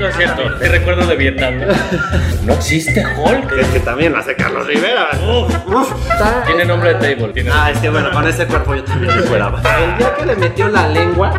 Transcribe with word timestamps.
no 0.00 0.06
es 0.08 0.16
cierto. 0.16 0.42
Te 0.58 0.68
recuerdo 0.68 1.06
de 1.06 1.16
Vietnam. 1.16 1.60
No 2.44 2.54
existe 2.54 3.04
Hulk. 3.16 3.52
Es 3.52 3.66
que 3.68 3.80
también 3.80 4.12
lo 4.12 4.18
hace 4.18 4.34
Carlos 4.34 4.66
Rivera. 4.66 5.08
Está- 5.12 6.42
Tiene 6.46 6.64
nombre 6.64 6.94
de 6.94 7.14
table. 7.16 7.32
Tiene 7.32 7.50
Ah, 7.52 7.70
es 7.70 7.78
que 7.78 7.90
bueno, 7.90 8.10
con 8.10 8.26
ese 8.26 8.46
cuerpo 8.46 8.74
yo 8.74 8.82
también 8.84 9.14
me 9.14 9.22
fuera. 9.22 9.48
El 9.84 9.98
día 9.98 10.14
que 10.18 10.26
le 10.26 10.36
metió 10.36 10.68
la 10.68 10.88
lengua. 10.88 11.32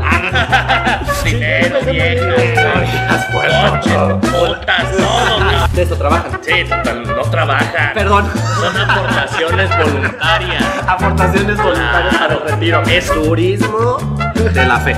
dinero, 1.24 1.80
viejas, 1.90 3.26
coches, 3.32 4.32
botas, 4.32 4.92
todo. 4.98 5.42
De 5.74 5.82
eso 5.84 5.96
trabajan. 5.96 6.40
Sí, 6.42 6.64
total, 6.70 7.04
no 7.04 7.22
trabaja. 7.24 7.92
Perdón. 7.94 8.30
Son 8.60 8.78
aportaciones 8.78 9.70
voluntarias. 9.78 10.64
Aportaciones 10.88 11.58
voluntarias 11.58 12.16
para 12.18 12.34
el 12.36 12.42
retiro. 12.42 12.84
Es 12.88 13.12
turismo 13.12 13.98
de 14.36 14.66
la 14.66 14.80
fe. 14.80 14.96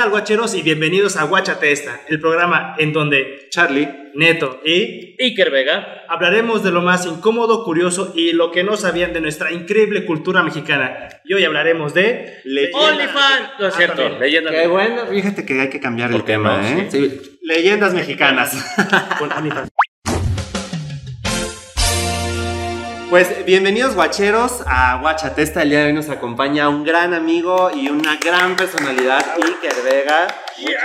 Tal, 0.00 0.08
guacheros? 0.08 0.54
Y 0.54 0.62
bienvenidos 0.62 1.18
a 1.18 1.24
Guachate 1.24 1.72
Esta, 1.72 2.00
el 2.08 2.18
programa 2.20 2.74
en 2.78 2.94
donde 2.94 3.48
Charlie, 3.50 3.86
Neto 4.14 4.62
y 4.64 5.14
Iker 5.22 5.50
Vega. 5.50 6.04
hablaremos 6.08 6.62
de 6.64 6.70
lo 6.70 6.80
más 6.80 7.04
incómodo, 7.04 7.64
curioso 7.64 8.10
y 8.16 8.32
lo 8.32 8.50
que 8.50 8.64
no 8.64 8.78
sabían 8.78 9.12
de 9.12 9.20
nuestra 9.20 9.52
increíble 9.52 10.06
cultura 10.06 10.42
mexicana. 10.42 11.08
Y 11.26 11.34
hoy 11.34 11.44
hablaremos 11.44 11.92
de 11.92 12.40
OnlyFans. 12.72 13.50
No 13.58 13.66
es 13.66 13.74
Ah, 13.74 13.76
cierto. 13.76 13.96
también. 13.96 14.20
Leyenda. 14.20 14.50
Qué 14.52 14.66
bueno, 14.68 15.06
fíjate 15.06 15.44
que 15.44 15.60
hay 15.60 15.68
que 15.68 15.80
cambiar 15.80 16.08
el 16.08 16.16
¿Por 16.16 16.24
qué 16.24 16.32
tema, 16.32 16.56
no? 16.62 16.66
¿eh? 16.66 16.88
Sí. 16.90 17.38
Leyendas 17.42 17.92
mexicanas. 17.92 18.54
con 19.18 19.30
OnlyFans. 19.30 19.68
Pues 23.10 23.44
bienvenidos 23.44 23.96
guacheros 23.96 24.62
a 24.66 24.98
Guachatesta. 25.00 25.62
El 25.62 25.70
día 25.70 25.80
de 25.80 25.86
hoy 25.86 25.92
nos 25.94 26.08
acompaña 26.10 26.68
un 26.68 26.84
gran 26.84 27.12
amigo 27.12 27.68
y 27.74 27.88
una 27.88 28.16
gran 28.18 28.54
personalidad, 28.54 29.34
Iker 29.34 29.82
Vega. 29.82 30.28
Muchas 30.62 30.82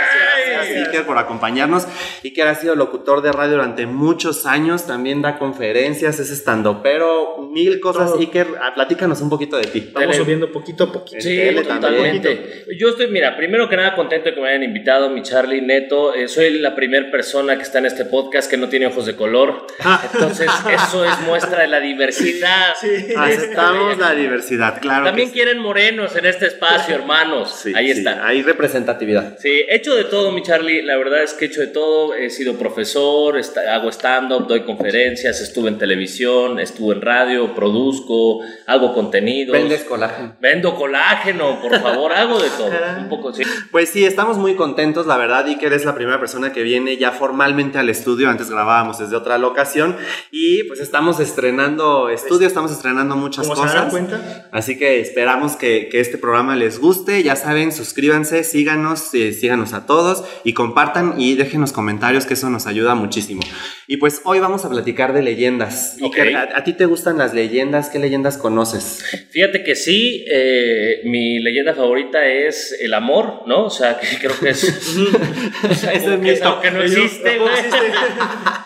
gracias, 0.51 0.87
Iker, 0.87 1.05
por 1.05 1.17
acompañarnos. 1.17 1.87
Iker 2.23 2.47
ha 2.47 2.55
sido 2.55 2.75
locutor 2.75 3.21
de 3.21 3.31
radio 3.31 3.53
durante 3.53 3.85
muchos 3.85 4.45
años, 4.45 4.87
también 4.87 5.21
da 5.21 5.37
conferencias, 5.37 6.19
es 6.19 6.31
estando, 6.31 6.81
pero 6.81 7.49
mil 7.51 7.79
cosas. 7.79 8.11
Todo. 8.11 8.19
Iker, 8.19 8.47
ah, 8.61 8.73
platícanos 8.73 9.21
un 9.21 9.29
poquito 9.29 9.57
de 9.57 9.67
ti. 9.67 9.79
Estamos 9.79 10.15
subiendo 10.15 10.51
poquito 10.51 10.85
a 10.85 10.91
poquito. 10.91 11.21
Sí, 11.21 11.39
totalmente. 11.67 12.65
Yo 12.77 12.89
estoy, 12.89 13.07
mira, 13.07 13.35
primero 13.35 13.69
que 13.69 13.77
nada 13.77 13.95
contento 13.95 14.29
de 14.29 14.35
que 14.35 14.41
me 14.41 14.49
hayan 14.49 14.63
invitado, 14.63 15.09
mi 15.09 15.21
Charlie 15.21 15.61
Neto. 15.61 16.13
Eh, 16.13 16.27
soy 16.27 16.59
la 16.59 16.75
primera 16.75 17.09
persona 17.11 17.55
que 17.55 17.63
está 17.63 17.79
en 17.79 17.87
este 17.87 18.05
podcast 18.05 18.49
que 18.49 18.57
no 18.57 18.69
tiene 18.69 18.87
ojos 18.87 19.05
de 19.05 19.15
color. 19.15 19.67
Entonces, 20.13 20.49
eso 20.73 21.05
es 21.05 21.19
muestra 21.21 21.61
de 21.61 21.67
la 21.67 21.79
diversidad. 21.79 22.73
Aceptamos 23.17 23.97
la 23.97 24.13
diversidad, 24.13 24.79
claro. 24.81 25.05
También 25.05 25.29
que 25.29 25.33
sí. 25.33 25.41
quieren 25.41 25.59
morenos 25.59 26.15
en 26.15 26.25
este 26.25 26.47
espacio, 26.47 26.95
hermanos. 26.95 27.59
Sí, 27.63 27.73
Ahí 27.75 27.91
sí, 27.91 27.99
está. 27.99 28.25
Hay 28.25 28.41
representatividad. 28.41 29.37
Sí, 29.39 29.64
he 29.69 29.75
hecho 29.75 29.95
de 29.95 30.05
todo, 30.05 30.31
mi 30.31 30.41
Charlie. 30.43 30.81
La 30.81 30.97
verdad 30.97 31.23
es 31.23 31.33
que 31.33 31.45
he 31.45 31.47
hecho 31.47 31.61
de 31.61 31.67
todo. 31.67 32.13
He 32.13 32.29
sido 32.29 32.55
profesor, 32.55 33.37
est- 33.37 33.57
hago 33.57 33.89
stand-up, 33.91 34.47
doy 34.47 34.61
conferencias, 34.63 35.41
estuve 35.41 35.69
en 35.69 35.77
televisión, 35.77 36.59
estuve 36.59 36.95
en 36.95 37.01
radio, 37.01 37.53
produzco, 37.55 38.41
hago 38.67 38.93
contenidos. 38.93 39.53
Vendes 39.53 39.83
colágeno. 39.83 40.35
Vendo 40.39 40.75
colágeno, 40.75 41.59
por 41.61 41.79
favor, 41.81 42.13
hago 42.13 42.39
de 42.41 42.49
todo. 42.49 42.69
Un 42.99 43.09
poco, 43.09 43.33
sí. 43.33 43.43
Pues 43.71 43.89
sí, 43.89 44.05
estamos 44.05 44.37
muy 44.37 44.55
contentos, 44.55 45.05
la 45.07 45.17
verdad, 45.17 45.45
Iker 45.45 45.73
es 45.73 45.85
la 45.85 45.95
primera 45.95 46.19
persona 46.19 46.51
que 46.53 46.63
viene 46.63 46.97
ya 46.97 47.11
formalmente 47.11 47.77
al 47.77 47.89
estudio, 47.89 48.29
antes 48.29 48.49
grabábamos 48.49 48.99
desde 48.99 49.15
otra 49.15 49.37
locación 49.37 49.95
y 50.31 50.63
pues 50.63 50.79
estamos 50.79 51.19
estrenando 51.19 52.09
estudio, 52.09 52.47
estamos 52.47 52.71
estrenando 52.71 53.15
muchas 53.15 53.47
Como 53.47 53.61
se 53.61 53.67
darán 53.67 53.89
cosas. 53.89 53.91
cuenta, 53.91 54.47
Así 54.51 54.77
que 54.77 54.99
esperamos 54.99 55.55
que, 55.55 55.89
que 55.89 55.99
este 55.99 56.17
programa 56.17 56.55
les 56.55 56.79
guste, 56.79 57.21
ya 57.23 57.35
saben, 57.35 57.71
suscríbanse, 57.71 58.43
síganos, 58.43 59.13
eh, 59.13 59.33
síganos 59.55 59.73
a 59.73 59.85
todos 59.85 60.23
y 60.43 60.53
compartan 60.53 61.15
y 61.17 61.35
déjenos 61.35 61.71
comentarios 61.71 62.25
que 62.25 62.33
eso 62.33 62.49
nos 62.49 62.67
ayuda 62.67 62.93
muchísimo. 62.93 63.41
Y 63.87 63.97
pues 63.97 64.21
hoy 64.25 64.39
vamos 64.39 64.65
a 64.65 64.69
platicar 64.69 65.13
de 65.13 65.21
leyendas. 65.21 65.95
¿a, 66.01 66.57
a 66.57 66.63
ti 66.65 66.73
te 66.73 66.85
gustan 66.85 67.17
las 67.17 67.33
leyendas? 67.33 67.89
¿Qué 67.89 67.99
leyendas 67.99 68.37
conoces? 68.37 69.03
Fíjate 69.31 69.63
que 69.63 69.75
sí, 69.75 70.25
eh, 70.29 71.01
mi 71.05 71.39
leyenda 71.39 71.73
favorita 71.73 72.25
es 72.25 72.75
el 72.81 72.93
amor, 72.93 73.43
¿no? 73.47 73.65
O 73.65 73.69
sea, 73.69 73.97
que 73.99 74.17
creo 74.17 74.37
que 74.37 74.49
es. 74.49 74.63
o 75.69 75.73
sea, 75.73 75.93
es 75.93 76.03
algo 76.41 76.59
que 76.61 76.71
no 76.71 76.81
existe, 76.81 77.37
güey. 77.37 77.53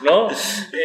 ¿No? 0.01 0.29
Eh, 0.31 0.35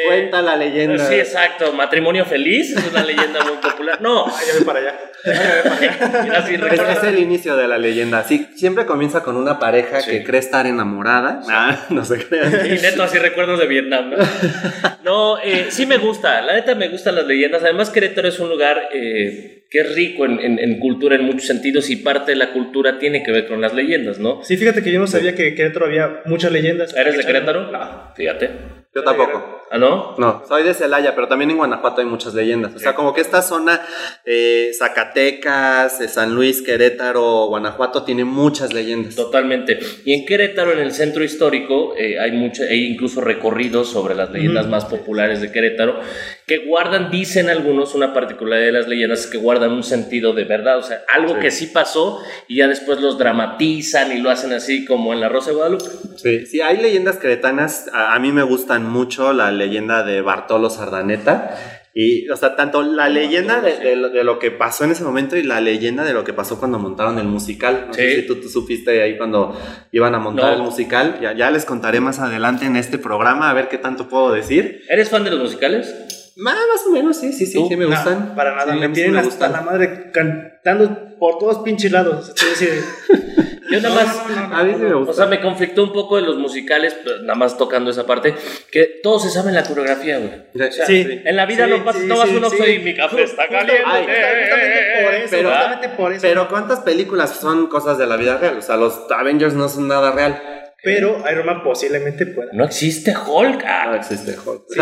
Cuenta 0.06 0.42
la 0.42 0.56
leyenda. 0.56 1.08
Sí, 1.08 1.14
exacto. 1.14 1.72
Matrimonio 1.72 2.24
feliz 2.26 2.76
es 2.76 2.90
una 2.90 3.02
leyenda 3.02 3.42
muy 3.44 3.56
popular. 3.56 4.00
No, 4.02 4.26
ah, 4.26 4.40
ya 4.46 4.54
voy 4.54 4.64
para 4.64 4.80
allá. 4.80 4.94
mira, 6.22 6.42
sí, 6.46 6.54
Es, 6.54 6.60
recuerda- 6.60 6.92
es 6.92 7.04
el 7.04 7.18
inicio 7.18 7.56
de 7.56 7.68
la 7.68 7.78
leyenda. 7.78 8.24
Sí, 8.24 8.48
siempre 8.56 8.84
comienza 8.86 9.22
con 9.22 9.36
una 9.36 9.58
pareja 9.58 9.93
Sí. 10.00 10.10
que 10.10 10.24
cree 10.24 10.40
estar 10.40 10.66
enamorada. 10.66 11.40
Ah, 11.48 11.86
no 11.90 12.04
se 12.04 12.24
crean. 12.26 12.66
Y 12.66 12.80
neto, 12.80 13.02
así 13.02 13.18
recuerdos 13.18 13.58
de 13.58 13.66
Vietnam, 13.66 14.10
¿no? 14.10 14.16
No, 15.04 15.38
eh, 15.38 15.66
sí 15.70 15.84
me 15.86 15.98
gusta, 15.98 16.40
la 16.40 16.54
neta 16.54 16.74
me 16.74 16.88
gustan 16.88 17.14
las 17.14 17.26
leyendas. 17.26 17.62
Además, 17.62 17.90
Querétaro 17.90 18.28
es 18.28 18.40
un 18.40 18.48
lugar 18.48 18.88
eh, 18.92 19.63
que 19.74 19.80
es 19.80 19.92
rico 19.96 20.24
en, 20.24 20.38
en- 20.38 20.60
en 20.60 20.78
cultura 20.78 21.16
en 21.16 21.24
muchos 21.24 21.48
sentidos 21.48 21.90
y 21.90 21.96
parte 21.96 22.30
de 22.30 22.36
la 22.36 22.52
cultura 22.52 23.00
tiene 23.00 23.24
que 23.24 23.32
ver 23.32 23.48
con 23.48 23.60
las 23.60 23.74
leyendas, 23.74 24.20
¿no? 24.20 24.40
Sí, 24.44 24.56
fíjate 24.56 24.84
que 24.84 24.92
yo 24.92 25.00
no 25.00 25.08
sabía 25.08 25.34
que 25.34 25.48
en 25.48 25.56
Querétaro 25.56 25.86
había 25.86 26.22
muchas 26.26 26.52
leyendas. 26.52 26.94
¿Eres 26.96 27.16
de 27.16 27.24
Querétaro? 27.24 27.72
No. 27.72 28.12
Fíjate. 28.14 28.50
Yo 28.94 29.02
tampoco. 29.02 29.62
¿Ah, 29.72 29.78
no? 29.78 30.14
No, 30.18 30.44
soy 30.46 30.62
de 30.62 30.72
Celaya, 30.72 31.16
pero 31.16 31.26
también 31.26 31.50
en 31.50 31.56
Guanajuato 31.56 32.00
hay 32.00 32.06
muchas 32.06 32.32
leyendas. 32.34 32.76
O 32.76 32.78
sea, 32.78 32.94
como 32.94 33.12
que 33.12 33.20
esta 33.22 33.42
zona, 33.42 33.80
eh, 34.24 34.70
Zacatecas, 34.78 36.00
eh, 36.00 36.06
San 36.06 36.32
Luis, 36.34 36.62
Querétaro, 36.62 37.46
Guanajuato, 37.48 38.04
tiene 38.04 38.24
muchas 38.24 38.72
leyendas. 38.72 39.16
Totalmente. 39.16 39.80
Y 40.04 40.12
en 40.12 40.24
Querétaro, 40.24 40.72
en 40.72 40.78
el 40.78 40.92
centro 40.92 41.24
histórico, 41.24 41.94
eh, 41.98 42.20
hay, 42.20 42.30
mucho, 42.30 42.62
hay 42.62 42.84
incluso 42.86 43.20
recorridos 43.20 43.88
sobre 43.90 44.14
las 44.14 44.30
leyendas 44.30 44.68
más 44.68 44.84
populares 44.84 45.40
de 45.40 45.50
Querétaro 45.50 45.98
que 46.46 46.58
guardan, 46.58 47.10
dicen 47.10 47.48
algunos, 47.48 47.94
una 47.96 48.12
particularidad 48.12 48.66
de 48.66 48.72
las 48.72 48.86
leyendas 48.86 49.20
es 49.20 49.26
que 49.26 49.38
guardan 49.38 49.63
un 49.72 49.82
sentido 49.82 50.32
de 50.32 50.44
verdad, 50.44 50.78
o 50.78 50.82
sea, 50.82 51.02
algo 51.14 51.34
Sí. 51.34 51.40
que 51.40 51.50
sí 51.50 51.66
pasó 51.66 52.20
y 52.48 52.56
ya 52.56 52.68
después 52.68 53.00
los 53.00 53.18
dramatizan 53.18 54.12
y 54.12 54.20
lo 54.20 54.30
hacen 54.30 54.52
así 54.52 54.84
como 54.84 55.12
en 55.12 55.20
La 55.20 55.28
Rosa 55.28 55.50
de 55.50 55.56
Guadalupe. 55.56 55.84
Sí, 56.16 56.46
sí, 56.46 56.60
hay 56.60 56.78
leyendas 56.78 57.16
queretanas. 57.16 57.88
A, 57.92 58.14
a 58.14 58.18
mí 58.18 58.32
me 58.32 58.42
gustan 58.42 58.88
mucho 58.90 59.32
la 59.32 59.50
leyenda 59.50 60.02
de 60.04 60.20
Bartolo 60.20 60.70
Sardaneta. 60.70 61.56
Y, 61.96 62.28
o 62.28 62.36
sea, 62.36 62.56
tanto 62.56 62.82
la 62.82 63.08
leyenda 63.08 63.60
de, 63.60 63.78
de 63.78 63.94
lo, 63.94 64.08
de 64.08 64.24
lo 64.24 64.40
que 64.40 64.50
pasó 64.50 64.82
en 64.82 64.90
ese 64.90 65.04
momento 65.04 65.36
y 65.36 65.44
la 65.44 65.60
leyenda 65.60 66.02
de 66.02 66.12
lo 66.12 66.24
que 66.24 66.32
pasó 66.32 66.58
cuando 66.58 66.76
montaron 66.80 67.20
el 67.20 67.26
musical. 67.28 67.84
No 67.86 67.94
sé 67.94 68.10
Sí. 68.16 68.20
si 68.22 68.26
tú, 68.26 68.40
tú 68.40 68.48
supiste 68.48 69.00
ahí 69.00 69.16
cuando 69.16 69.56
iban 69.92 70.12
a 70.16 70.18
montar 70.18 70.46
No. 70.46 70.56
el 70.56 70.62
musical. 70.62 71.18
Ya, 71.22 71.34
ya 71.34 71.52
les 71.52 71.64
contaré 71.64 72.00
más 72.00 72.18
adelante 72.18 72.64
en 72.66 72.74
este 72.74 72.98
programa 72.98 73.48
a 73.48 73.52
ver 73.54 73.68
qué 73.68 73.78
tanto 73.78 74.08
puedo 74.08 74.32
decir. 74.32 74.82
¿Eres 74.88 75.08
fan 75.08 75.22
de 75.22 75.30
los 75.30 75.38
musicales? 75.38 75.94
Más, 76.36 76.54
más 76.56 76.86
o 76.86 76.90
menos, 76.90 77.16
sí, 77.16 77.32
sí, 77.32 77.46
sí, 77.46 77.54
¿Tú? 77.54 77.68
sí 77.68 77.76
me 77.76 77.84
No, 77.84 77.90
gustan. 77.90 78.34
para 78.34 78.54
nada, 78.56 78.72
Sí, 78.74 78.78
me 78.80 78.86
sí 78.88 78.92
tienen 78.92 79.12
me 79.12 79.18
hasta 79.20 79.30
gustan. 79.30 79.52
la 79.52 79.60
madre 79.60 80.10
cantando 80.12 81.16
por 81.18 81.38
todos 81.38 81.58
pinches 81.58 81.92
lados. 81.92 82.30
Es 82.36 82.58
decir, 82.60 82.84
Yo 83.70 83.80
nada 83.80 83.88
No, 83.88 83.94
más... 83.94 84.28
no, 84.28 84.36
no, 84.36 84.48
no, 84.48 84.56
A 84.56 84.62
mí 84.64 84.72
sí 84.74 84.82
me 84.82 84.92
O 84.92 84.98
gusta. 85.00 85.14
sea, 85.14 85.26
me 85.26 85.40
conflictó 85.40 85.82
un 85.84 85.92
poco 85.92 86.16
de 86.16 86.22
los 86.22 86.36
musicales, 86.36 86.94
pero 87.02 87.22
nada 87.22 87.34
más 87.34 87.56
tocando 87.56 87.90
esa 87.90 88.04
parte, 88.06 88.34
que 88.70 89.00
todos 89.02 89.22
se 89.22 89.30
saben 89.30 89.54
la 89.54 89.62
coreografía, 89.64 90.18
güey. 90.18 90.70
Sí. 90.86 91.22
En 91.24 91.34
la 91.34 91.46
vida 91.46 91.64
Sí, 91.64 91.70
no, 91.70 91.84
pasa, 91.84 91.98
sí, 92.00 92.06
no 92.06 92.18
vas 92.18 92.28
sí, 92.28 92.36
uno 92.36 92.50
sí. 92.50 92.56
y 92.62 92.78
mi 92.80 92.94
café 92.94 93.22
está 93.22 93.48
caliente. 93.48 93.82
Ay, 93.86 94.04
justamente 94.04 95.02
por 95.02 95.14
eso, 95.14 95.28
Pero- 95.30 95.48
justamente 95.50 95.88
por 95.90 96.12
eso. 96.12 96.22
Pero 96.22 96.48
¿cuántas 96.48 96.80
películas 96.80 97.30
son 97.40 97.66
cosas 97.68 97.96
de 97.96 98.06
la 98.06 98.16
vida 98.16 98.36
real? 98.36 98.58
O 98.58 98.62
sea, 98.62 98.76
los 98.76 99.00
Avengers 99.10 99.54
no 99.54 99.68
son 99.68 99.88
nada 99.88 100.12
real. 100.12 100.40
Pero 100.84 101.24
Iron 101.30 101.46
Man 101.46 101.62
posiblemente 101.62 102.26
pueda. 102.26 102.50
No 102.52 102.64
existe 102.64 103.14
Hulk. 103.16 103.64
ah. 103.66 103.86
No 103.86 103.94
existe 103.94 104.32
Hulk. 104.32 104.64
O 104.68 104.74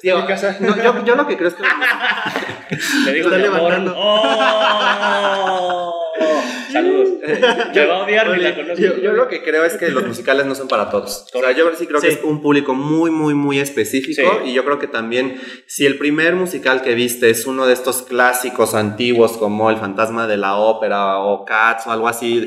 Sí, 0.00 0.10
en 0.10 0.14
digo, 0.14 0.18
no, 0.60 0.76
yo, 0.76 1.04
yo 1.04 1.16
lo 1.16 1.26
que 1.26 1.36
creo 1.36 1.48
es 1.48 1.54
que... 1.54 1.62
Le 3.06 3.12
digo 3.14 3.28
Está 3.28 3.38
levantando. 3.38 3.94
¡Oh! 3.96 5.94
Saludos. 6.72 7.08
Me 7.74 7.86
va 7.86 7.96
a 7.96 8.04
odiar 8.04 8.28
ni 8.30 8.42
la 8.42 8.54
conozco. 8.54 8.80
Yo, 8.80 8.98
yo 8.98 9.12
lo 9.12 9.28
que 9.28 9.42
creo 9.42 9.64
es 9.64 9.76
que 9.76 9.88
los 9.88 10.06
musicales 10.06 10.46
no 10.46 10.54
son 10.54 10.68
para 10.68 10.90
todos. 10.90 11.26
O 11.32 11.40
sea, 11.40 11.52
yo 11.52 11.74
sí 11.74 11.86
creo 11.86 12.00
que 12.00 12.08
es 12.08 12.20
un 12.22 12.42
público 12.42 12.74
muy, 12.74 13.10
muy, 13.10 13.34
muy 13.34 13.58
específico. 13.58 14.22
Sí. 14.44 14.50
Y 14.50 14.52
yo 14.52 14.64
creo 14.64 14.78
que 14.78 14.86
también, 14.86 15.40
si 15.66 15.86
el 15.86 15.96
primer 15.98 16.34
musical 16.34 16.82
que 16.82 16.94
viste 16.94 17.30
es 17.30 17.46
uno 17.46 17.66
de 17.66 17.72
estos 17.72 18.02
clásicos 18.02 18.74
antiguos 18.74 19.38
como 19.38 19.70
El 19.70 19.78
Fantasma 19.78 20.26
de 20.26 20.36
la 20.36 20.56
Ópera 20.56 21.18
o 21.18 21.44
Cats 21.44 21.86
o 21.86 21.90
algo 21.92 22.06
así, 22.06 22.46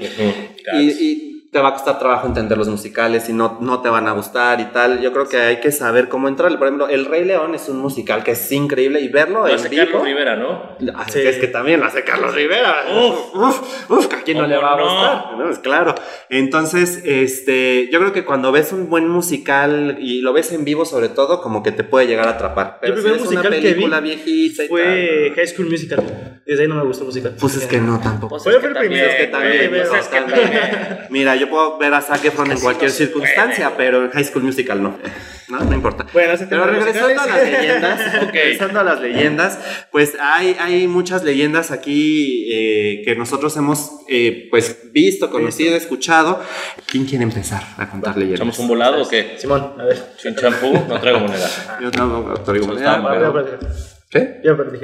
y 0.74 1.31
te 1.52 1.60
va 1.60 1.68
a 1.70 1.74
costar 1.74 2.00
trabajo 2.00 2.28
entender 2.28 2.58
los 2.58 2.70
musicales 2.70 3.28
y 3.28 3.34
no, 3.34 3.58
no 3.60 3.82
te 3.82 3.90
van 3.90 4.08
a 4.08 4.14
gustar 4.14 4.62
y 4.62 4.66
tal. 4.72 5.02
Yo 5.02 5.12
creo 5.12 5.28
que 5.28 5.36
hay 5.38 5.60
que 5.60 5.74
saber 5.74 6.08
cómo 6.08 6.30
entrarle. 6.30 6.58
Por 6.58 6.68
ejemplo, 6.68 6.88
El 6.88 7.04
Rey 7.06 7.26
León 7.26 7.56
es 7.56 7.68
un 7.68 7.78
musical 7.80 8.24
que 8.24 8.32
es 8.32 8.52
increíble 8.54 9.02
y 9.02 9.10
verlo 9.10 9.42
Lo 9.42 9.48
en 9.50 9.56
hace 9.56 9.68
vivo. 9.68 9.84
Carlos 9.84 10.04
Rivera, 10.06 10.38
¿no? 10.38 10.78
Ah, 10.96 11.06
Sí. 11.10 11.20
Es 11.20 11.40
que 11.40 11.48
también 11.48 11.82
lo 11.82 11.88
hace 11.88 12.06
Carlos 12.06 12.34
Rivera. 12.34 12.86
Uf, 12.96 13.36
uf, 13.36 13.90
uf, 13.90 14.14
¿a 14.14 14.24
quién 14.24 14.38
no 14.38 14.48
le 14.48 14.56
va 14.56 14.76
a 14.76 14.82
gustar? 14.82 15.38
No, 15.38 15.50
es 15.50 15.60
claro. 15.60 15.94
Entonces, 16.30 17.02
este, 17.04 17.90
yo 17.92 18.00
creo 18.00 18.14
que 18.14 18.24
cuando 18.24 18.54
ves 18.54 18.72
un 18.72 18.90
buen 18.90 19.10
musical 19.10 19.98
y 20.00 20.22
lo 20.22 20.32
ves 20.32 20.54
en 20.54 20.64
vivo, 20.64 20.86
sobre 20.86 21.10
todo, 21.10 21.42
como 21.42 21.64
que 21.64 21.74
te 21.74 21.84
puede 21.84 22.08
llegar 22.08 22.30
a 22.30 22.32
atrapar. 22.32 22.78
Pero 22.80 22.94
el 22.96 23.02
si 23.02 23.08
una 23.10 23.18
musical 23.18 23.52
que 23.52 23.58
vi 23.60 23.64
película 23.74 24.00
viejita 24.00 24.64
y 24.64 24.68
Fue 24.70 24.84
tal, 24.84 25.36
High 25.36 25.48
School 25.48 25.70
Musical. 25.70 26.40
Desde 26.46 26.64
ahí 26.64 26.70
no 26.70 26.76
me 26.76 26.84
gustó 26.84 27.04
el 27.04 27.08
musical. 27.08 27.36
pues 27.40 27.56
es 27.58 27.66
que 27.66 27.80
no 27.80 28.00
tampoco. 28.00 28.30
Pues 28.38 28.44
Fue 28.44 28.60
que 28.60 28.68
el 28.68 28.74
primero, 28.74 29.08
es 29.10 29.16
que 29.16 29.28
también, 29.28 29.70
pues 29.70 29.90
es 29.94 30.08
que 30.08 30.18
también. 30.18 30.52
también. 30.52 31.00
Mira, 31.10 31.36
yo 31.42 31.50
puedo 31.50 31.78
ver 31.80 31.94
a 31.94 32.02
Zac 32.02 32.24
Efron 32.24 32.52
en 32.52 32.60
cualquier 32.60 32.92
no 32.92 32.96
circunstancia, 32.96 33.74
pero 33.76 34.06
en 34.06 34.12
High 34.12 34.26
School 34.26 34.44
Musical 34.44 34.82
no. 34.82 34.98
No, 35.50 35.60
no 35.60 35.76
importa. 35.76 36.06
Bueno, 36.14 36.34
Pero 36.50 36.66
regresando 36.66 37.22
a 37.22 37.28
las 37.28 37.44
leyendas, 37.44 38.14
regresando 38.32 38.80
a 38.80 38.84
las 38.86 39.02
leyendas, 39.02 39.60
pues 39.92 40.14
hay, 40.18 40.56
hay 40.58 40.88
muchas 40.88 41.26
leyendas 41.26 41.72
aquí 41.72 42.48
eh, 42.50 43.02
que 43.04 43.18
nosotros 43.18 43.58
hemos 43.58 43.92
eh, 44.08 44.48
pues 44.50 44.94
visto, 44.94 45.30
conocido, 45.30 45.76
escuchado. 45.76 46.42
¿Quién 46.86 47.04
quiere 47.04 47.26
empezar 47.26 47.64
a 47.76 47.90
contar 47.90 48.16
leyendas? 48.16 48.40
¿Echamos 48.40 48.60
un 48.60 48.70
volado 48.70 49.04
o 49.04 49.10
qué? 49.10 49.34
Simón, 49.38 49.74
a 49.78 49.84
ver. 49.84 50.02
Sin 50.18 50.38
champú, 50.38 50.72
no 50.72 51.02
traigo 51.02 51.20
moneda. 51.20 51.50
Yo 51.82 51.92
tampoco 51.92 52.34
traigo 52.40 52.68
moneda, 52.68 53.20
ya 53.20 53.34
perdí. 53.34 53.68
¿Qué? 54.10 54.42
Ya 54.46 54.56
perdí. 54.56 54.80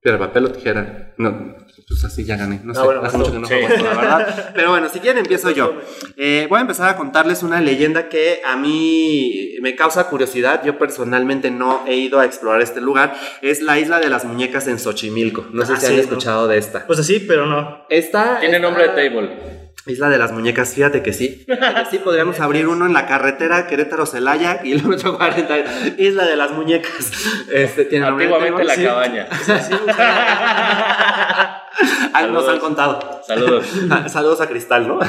Piedra, 0.00 0.18
papel 0.20 0.44
o 0.44 0.52
tijera. 0.52 1.12
No, 1.18 1.56
pues 1.88 2.04
así 2.04 2.24
ya 2.24 2.36
gané. 2.36 2.60
No 2.64 2.74
sé, 2.74 2.80
Ah, 2.80 2.84
bueno, 2.84 3.02
hace 3.02 3.18
mucho 3.18 3.32
que 3.32 3.38
no 3.38 3.46
Sí. 3.46 3.54
juego 3.54 3.68
esto, 3.68 3.84
la 3.84 3.94
verdad. 3.94 4.52
Pero 4.54 4.70
bueno, 4.70 4.88
si 4.88 5.00
quieren 5.00 5.18
empiezo 5.18 5.50
yo. 5.50 5.74
Eh, 6.16 6.46
voy 6.48 6.58
a 6.58 6.62
empezar 6.62 6.88
a 6.88 6.96
contarles 6.96 7.42
una 7.42 7.60
leyenda 7.60 8.08
que 8.08 8.40
a 8.44 8.56
mí 8.56 9.56
me 9.60 9.74
causa 9.76 10.08
curiosidad. 10.08 10.62
Yo 10.64 10.78
personalmente 10.78 11.50
no 11.50 11.84
he 11.86 11.94
ido 11.96 12.20
a 12.20 12.24
explorar 12.24 12.62
este 12.62 12.80
lugar. 12.80 13.14
Es 13.42 13.60
la 13.62 13.78
isla 13.78 14.00
de 14.00 14.08
las 14.08 14.24
muñecas 14.24 14.66
en 14.66 14.78
Xochimilco. 14.78 15.46
No 15.52 15.64
sé 15.66 15.74
Ah, 15.74 15.76
si 15.76 15.82
sí, 15.82 15.86
han 15.92 15.96
no. 15.96 16.02
escuchado 16.02 16.48
de 16.48 16.58
esta. 16.58 16.86
Pues 16.86 16.98
así, 16.98 17.20
pero 17.20 17.46
no. 17.46 17.84
Esta 17.90 18.40
Tiene 18.40 18.56
esta- 18.56 18.66
nombre 18.66 18.88
de 18.88 19.08
table. 19.08 19.63
Isla 19.86 20.08
de 20.08 20.16
las 20.16 20.32
Muñecas, 20.32 20.74
fíjate 20.74 21.02
que 21.02 21.12
sí. 21.12 21.46
Sí, 21.90 21.98
podríamos 21.98 22.40
abrir 22.40 22.66
uno 22.66 22.86
en 22.86 22.94
la 22.94 23.06
carretera 23.06 23.66
Querétaro-Celaya, 23.66 24.62
kilómetro 24.62 25.16
40. 25.16 25.54
Isla 25.98 26.24
de 26.24 26.36
las 26.36 26.52
Muñecas. 26.52 27.12
Este, 27.52 27.84
tiene 27.84 28.06
Antiguamente 28.06 28.64
la 28.64 28.74
cabaña. 28.76 29.28
Ah, 32.12 32.26
nos 32.30 32.48
han 32.48 32.58
contado. 32.60 33.20
Saludos. 33.26 33.66
Saludos 34.06 34.40
a 34.40 34.46
Cristal, 34.46 34.86
¿no? 34.86 35.00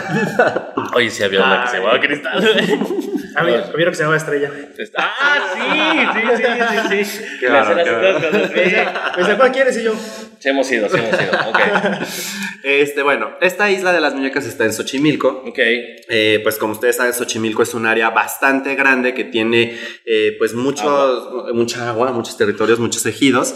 Oye, 0.95 1.10
sí 1.10 1.24
había 1.24 1.44
una 1.44 1.63
que 1.63 1.69
se 1.69 1.78
llamaba 1.78 2.00
Cristal. 2.00 2.44
Había, 3.35 3.71
que 3.71 3.95
se 3.95 4.03
llamaba 4.03 4.17
Estrella. 4.17 4.51
Ah, 4.97 5.39
sí, 5.53 6.21
sí, 6.21 6.27
sí, 6.37 7.03
sí, 7.03 7.05
sí. 7.05 7.25
Qué 7.39 7.47
sí. 7.47 8.53
Me 8.53 9.23
dice, 9.23 9.37
¿cuál 9.37 9.51
quieres? 9.51 9.77
Y 9.77 9.83
yo, 9.83 9.93
Sí 10.45 10.49
hemos 10.49 10.71
ido, 10.71 10.87
sí 10.89 10.97
hemos 10.97 11.21
ido. 11.21 11.31
Ok. 11.49 11.59
Este, 12.63 13.03
bueno, 13.03 13.29
esta 13.41 13.69
isla 13.69 13.93
de 13.93 13.99
las 13.99 14.15
muñecas 14.15 14.45
está 14.45 14.65
en 14.65 14.73
Xochimilco. 14.73 15.43
Ok. 15.47 15.57
Eh, 15.57 16.39
pues 16.43 16.57
como 16.57 16.73
ustedes 16.73 16.95
saben, 16.95 17.13
Xochimilco 17.13 17.63
es 17.63 17.73
un 17.73 17.85
área 17.85 18.09
bastante 18.09 18.75
grande 18.75 19.13
que 19.13 19.23
tiene 19.23 19.77
eh, 20.05 20.35
pues 20.37 20.53
muchos, 20.53 21.53
mucha 21.53 21.89
agua, 21.89 22.11
muchos 22.11 22.37
territorios, 22.37 22.79
muchos 22.79 23.05
ejidos. 23.05 23.55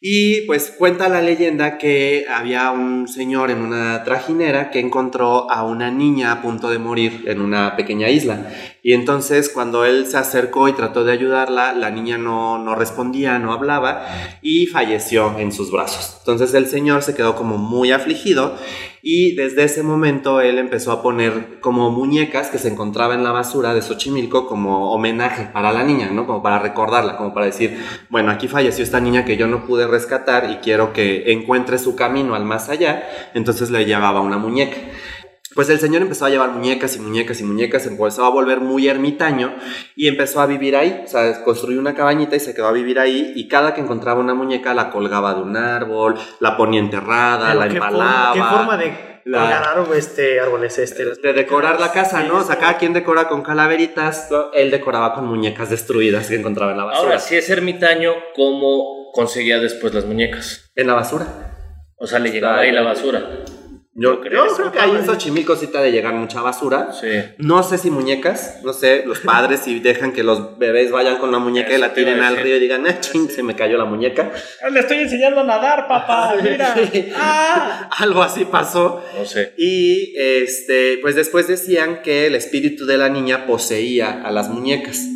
Y 0.00 0.42
pues 0.42 0.70
cuenta 0.70 1.08
la 1.08 1.20
leyenda 1.20 1.76
que 1.76 2.24
había 2.30 2.70
un 2.70 3.08
señor 3.08 3.50
en 3.50 3.58
una 3.58 4.04
trajinera 4.04 4.70
que 4.70 4.78
encontró 4.78 5.50
a 5.50 5.64
una 5.64 5.90
niña 5.90 6.30
a 6.30 6.40
punto 6.40 6.70
de 6.70 6.78
morir 6.78 7.24
en 7.26 7.40
una 7.40 7.74
pequeña 7.74 8.08
isla. 8.08 8.50
Y 8.82 8.92
entonces 8.92 9.48
cuando 9.48 9.84
él 9.84 10.06
se 10.06 10.16
acercó 10.16 10.68
y 10.68 10.72
trató 10.72 11.04
de 11.04 11.12
ayudarla, 11.12 11.72
la 11.72 11.90
niña 11.90 12.16
no, 12.16 12.58
no 12.58 12.74
respondía, 12.74 13.38
no 13.38 13.52
hablaba 13.52 14.06
y 14.40 14.66
falleció 14.66 15.36
en 15.38 15.52
sus 15.52 15.70
brazos. 15.70 16.16
Entonces 16.20 16.54
el 16.54 16.66
señor 16.66 17.02
se 17.02 17.14
quedó 17.14 17.34
como 17.34 17.58
muy 17.58 17.90
afligido 17.90 18.54
y 19.02 19.34
desde 19.36 19.64
ese 19.64 19.82
momento 19.82 20.40
él 20.40 20.58
empezó 20.58 20.92
a 20.92 21.02
poner 21.02 21.60
como 21.60 21.90
muñecas 21.90 22.48
que 22.48 22.58
se 22.58 22.68
encontraba 22.68 23.14
en 23.14 23.24
la 23.24 23.32
basura 23.32 23.72
de 23.74 23.82
Xochimilco 23.82 24.46
como 24.46 24.92
homenaje 24.92 25.48
para 25.52 25.72
la 25.72 25.84
niña, 25.84 26.10
¿no? 26.10 26.26
Como 26.26 26.42
para 26.42 26.58
recordarla, 26.58 27.16
como 27.16 27.32
para 27.32 27.46
decir, 27.46 27.78
bueno, 28.10 28.30
aquí 28.30 28.48
falleció 28.48 28.84
esta 28.84 29.00
niña 29.00 29.24
que 29.24 29.36
yo 29.36 29.46
no 29.46 29.64
pude 29.64 29.86
rescatar 29.86 30.50
y 30.50 30.56
quiero 30.56 30.92
que 30.92 31.32
encuentre 31.32 31.78
su 31.78 31.96
camino 31.96 32.34
al 32.34 32.44
más 32.44 32.68
allá, 32.68 33.08
entonces 33.34 33.70
le 33.70 33.84
llevaba 33.84 34.20
una 34.20 34.38
muñeca. 34.38 34.76
Pues 35.54 35.68
el 35.70 35.80
señor 35.80 36.02
empezó 36.02 36.26
a 36.26 36.30
llevar 36.30 36.50
muñecas 36.50 36.94
y 36.96 37.00
muñecas 37.00 37.40
y 37.40 37.44
muñecas, 37.44 37.86
empezó 37.86 38.24
a 38.24 38.28
volver 38.30 38.60
muy 38.60 38.86
ermitaño 38.86 39.56
y 39.96 40.06
empezó 40.08 40.40
a 40.40 40.46
vivir 40.46 40.76
ahí. 40.76 41.02
O 41.04 41.08
sea, 41.08 41.42
construyó 41.42 41.80
una 41.80 41.94
cabañita 41.94 42.36
y 42.36 42.40
se 42.40 42.54
quedó 42.54 42.68
a 42.68 42.72
vivir 42.72 42.98
ahí 42.98 43.32
y 43.34 43.48
cada 43.48 43.72
que 43.74 43.80
encontraba 43.80 44.20
una 44.20 44.34
muñeca 44.34 44.74
la 44.74 44.90
colgaba 44.90 45.34
de 45.34 45.40
un 45.42 45.56
árbol, 45.56 46.16
la 46.40 46.56
ponía 46.56 46.80
enterrada, 46.80 47.48
pero 47.48 47.60
la 47.60 47.68
¿qué, 47.68 47.74
empalaba. 47.74 48.28
forma, 48.28 48.32
¿qué 48.34 48.56
forma 48.56 48.76
de 48.76 49.20
La- 49.24 49.38
colgar 49.40 49.64
árbol- 49.78 49.96
este, 49.96 50.38
árboles? 50.40 50.78
Este, 50.78 51.04
de 51.04 51.32
decorar 51.32 51.80
la 51.80 51.92
casa, 51.92 52.22
¿no? 52.24 52.36
O 52.38 52.44
sea, 52.44 52.56
cada 52.56 52.76
quien 52.76 52.92
decora 52.92 53.26
con 53.28 53.42
calaveritas, 53.42 54.28
él 54.54 54.70
decoraba 54.70 55.14
con 55.14 55.26
muñecas 55.26 55.70
destruidas 55.70 56.28
que 56.28 56.36
encontraba 56.36 56.72
en 56.72 56.78
la 56.78 56.84
basura. 56.84 57.04
Ahora, 57.08 57.18
si 57.20 57.36
es 57.36 57.48
ermitaño, 57.48 58.12
¿cómo 58.36 59.10
conseguía 59.12 59.58
después 59.58 59.94
las 59.94 60.04
muñecas? 60.04 60.70
En 60.76 60.86
la 60.86 60.94
basura. 60.94 61.26
O 61.96 62.06
sea, 62.06 62.18
le 62.18 62.30
llegaba 62.30 62.58
ahí 62.60 62.70
la 62.70 62.82
basura. 62.82 63.22
Yo, 63.94 64.12
¿No 64.12 64.20
crees? 64.20 64.34
yo 64.36 64.56
creo 64.56 64.72
que 64.72 64.78
ahí 64.78 64.90
en 64.90 65.04
Xochimilco 65.04 65.56
sí 65.56 65.66
te 65.66 65.78
ha 65.78 65.80
de 65.80 65.90
llegar 65.90 66.14
mucha 66.14 66.40
basura. 66.40 66.92
Sí. 66.92 67.08
No 67.38 67.62
sé 67.62 67.78
si 67.78 67.90
muñecas, 67.90 68.60
no 68.62 68.72
sé, 68.72 69.02
los 69.06 69.20
padres 69.20 69.60
si 69.64 69.80
dejan 69.80 70.12
que 70.12 70.22
los 70.22 70.56
bebés 70.58 70.92
vayan 70.92 71.18
con 71.18 71.32
la 71.32 71.38
muñeca 71.38 71.74
y 71.74 71.78
la 71.78 71.92
tiren 71.94 72.20
al 72.20 72.36
río 72.36 72.56
y 72.56 72.60
digan, 72.60 72.86
ah, 72.86 73.00
ching, 73.00 73.28
se 73.28 73.42
me 73.42 73.56
cayó 73.56 73.76
la 73.76 73.86
muñeca. 73.86 74.30
Le 74.70 74.80
estoy 74.80 74.98
enseñando 74.98 75.40
a 75.40 75.44
nadar, 75.44 75.88
papá. 75.88 76.36
Mira. 76.42 76.74
Ah. 77.16 77.90
Algo 77.98 78.22
así 78.22 78.44
pasó. 78.44 79.02
No 79.18 79.24
sé. 79.24 79.54
Y 79.56 80.14
este, 80.16 80.98
pues 81.02 81.16
después 81.16 81.48
decían 81.48 82.02
que 82.02 82.26
el 82.26 82.36
espíritu 82.36 82.86
de 82.86 82.98
la 82.98 83.08
niña 83.08 83.46
poseía 83.46 84.22
a 84.22 84.30
las 84.30 84.48
muñecas 84.48 85.06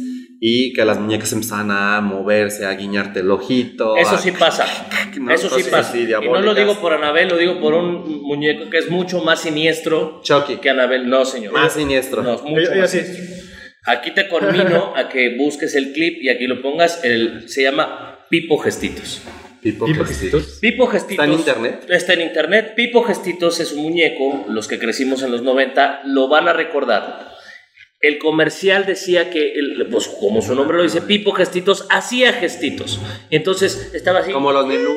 y 0.44 0.73
que 0.73 0.85
las 0.85 0.99
muñecas 0.99 1.33
empezaban 1.33 1.71
a 1.71 2.00
moverse, 2.00 2.67
a 2.67 2.73
guiñarte 2.75 3.21
el 3.21 3.31
ojito. 3.31 3.97
Eso 3.97 4.17
a- 4.17 4.19
sí 4.19 4.33
pasa. 4.33 4.67
No, 5.21 5.33
Eso 5.33 5.49
sí 5.50 5.62
pasa. 5.71 5.97
y 5.97 6.06
no 6.06 6.41
lo 6.41 6.55
digo 6.55 6.75
por 6.81 6.94
Anabel, 6.94 7.29
lo 7.29 7.37
digo 7.37 7.61
por 7.61 7.75
un 7.75 8.23
muñeco 8.23 8.71
que 8.71 8.79
es 8.79 8.91
mucho 8.91 9.21
más 9.23 9.41
siniestro 9.43 10.21
Chucky. 10.25 10.56
que 10.56 10.71
Anabel. 10.71 11.09
No, 11.09 11.25
señor. 11.27 11.53
Más 11.53 11.75
siniestro. 11.75 12.23
No, 12.23 12.35
es 12.35 12.43
mucho 12.43 12.62
Yo- 12.62 12.75
yo 12.75 12.81
más 12.81 12.91
sí. 12.91 13.00
siniestro. 13.03 13.37
Aquí 13.85 14.11
te 14.12 14.27
conmino 14.29 14.93
a 14.97 15.09
que 15.11 15.37
busques 15.37 15.75
el 15.77 15.93
clip 15.93 16.23
y 16.23 16.29
aquí 16.31 16.47
lo 16.49 16.61
pongas. 16.62 17.05
El, 17.05 17.49
se 17.49 17.62
llama 17.62 18.19
Pipo 18.31 18.59
Gestitos. 18.59 19.21
Pipo 19.61 19.85
Pipo 19.85 20.05
Gestitos. 20.05 20.59
Pipo 20.61 20.87
Gestitos. 20.88 21.25
¿Está 21.25 21.33
en 21.33 21.38
internet? 21.38 21.85
Está 21.88 22.12
en 22.15 22.21
internet. 22.23 22.73
Pipo 22.75 23.05
Gestitos 23.05 23.61
es 23.61 23.73
un 23.73 23.83
muñeco. 23.83 24.47
Los 24.49 24.67
que 24.67 24.79
crecimos 24.81 25.23
en 25.23 25.31
los 25.31 25.43
90 25.43 26.00
lo 26.06 26.27
van 26.29 26.49
a 26.49 26.53
recordar. 26.53 27.31
El 28.02 28.19
comercial 28.19 28.84
decía 28.84 29.31
que, 29.31 29.52
el- 29.54 29.87
pues 29.90 30.08
como 30.08 30.43
su 30.43 30.54
nombre 30.54 30.76
lo 30.76 30.82
dice, 30.82 31.00
Pipo 31.02 31.32
Gestitos 31.32 31.87
hacía 31.88 32.32
gestitos. 32.32 33.00
Entonces 33.31 33.90
estaba 33.94 34.19
así. 34.19 34.32
Como 34.32 34.52
los 34.52 34.66
nenucos. 34.66 34.96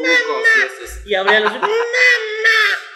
y. 1.05 1.11
Y 1.11 1.15
abría 1.15 1.39
los. 1.39 1.53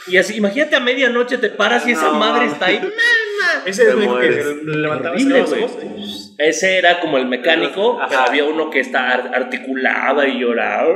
Y 0.07 0.17
así, 0.17 0.35
imagínate 0.37 0.75
a 0.75 0.79
medianoche 0.79 1.37
te 1.37 1.49
paras 1.49 1.87
y 1.87 1.91
esa 1.91 2.11
madre 2.11 2.47
está 2.47 2.65
ahí. 2.65 2.81
Ese 3.65 3.83
es 3.83 3.89
el 3.89 3.99
que 3.99 4.61
levantaba. 4.65 5.15
Ese 6.39 6.77
era 6.77 6.99
como 7.01 7.17
el 7.17 7.27
mecánico, 7.27 7.97
Ajá. 7.99 8.07
pero 8.09 8.21
había 8.21 8.43
uno 8.45 8.69
que 8.69 8.79
está 8.79 9.09
ar- 9.13 9.31
articulaba 9.35 10.25
y 10.27 10.39
lloraba. 10.39 10.87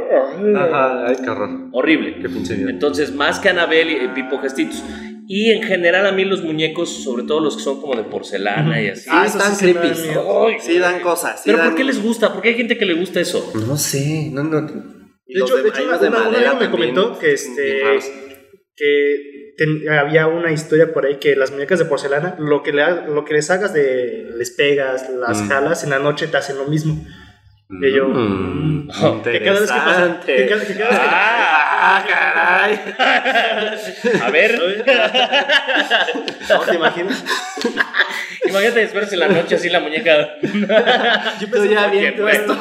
Ajá, 0.56 1.06
ay, 1.08 1.16
qué 1.24 1.30
horror. 1.30 1.50
Horrible. 1.74 2.16
Qué 2.22 2.30
pinche 2.30 2.56
vida. 2.56 2.70
Entonces, 2.72 3.12
más 3.12 3.40
que 3.40 3.50
Anabel 3.50 3.92
y 3.92 4.08
Pipo 4.16 4.40
Gestitos. 4.40 4.82
Y 5.28 5.52
en 5.52 5.64
general 5.64 6.06
a 6.06 6.12
mí 6.12 6.26
los 6.26 6.44
muñecos, 6.44 6.90
sobre 7.04 7.24
todo 7.24 7.40
los 7.40 7.56
que 7.58 7.64
son 7.64 7.80
como 7.82 7.96
de 7.96 8.04
porcelana 8.04 8.82
y 8.82 8.90
así. 8.90 9.10
Ah, 9.12 9.26
están 9.26 9.56
sí 9.56 9.74
creepy. 9.74 9.96
Sí 10.62 10.78
dan 10.80 11.00
cosas. 11.02 11.38
sí 11.38 11.44
Pero 11.46 11.58
dan- 11.60 11.68
¿por 11.70 11.78
qué 11.78 11.84
les 11.86 12.02
gusta? 12.04 12.34
¿Por 12.34 12.42
qué 12.42 12.50
hay 12.50 12.56
gente 12.56 12.78
que 12.78 12.86
le 12.86 12.94
gusta 12.94 13.20
eso? 13.22 13.52
No 13.68 13.78
sé, 13.78 14.30
no, 14.32 14.44
no. 14.44 14.62
De 14.62 15.40
hecho, 15.40 15.56
de 15.58 15.70
hecho 15.70 15.84
una, 15.86 15.98
de 15.98 16.08
una- 16.10 16.18
un 16.18 16.24
madera 16.26 16.50
amigo 16.52 16.66
me 16.66 16.72
comentó 16.72 17.18
que, 17.18 17.32
este, 17.34 17.82
que 18.76 19.54
ten- 19.58 19.90
había 19.90 20.28
una 20.28 20.52
historia 20.52 20.94
por 20.94 21.06
ahí 21.06 21.18
que 21.18 21.36
las 21.36 21.52
muñecas 21.52 21.80
de 21.80 21.86
porcelana, 21.86 22.36
lo 22.40 22.64
que, 22.64 22.74
le, 22.74 22.84
lo 23.08 23.24
que 23.24 23.34
les 23.36 23.50
hagas 23.52 23.74
de, 23.74 24.30
les 24.36 24.52
pegas, 24.52 25.10
las 25.10 25.42
Mm. 25.42 25.48
jalas, 25.48 25.84
en 25.84 25.92
la 25.92 26.00
noche 26.00 26.28
te 26.28 26.38
hacen 26.38 26.58
lo 26.58 26.66
mismo. 26.66 27.06
Que 27.82 27.92
yo- 27.92 28.08
Mm, 28.10 28.88
Que 29.24 29.42
cada 29.44 29.60
vez 29.60 29.72
que 29.72 29.78
pasa, 29.80 30.20
que 30.26 30.48
cada, 30.48 30.66
que 30.66 30.76
cada 30.76 30.90
vez 30.90 31.00
que- 31.00 31.08
Ah, 31.86 32.06
caray. 32.08 32.80
A 34.22 34.30
ver, 34.30 34.60
¿No 36.50 36.60
te 36.60 36.76
imaginas? 36.76 37.24
imagínate 38.46 38.80
después 38.82 39.12
en 39.14 39.20
la 39.20 39.28
noche 39.30 39.56
así 39.56 39.70
la 39.70 39.80
muñeca. 39.80 40.36
Yo 41.42 41.50
pensé, 41.50 41.70
ya 41.70 41.88
bien 41.88 42.14
pues, 42.18 42.40
puesto. 42.42 42.58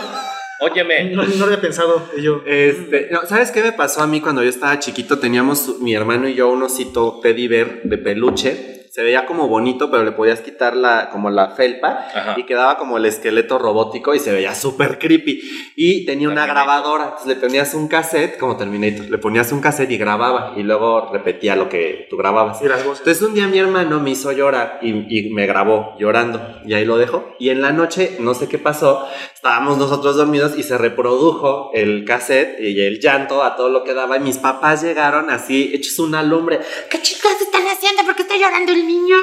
Óyeme, 0.61 1.04
no, 1.11 1.25
no 1.25 1.44
había 1.44 1.61
pensado. 1.61 2.09
Yo, 2.18 2.42
Este, 2.47 3.09
no, 3.11 3.26
¿sabes 3.26 3.50
qué 3.50 3.62
me 3.62 3.73
pasó 3.73 4.00
a 4.02 4.06
mí 4.06 4.21
cuando 4.21 4.42
yo 4.44 4.49
estaba 4.49 4.78
chiquito? 4.78 5.18
Teníamos 5.18 5.80
mi 5.80 5.92
hermano 5.94 6.28
y 6.28 6.35
yo 6.35 6.49
un 6.50 6.62
osito 6.62 7.18
teddy 7.21 7.49
bear 7.49 7.82
de 7.82 7.99
peluche 7.99 8.82
se 8.92 9.02
veía 9.02 9.25
como 9.25 9.49
bonito, 9.49 9.90
pero 9.90 10.04
le 10.04 10.12
podías 10.12 10.42
quitar 10.42 10.76
la, 10.76 11.08
como 11.08 11.30
la 11.30 11.52
felpa 11.52 12.08
Ajá. 12.14 12.34
y 12.37 12.44
quedaba 12.44 12.76
como 12.76 12.99
el 12.99 13.06
esqueleto 13.06 13.58
robótico 13.58 14.14
y 14.14 14.18
se 14.18 14.32
veía 14.32 14.54
súper 14.54 14.99
creepy. 14.99 15.40
Y 15.76 16.04
tenía 16.04 16.28
una 16.28 16.42
Terminator. 16.44 16.66
grabadora, 16.66 17.04
entonces 17.04 17.26
le 17.28 17.37
ponías 17.37 17.72
un 17.72 17.88
cassette, 17.88 18.37
como 18.37 18.58
Terminator, 18.58 19.08
le 19.08 19.16
ponías 19.16 19.50
un 19.50 19.62
cassette 19.62 19.90
y 19.92 19.96
grababa 19.96 20.52
y 20.58 20.62
luego 20.62 21.08
repetía 21.11 21.56
lo 21.56 21.70
que 21.70 22.06
tú 22.11 22.18
grababas. 22.18 22.61
Y 22.61 22.68
las 22.68 22.84
voces. 22.84 22.99
Entonces 22.99 23.22
un 23.26 23.32
día 23.32 23.46
mi 23.46 23.56
hermano 23.58 23.99
me 23.99 24.11
hizo 24.11 24.30
llorar 24.30 24.78
y, 24.82 24.90
y 25.08 25.30
me 25.30 25.46
grabó 25.46 25.96
llorando 25.99 26.61
y 26.66 26.75
ahí 26.75 26.84
lo 26.84 26.99
dejó. 26.99 27.34
Y 27.38 27.49
en 27.49 27.62
la 27.62 27.72
noche, 27.72 28.18
no 28.20 28.34
sé 28.34 28.46
qué 28.46 28.58
pasó, 28.58 29.08
estábamos 29.34 29.78
nosotros 29.78 30.16
dormidos 30.16 30.58
y 30.58 30.64
se 30.64 30.76
reprodujo 30.76 31.70
el 31.72 32.04
cassette 32.04 32.61
y 32.61 32.78
el 32.82 33.00
llanto 33.00 33.42
a 33.42 33.56
todo 33.56 33.70
lo 33.70 33.84
que 33.84 33.94
daba 33.94 34.18
y 34.18 34.20
mis 34.20 34.37
papás 34.37 34.82
llegaron 34.82 35.30
así 35.30 35.70
hechos 35.72 35.99
una 35.99 36.22
lumbre. 36.22 36.61
¿Qué 36.90 37.00
chicos 37.00 37.32
están 37.40 37.62
haciendo? 37.68 38.02
¿Por 38.04 38.14
qué 38.16 38.22
está 38.22 38.37
llorando 38.37 38.82
el 38.83 38.87
niño? 38.89 39.17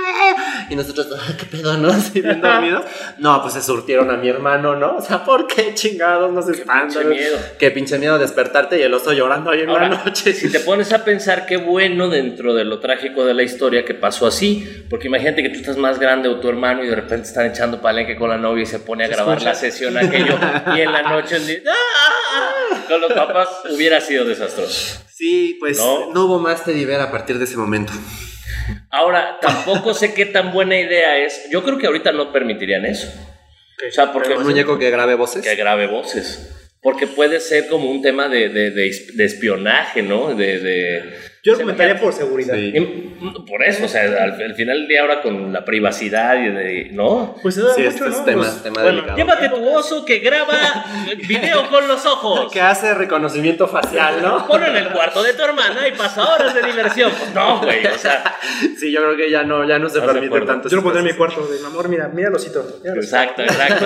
Y 0.69 0.75
nosotros, 0.75 1.07
"Ah, 1.19 1.33
¿qué 1.37 1.45
pedo, 1.45 1.77
no? 1.77 1.89
Así 1.93 2.21
bien 2.21 2.41
dormidos. 2.41 2.83
No, 3.17 3.41
pues 3.41 3.53
se 3.53 3.61
surtieron 3.61 4.09
a 4.11 4.17
mi 4.17 4.29
hermano, 4.29 4.75
¿no? 4.75 4.97
O 4.97 5.01
sea, 5.01 5.23
¿por 5.23 5.47
qué 5.47 5.73
chingados 5.73 6.31
nos 6.31 6.47
espantan? 6.49 6.89
pinche 6.89 7.05
miedo. 7.05 7.37
Qué 7.59 7.71
pinche 7.71 7.97
miedo 7.99 8.17
despertarte 8.17 8.79
y 8.79 8.81
el 8.81 8.93
oso 8.93 9.13
llorando 9.13 9.51
ahí 9.51 9.61
en 9.61 9.69
Ahora, 9.69 9.89
la 9.89 10.03
noche. 10.03 10.33
si 10.33 10.51
te 10.51 10.59
pones 10.59 10.91
a 10.93 11.03
pensar 11.03 11.45
qué 11.45 11.57
bueno 11.57 12.07
dentro 12.09 12.53
de 12.53 12.65
lo 12.65 12.79
trágico 12.79 13.25
de 13.25 13.33
la 13.33 13.43
historia 13.43 13.85
que 13.85 13.93
pasó 13.93 14.27
así, 14.27 14.85
porque 14.89 15.07
imagínate 15.07 15.43
que 15.43 15.49
tú 15.49 15.59
estás 15.59 15.77
más 15.77 15.99
grande 15.99 16.29
o 16.29 16.39
tu 16.39 16.49
hermano 16.49 16.83
y 16.83 16.87
de 16.87 16.95
repente 16.95 17.27
están 17.27 17.45
echando 17.47 17.81
palenque 17.81 18.15
con 18.15 18.29
la 18.29 18.37
novia 18.37 18.63
y 18.63 18.65
se 18.65 18.79
pone 18.79 19.03
a 19.05 19.07
grabar 19.07 19.37
escucha. 19.37 19.49
la 19.51 19.55
sesión 19.55 19.97
aquello 19.97 20.37
y 20.75 20.81
en 20.81 20.91
la 20.91 21.03
noche 21.03 21.35
el 21.37 21.47
día- 21.47 21.59
¡Ah! 21.67 22.77
con 22.87 23.01
los 23.01 23.11
papás 23.13 23.47
hubiera 23.71 23.99
sido 24.01 24.25
desastroso. 24.25 25.03
Sí, 25.13 25.57
pues 25.59 25.77
No. 25.77 26.11
no, 26.13 26.25
hubo 26.25 26.39
más 26.39 26.63
Teddy 26.63 26.85
Bear 26.85 27.01
a 27.01 27.11
partir 27.11 27.37
de 27.37 27.43
ese 27.43 27.57
momento. 27.57 27.91
Ahora, 28.89 29.37
tampoco 29.41 29.93
sé 29.93 30.13
qué 30.13 30.25
tan 30.25 30.51
buena 30.51 30.79
idea 30.79 31.17
es. 31.17 31.47
Yo 31.51 31.63
creo 31.63 31.77
que 31.77 31.87
ahorita 31.87 32.11
no 32.11 32.31
permitirían 32.31 32.85
eso. 32.85 33.07
O 33.87 33.91
sea, 33.91 34.11
porque 34.11 34.33
Un 34.33 34.43
muñeco 34.43 34.77
que 34.77 34.89
grabe 34.89 35.15
voces. 35.15 35.43
que 35.43 35.55
grabe 35.55 35.87
voces. 35.87 36.55
Porque 36.81 37.07
puede 37.07 37.39
ser 37.39 37.67
como 37.67 37.89
un 37.91 38.01
tema 38.01 38.29
de, 38.29 38.49
de, 38.49 38.71
de, 38.71 39.07
de 39.13 39.25
espionaje, 39.25 40.01
¿no? 40.01 40.33
De, 40.33 40.59
de, 40.59 41.19
Yo 41.43 41.53
argumentaría 41.53 41.99
por 41.99 42.11
seguridad. 42.13 42.53
Sí. 42.55 42.73
Im- 42.75 43.45
Por 43.47 43.63
eso, 43.63 43.85
o 43.85 43.87
sea, 43.87 44.01
al, 44.03 44.41
al 44.41 44.55
final 44.55 44.77
del 44.79 44.87
día 44.87 45.01
ahora 45.01 45.21
con 45.21 45.51
la 45.53 45.63
privacidad 45.65 46.35
y 46.41 46.49
de, 46.49 46.89
¿no? 46.91 47.35
Pues 47.41 47.55
se 47.55 47.61
da 47.61 47.73
Sí, 47.73 47.81
mucho, 47.83 47.89
este 48.05 48.09
es 48.09 48.17
¿no? 48.17 48.23
tema- 48.25 48.43
Pues, 48.43 48.63
tema 48.63 48.73
bueno, 48.81 48.89
delicado. 48.89 49.17
Llévate 49.17 49.49
tu 49.49 49.69
oso 49.69 50.05
que 50.05 50.19
graba 50.19 50.57
video 51.27 51.69
con 51.69 51.87
los 51.87 52.05
ojos. 52.05 52.51
Que 52.51 52.61
hace 52.61 52.93
reconocimiento 52.93 53.67
facial, 53.67 54.21
¿no? 54.21 54.45
Ponlo 54.47 54.67
en 54.67 54.75
el 54.77 54.89
cuarto 54.89 55.23
de 55.23 55.33
tu 55.33 55.43
hermana 55.43 55.87
y 55.87 55.91
pasa 55.93 56.25
horas 56.35 56.53
de 56.53 56.61
diversión. 56.61 57.11
Pues 57.17 57.33
no, 57.35 57.59
güey, 57.61 57.85
o 57.87 57.97
sea, 57.97 58.35
Sí, 58.77 58.91
yo 58.91 59.01
creo 59.01 59.15
que 59.17 59.29
ya 59.31 59.43
no, 59.43 59.65
ya 59.67 59.79
no 59.79 59.87
se 59.89 59.99
¿Estás 59.99 60.13
de 60.15 60.21
permite 60.21 60.45
tanto. 60.45 60.69
Yo 60.69 60.75
lo 60.77 60.83
pondré 60.83 61.01
en 61.01 61.07
mi 61.07 61.13
cuarto, 61.13 61.45
de 61.47 61.59
mi 61.59 61.65
amor, 61.65 61.87
mira, 61.89 62.09
mira 62.13 62.27
el 62.29 62.35
osito. 62.35 62.63
mira 62.81 62.93
el 62.93 62.99
osito. 62.99 63.15
exacto, 63.17 63.41
exacto. 63.43 63.85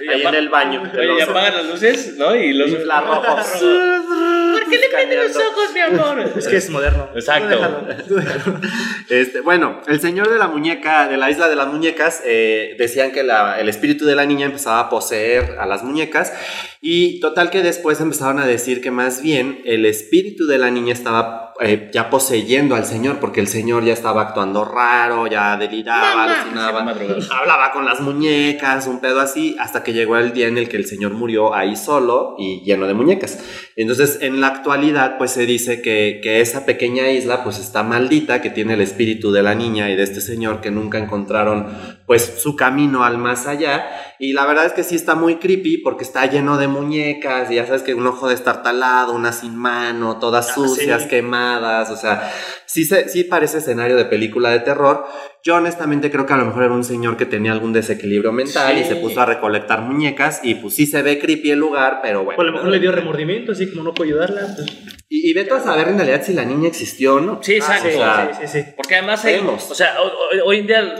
Y 0.00 0.08
Ahí 0.08 0.22
en 0.22 0.34
el 0.34 0.48
baño. 0.48 0.82
Oye, 0.96 1.18
y 1.18 1.20
apagan 1.20 1.56
las 1.56 1.66
luces, 1.66 2.14
¿no? 2.16 2.34
Y 2.34 2.52
los 2.52 2.68
Infrarrojos. 2.70 3.24
¿Por 3.34 4.53
qué 4.74 4.80
le 4.80 4.88
prenden 4.88 5.18
los 5.18 5.36
ojos, 5.36 5.72
mi 5.74 5.80
amor? 5.80 6.32
Es 6.36 6.48
que 6.48 6.56
es 6.56 6.70
moderno. 6.70 7.08
Exacto. 7.14 7.48
Tú 7.48 7.54
déjalo, 7.54 8.04
tú 8.06 8.14
déjalo. 8.16 8.60
Este, 9.08 9.40
bueno, 9.40 9.80
el 9.86 10.00
señor 10.00 10.30
de 10.30 10.38
la 10.38 10.48
muñeca, 10.48 11.08
de 11.08 11.16
la 11.16 11.30
isla 11.30 11.48
de 11.48 11.56
las 11.56 11.68
muñecas, 11.68 12.22
eh, 12.24 12.74
decían 12.78 13.12
que 13.12 13.22
la- 13.22 13.60
el 13.60 13.68
espíritu 13.68 14.04
de 14.04 14.14
la 14.14 14.26
niña 14.26 14.46
empezaba 14.46 14.80
a 14.80 14.88
poseer 14.90 15.56
a 15.58 15.66
las 15.66 15.82
muñecas 15.84 16.32
y 16.80 17.20
total 17.20 17.50
que 17.50 17.62
después 17.62 18.00
empezaron 18.00 18.38
a 18.38 18.46
decir 18.46 18.80
que 18.82 18.90
más 18.90 19.22
bien 19.22 19.60
el 19.64 19.86
espíritu 19.86 20.46
de 20.46 20.58
la 20.58 20.70
niña 20.70 20.92
estaba 20.92 21.53
eh, 21.60 21.90
ya 21.92 22.10
poseyendo 22.10 22.74
al 22.74 22.84
señor 22.84 23.18
porque 23.20 23.40
el 23.40 23.48
señor 23.48 23.84
ya 23.84 23.92
estaba 23.92 24.22
actuando 24.22 24.64
raro, 24.64 25.26
ya 25.26 25.56
deliraba, 25.56 26.24
alucinaba. 26.24 26.80
Hablaba 26.80 27.70
con 27.72 27.84
las 27.84 28.00
muñecas, 28.00 28.86
un 28.86 29.00
pedo 29.00 29.20
así, 29.20 29.56
hasta 29.60 29.82
que 29.82 29.92
llegó 29.92 30.16
el 30.16 30.32
día 30.32 30.48
en 30.48 30.58
el 30.58 30.68
que 30.68 30.76
el 30.76 30.86
señor 30.86 31.12
murió 31.12 31.54
ahí 31.54 31.76
solo 31.76 32.34
y 32.38 32.62
lleno 32.64 32.86
de 32.86 32.94
muñecas. 32.94 33.38
Entonces, 33.76 34.18
en 34.20 34.40
la 34.40 34.48
actualidad, 34.48 35.18
pues 35.18 35.32
se 35.32 35.46
dice 35.46 35.82
que, 35.82 36.20
que 36.22 36.40
esa 36.40 36.64
pequeña 36.66 37.08
isla, 37.10 37.42
pues 37.44 37.58
está 37.58 37.82
maldita, 37.82 38.40
que 38.40 38.50
tiene 38.50 38.74
el 38.74 38.80
espíritu 38.80 39.32
de 39.32 39.42
la 39.42 39.54
niña 39.54 39.90
y 39.90 39.96
de 39.96 40.02
este 40.02 40.20
señor 40.20 40.60
que 40.60 40.70
nunca 40.70 40.98
encontraron, 40.98 41.66
pues, 42.06 42.34
su 42.38 42.54
camino 42.56 43.04
al 43.04 43.18
más 43.18 43.46
allá. 43.46 43.86
Y 44.20 44.32
la 44.32 44.46
verdad 44.46 44.66
es 44.66 44.72
que 44.72 44.84
sí 44.84 44.94
está 44.94 45.16
muy 45.16 45.36
creepy 45.36 45.78
porque 45.78 46.04
está 46.04 46.26
lleno 46.26 46.56
de 46.56 46.68
muñecas 46.68 47.50
y 47.50 47.56
ya 47.56 47.66
sabes 47.66 47.82
que 47.82 47.94
un 47.94 48.06
ojo 48.06 48.28
destartalado, 48.28 49.12
una 49.12 49.32
sin 49.32 49.56
mano, 49.56 50.18
todas 50.18 50.50
Ah, 50.50 50.54
sucias, 50.54 51.02
sí. 51.02 51.08
quemadas, 51.08 51.43
o 51.90 51.96
sea, 51.96 52.32
sí, 52.66 52.84
se, 52.84 53.08
sí 53.08 53.24
parece 53.24 53.58
escenario 53.58 53.96
de 53.96 54.04
película 54.06 54.50
de 54.50 54.60
terror. 54.60 55.04
Yo 55.42 55.56
honestamente 55.56 56.10
creo 56.10 56.24
que 56.26 56.32
a 56.32 56.36
lo 56.38 56.46
mejor 56.46 56.64
era 56.64 56.72
un 56.72 56.84
señor 56.84 57.16
que 57.16 57.26
tenía 57.26 57.52
algún 57.52 57.72
desequilibrio 57.72 58.32
mental 58.32 58.78
y 58.78 58.82
Sí. 58.82 58.88
se 58.88 58.96
puso 58.96 59.20
a 59.20 59.26
recolectar 59.26 59.82
muñecas 59.82 60.40
y 60.42 60.54
pues 60.56 60.74
sí 60.74 60.86
se 60.86 61.02
ve 61.02 61.18
creepy 61.18 61.50
el 61.50 61.58
lugar, 61.58 62.00
pero 62.02 62.24
bueno. 62.24 62.36
Pues 62.36 62.46
a 62.46 62.50
lo 62.50 62.56
mejor 62.56 62.70
le 62.70 62.78
dio 62.80 62.92
remordimiento, 62.92 63.52
así 63.52 63.68
como 63.70 63.82
no 63.82 63.92
puedo 63.94 64.08
ayudarla. 64.10 64.40
pues, 64.56 64.66
Y, 65.08 65.30
y 65.30 65.34
vete 65.34 65.52
a 65.54 65.60
saber 65.60 65.88
en 65.88 65.96
realidad 65.98 66.22
si 66.24 66.32
la 66.32 66.44
niña 66.44 66.68
existió 66.68 67.16
o 67.16 67.20
no. 67.20 67.40
Sí, 67.42 67.54
exacto. 67.56 67.88
o 67.88 67.92
sea, 67.92 68.30
sí, 68.40 68.46
sí, 68.46 68.62
sí. 68.62 68.68
Porque 68.76 68.94
además 68.96 69.24
hay, 69.24 69.36
o 69.36 69.58
sea, 69.58 69.96
hoy 70.44 70.58
en 70.60 70.66
día 70.66 70.94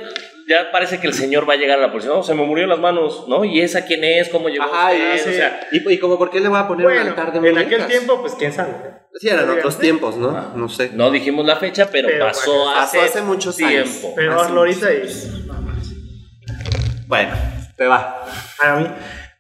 ya 0.48 0.70
parece 0.70 1.00
que 1.00 1.06
el 1.06 1.14
señor 1.14 1.48
va 1.48 1.54
a 1.54 1.56
llegar 1.56 1.78
a 1.78 1.82
la 1.82 1.90
policía, 1.90 2.10
no, 2.12 2.22
se 2.22 2.34
me 2.34 2.44
murió 2.44 2.66
las 2.66 2.78
manos, 2.78 3.24
¿no? 3.28 3.44
¿Y 3.44 3.60
esa 3.60 3.84
quién 3.84 4.04
es? 4.04 4.28
¿Cómo 4.28 4.48
llegó 4.48 4.64
Ajá, 4.64 4.92
usted? 4.92 5.14
y, 5.14 5.18
sí. 5.18 5.28
O 5.30 5.32
sea, 5.32 5.60
y, 5.72 5.92
y 5.92 5.98
como 5.98 6.18
por 6.18 6.30
qué 6.30 6.40
le 6.40 6.48
voy 6.48 6.58
a 6.58 6.66
poner 6.68 6.86
un 6.86 6.92
Bueno, 6.92 7.10
altar 7.10 7.32
de 7.32 7.38
en 7.48 7.54
muñecas. 7.54 7.82
aquel 7.82 7.86
tiempo, 7.86 8.20
pues 8.20 8.34
quién 8.34 8.52
sabe. 8.52 8.72
Sí, 9.14 9.28
eran 9.28 9.48
otros 9.48 9.78
tiempos, 9.78 10.16
¿no? 10.16 10.52
No 10.56 10.68
sé. 10.68 10.90
no 10.92 11.10
dijimos 11.10 11.46
la 11.46 11.56
fecha, 11.56 11.88
pero, 11.90 12.08
Pero 12.08 12.26
pasó, 12.26 12.52
bueno, 12.52 12.80
hace, 12.80 12.98
pasó 12.98 13.10
hace 13.10 13.22
muchos 13.22 13.58
años. 13.60 13.88
tiempo. 13.88 14.12
Pero 14.16 14.40
hazlo 14.40 14.60
ahorita 14.60 14.92
y. 14.92 15.02
Bueno, 17.06 17.32
te 17.76 17.86
va. 17.86 18.24
A 18.60 18.76
mí. 18.76 18.86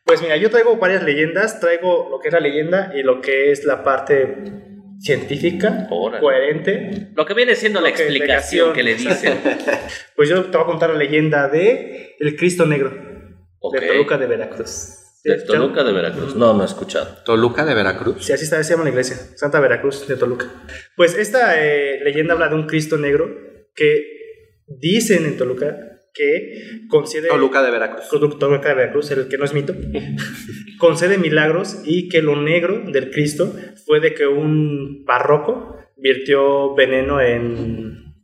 Pues 0.04 0.20
mira, 0.22 0.36
yo 0.36 0.50
traigo 0.50 0.76
varias 0.76 1.02
leyendas. 1.02 1.60
Traigo 1.60 2.08
lo 2.10 2.20
que 2.20 2.28
es 2.28 2.34
la 2.34 2.40
leyenda 2.40 2.92
y 2.94 3.02
lo 3.02 3.20
que 3.20 3.50
es 3.50 3.64
la 3.64 3.82
parte 3.82 4.36
científica, 5.00 5.86
Órale. 5.90 6.20
coherente. 6.20 7.08
Lo 7.14 7.26
que 7.26 7.34
viene 7.34 7.54
siendo 7.54 7.80
la 7.80 7.88
explicación 7.90 8.72
que 8.72 8.82
le 8.82 8.94
dicen. 8.94 9.38
Pues 10.16 10.28
yo 10.28 10.44
te 10.44 10.56
voy 10.56 10.62
a 10.62 10.66
contar 10.66 10.90
la 10.90 10.96
leyenda 10.96 11.48
de 11.48 12.14
el 12.20 12.36
Cristo 12.36 12.66
Negro 12.66 12.90
de 13.72 13.80
Toluca 13.80 14.18
de 14.18 14.26
Veracruz. 14.26 15.00
De 15.24 15.40
Toluca 15.40 15.82
de 15.82 15.92
Veracruz. 15.92 16.36
No, 16.36 16.52
no 16.52 16.62
he 16.62 16.66
escuchado. 16.66 17.18
Toluca 17.24 17.64
de 17.64 17.74
Veracruz. 17.74 18.24
Sí, 18.24 18.32
así 18.32 18.44
está, 18.44 18.62
se 18.62 18.72
llama 18.72 18.84
la 18.84 18.90
iglesia, 18.90 19.16
Santa 19.36 19.58
Veracruz 19.58 20.06
de 20.06 20.16
Toluca. 20.16 20.46
Pues 20.96 21.16
esta 21.16 21.62
eh, 21.64 22.00
leyenda 22.04 22.34
habla 22.34 22.48
de 22.48 22.54
un 22.56 22.66
Cristo 22.66 22.98
negro 22.98 23.28
que 23.74 24.04
dicen 24.66 25.24
en 25.24 25.36
Toluca 25.36 25.93
que 26.14 26.86
concede... 26.88 27.28
Toluca 27.28 27.62
de 27.62 27.70
Veracruz. 27.70 28.08
Toluca 28.08 28.68
de 28.68 28.74
Veracruz, 28.74 29.10
el 29.10 29.28
que 29.28 29.36
no 29.36 29.44
es 29.44 29.52
mito, 29.52 29.74
concede 30.78 31.18
milagros 31.18 31.82
y 31.84 32.08
que 32.08 32.22
lo 32.22 32.40
negro 32.40 32.80
del 32.86 33.10
Cristo 33.10 33.52
fue 33.84 34.00
de 34.00 34.14
que 34.14 34.26
un 34.26 35.04
párroco 35.04 35.76
virtió 35.96 36.74
veneno 36.74 37.20
en 37.20 38.14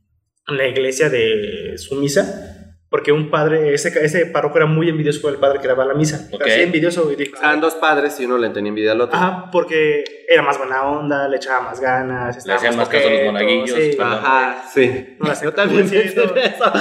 la 0.47 0.67
iglesia 0.67 1.11
de 1.11 1.75
su 1.77 1.97
misa. 1.97 2.50
Porque 2.91 3.13
un 3.13 3.31
padre, 3.31 3.73
ese, 3.73 3.89
ese 4.05 4.27
párroco 4.27 4.57
era 4.57 4.67
muy 4.67 4.89
envidioso 4.89 5.23
con 5.23 5.33
el 5.33 5.39
padre 5.39 5.61
que 5.61 5.69
daba 5.69 5.85
la 5.85 5.95
misa. 5.95 6.27
Ok. 6.33 6.43
Así 6.45 6.61
envidioso 6.63 7.11
y 7.13 7.15
dijo, 7.15 7.39
Eran 7.39 7.61
dos 7.61 7.77
padres 7.77 8.19
y 8.19 8.25
uno 8.27 8.37
le 8.37 8.49
tenía 8.51 8.71
envidia 8.71 8.91
al 8.93 9.01
otro. 9.01 9.17
Ajá, 9.17 9.49
porque 9.53 10.03
era 10.29 10.43
más 10.43 10.59
buena 10.59 10.83
onda, 10.83 11.29
le 11.29 11.37
echaba 11.37 11.61
más 11.61 11.79
ganas. 11.81 12.37
estaba 12.37 12.57
hacían 12.59 12.77
más 12.77 12.89
caso 12.89 13.07
a 13.07 13.11
los 13.13 13.23
monaguillos, 13.27 13.79
sí. 13.79 13.97
Ajá, 14.01 14.65
sí. 14.75 15.17
No 15.21 15.29
la 15.29 15.35
sé, 15.37 15.45
Yo 15.45 15.53
también 15.55 15.89
pensé 15.89 16.21
en 16.21 16.39
eso. 16.39 16.73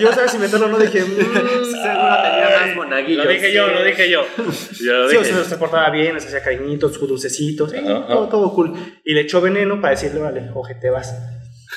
Yo 0.00 0.12
sabes 0.12 0.32
si 0.32 0.38
meterlo 0.38 0.66
o 0.66 0.68
no, 0.68 0.78
dije, 0.80 1.00
mmm, 1.00 1.06
Seguro 1.14 2.16
tenía 2.22 2.58
más 2.60 2.76
monaguillos. 2.76 3.24
Lo 3.24 3.30
dije 3.30 3.52
yo, 3.52 3.68
lo 3.68 3.84
dije 3.84 4.10
yo. 4.10 4.22
Yo 4.84 4.92
lo 4.94 5.08
Sí, 5.10 5.16
o 5.16 5.20
dije. 5.20 5.32
sea, 5.32 5.44
se 5.44 5.56
portaba 5.58 5.90
bien, 5.90 6.14
les 6.14 6.26
hacía 6.26 6.42
cariñitos, 6.42 6.92
sus 6.94 7.08
dulcecitos, 7.08 7.70
sí, 7.70 7.78
todo, 7.84 8.28
todo 8.28 8.52
cool. 8.52 8.72
Y 9.04 9.14
le 9.14 9.20
echó 9.20 9.40
veneno 9.40 9.80
para 9.80 9.92
decirle, 9.92 10.18
vale, 10.20 10.50
oje, 10.54 10.74
te 10.74 10.90
vas. 10.90 11.14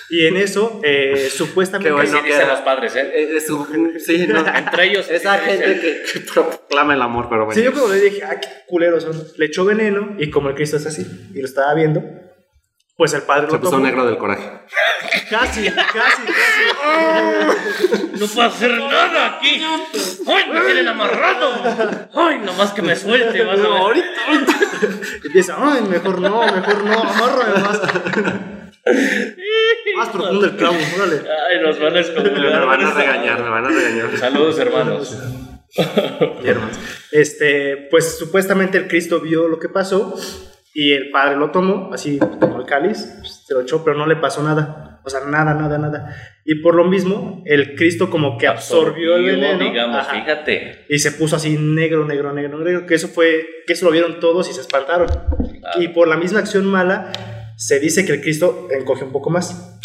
Y 0.09 0.27
en 0.27 0.37
eso, 0.37 0.81
eh, 0.83 1.29
supuestamente... 1.35 1.89
Qué 1.89 1.93
bueno 1.93 2.17
Sí 2.21 2.23
que 2.27 2.45
los 2.45 2.59
padres, 2.59 2.95
¿eh? 2.95 3.11
Eh, 3.13 3.37
es 3.37 3.49
un- 3.49 3.99
sí, 3.99 4.27
no. 4.27 4.39
Entre 4.55 4.85
ellos. 4.85 5.09
Esa 5.09 5.39
sí, 5.39 5.45
gente 5.45 5.79
que, 5.79 6.03
que 6.13 6.19
proclama 6.31 6.93
el 6.93 7.01
amor, 7.01 7.27
pero 7.29 7.45
bueno. 7.45 7.59
Sí, 7.59 7.65
yo 7.65 7.73
como 7.73 7.87
le 7.93 7.99
dije, 8.01 8.23
ah, 8.23 8.39
qué 8.39 8.47
culeros 8.67 9.03
son. 9.03 9.23
Le 9.37 9.45
echó 9.47 9.65
veneno 9.65 10.15
y 10.19 10.29
como 10.29 10.49
el 10.49 10.55
Cristo 10.55 10.77
es 10.77 10.85
así, 10.85 11.05
y 11.33 11.39
lo 11.39 11.45
estaba 11.45 11.73
viendo, 11.73 12.03
pues 12.97 13.13
el 13.13 13.23
padre 13.23 13.47
Se 13.47 13.53
lo 13.53 13.59
puso 13.59 13.71
tomó. 13.71 13.85
negro 13.85 14.05
del 14.05 14.17
coraje. 14.17 14.49
Casi, 15.29 15.65
casi, 15.69 15.73
casi. 15.93 16.21
No 18.19 18.27
puedo 18.27 18.47
hacer 18.47 18.71
nada 18.71 19.37
aquí. 19.37 19.61
¡Ay, 20.27 20.43
me 20.53 20.61
tienen 20.61 20.87
amarrado! 20.87 22.07
¡Ay, 22.13 22.39
nomás 22.39 22.71
que 22.73 22.81
me 22.81 22.95
suelte! 22.95 23.43
Vas 23.43 23.59
a 23.59 23.87
ver. 23.87 24.03
Empieza, 25.25 25.55
ay, 25.57 25.81
mejor 25.83 26.19
no, 26.21 26.41
mejor 26.45 26.83
no, 26.83 27.01
amárrame 27.01 27.59
más. 27.61 27.81
más 29.95 30.09
profundo 30.09 30.45
el 30.45 30.55
clavo, 30.55 30.75
órale. 30.97 31.21
Ay, 31.49 31.61
nos 31.61 31.79
van 31.79 31.87
a 31.89 31.91
Me 31.93 31.99
excomulgar. 32.01 32.65
van 32.65 32.83
a 32.83 32.91
regañar, 32.93 33.43
me 33.43 33.49
van 33.49 33.65
a 33.65 33.69
regañar. 33.69 34.17
Saludos, 34.17 34.59
hermanos. 34.59 35.17
Y 36.43 36.47
hermanos. 36.47 36.79
Este, 37.11 37.87
pues 37.91 38.17
supuestamente 38.17 38.77
el 38.77 38.87
Cristo 38.87 39.19
vio 39.19 39.47
lo 39.47 39.59
que 39.59 39.69
pasó 39.69 40.15
y 40.73 40.91
el 40.93 41.09
padre 41.11 41.37
lo 41.37 41.51
tomó, 41.51 41.89
así 41.93 42.19
tomó 42.39 42.59
el 42.59 42.65
cáliz, 42.65 42.97
se 43.45 43.53
lo 43.53 43.61
echó, 43.61 43.83
pero 43.83 43.97
no 43.97 44.05
le 44.07 44.15
pasó 44.17 44.43
nada. 44.43 45.01
O 45.05 45.09
sea, 45.09 45.21
nada, 45.21 45.53
nada, 45.53 45.77
nada. 45.77 46.15
Y 46.45 46.55
por 46.63 46.73
lo 46.75 46.83
mismo, 46.83 47.43
el 47.45 47.75
Cristo 47.75 48.09
como 48.09 48.37
que 48.39 48.47
absorbió, 48.47 49.17
el 49.17 49.25
veneno. 49.25 49.63
digamos, 49.63 49.97
ajá, 49.97 50.13
fíjate. 50.15 50.85
y 50.89 50.97
se 50.97 51.11
puso 51.11 51.35
así 51.35 51.57
negro, 51.59 52.05
negro, 52.05 52.33
negro, 52.33 52.57
negro. 52.59 52.85
Que 52.87 52.95
eso 52.95 53.07
fue, 53.07 53.45
que 53.67 53.73
eso 53.73 53.85
lo 53.85 53.91
vieron 53.91 54.19
todos 54.19 54.49
y 54.49 54.53
se 54.53 54.61
espantaron. 54.61 55.07
Claro. 55.07 55.81
Y 55.81 55.89
por 55.89 56.07
la 56.07 56.17
misma 56.17 56.39
acción 56.39 56.65
mala, 56.65 57.11
se 57.57 57.79
dice 57.79 58.05
que 58.05 58.13
el 58.13 58.21
Cristo 58.21 58.67
encoge 58.71 59.03
un 59.03 59.11
poco 59.11 59.29
más. 59.29 59.79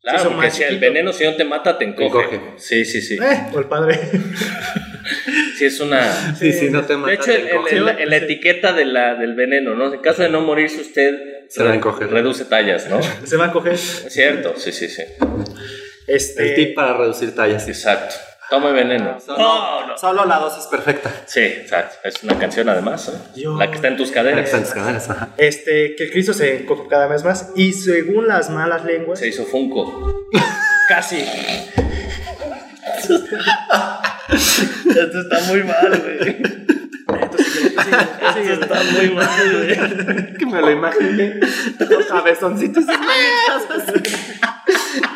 Claro, 0.00 0.18
hizo 0.18 0.28
porque 0.30 0.46
más 0.46 0.56
si 0.56 0.62
el 0.64 0.78
veneno 0.78 1.12
si 1.12 1.24
no 1.24 1.34
te 1.34 1.44
mata, 1.44 1.78
te 1.78 1.84
encoge. 1.84 2.06
encoge. 2.34 2.40
Sí, 2.58 2.84
sí, 2.84 3.00
sí. 3.00 3.14
Eh, 3.14 3.46
o 3.52 3.58
el 3.58 3.66
padre. 3.66 3.98
Sí, 5.56 5.66
es 5.66 5.78
una... 5.80 6.34
Sí, 6.34 6.52
sí, 6.52 6.70
no 6.70 6.84
te 6.84 6.96
mata. 6.96 7.08
De 7.08 7.14
hecho, 7.14 7.26
te 7.26 7.50
encoge. 7.50 7.78
la, 7.80 7.92
la 7.92 8.16
etiqueta 8.16 8.72
de 8.72 8.84
la, 8.86 9.14
del 9.14 9.34
veneno, 9.34 9.74
¿no? 9.74 9.92
En 9.92 10.00
caso 10.00 10.22
de 10.22 10.28
no 10.28 10.40
morirse 10.40 10.80
usted... 10.80 11.14
Se 11.48 11.62
va 11.64 11.72
a 11.72 11.74
encoger. 11.74 12.10
Reduce 12.10 12.44
tallas, 12.46 12.88
¿no? 12.88 13.00
se 13.02 13.36
va 13.36 13.46
a 13.46 13.52
coger. 13.52 13.74
Es 13.74 14.06
cierto, 14.08 14.54
sí, 14.56 14.72
sí, 14.72 14.88
sí. 14.88 15.02
Este, 16.06 16.48
El 16.48 16.54
tip 16.54 16.74
para 16.74 16.96
reducir 16.96 17.34
tallas. 17.34 17.68
Exacto. 17.68 18.14
Tome 18.54 18.70
veneno. 18.72 19.18
Solo, 19.20 19.38
No, 19.38 19.86
no. 19.88 19.98
solo 19.98 20.24
la 20.26 20.38
dosis 20.38 20.64
perfecta. 20.66 21.10
Sí, 21.26 21.40
exacto. 21.40 21.96
Es 22.04 22.22
una 22.22 22.38
canción 22.38 22.68
además, 22.68 23.08
¿eh? 23.08 23.18
Yo- 23.40 23.56
La 23.58 23.68
que 23.68 23.74
está 23.76 23.88
en 23.88 23.96
tus 23.96 24.12
cadenas. 24.12 24.44
Exacto, 24.48 24.74
cadenas, 24.74 25.10
ajá. 25.10 25.30
este, 25.38 25.96
que 25.96 26.04
el 26.04 26.10
Cristo 26.12 26.32
se 26.32 26.60
encoge 26.60 26.86
cada 26.88 27.08
vez 27.08 27.24
más. 27.24 27.50
Y 27.56 27.72
según 27.72 28.28
las 28.28 28.50
malas 28.50 28.84
lenguas, 28.84 29.18
Se 29.18 29.26
hizo 29.26 29.44
Funko. 29.44 30.28
casi. 30.88 31.24
Esto 34.28 35.20
está 35.20 35.40
muy 35.48 35.62
mal, 35.64 36.00
güey. 36.00 36.36
Esto 38.36 38.52
está 38.62 38.82
muy 38.92 39.10
mal, 39.10 39.52
güey. 39.52 40.34
Que 40.34 40.46
me 40.46 40.60
lo 40.60 40.70
imaginé. 40.70 41.40
Los 41.78 42.06
cabezoncitos 42.06 42.84
y 42.84 42.86
manitas 42.86 43.88
así. 43.88 44.00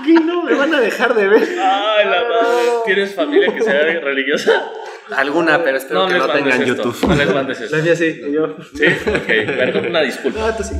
Que 0.08 0.20
no 0.24 0.42
me 0.42 0.54
van 0.54 0.74
a 0.74 0.80
dejar 0.80 1.14
de 1.14 1.28
ver. 1.28 1.42
Ay, 1.42 2.04
la 2.06 2.22
madre. 2.22 2.68
¿Tienes 2.86 3.14
familia 3.14 3.52
que 3.52 3.60
sea 3.62 3.82
religiosa? 4.00 4.70
Alguna, 5.16 5.62
pero 5.64 5.78
espero 5.78 6.06
que 6.06 6.12
les 6.14 6.22
no 6.22 6.28
mandes 6.28 6.44
tengan 6.58 6.68
esto. 6.68 6.82
YouTube. 6.84 7.08
No 7.08 7.14
les 7.14 7.34
mandes 7.34 7.60
esto. 7.60 7.76
La 7.76 7.82
mía 7.82 7.96
sí, 7.96 8.20
y 8.28 8.32
yo. 8.32 8.56
Sí, 8.74 8.84
ok. 8.84 9.26
Perdón, 9.26 9.86
una 9.86 10.00
disculpa. 10.02 10.40
No, 10.40 10.54
tú 10.54 10.62
sí. 10.62 10.74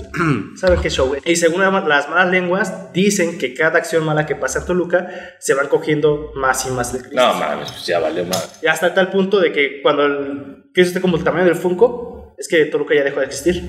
¿Saben 0.56 0.80
qué 0.80 0.90
show? 0.90 1.14
Y 1.24 1.36
según 1.36 1.62
la- 1.62 1.70
las 1.80 2.08
malas 2.10 2.30
lenguas, 2.30 2.92
dicen 2.92 3.38
que 3.38 3.54
cada 3.54 3.78
acción 3.78 4.04
mala 4.04 4.26
que 4.26 4.36
pasa 4.36 4.58
en 4.60 4.66
Toluca 4.66 5.08
se 5.38 5.54
van 5.54 5.68
cogiendo 5.68 6.30
más 6.34 6.66
y 6.66 6.70
más 6.70 6.92
de 6.92 6.98
Cristo. 7.00 7.16
No, 7.16 7.34
mames, 7.34 7.70
pues 7.72 7.86
ya 7.86 8.00
valió 8.00 8.24
mal. 8.24 8.40
Y 8.62 8.66
hasta 8.66 8.92
tal 8.92 9.10
punto 9.10 9.40
de 9.40 9.50
que 9.52 9.80
cuando 9.82 10.04
el 10.04 10.64
Cristo 10.74 10.90
esté 10.90 11.00
como 11.00 11.16
el 11.16 11.24
tamaño 11.24 11.46
del 11.46 11.54
Funko, 11.54 12.34
es 12.36 12.48
que 12.48 12.66
Toluca 12.66 12.94
ya 12.94 13.04
dejó 13.04 13.20
de 13.20 13.26
existir. 13.26 13.62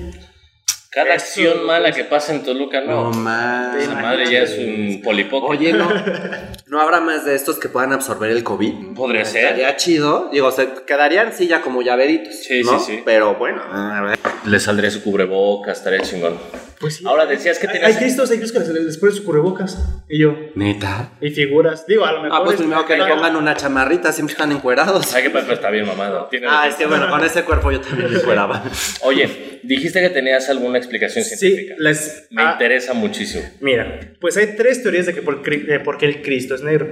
Cada 0.92 1.14
Eso, 1.14 1.24
acción 1.24 1.66
mala 1.66 1.92
que 1.92 2.02
pasa 2.02 2.34
en 2.34 2.42
Toluca, 2.42 2.80
No 2.80 3.04
no. 3.04 3.10
más. 3.12 3.76
Esa 3.76 3.94
madre 3.94 4.28
ya 4.28 4.40
es 4.40 4.58
un 4.58 5.00
polipoco. 5.04 5.46
Oye, 5.46 5.72
no. 5.72 5.88
¿No 6.66 6.80
habrá 6.80 7.00
más 7.00 7.24
de 7.24 7.36
estos 7.36 7.60
que 7.60 7.68
puedan 7.68 7.92
absorber 7.92 8.30
el 8.30 8.42
COVID? 8.42 8.94
Podría 8.96 9.24
ser. 9.24 9.44
Estaría 9.44 9.76
chido. 9.76 10.30
Digo, 10.32 10.50
se 10.50 10.68
quedarían 10.86 11.32
sí 11.32 11.46
ya 11.46 11.62
como 11.62 11.82
llaveritos. 11.82 12.34
Sí, 12.34 12.62
¿no? 12.64 12.80
sí, 12.80 12.96
sí. 12.96 13.02
Pero 13.04 13.36
bueno, 13.36 13.62
a 13.72 14.00
ver. 14.02 14.18
Le 14.44 14.58
saldría 14.58 14.90
su 14.90 15.00
cubrebocas, 15.04 15.78
estaría 15.78 16.00
chingón. 16.00 16.36
Pues 16.80 16.96
sí. 16.96 17.04
Ahora 17.06 17.26
decías 17.26 17.58
que 17.58 17.66
tenías. 17.68 17.84
hay 17.88 17.94
Cristos, 17.94 18.30
hay 18.30 18.38
Cristos 18.38 18.64
que 18.66 18.72
les, 18.72 18.84
les 18.84 18.96
ponen 18.96 19.14
sus 19.14 19.24
cubrebocas. 19.24 19.78
Y 20.08 20.18
yo. 20.22 20.34
Neta. 20.54 21.12
Y 21.20 21.28
figuras. 21.28 21.86
Digo, 21.86 22.06
a 22.06 22.12
lo 22.12 22.22
mejor. 22.22 22.38
Ah, 22.40 22.42
pues 22.42 22.54
es- 22.54 22.60
primero 22.62 22.86
que 22.86 22.96
le 22.96 23.04
pongan 23.06 23.36
una 23.36 23.54
chamarrita, 23.54 24.10
siempre 24.12 24.32
están 24.32 24.50
encuerados. 24.50 25.14
Ay, 25.14 25.24
que 25.24 25.30
Pepe 25.30 25.52
está 25.52 25.68
bien 25.70 25.86
mamado. 25.86 26.26
Tiene 26.30 26.46
Ah, 26.48 26.66
es 26.66 26.76
que 26.76 26.86
bueno, 26.86 27.10
con 27.10 27.22
ese 27.22 27.42
cuerpo 27.44 27.70
yo 27.70 27.80
también 27.82 28.10
me 28.10 28.18
fueraba. 28.20 28.64
Oye, 29.02 29.60
dijiste 29.62 30.00
que 30.00 30.08
tenías 30.08 30.48
alguna 30.48 30.78
explicación 30.78 31.22
Sí, 31.22 31.36
científica. 31.36 31.74
les. 31.78 32.26
Me 32.30 32.42
ah, 32.42 32.52
interesa 32.54 32.94
muchísimo. 32.94 33.44
Mira, 33.60 34.00
pues 34.18 34.38
hay 34.38 34.56
tres 34.56 34.82
teorías 34.82 35.04
de 35.04 35.12
que 35.12 35.20
por, 35.20 35.42
cri- 35.42 35.66
de 35.66 35.80
por 35.80 35.98
qué 35.98 36.06
el 36.06 36.22
Cristo 36.22 36.54
es 36.54 36.62
negro. 36.62 36.88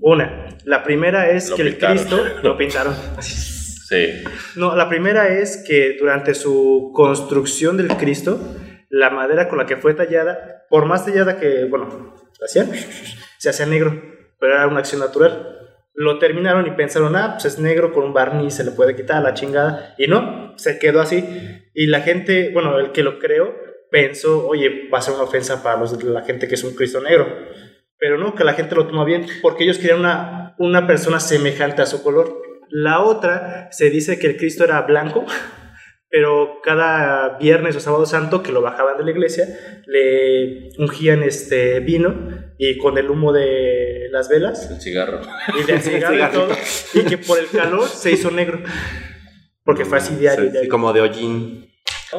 Una, 0.00 0.48
la 0.64 0.82
primera 0.82 1.30
es 1.30 1.48
Lo 1.50 1.56
que 1.56 1.64
pintaron. 1.64 1.96
el 1.96 2.04
Cristo 2.04 2.24
lo 2.42 2.56
pintaron. 2.58 2.94
Sí. 3.20 4.22
No, 4.56 4.74
la 4.76 4.88
primera 4.88 5.28
es 5.28 5.62
que 5.66 5.96
durante 5.98 6.34
su 6.34 6.90
construcción 6.94 7.76
del 7.76 7.88
Cristo, 7.96 8.56
la 8.90 9.10
madera 9.10 9.48
con 9.48 9.58
la 9.58 9.66
que 9.66 9.76
fue 9.76 9.94
tallada, 9.94 10.64
por 10.70 10.86
más 10.86 11.04
tallada 11.04 11.38
que, 11.38 11.64
bueno, 11.64 12.14
hacían, 12.42 12.70
se 13.38 13.50
hacía 13.50 13.66
negro, 13.66 14.00
pero 14.40 14.54
era 14.54 14.66
una 14.66 14.78
acción 14.80 15.00
natural. 15.00 15.54
Lo 15.94 16.18
terminaron 16.18 16.66
y 16.66 16.70
pensaron, 16.72 17.16
ah, 17.16 17.32
pues 17.34 17.44
es 17.46 17.58
negro 17.58 17.92
con 17.92 18.04
un 18.04 18.12
barniz, 18.14 18.54
se 18.54 18.64
le 18.64 18.70
puede 18.70 18.94
quitar 18.94 19.22
la 19.22 19.34
chingada. 19.34 19.94
Y 19.98 20.06
no, 20.06 20.54
se 20.56 20.78
quedó 20.78 21.00
así. 21.00 21.24
Y 21.74 21.86
la 21.88 22.00
gente, 22.02 22.50
bueno, 22.52 22.78
el 22.78 22.92
que 22.92 23.02
lo 23.02 23.18
creó, 23.18 23.52
pensó, 23.90 24.46
oye, 24.46 24.88
va 24.92 24.98
a 24.98 25.02
ser 25.02 25.14
una 25.14 25.24
ofensa 25.24 25.62
para 25.62 25.78
los- 25.80 26.02
la 26.04 26.22
gente 26.22 26.46
que 26.46 26.54
es 26.54 26.62
un 26.62 26.74
Cristo 26.74 27.00
negro. 27.00 27.26
Pero 27.98 28.16
no, 28.16 28.34
que 28.36 28.44
la 28.44 28.54
gente 28.54 28.76
lo 28.76 28.86
toma 28.86 29.04
bien, 29.04 29.26
porque 29.42 29.64
ellos 29.64 29.78
querían 29.78 29.98
una, 30.00 30.54
una 30.58 30.86
persona 30.86 31.18
semejante 31.18 31.82
a 31.82 31.86
su 31.86 32.02
color. 32.04 32.42
La 32.70 33.00
otra, 33.00 33.68
se 33.72 33.90
dice 33.90 34.20
que 34.20 34.28
el 34.28 34.36
Cristo 34.36 34.62
era 34.62 34.80
blanco, 34.82 35.24
pero 36.10 36.60
cada 36.62 37.38
viernes 37.38 37.76
o 37.76 37.80
sábado 37.80 38.06
santo 38.06 38.42
que 38.42 38.52
lo 38.52 38.62
bajaban 38.62 38.96
de 38.98 39.04
la 39.04 39.10
iglesia, 39.10 39.46
le 39.86 40.70
ungían 40.78 41.22
este 41.22 41.80
vino 41.80 42.14
y 42.58 42.78
con 42.78 42.98
el 42.98 43.10
humo 43.10 43.32
de 43.32 44.08
las 44.10 44.28
velas 44.28 44.70
El 44.70 44.80
cigarro. 44.80 45.20
y 45.60 45.64
del 45.64 45.80
cigarro 45.82 46.16
y 46.16 46.32
todo, 46.32 46.48
y 46.94 47.00
que 47.02 47.18
por 47.18 47.38
el 47.38 47.48
calor 47.48 47.86
se 47.86 48.10
hizo 48.12 48.30
negro, 48.30 48.60
porque 49.64 49.84
fue 49.84 49.98
así 49.98 50.14
diario. 50.16 50.44
Sí, 50.44 50.46
sí, 50.46 50.52
diario. 50.52 50.70
como 50.70 50.92
de 50.92 51.00
hollín. 51.00 51.70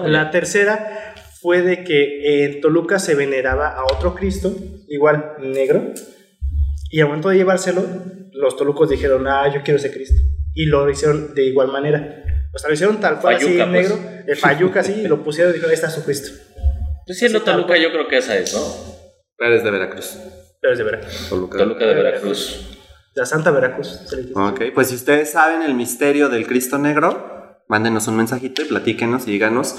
La 0.05 0.29
tercera 0.29 1.15
fue 1.41 1.61
de 1.61 1.83
que 1.83 2.43
en 2.45 2.61
Toluca 2.61 2.99
se 2.99 3.15
veneraba 3.15 3.69
a 3.69 3.85
otro 3.85 4.13
Cristo, 4.13 4.53
igual 4.87 5.33
negro, 5.39 5.93
y 6.91 7.01
al 7.01 7.07
momento 7.07 7.29
de 7.29 7.37
llevárselo, 7.37 7.83
los 8.33 8.55
tolucos 8.57 8.89
dijeron, 8.89 9.27
ah, 9.27 9.51
yo 9.53 9.61
quiero 9.63 9.77
ese 9.77 9.91
Cristo. 9.91 10.21
Y 10.53 10.65
lo 10.65 10.89
hicieron 10.89 11.35
de 11.35 11.43
igual 11.43 11.67
manera. 11.71 12.23
O 12.53 12.57
sea, 12.57 12.69
lo 12.69 12.73
hicieron 12.73 12.99
tal 12.99 13.19
cual, 13.19 13.35
Fayuca, 13.35 13.63
así 13.63 13.71
pues. 13.71 13.89
negro, 13.89 13.99
el 14.25 14.37
Fayuca 14.37 14.79
así, 14.79 14.93
y 14.93 15.07
lo 15.07 15.23
pusieron 15.23 15.51
y 15.51 15.53
dijeron, 15.53 15.69
ahí 15.69 15.75
está 15.75 15.89
su 15.89 16.03
Cristo. 16.03 16.31
Pues 17.05 17.17
siendo 17.19 17.39
Sí, 17.39 17.45
tal 17.45 17.55
Toluca, 17.55 17.77
yo 17.77 17.91
creo 17.91 18.07
que 18.07 18.17
esa 18.17 18.37
es, 18.37 18.53
¿no? 18.53 18.61
Eres 19.39 19.63
de 19.63 19.71
Veracruz. 19.71 20.17
Pero 20.61 20.73
es 20.73 20.79
de 20.79 20.83
Veracruz. 20.83 21.29
Toluca. 21.29 21.57
Toluca 21.57 21.85
de 21.85 21.93
Veracruz. 21.93 22.77
La 23.15 23.25
Santa 23.25 23.51
Veracruz. 23.51 24.01
Ok, 24.33 24.61
pues 24.73 24.89
si 24.89 24.95
ustedes 24.95 25.31
saben 25.31 25.61
el 25.61 25.73
misterio 25.73 26.29
del 26.29 26.47
Cristo 26.47 26.77
Negro, 26.77 27.61
mándenos 27.67 28.07
un 28.07 28.17
mensajito 28.17 28.61
y 28.61 28.65
platíquenos 28.65 29.27
y 29.27 29.31
díganos 29.31 29.77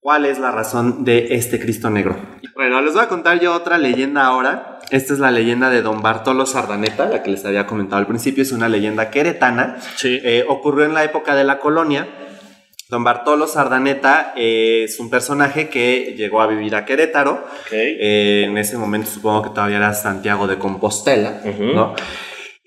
cuál 0.00 0.26
es 0.26 0.38
la 0.38 0.50
razón 0.50 1.04
de 1.04 1.34
este 1.34 1.58
Cristo 1.58 1.90
Negro. 1.90 2.16
Bueno, 2.54 2.80
les 2.80 2.94
voy 2.94 3.02
a 3.02 3.08
contar 3.08 3.40
yo 3.40 3.54
otra 3.54 3.78
leyenda 3.78 4.24
ahora. 4.24 4.73
Esta 4.94 5.12
es 5.12 5.18
la 5.18 5.32
leyenda 5.32 5.70
de 5.70 5.82
Don 5.82 6.02
Bartolo 6.02 6.46
Sardaneta, 6.46 7.06
la 7.06 7.24
que 7.24 7.32
les 7.32 7.44
había 7.44 7.66
comentado 7.66 7.98
al 7.98 8.06
principio. 8.06 8.44
Es 8.44 8.52
una 8.52 8.68
leyenda 8.68 9.10
queretana. 9.10 9.78
Sí. 9.96 10.20
Eh, 10.22 10.44
ocurrió 10.48 10.84
en 10.84 10.94
la 10.94 11.02
época 11.02 11.34
de 11.34 11.42
la 11.42 11.58
colonia. 11.58 12.06
Don 12.88 13.02
Bartolo 13.02 13.48
Sardaneta 13.48 14.34
eh, 14.36 14.84
es 14.84 15.00
un 15.00 15.10
personaje 15.10 15.68
que 15.68 16.14
llegó 16.16 16.40
a 16.40 16.46
vivir 16.46 16.76
a 16.76 16.84
Querétaro. 16.84 17.32
Ok. 17.32 17.72
Eh, 17.72 18.44
en 18.46 18.56
ese 18.56 18.78
momento 18.78 19.10
supongo 19.10 19.42
que 19.42 19.48
todavía 19.48 19.78
era 19.78 19.94
Santiago 19.94 20.46
de 20.46 20.58
Compostela. 20.58 21.40
¿no? 21.58 21.96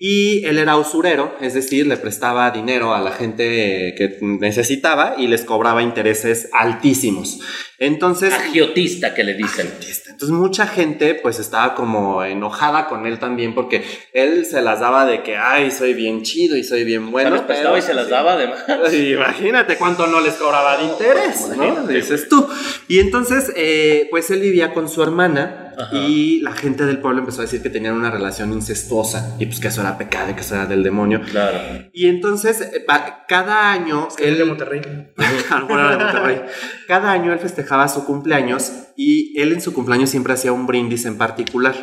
Y 0.00 0.44
él 0.46 0.58
era 0.58 0.76
usurero, 0.76 1.34
es 1.40 1.54
decir, 1.54 1.84
le 1.88 1.96
prestaba 1.96 2.52
dinero 2.52 2.94
a 2.94 3.00
la 3.00 3.10
gente 3.10 3.88
eh, 3.88 3.94
que 3.96 4.18
necesitaba 4.22 5.16
y 5.18 5.26
les 5.26 5.42
cobraba 5.42 5.82
intereses 5.82 6.50
altísimos. 6.52 7.40
Entonces, 7.80 8.32
Agiotista 8.32 9.12
que 9.12 9.24
le 9.24 9.34
dicen. 9.34 9.66
entonces 10.08 10.30
mucha 10.30 10.68
gente 10.68 11.14
pues 11.16 11.40
estaba 11.40 11.74
como 11.74 12.22
enojada 12.24 12.86
con 12.86 13.06
él 13.06 13.18
también 13.18 13.54
porque 13.56 13.84
él 14.12 14.46
se 14.46 14.62
las 14.62 14.78
daba 14.80 15.04
de 15.04 15.22
que, 15.24 15.36
ay, 15.36 15.72
soy 15.72 15.94
bien 15.94 16.22
chido 16.22 16.56
y 16.56 16.62
soy 16.62 16.84
bien 16.84 17.10
bueno. 17.10 17.30
les 17.30 17.42
prestaba 17.42 17.74
pero- 17.74 17.84
y 17.84 17.86
se 17.86 17.94
las 17.94 18.08
daba 18.08 18.34
además. 18.34 18.64
Imagínate 18.94 19.76
cuánto 19.76 20.06
no 20.06 20.20
les 20.20 20.34
cobraba 20.34 20.76
de 20.76 20.84
interés, 20.84 21.48
¿no? 21.56 21.86
Dices 21.88 22.28
tú. 22.28 22.48
Y 22.86 23.00
entonces, 23.00 23.52
eh, 23.56 24.06
pues 24.12 24.30
él 24.30 24.40
vivía 24.40 24.72
con 24.74 24.88
su 24.88 25.02
hermana 25.02 25.67
Ajá. 25.78 25.96
y 25.96 26.40
la 26.40 26.52
gente 26.52 26.86
del 26.86 26.98
pueblo 26.98 27.20
empezó 27.20 27.40
a 27.40 27.44
decir 27.44 27.62
que 27.62 27.70
tenían 27.70 27.94
una 27.94 28.10
relación 28.10 28.52
incestuosa 28.52 29.36
y 29.38 29.46
pues 29.46 29.60
que 29.60 29.68
eso 29.68 29.80
era 29.80 29.96
pecado 29.96 30.30
y 30.30 30.34
que 30.34 30.40
eso 30.40 30.56
era 30.56 30.66
del 30.66 30.82
demonio. 30.82 31.20
Claro. 31.30 31.58
Y 31.92 32.08
entonces, 32.08 32.60
eh, 32.60 32.84
cada 33.28 33.70
año, 33.70 34.08
Que 34.16 34.28
es 34.30 34.36
de 34.36 34.42
él, 34.42 34.48
Monterrey. 34.48 34.80
Bueno, 35.68 35.90
de 35.90 35.96
Monterrey. 35.98 36.40
cada 36.86 37.12
año 37.12 37.32
él 37.32 37.38
festejaba 37.38 37.88
su 37.88 38.04
cumpleaños 38.04 38.72
y 38.96 39.38
él 39.40 39.52
en 39.52 39.60
su 39.60 39.72
cumpleaños 39.72 40.10
siempre 40.10 40.32
hacía 40.32 40.52
un 40.52 40.66
brindis 40.66 41.04
en 41.04 41.16
particular. 41.16 41.74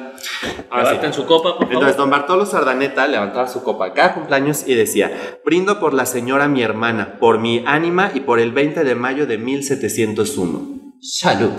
Ahora 0.70 0.86
sí. 0.86 0.90
Levanten 0.96 1.14
su 1.14 1.26
copa, 1.26 1.52
por 1.52 1.60
favor. 1.60 1.74
Entonces, 1.74 1.96
don 1.98 2.10
Bartolo 2.10 2.46
Sardaneta 2.46 3.08
levantaba 3.08 3.48
su 3.48 3.64
copa 3.64 3.94
cada 3.94 4.14
cumpleaños 4.14 4.66
y 4.68 4.74
decía, 4.76 5.12
brindo 5.46 5.80
por 5.80 5.94
la 5.94 6.06
señora 6.06 6.48
mi 6.50 6.62
hermana, 6.62 7.18
por 7.20 7.40
mi 7.40 7.64
ánima 7.66 8.12
y 8.14 8.20
por 8.20 8.40
el 8.40 8.52
20 8.52 8.84
de 8.84 8.96
mayo 8.96 9.26
de 9.28 9.38
1701. 9.38 10.94
Salud. 11.02 11.52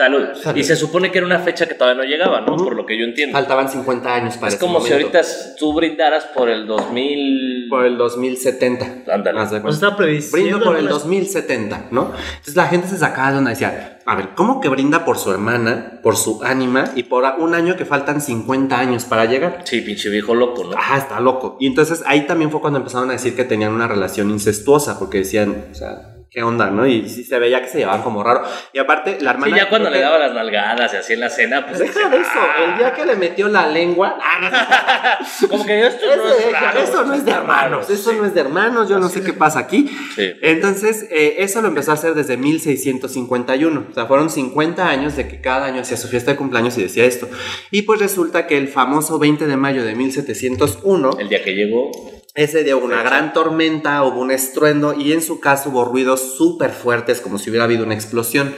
Salud. 0.00 0.28
Salud. 0.34 0.58
Y 0.58 0.64
se 0.64 0.76
supone 0.76 1.12
que 1.12 1.18
era 1.18 1.26
una 1.26 1.40
fecha 1.40 1.66
que 1.66 1.74
todavía 1.74 2.02
no 2.02 2.08
llegaba, 2.08 2.40
¿no? 2.40 2.56
Por 2.56 2.74
lo 2.74 2.86
que 2.86 2.98
yo 2.98 3.04
entiendo. 3.04 3.36
Faltaban 3.36 3.68
50 3.68 4.14
años 4.14 4.36
para 4.36 4.48
es 4.48 4.54
ese 4.54 4.64
como 4.64 4.80
si 4.80 4.94
ahorita 4.94 5.20
tú 5.58 5.74
brindaras 5.74 6.24
por 6.34 6.48
el 6.48 6.66
2000. 6.66 7.66
Por 7.68 7.84
el 7.84 7.98
2070. 7.98 9.04
Ándale. 9.12 9.60
Pues 9.60 9.74
está 9.74 9.96
prediciendo. 9.96 10.38
Brindo 10.38 10.58
por 10.64 10.76
el 10.76 10.86
algunas- 10.86 11.02
2070, 11.02 11.88
¿no? 11.90 12.12
Entonces 12.30 12.56
la 12.56 12.66
gente 12.68 12.88
se 12.88 12.96
sacaba 12.96 13.32
de 13.32 13.42
y 13.42 13.44
decía, 13.44 13.98
a 14.06 14.14
ver, 14.16 14.30
¿cómo 14.34 14.60
que 14.60 14.70
brinda 14.70 15.04
por 15.04 15.18
su 15.18 15.30
hermana, 15.30 16.00
por 16.02 16.16
su 16.16 16.42
ánima 16.42 16.84
y 16.96 17.02
por 17.02 17.24
un 17.38 17.54
año 17.54 17.76
que 17.76 17.84
faltan 17.84 18.22
50 18.22 18.78
años 18.78 19.04
para 19.04 19.26
llegar? 19.26 19.60
Sí, 19.64 19.82
pinche 19.82 20.08
viejo 20.08 20.34
loco, 20.34 20.64
¿no? 20.64 20.76
Ajá, 20.78 20.96
está 20.96 21.20
loco. 21.20 21.58
Y 21.60 21.66
entonces 21.66 22.02
ahí 22.06 22.26
también 22.26 22.50
fue 22.50 22.60
cuando 22.62 22.78
empezaron 22.78 23.10
a 23.10 23.12
decir 23.12 23.36
que 23.36 23.44
tenían 23.44 23.72
una 23.74 23.86
relación 23.86 24.30
incestuosa, 24.30 24.98
porque 24.98 25.18
decían, 25.18 25.66
o 25.70 25.74
sea, 25.74 26.16
¿qué 26.30 26.42
onda, 26.42 26.70
no? 26.70 26.86
Y 26.86 27.08
sí 27.08 27.24
se 27.24 27.38
veía 27.38 27.60
que 27.60 27.68
se 27.68 27.78
llevaban 27.78 28.02
como 28.02 28.22
raro. 28.22 28.42
Y 28.72 28.78
aparte, 28.78 29.18
la 29.20 29.32
Sí, 29.32 29.36
hermana... 29.36 29.56
ya 29.56 29.68
cuando 29.68 29.90
le 29.90 30.00
daba 30.00 30.18
las 30.18 30.32
nalgadas 30.32 30.92
y 30.94 30.96
así 30.96 31.12
en 31.14 31.20
la 31.20 31.30
cena, 31.30 31.66
pues. 31.66 31.78
Deja 31.80 32.08
de 32.08 32.16
eso, 32.18 32.40
el 32.64 32.78
día 32.78 32.92
que 32.94 33.04
le 33.04 33.16
metió 33.16 33.48
la 33.48 33.66
lengua... 33.68 34.16
ah, 34.22 35.18
Como 35.50 35.66
que 35.66 35.86
esto 35.86 36.06
no 36.16 36.28
es 36.28 36.52
raro. 36.52 36.80
eso 36.80 37.04
no 37.04 37.14
es 37.14 37.24
de 37.24 37.30
hermanos, 37.32 37.90
eso 37.90 38.12
no 38.12 38.24
es 38.24 38.34
de 38.34 38.40
hermanos, 38.40 38.88
yo 38.88 38.98
no 38.98 39.08
sé 39.08 39.22
qué 39.22 39.32
pasa 39.32 39.58
aquí. 39.60 39.88
Sí. 40.14 40.32
Entonces, 40.42 41.06
eh, 41.10 41.36
eso 41.38 41.60
lo 41.62 41.68
empezó 41.68 41.90
a 41.90 41.94
hacer 41.94 42.14
desde 42.14 42.36
1651. 42.36 43.86
O 43.90 43.94
sea, 43.94 44.06
fueron 44.06 44.30
50 44.30 44.88
años 44.88 45.16
de 45.16 45.26
que 45.28 45.40
cada 45.40 45.66
año 45.66 45.80
hacía 45.82 45.96
su 45.96 46.08
fiesta 46.08 46.30
de 46.32 46.36
cumpleaños 46.36 46.76
y 46.78 46.82
decía 46.82 47.04
esto. 47.04 47.28
Y 47.70 47.82
pues 47.82 48.00
resulta 48.00 48.46
que 48.46 48.56
el 48.56 48.68
famoso 48.68 49.18
20 49.18 49.46
de 49.46 49.56
mayo 49.56 49.84
de 49.84 49.94
1701, 49.94 51.10
El 51.18 51.28
día 51.28 51.42
que 51.42 51.54
llegó. 51.54 51.90
Ese 52.34 52.62
día 52.62 52.76
hubo 52.76 52.84
una 52.84 53.02
gran 53.02 53.32
tormenta, 53.32 54.02
hubo 54.04 54.20
un 54.20 54.30
estruendo 54.30 54.94
y 54.94 55.12
en 55.12 55.22
su 55.22 55.40
caso 55.40 55.70
hubo 55.70 55.84
ruidos 55.84 56.36
súper 56.36 56.70
fuertes, 56.70 57.20
como 57.20 57.38
si 57.38 57.50
hubiera 57.50 57.64
habido 57.64 57.84
una 57.84 57.94
explosión. 57.94 58.54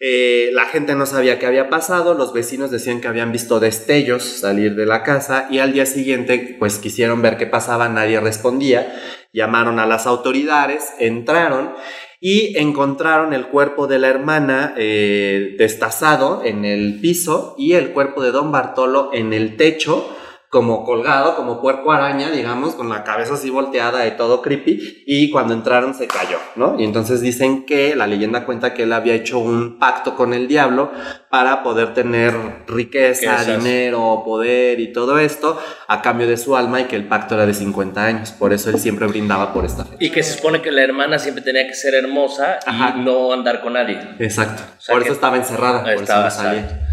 Eh, 0.00 0.50
la 0.52 0.66
gente 0.66 0.94
no 0.94 1.06
sabía 1.06 1.40
qué 1.40 1.46
había 1.46 1.70
pasado, 1.70 2.14
los 2.14 2.32
vecinos 2.32 2.70
decían 2.70 3.00
que 3.00 3.08
habían 3.08 3.32
visto 3.32 3.58
destellos 3.58 4.22
salir 4.22 4.76
de 4.76 4.86
la 4.86 5.02
casa 5.02 5.48
y 5.50 5.58
al 5.58 5.72
día 5.72 5.86
siguiente 5.86 6.54
pues 6.58 6.78
quisieron 6.78 7.20
ver 7.20 7.36
qué 7.36 7.46
pasaba, 7.46 7.88
nadie 7.88 8.20
respondía, 8.20 8.94
llamaron 9.32 9.80
a 9.80 9.86
las 9.86 10.06
autoridades, 10.06 10.92
entraron 11.00 11.74
y 12.20 12.56
encontraron 12.58 13.32
el 13.32 13.48
cuerpo 13.48 13.88
de 13.88 13.98
la 13.98 14.08
hermana 14.08 14.74
eh, 14.76 15.56
destazado 15.58 16.42
en 16.44 16.64
el 16.64 17.00
piso 17.00 17.56
y 17.58 17.72
el 17.72 17.90
cuerpo 17.90 18.22
de 18.22 18.30
don 18.30 18.52
Bartolo 18.52 19.10
en 19.12 19.32
el 19.32 19.56
techo 19.56 20.16
como 20.50 20.84
colgado, 20.84 21.36
como 21.36 21.60
puerco 21.60 21.92
araña, 21.92 22.30
digamos, 22.30 22.74
con 22.74 22.88
la 22.88 23.04
cabeza 23.04 23.34
así 23.34 23.50
volteada 23.50 24.06
y 24.06 24.12
todo 24.12 24.40
creepy, 24.40 25.04
y 25.06 25.30
cuando 25.30 25.52
entraron 25.52 25.94
se 25.94 26.06
cayó, 26.06 26.38
¿no? 26.56 26.80
Y 26.80 26.84
entonces 26.84 27.20
dicen 27.20 27.66
que 27.66 27.94
la 27.94 28.06
leyenda 28.06 28.46
cuenta 28.46 28.72
que 28.72 28.84
él 28.84 28.94
había 28.94 29.12
hecho 29.12 29.38
un 29.38 29.78
pacto 29.78 30.14
con 30.14 30.32
el 30.32 30.48
diablo 30.48 30.90
para 31.30 31.62
poder 31.62 31.92
tener 31.92 32.34
riqueza, 32.66 33.44
dinero, 33.44 34.22
poder 34.24 34.80
y 34.80 34.90
todo 34.90 35.18
esto 35.18 35.60
a 35.86 36.00
cambio 36.00 36.26
de 36.26 36.38
su 36.38 36.56
alma 36.56 36.80
y 36.80 36.84
que 36.84 36.96
el 36.96 37.06
pacto 37.06 37.34
era 37.34 37.44
de 37.44 37.52
50 37.52 38.02
años, 38.02 38.30
por 38.32 38.54
eso 38.54 38.70
él 38.70 38.78
siempre 38.78 39.06
brindaba 39.06 39.52
por 39.52 39.66
esta 39.66 39.84
fecha. 39.84 39.96
Y 40.00 40.10
que 40.10 40.22
se 40.22 40.36
supone 40.36 40.62
que 40.62 40.72
la 40.72 40.82
hermana 40.82 41.18
siempre 41.18 41.44
tenía 41.44 41.66
que 41.66 41.74
ser 41.74 41.94
hermosa 41.94 42.58
Ajá. 42.64 42.94
y 42.96 43.00
no 43.00 43.34
andar 43.34 43.60
con 43.60 43.74
nadie. 43.74 44.00
Exacto, 44.18 44.62
sea 44.78 44.94
por 44.94 45.02
eso 45.02 45.12
estaba 45.12 45.36
encerrada, 45.36 45.82
por 45.82 45.92
Estaba 45.92 46.28
eso 46.28 46.38
no 46.38 46.44
salía. 46.44 46.88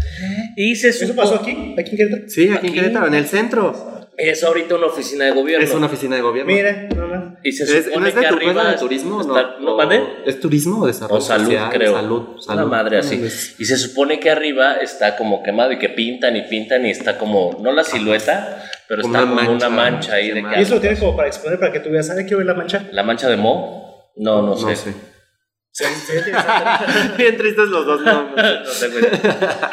Y 0.56 0.76
se 0.76 0.88
¿Eso 0.88 1.14
pasó 1.14 1.36
aquí? 1.36 1.74
¿Aquí 1.78 1.90
en 1.92 1.96
Querétaro? 1.96 2.22
Sí, 2.28 2.44
aquí, 2.48 2.56
Aquí. 2.56 2.66
en 2.68 2.74
Querétaro, 2.74 3.06
en 3.06 3.14
el 3.14 3.26
centro. 3.26 3.92
Es 4.18 4.42
ahorita 4.42 4.76
una 4.76 4.86
oficina 4.86 5.26
de 5.26 5.32
gobierno. 5.32 5.62
Es 5.62 5.74
una 5.74 5.86
oficina 5.86 6.16
de 6.16 6.22
gobierno. 6.22 6.50
Mira, 6.50 6.88
no, 6.96 7.06
no. 7.06 7.36
Y 7.44 7.52
se 7.52 7.64
¿Es, 7.64 7.84
supone 7.84 8.00
¿No 8.00 8.06
es 8.06 8.14
de, 8.14 8.20
que 8.22 8.26
arriba 8.26 8.52
¿no 8.54 8.62
es 8.62 8.68
de 8.70 8.78
turismo? 8.80 9.20
está- 9.20 9.56
no, 9.60 9.76
¿No? 9.76 9.92
¿Es 10.24 10.40
turismo 10.40 10.80
o 10.80 10.86
desarrollo 10.86 11.18
O 11.18 11.20
salud, 11.20 11.44
social? 11.44 11.70
creo. 11.70 11.92
Salud, 11.92 12.28
Una 12.32 12.42
salud. 12.42 12.70
madre 12.70 12.98
así. 12.98 13.16
Y 13.58 13.64
se 13.66 13.76
supone 13.76 14.18
que 14.18 14.30
arriba 14.30 14.76
está 14.76 15.16
como 15.18 15.42
quemado 15.42 15.72
y 15.72 15.78
que 15.78 15.90
pintan 15.90 16.34
y 16.34 16.42
pintan 16.42 16.86
y 16.86 16.90
está 16.92 17.18
como, 17.18 17.58
no 17.62 17.72
la 17.72 17.84
silueta, 17.84 18.64
pero 18.88 19.02
Como 19.02 19.14
está 19.14 19.24
una 19.30 19.36
como 19.44 19.50
una 19.56 19.68
mancha 19.68 19.90
mancha 19.92 20.14
ahí 20.14 20.28
de 20.28 20.34
quemada. 20.36 20.58
¿Y 20.58 20.62
eso 20.62 20.76
lo 20.76 20.80
tienes 20.80 20.98
como 20.98 21.14
para 21.14 21.28
exponer 21.28 21.58
para 21.60 21.70
que 21.72 21.80
tú 21.80 21.90
veas, 21.90 22.06
¿sabe 22.06 22.24
qué 22.24 22.34
ver 22.34 22.46
la 22.46 22.54
mancha? 22.54 22.88
¿La 22.92 23.02
mancha 23.02 23.28
de 23.28 23.36
Mo? 23.36 24.12
No, 24.16 24.40
no, 24.40 24.56
sé. 24.56 24.64
No 24.64 24.76
sé. 24.76 24.84
Se, 24.84 24.92
se 24.92 24.92
ve 24.92 24.94
interesante. 24.94 25.65
Bien 27.18 27.36
tristes 27.36 27.68
los 27.68 27.84
dos 27.86 28.00
nombres. 28.00 28.44
No 28.64 28.70
tengo 28.80 28.98
idea. 28.98 29.70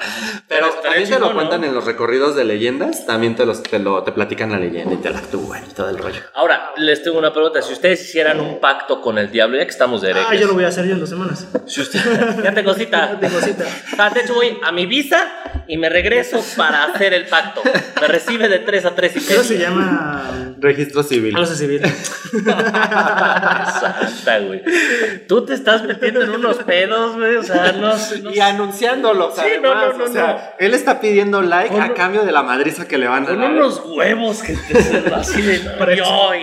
Pero 0.48 0.68
estaría 0.68 0.82
también 0.92 1.10
te 1.10 1.20
lo 1.20 1.34
cuentan 1.34 1.62
¿no? 1.62 1.68
en 1.68 1.74
los 1.76 1.86
recorridos 1.86 2.36
de 2.36 2.44
leyendas, 2.44 3.06
también 3.06 3.36
te, 3.36 3.46
los, 3.46 3.64
te, 3.64 3.80
lo, 3.80 4.04
te 4.04 4.12
platican 4.12 4.52
la 4.52 4.60
leyenda 4.60 4.94
y 4.94 4.98
te 4.98 5.10
la 5.10 5.20
actúan 5.20 5.64
y 5.70 5.74
todo 5.74 5.90
el 5.90 5.98
rollo. 5.98 6.22
Ahora, 6.34 6.72
les 6.78 7.02
tengo 7.04 7.18
una 7.18 7.32
pregunta. 7.32 7.62
Si 7.62 7.72
ustedes 7.74 8.02
hicieran 8.02 8.40
un 8.40 8.60
pacto 8.60 9.00
con 9.02 9.18
el 9.18 9.32
diablo, 9.32 9.58
ya 9.58 9.64
que 9.64 9.72
estamos 9.72 10.02
de 10.02 10.14
Ah, 10.14 10.36
yo 10.36 10.48
lo 10.48 10.54
voy 10.54 10.66
a 10.66 10.68
hacer 10.68 10.86
yo 10.86 10.94
en 10.94 11.00
dos 11.00 11.10
semanas. 11.10 11.48
si 11.66 11.82
usted- 11.82 12.00
ya 12.44 12.54
tengo 12.54 12.74
cita. 12.74 13.14
Ya 13.14 13.20
tengo 13.30 13.40
cita. 13.40 13.66
Ah, 13.98 14.10
de 14.10 14.22
hecho, 14.22 14.34
voy 14.36 14.60
a 14.64 14.72
mi 14.72 14.86
visa 14.86 15.26
y 15.68 15.78
me 15.78 15.90
regreso 15.90 16.44
para 16.58 16.84
hacer 16.86 17.14
el 17.14 17.26
pacto. 17.28 17.62
Me 18.02 18.08
recibe 18.08 18.50
de 18.50 18.60
3 18.60 18.86
a 18.86 18.96
3 18.96 19.16
y 19.16 19.20
Eso 19.20 19.44
se 19.44 19.58
llama... 19.58 20.54
Registro 20.60 21.04
civil. 21.04 21.36
Algo 21.36 21.54
civil. 21.54 21.82
Santa, 23.12 24.40
güey. 24.40 24.64
Tú 25.28 25.46
te 25.46 25.54
estás 25.54 25.82
metiendo 25.94 26.22
en 26.24 26.30
unos 26.32 26.58
pedos, 26.58 27.16
güey. 27.16 27.36
O 27.38 27.44
sea, 27.44 27.72
no 27.74 27.94
Y 28.34 28.40
anunciándolo, 28.40 29.32
Sí, 29.36 29.42
no, 29.62 29.74
no, 29.76 29.94
no, 29.94 30.04
o 30.06 30.08
sea, 30.08 30.56
él 30.60 30.74
está 30.74 31.00
pidiendo 31.00 31.42
like 31.42 31.70
Con- 31.74 31.82
a 31.82 31.94
cambio 31.94 32.24
de 32.24 32.32
la 32.32 32.44
madriza 32.44 32.88
que 32.88 32.98
le 32.98 33.08
van 33.08 33.24
a 33.24 33.28
Con 33.28 33.40
dar. 33.40 33.52
unos 33.52 33.82
huevos 33.86 34.42
que 34.44 34.54
te 34.54 35.14
así 35.14 35.42
de. 35.42 35.60
Para 35.80 35.94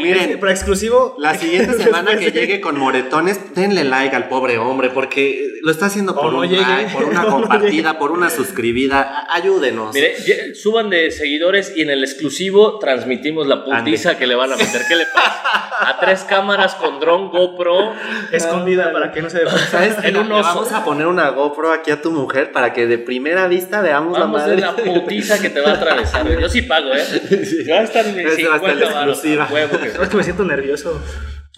Miren, 0.03 0.39
Para 0.41 0.53
exclusivo... 0.53 1.15
La 1.19 1.35
siguiente 1.35 1.75
semana 1.83 2.17
que 2.17 2.33
llegue 2.33 2.61
con 2.61 2.79
moretones, 2.79 3.55
denle 3.55 3.85
like 3.85 4.15
al 4.17 4.29
pobre 4.29 4.59
hombre, 4.59 4.91
porque 4.91 5.49
lo 5.63 5.71
está 5.71 5.87
haciendo 5.87 6.15
por 6.15 6.33
un 6.35 6.49
llegue. 6.49 6.63
like, 6.63 6.93
por 6.93 7.05
una 7.05 7.25
compartida, 7.27 7.99
por 7.99 8.13
una 8.13 8.31
suscribida. 8.31 9.27
Ayúdenos. 9.31 9.95
Mire, 9.95 10.55
suban 10.55 10.91
de 10.91 11.11
seguidores 11.11 11.73
y 11.77 11.83
en 11.83 11.91
el 11.91 12.03
exclusivo 12.05 12.79
transmitimos 12.79 13.47
la 13.47 13.65
putiza 13.65 14.17
que 14.17 14.27
le 14.27 14.35
van 14.35 14.53
a 14.53 14.57
meter. 14.57 14.83
¿Qué 14.89 14.97
le 14.97 15.07
pasa? 15.07 15.69
A 15.81 15.99
tres 16.01 16.25
cámaras 16.25 16.75
con 16.75 17.01
dron 17.01 17.31
GoPro. 17.31 17.93
Escondida 18.33 18.93
para 18.93 19.13
que 19.13 19.23
no 19.23 19.31
se 19.31 19.40
vamos 20.43 20.73
a 20.73 20.85
poner 20.85 21.07
una 21.07 21.31
GoPro 21.31 21.73
aquí 21.73 21.91
a 21.91 22.01
tu 22.03 22.11
mujer 22.13 22.53
para 22.53 22.73
que 22.73 22.87
de 22.87 22.99
primera 22.99 23.47
vista 23.49 23.81
veamos 23.81 24.19
Vamos 24.19 24.41
la 24.41 24.47
madre. 24.47 24.57
ver 24.57 24.65
la 24.65 24.77
putiza 24.77 25.41
que 25.41 25.51
te 25.51 25.61
va 25.61 25.71
a 25.73 25.75
atravesar. 25.75 26.27
Yo 26.41 26.49
sí 26.49 26.63
pago, 26.63 26.89
¿eh? 26.95 27.05
Va 27.71 27.79
a 27.81 27.83
estar 27.83 28.07
en 28.07 28.19
Ese 28.21 28.47
va 28.49 28.55
a 28.55 28.57
estar 28.57 28.75
la 28.77 28.87
50 28.87 28.95
varos, 28.95 29.17
exclusiva. 29.19 29.45
a 29.45 29.53
huevo 29.53 29.79
que- 29.81 29.91
Sabes 29.91 30.09
que 30.09 30.17
me 30.17 30.23
siento 30.25 30.45
nervioso. 30.45 31.01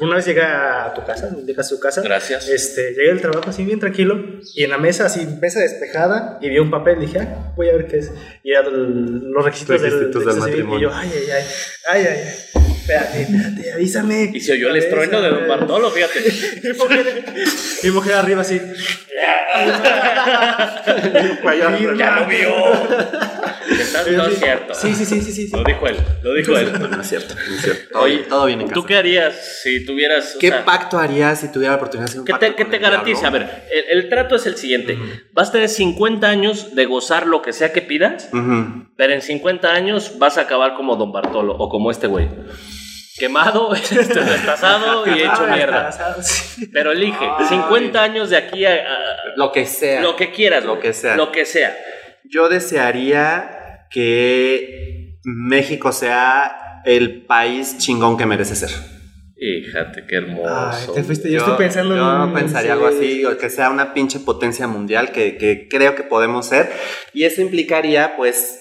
Una 0.01 0.17
vez 0.17 0.25
llegué 0.25 0.41
a 0.43 0.91
tu 0.95 1.05
casa, 1.05 1.29
llegas 1.47 1.67
a 1.67 1.75
tu 1.77 1.79
casa. 1.81 2.01
Gracias. 2.01 2.49
Este, 2.49 2.93
llegué 2.95 3.09
del 3.09 3.21
trabajo 3.21 3.51
así 3.51 3.63
bien 3.65 3.79
tranquilo 3.79 4.19
y 4.55 4.65
en 4.65 4.71
la 4.71 4.79
mesa 4.79 5.05
así, 5.07 5.27
mesa 5.41 5.61
despejada 5.61 6.39
y 6.41 6.49
vi 6.49 6.59
un 6.59 6.71
papel. 6.71 6.99
Dije, 6.99 7.19
ah, 7.21 7.53
voy 7.57 7.69
a 7.69 7.73
ver 7.73 7.87
qué 7.87 7.99
es. 7.99 8.11
Y 8.43 8.53
era 8.53 8.63
el- 8.69 9.31
los 9.31 9.45
requisitos, 9.45 9.81
Requisitos 9.81 10.25
del, 10.25 10.35
del 10.35 10.43
civil. 10.45 10.59
Y 10.61 10.63
matrimonio. 10.63 10.89
yo, 10.91 10.95
ay, 10.97 11.11
ay, 11.15 11.25
ay, 11.31 11.45
ay, 11.89 12.07
ay, 12.07 12.19
ay. 12.57 12.72
Espérate, 12.83 13.23
espérate, 13.23 13.73
avísame. 13.75 14.31
Y 14.35 14.41
se 14.41 14.55
oyó 14.55 14.71
el 14.71 14.77
estruendo 14.77 15.23
de 15.23 15.29
Don 15.29 15.47
Bartolo, 15.47 15.89
fíjate. 15.93 16.19
Mi 16.65 16.73
mujer, 16.73 17.25
mi 17.85 17.91
mujer 17.93 18.15
arriba 18.15 18.41
así. 18.41 18.61
ya 21.97 22.11
lo 22.11 22.27
vio. 22.27 23.42
Estás- 23.81 24.07
No 24.09 24.27
es 24.27 24.39
cierto. 24.39 24.75
Sí, 24.75 24.95
sí, 24.95 25.05
sí, 25.05 25.21
sí, 25.23 25.33
sí. 25.33 25.51
Lo 25.57 25.63
dijo 25.65 25.87
él, 25.87 25.97
lo 26.23 26.35
dijo 26.35 26.57
él. 26.57 26.73
No 26.91 27.01
es 27.01 27.09
cierto, 27.09 27.35
no 27.35 27.55
es 27.55 27.63
cierto. 27.63 27.85
Todo, 27.93 28.03
Oye, 28.03 28.19
todo 28.29 28.47
bien 28.47 28.61
en 28.61 28.69
casa. 28.69 28.81
¿Tú 28.81 28.87
qué 28.87 28.97
harías 28.97 29.61
si 29.63 29.85
tuvieras... 29.85 30.37
o 30.37 30.39
¿Qué 30.39 30.49
sea, 30.49 30.65
pacto 30.65 30.99
harías 30.99 31.41
si 31.41 31.51
tuviera 31.53 31.73
la 31.73 31.77
oportunidad 31.77 32.07
de 32.07 32.11
hacer 32.11 32.21
un 32.21 32.27
¿Qué 32.27 32.33
pacto 32.33 32.47
te, 32.47 32.55
qué 32.55 32.63
con 32.65 32.71
te 32.73 32.79
garantiza? 32.79 33.27
A 33.29 33.31
diablo? 33.31 33.49
ver, 33.49 33.65
el, 33.91 33.99
el 33.99 34.09
trato 34.09 34.37
es 34.37 34.47
el 34.47 34.57
siguiente. 34.57 34.99
Vas 35.33 35.49
a 35.49 35.53
tener 35.53 35.69
50 35.69 36.27
años 36.29 36.75
de 36.75 36.85
gozar 36.87 37.27
lo 37.27 37.43
que 37.43 37.53
sea 37.53 37.73
que 37.73 37.83
pidas, 37.83 38.29
Ujú. 38.33 38.87
pero 38.97 39.13
en 39.13 39.23
50 39.23 39.73
años 39.73 40.19
vas 40.19 40.39
a 40.39 40.43
acabar 40.43 40.75
como 40.75 40.97
Don 40.97 41.13
Bartolo 41.13 41.55
o 41.57 41.69
como 41.69 41.91
este 41.91 42.07
güey. 42.07 42.29
Quemado, 43.19 43.75
este, 43.75 44.21
destazado 44.25 45.07
y 45.07 45.21
hecho 45.21 45.47
mierda. 45.47 45.91
Pero 46.73 46.93
elige, 46.93 47.19
Ay. 47.39 47.45
50 47.47 48.03
años 48.03 48.31
de 48.31 48.37
aquí 48.39 48.65
a, 48.65 48.73
a- 48.73 49.37
Lo 49.37 49.53
que 49.53 49.67
sea. 49.67 50.01
lo 50.01 50.17
que 50.17 50.33
quieras. 50.33 50.65
Lo 50.65 50.81
que 50.81 50.93
sea. 50.93 51.15
Lo 51.17 51.31
que 51.31 51.45
sea. 51.45 51.77
Yo 52.25 52.49
desearía 52.49 53.62
que 53.93 55.19
México 55.25 55.93
sea 55.93 56.83
el 56.85 57.25
país 57.27 57.79
chingón 57.79 58.17
que 58.17 58.27
merece 58.27 58.57
ser. 58.57 58.71
Fíjate, 59.73 60.05
qué 60.07 60.17
hermoso. 60.17 60.49
Ay, 60.49 60.87
te 60.95 61.03
fuiste. 61.03 61.31
Yo, 61.31 61.39
estoy 61.39 61.57
pensando 61.57 61.97
yo 61.97 62.25
en. 62.25 62.33
pensaría 62.33 62.75
algo 62.75 62.87
así, 62.87 63.25
o 63.25 63.37
que 63.37 63.51
sea 63.51 63.71
una 63.71 63.93
pinche 63.93 64.21
potencia 64.21 64.69
mundial 64.69 65.11
que, 65.11 65.37
que 65.37 65.67
creo 65.69 65.97
que 65.97 66.05
podemos 66.05 66.47
ser. 66.47 66.71
Y 67.13 67.25
eso 67.25 67.41
implicaría, 67.41 68.17
pues, 68.17 68.61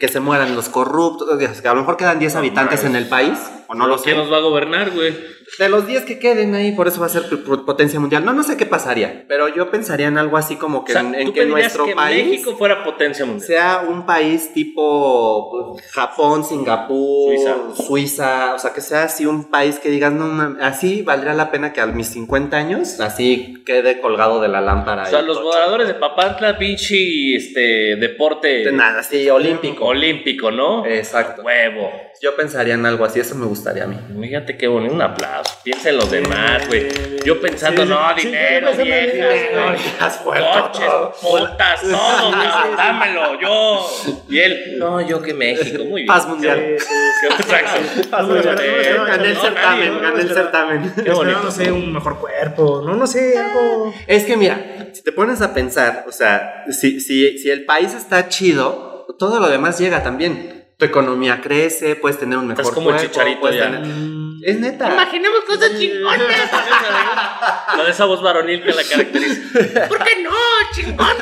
que 0.00 0.08
se 0.08 0.18
mueran 0.18 0.56
los 0.56 0.68
corruptos. 0.68 1.28
Que 1.38 1.68
a 1.68 1.74
lo 1.74 1.80
mejor 1.80 1.96
quedan 1.96 2.18
10 2.18 2.34
habitantes 2.36 2.82
en 2.84 2.96
el 2.96 3.06
país, 3.06 3.38
o 3.68 3.74
no 3.74 3.86
lo 3.86 3.98
sé. 3.98 4.04
¿Quién 4.04 4.16
nos 4.16 4.32
va 4.32 4.38
a 4.38 4.40
gobernar, 4.40 4.90
güey? 4.90 5.14
De 5.58 5.68
los 5.68 5.86
10 5.86 6.04
que 6.04 6.18
queden 6.18 6.54
ahí, 6.54 6.72
por 6.72 6.88
eso 6.88 7.00
va 7.00 7.06
a 7.06 7.10
ser 7.10 7.24
potencia 7.64 7.98
mundial. 7.98 8.24
No, 8.24 8.32
no 8.32 8.42
sé 8.42 8.56
qué 8.56 8.66
pasaría, 8.66 9.24
pero 9.28 9.48
yo 9.48 9.70
pensaría 9.70 10.08
en 10.08 10.18
algo 10.18 10.36
así 10.36 10.56
como 10.56 10.84
que 10.84 10.92
O 10.92 10.94
sea, 10.94 11.00
en, 11.00 11.14
en 11.14 11.26
¿tú 11.28 11.32
que 11.32 11.46
nuestro 11.46 11.84
que 11.86 11.94
país 11.94 12.26
México 12.26 12.56
fuera 12.56 12.84
potencia 12.84 13.24
mundial. 13.24 13.46
sea 13.46 13.84
un 13.88 14.04
país 14.04 14.52
tipo 14.52 15.72
pues, 15.72 15.90
Japón, 15.92 16.44
Singapur, 16.44 17.34
Suiza. 17.34 17.56
Suiza. 17.74 18.54
o 18.54 18.58
sea, 18.58 18.72
que 18.72 18.80
sea 18.80 19.04
así 19.04 19.24
un 19.24 19.50
país 19.50 19.78
que 19.78 19.88
digas, 19.88 20.12
no, 20.12 20.56
así 20.60 21.02
valdría 21.02 21.32
la 21.34 21.50
pena 21.50 21.72
que 21.72 21.80
a 21.80 21.86
mis 21.86 22.08
50 22.08 22.56
años, 22.56 23.00
así 23.00 23.62
quede 23.64 24.00
colgado 24.00 24.40
de 24.40 24.48
la 24.48 24.60
lámpara. 24.60 25.04
O 25.04 25.06
sea, 25.06 25.22
los 25.22 25.38
tocho. 25.38 25.48
voladores 25.48 25.88
de 25.88 25.94
Papantla, 25.94 26.58
pinche 26.58 27.36
este, 27.36 27.96
deporte 27.96 28.48
De 28.64 28.72
nada, 28.72 29.02
sí, 29.02 29.28
olímpico. 29.30 29.86
olímpico, 29.86 30.50
¿no? 30.50 30.84
Exacto. 30.86 31.42
Huevo. 31.42 32.05
Yo 32.22 32.34
pensaría 32.34 32.74
en 32.74 32.86
algo 32.86 33.04
así, 33.04 33.20
eso 33.20 33.34
me 33.34 33.46
gustaría 33.46 33.84
a 33.84 33.86
mí. 33.86 33.96
Fíjate 34.20 34.56
qué 34.56 34.66
bonito, 34.68 34.94
un 34.94 35.02
aplauso. 35.02 35.52
Piensa 35.62 35.90
en 35.90 35.96
los 35.98 36.10
demás, 36.10 36.66
güey. 36.68 36.88
Yo 37.24 37.40
pensando, 37.40 37.82
Sí, 37.82 37.88
sí, 37.88 37.94
no, 37.94 38.16
sí, 38.16 38.26
dinero, 38.26 38.70
en 38.70 39.74
viejas, 39.74 40.20
güey. 40.24 40.40
coches, 40.42 40.86
todo. 40.86 41.12
putas, 41.20 41.80
todo, 41.82 42.30
cabrón, 42.30 42.76
dámelo, 42.76 43.40
yo. 43.40 43.90
Y 44.28 44.38
él, 44.38 44.76
no, 44.78 45.00
yo 45.00 45.20
que 45.20 45.34
México, 45.34 45.84
muy 45.84 46.02
bien. 46.02 46.06
Paz 46.06 46.26
mundial. 46.26 46.76
Sí, 46.78 46.86
sí. 46.86 48.08
No 48.10 48.22
no. 48.22 48.42
Gané 48.42 49.28
el 49.28 49.34
No, 49.34 49.40
certamen, 49.42 49.94
no, 49.94 50.00
gané 50.00 50.20
el 50.20 50.28
no, 50.28 50.34
certamen. 50.34 50.92
Qué 51.04 51.10
bonito. 51.10 51.40
no 51.42 51.50
sé, 51.50 51.70
un 51.72 51.92
mejor 51.92 52.18
cuerpo. 52.18 52.82
No, 52.84 52.94
no 52.94 53.06
sé, 53.06 53.38
algo. 53.38 53.92
Es 54.06 54.24
que 54.24 54.36
mira, 54.36 54.88
si 54.92 55.02
te 55.02 55.12
pones 55.12 55.42
a 55.42 55.52
pensar, 55.52 56.04
o 56.08 56.12
sea, 56.12 56.64
si, 56.70 57.00
si, 57.00 57.38
si 57.38 57.50
el 57.50 57.64
país 57.64 57.92
está 57.94 58.28
chido, 58.28 59.06
todo 59.18 59.40
lo 59.40 59.48
demás 59.48 59.78
llega 59.78 60.02
también. 60.02 60.55
Tu 60.78 60.84
economía 60.84 61.40
crece, 61.40 61.96
puedes 61.96 62.18
tener 62.18 62.36
un 62.38 62.48
mejor 62.48 62.60
Estás 62.62 62.74
como 62.74 62.90
cuerpo, 62.90 63.02
chicharito 63.06 63.50
ya. 63.50 63.70
tener- 63.70 64.16
Es 64.42 64.60
neta. 64.60 64.92
Imaginemos 64.92 65.40
cosas 65.46 65.70
chingonas. 65.78 66.20
La 67.76 67.82
de 67.84 67.90
esa 67.90 68.04
voz 68.04 68.22
varonil 68.22 68.62
que 68.62 68.72
la 68.72 68.82
caracteriza. 68.82 69.88
¿Por 69.88 69.98
qué 70.04 70.22
no? 70.22 70.30
¡Chingona! 70.74 71.14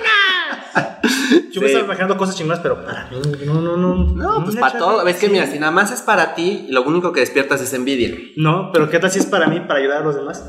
Yo 1.53 1.61
me 1.61 1.67
estaba 1.69 1.85
imaginando 1.85 2.17
cosas 2.17 2.37
chingonas, 2.37 2.59
pero 2.61 2.85
para 2.85 3.09
mí, 3.11 3.17
no, 3.47 3.55
no, 3.61 3.77
no. 3.77 3.95
No, 3.95 4.43
pues 4.45 4.57
Una 4.57 4.61
para 4.67 4.79
todo. 4.79 5.07
Es 5.07 5.17
que 5.17 5.27
sí. 5.27 5.33
mira, 5.33 5.47
si 5.47 5.59
nada 5.61 5.71
más 5.71 5.93
es 5.93 6.03
para 6.03 6.35
ti, 6.35 6.67
lo 6.71 6.83
único 6.83 7.13
que 7.13 7.21
despiertas 7.21 7.61
es 7.61 7.73
envidia. 7.75 8.11
No, 8.37 8.71
pero 8.73 8.91
¿qué 8.91 8.99
tal 8.99 9.11
si 9.13 9.21
es 9.21 9.27
para 9.27 9.47
mí, 9.47 9.61
para 9.61 9.79
ayudar 9.79 10.03
a 10.03 10.05
los 10.05 10.17
demás? 10.17 10.45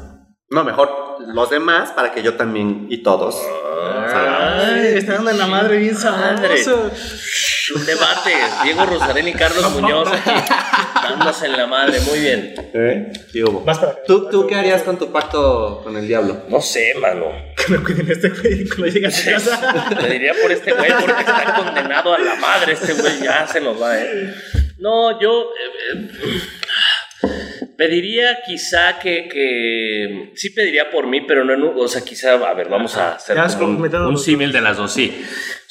No, 0.50 0.64
mejor 0.64 0.90
los 1.34 1.50
demás 1.52 1.92
para 1.92 2.12
que 2.12 2.24
yo 2.24 2.34
también 2.36 2.88
y 2.90 3.04
todos. 3.04 3.36
Ay, 4.66 4.98
está 4.98 5.14
dando 5.14 5.32
en 5.32 5.38
la 5.38 5.48
madre 5.48 5.78
bien 5.78 5.94
Madre. 5.96 6.58
sabroso. 6.58 6.92
Un 7.76 7.86
debate. 7.86 8.32
Diego 8.64 8.86
Rosarén 8.86 9.28
y 9.28 9.34
Carlos 9.34 9.72
Muñoz 9.72 10.08
aquí 10.12 10.30
dándose 11.04 11.48
en 11.48 11.52
la 11.58 11.66
madre. 11.68 12.00
Muy 12.02 12.20
bien. 12.20 12.54
¿Eh? 12.74 13.12
Acá. 13.68 13.96
¿Tú, 14.06 14.30
¿Tú 14.30 14.46
qué 14.48 14.56
harías 14.56 14.84
con 14.84 14.98
tu 15.00 15.12
pacto 15.12 15.82
con 15.84 15.96
el 15.98 16.08
diablo? 16.08 16.44
No 16.48 16.62
sé, 16.62 16.94
mano. 17.00 17.26
Que 17.56 17.74
me 17.74 17.84
cuiden 17.84 18.12
este 18.12 18.30
güey 18.30 18.68
cuando 18.68 18.88
llegue 18.88 19.08
a 19.08 19.12
su 19.12 19.30
casa. 19.30 19.90
Te 20.00 20.10
diría 20.10 20.34
por 20.40 20.52
este 20.52 20.74
güey, 20.74 20.92
porque 21.00 21.20
está 21.22 21.54
condenado 21.56 22.14
a 22.14 22.20
la 22.20 22.36
madre. 22.36 22.74
Este 22.74 22.94
güey 22.94 23.20
ya 23.24 23.48
se 23.48 23.62
nos 23.62 23.82
va, 23.82 23.98
¿eh? 24.00 24.34
No, 24.78 25.20
yo. 25.20 25.50
eh, 25.94 26.10
eh, 27.24 27.30
pediría 27.78 28.40
quizá 28.46 29.00
que, 29.00 29.28
que. 29.28 30.32
Sí, 30.36 30.52
pediría 30.52 30.90
por 30.90 31.08
mí, 31.08 31.22
pero 31.22 31.44
no 31.44 31.54
en 31.54 31.64
un. 31.64 31.74
O 31.78 31.88
sea, 31.88 32.04
quizá. 32.04 32.34
A 32.34 32.54
ver, 32.54 32.70
vamos 32.70 32.96
a 32.98 33.16
hacer 33.16 33.38
un, 33.62 33.94
un 33.94 34.18
símil 34.18 34.52
de 34.52 34.62
las 34.62 34.78
dos, 34.78 34.94
sí. 34.94 35.14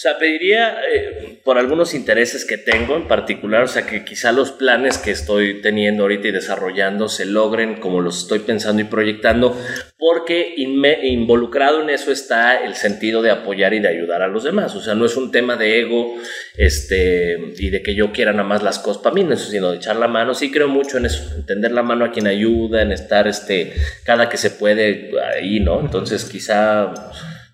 O 0.05 0.07
sea, 0.07 0.19
pediría 0.19 0.77
eh, 0.95 1.41
por 1.45 1.57
algunos 1.57 1.95
intereses 1.95 2.45
que 2.45 2.59
tengo 2.59 2.95
en 2.95 3.09
particular, 3.09 3.63
o 3.63 3.69
sea, 3.69 3.87
que 3.87 4.05
quizá 4.05 4.33
los 4.33 4.53
planes 4.53 4.99
que 4.99 5.11
estoy 5.11 5.63
teniendo 5.63 6.03
ahorita 6.03 6.29
y 6.29 6.31
desarrollando 6.31 7.09
se 7.09 7.25
logren 7.25 7.81
como 7.81 8.03
los 8.03 8.19
estoy 8.19 8.41
pensando 8.41 8.83
y 8.83 8.85
proyectando, 8.85 9.59
porque 9.97 10.53
involucrado 10.59 11.81
en 11.81 11.89
eso 11.89 12.13
está 12.13 12.67
el 12.67 12.75
sentido 12.75 13.23
de 13.23 13.31
apoyar 13.31 13.73
y 13.73 13.81
de 13.81 13.89
ayudar 13.89 14.21
a 14.21 14.29
los 14.29 14.45
demás. 14.45 14.77
O 14.77 14.83
sea, 14.83 14.95
no 14.95 15.07
es 15.07 15.17
un 15.17 15.33
tema 15.33 15.57
de 15.57 15.81
ego 15.81 16.17
este, 16.59 17.39
y 17.57 17.71
de 17.71 17.83
que 17.83 17.95
yo 17.95 18.13
quiera 18.13 18.33
nada 18.33 18.47
más 18.47 18.63
las 18.63 18.79
cosas 18.79 19.03
para 19.03 19.15
mí, 19.15 19.25
no, 19.25 19.35
sino 19.37 19.71
de 19.71 19.79
echar 19.79 19.97
la 19.97 20.07
mano. 20.07 20.35
Sí 20.35 20.51
creo 20.51 20.69
mucho 20.69 20.99
en 20.99 21.07
eso, 21.07 21.35
en 21.35 21.47
tender 21.47 21.73
la 21.73 21.83
mano 21.83 22.05
a 22.05 22.13
quien 22.13 22.27
ayuda, 22.27 22.83
en 22.83 22.93
estar 22.93 23.27
este, 23.27 23.73
cada 24.05 24.29
que 24.29 24.37
se 24.37 24.51
puede 24.51 25.13
ahí, 25.35 25.61
¿no? 25.61 25.81
Entonces 25.81 26.27
quizá 26.27 26.93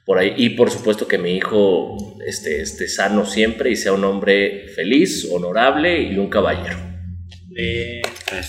por 0.05 0.19
ahí. 0.19 0.35
Y 0.37 0.51
por 0.51 0.71
supuesto 0.71 1.07
que 1.09 1.19
mi 1.19 1.37
hijo 1.37 1.97
esté, 2.27 2.63
esté 2.63 2.89
sano 2.89 3.25
siempre 3.27 3.71
y 3.71 3.77
sea 3.77 3.93
un 3.93 4.05
hombre 4.05 4.69
feliz, 4.75 5.29
honorable 5.33 6.01
y 6.01 6.17
un 6.19 6.29
caballero. 6.29 6.77
Eh, 7.57 8.01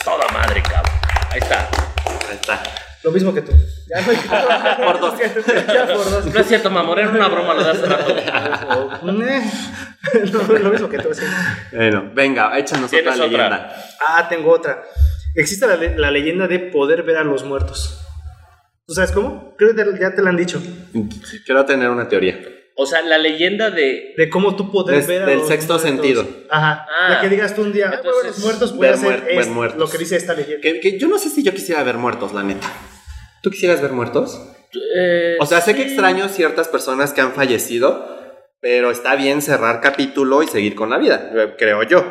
Toda 0.03 0.27
madre, 0.31 0.61
cabrón. 0.61 0.93
Ahí 1.31 1.39
está. 1.39 1.69
Ahí 2.29 2.35
está. 2.35 2.63
lo 3.03 3.11
mismo 3.11 3.33
que 3.33 3.41
tú. 3.41 3.51
Ya, 3.89 4.77
Por 4.85 4.99
dos. 4.99 5.15
Ya 5.19 5.87
por 5.87 6.09
dos. 6.09 6.25
No 6.27 6.39
es 6.39 6.47
cierto, 6.47 6.69
mamor, 6.69 6.99
era 6.99 7.09
una 7.09 7.27
broma 7.27 7.53
lo 7.55 7.63
de 7.63 7.69
hace 7.71 7.85
rato. 7.85 8.15
No, 9.03 9.11
lo 10.59 10.69
mismo 10.69 10.89
que 10.89 10.99
tú. 10.99 11.13
sí. 11.13 11.21
Bueno, 11.71 12.11
venga, 12.13 12.57
échanos 12.57 12.85
otra 12.85 12.99
¿Tienes 12.99 13.13
otra? 13.19 13.25
leyenda. 13.27 13.75
Ah, 14.07 14.27
tengo 14.29 14.51
otra. 14.51 14.83
Existe 15.35 15.65
la, 15.67 15.75
la 15.77 16.11
leyenda 16.11 16.47
de 16.47 16.59
poder 16.59 17.03
ver 17.03 17.17
a 17.17 17.23
los 17.23 17.43
muertos. 17.43 18.00
¿Tú 18.87 18.93
sabes 18.93 19.11
cómo? 19.11 19.55
Creo 19.57 19.75
que 19.75 19.83
te- 19.83 19.99
ya 19.99 20.13
te 20.15 20.21
la 20.21 20.29
han 20.29 20.37
dicho. 20.37 20.61
Quiero 21.45 21.65
tener 21.65 21.89
una 21.89 22.07
teoría. 22.07 22.39
O 22.75 22.85
sea, 22.85 23.01
la 23.01 23.17
leyenda 23.17 23.69
de. 23.69 24.13
De 24.17 24.29
cómo 24.29 24.55
tú 24.55 24.71
poder 24.71 24.97
Des- 24.97 25.07
ver 25.07 25.23
a 25.23 25.25
del 25.25 25.39
los 25.39 25.47
sexto 25.47 25.73
muertos. 25.73 25.89
sentido. 25.91 26.25
Ajá. 26.49 26.85
Ah. 26.99 27.13
de 27.15 27.21
que 27.21 27.29
digas 27.35 27.53
tú 27.53 27.61
un 27.61 27.73
día, 27.73 27.89
"Ay, 27.91 27.97
voy 27.97 27.99
a 27.99 28.01
ver 28.01 28.15
Entonces, 28.15 28.31
los 28.37 28.39
muertos, 28.45 28.71
puede 28.73 28.91
ver 28.91 28.99
ser 28.99 29.09
muer- 29.09 29.25
ver 29.25 29.39
es- 29.39 29.47
muertos. 29.49 29.79
lo 29.79 29.89
que 29.89 29.97
dice 29.97 30.15
esta 30.15 30.33
leyenda. 30.33 30.61
Que, 30.61 30.79
que 30.79 30.97
yo 30.97 31.07
no 31.07 31.17
sé 31.19 31.29
si 31.29 31.43
yo 31.43 31.53
quisiera 31.53 31.83
ver 31.83 31.97
muertos, 31.97 32.33
la 32.33 32.43
neta. 32.43 32.67
¿Tú 33.43 33.49
quisieras 33.51 33.81
ver 33.81 33.91
muertos? 33.91 34.39
eh, 34.97 35.35
O 35.39 35.45
sea, 35.45 35.59
sé 35.61 35.75
que 35.75 35.81
extraño 35.83 36.29
ciertas 36.29 36.67
personas 36.69 37.11
que 37.13 37.19
han 37.21 37.33
fallecido, 37.33 38.10
pero 38.61 38.91
está 38.91 39.15
bien 39.15 39.41
cerrar 39.41 39.81
capítulo 39.81 40.43
y 40.43 40.47
seguir 40.47 40.75
con 40.75 40.89
la 40.91 40.97
vida, 40.99 41.31
eh, 41.35 41.55
creo 41.57 41.83
yo. 41.83 42.05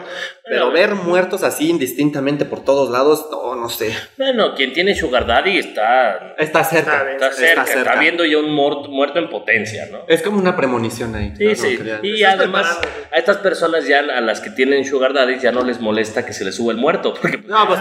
Pero 0.45 0.73
ver 0.73 0.97
muertos 0.97 1.45
así 1.45 1.71
indistintamente 1.71 2.45
por 2.45 2.65
todos 2.65 2.91
lados, 2.91 3.29
no, 3.31 3.55
no 3.55 3.69
sé. 3.69 3.97
Bueno, 4.19 4.53
quien 4.57 4.73
tiene 4.73 4.97
Sugar 4.97 5.25
Daddy 5.25 5.59
está. 5.59 6.35
Está 6.39 6.65
cerca. 6.65 6.91
Está 6.93 7.05
bien, 7.05 7.15
Está 7.15 7.33
cerca, 7.33 7.63
está, 7.63 7.75
cerca. 7.75 8.01
viendo 8.01 8.25
ya 8.25 8.39
un 8.39 8.51
muerto, 8.51 8.89
muerto 8.89 9.21
en 9.21 9.31
potencia, 9.31 9.87
¿no? 9.93 10.01
Es 10.09 10.23
como 10.23 10.41
una 10.41 10.57
premonición 10.57 11.15
ahí. 11.15 11.33
Sí, 11.39 11.45
¿no? 11.45 11.55
sí. 11.55 11.79
No, 11.81 11.99
Y 12.05 12.25
además, 12.25 12.79
preparado. 12.81 13.07
a 13.13 13.17
estas 13.17 13.37
personas 13.37 13.87
ya, 13.87 14.01
a 14.01 14.21
las 14.21 14.41
que 14.41 14.51
tienen 14.51 14.85
Sugar 14.85 15.13
Daddy, 15.13 15.39
ya 15.39 15.53
no 15.53 15.63
les 15.63 15.79
molesta 15.79 16.27
que 16.27 16.33
se 16.33 16.45
les 16.45 16.57
suba 16.57 16.73
el 16.73 16.79
muerto. 16.79 17.15
Porque, 17.15 17.39
No, 17.47 17.69
pues 17.69 17.79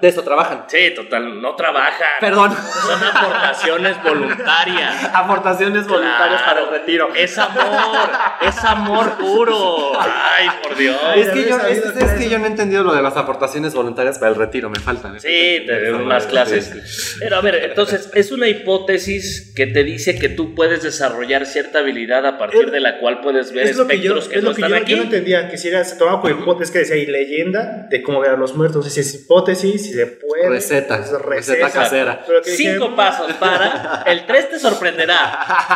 de 0.00 0.06
eso 0.08 0.22
trabajan. 0.22 0.66
sí, 0.68 0.92
total, 0.94 1.42
no 1.42 1.56
trabajan. 1.56 2.10
Perdón. 2.20 2.52
Son 2.54 3.02
aportaciones 3.02 4.00
voluntarias. 4.04 5.10
Aportaciones 5.14 5.88
voluntarias 5.88 6.42
para 6.42 6.60
el 6.60 6.68
retiro. 6.70 7.08
Es 7.12 7.36
amor, 7.38 8.03
es 8.42 8.64
amor 8.64 9.16
puro. 9.18 9.92
Ay, 10.00 10.48
por 10.62 10.76
Dios. 10.76 10.96
Es 11.16 11.28
que, 11.28 11.48
yo, 11.48 11.58
es, 11.60 11.78
es 11.78 12.10
que 12.12 12.38
no 12.38 12.44
he 12.44 12.48
entendido 12.48 12.82
lo 12.82 12.94
de 12.94 13.02
las 13.02 13.16
aportaciones 13.16 13.74
voluntarias 13.74 14.18
para 14.18 14.32
el 14.32 14.36
retiro, 14.36 14.70
me 14.70 14.80
falta. 14.80 15.12
Sí, 15.18 15.62
te 15.66 15.92
unas 15.92 16.26
clases. 16.26 17.16
Pero 17.18 17.36
a 17.36 17.40
ver, 17.40 17.56
entonces, 17.56 18.10
es 18.14 18.32
una 18.32 18.48
hipótesis 18.48 19.52
que 19.54 19.66
te 19.66 19.84
dice 19.84 20.18
que 20.18 20.28
tú 20.28 20.54
puedes 20.54 20.82
desarrollar 20.82 21.46
cierta 21.46 21.80
habilidad 21.80 22.26
a 22.26 22.38
partir 22.38 22.70
de 22.70 22.80
la 22.80 22.98
cual 22.98 23.20
puedes 23.20 23.52
ver 23.52 23.66
Es 23.66 23.76
lo 23.76 23.86
que 23.86 24.00
yo, 24.00 24.16
espectros 24.18 24.28
que, 24.28 24.38
es 24.38 24.42
no 24.42 24.50
lo 24.50 24.54
que 24.54 24.62
están 24.62 24.70
yo, 24.70 24.82
aquí. 24.82 24.90
yo 24.92 24.96
no 24.98 25.02
entendía 25.04 25.48
que 25.48 25.58
si 25.58 25.68
era, 25.68 25.84
se 25.84 25.96
tomaba 25.96 26.20
como 26.20 26.34
hipótesis 26.40 26.72
que 26.72 26.78
decía 26.80 26.96
y 26.96 27.06
leyenda 27.06 27.86
de 27.90 28.02
cómo 28.02 28.20
ver 28.20 28.30
a 28.30 28.36
los 28.36 28.54
muertos. 28.54 28.92
Si 28.92 29.00
es 29.00 29.14
hipótesis, 29.14 29.82
si 29.82 29.92
se 29.92 30.06
puede. 30.06 30.48
Receta, 30.48 30.98
pues, 30.98 31.10
receta 31.22 31.70
casera. 31.70 32.24
Dije, 32.44 32.56
Cinco 32.56 32.94
pasos 32.94 33.32
para. 33.34 34.02
El 34.06 34.26
3 34.26 34.50
te 34.50 34.58
sorprenderá. 34.58 35.14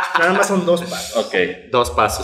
Nada 0.18 0.32
más 0.32 0.48
son 0.48 0.64
dos 0.66 0.82
pasos. 0.82 1.26
Ok. 1.26 1.34
Dos 1.70 1.90
pasos. 1.90 2.17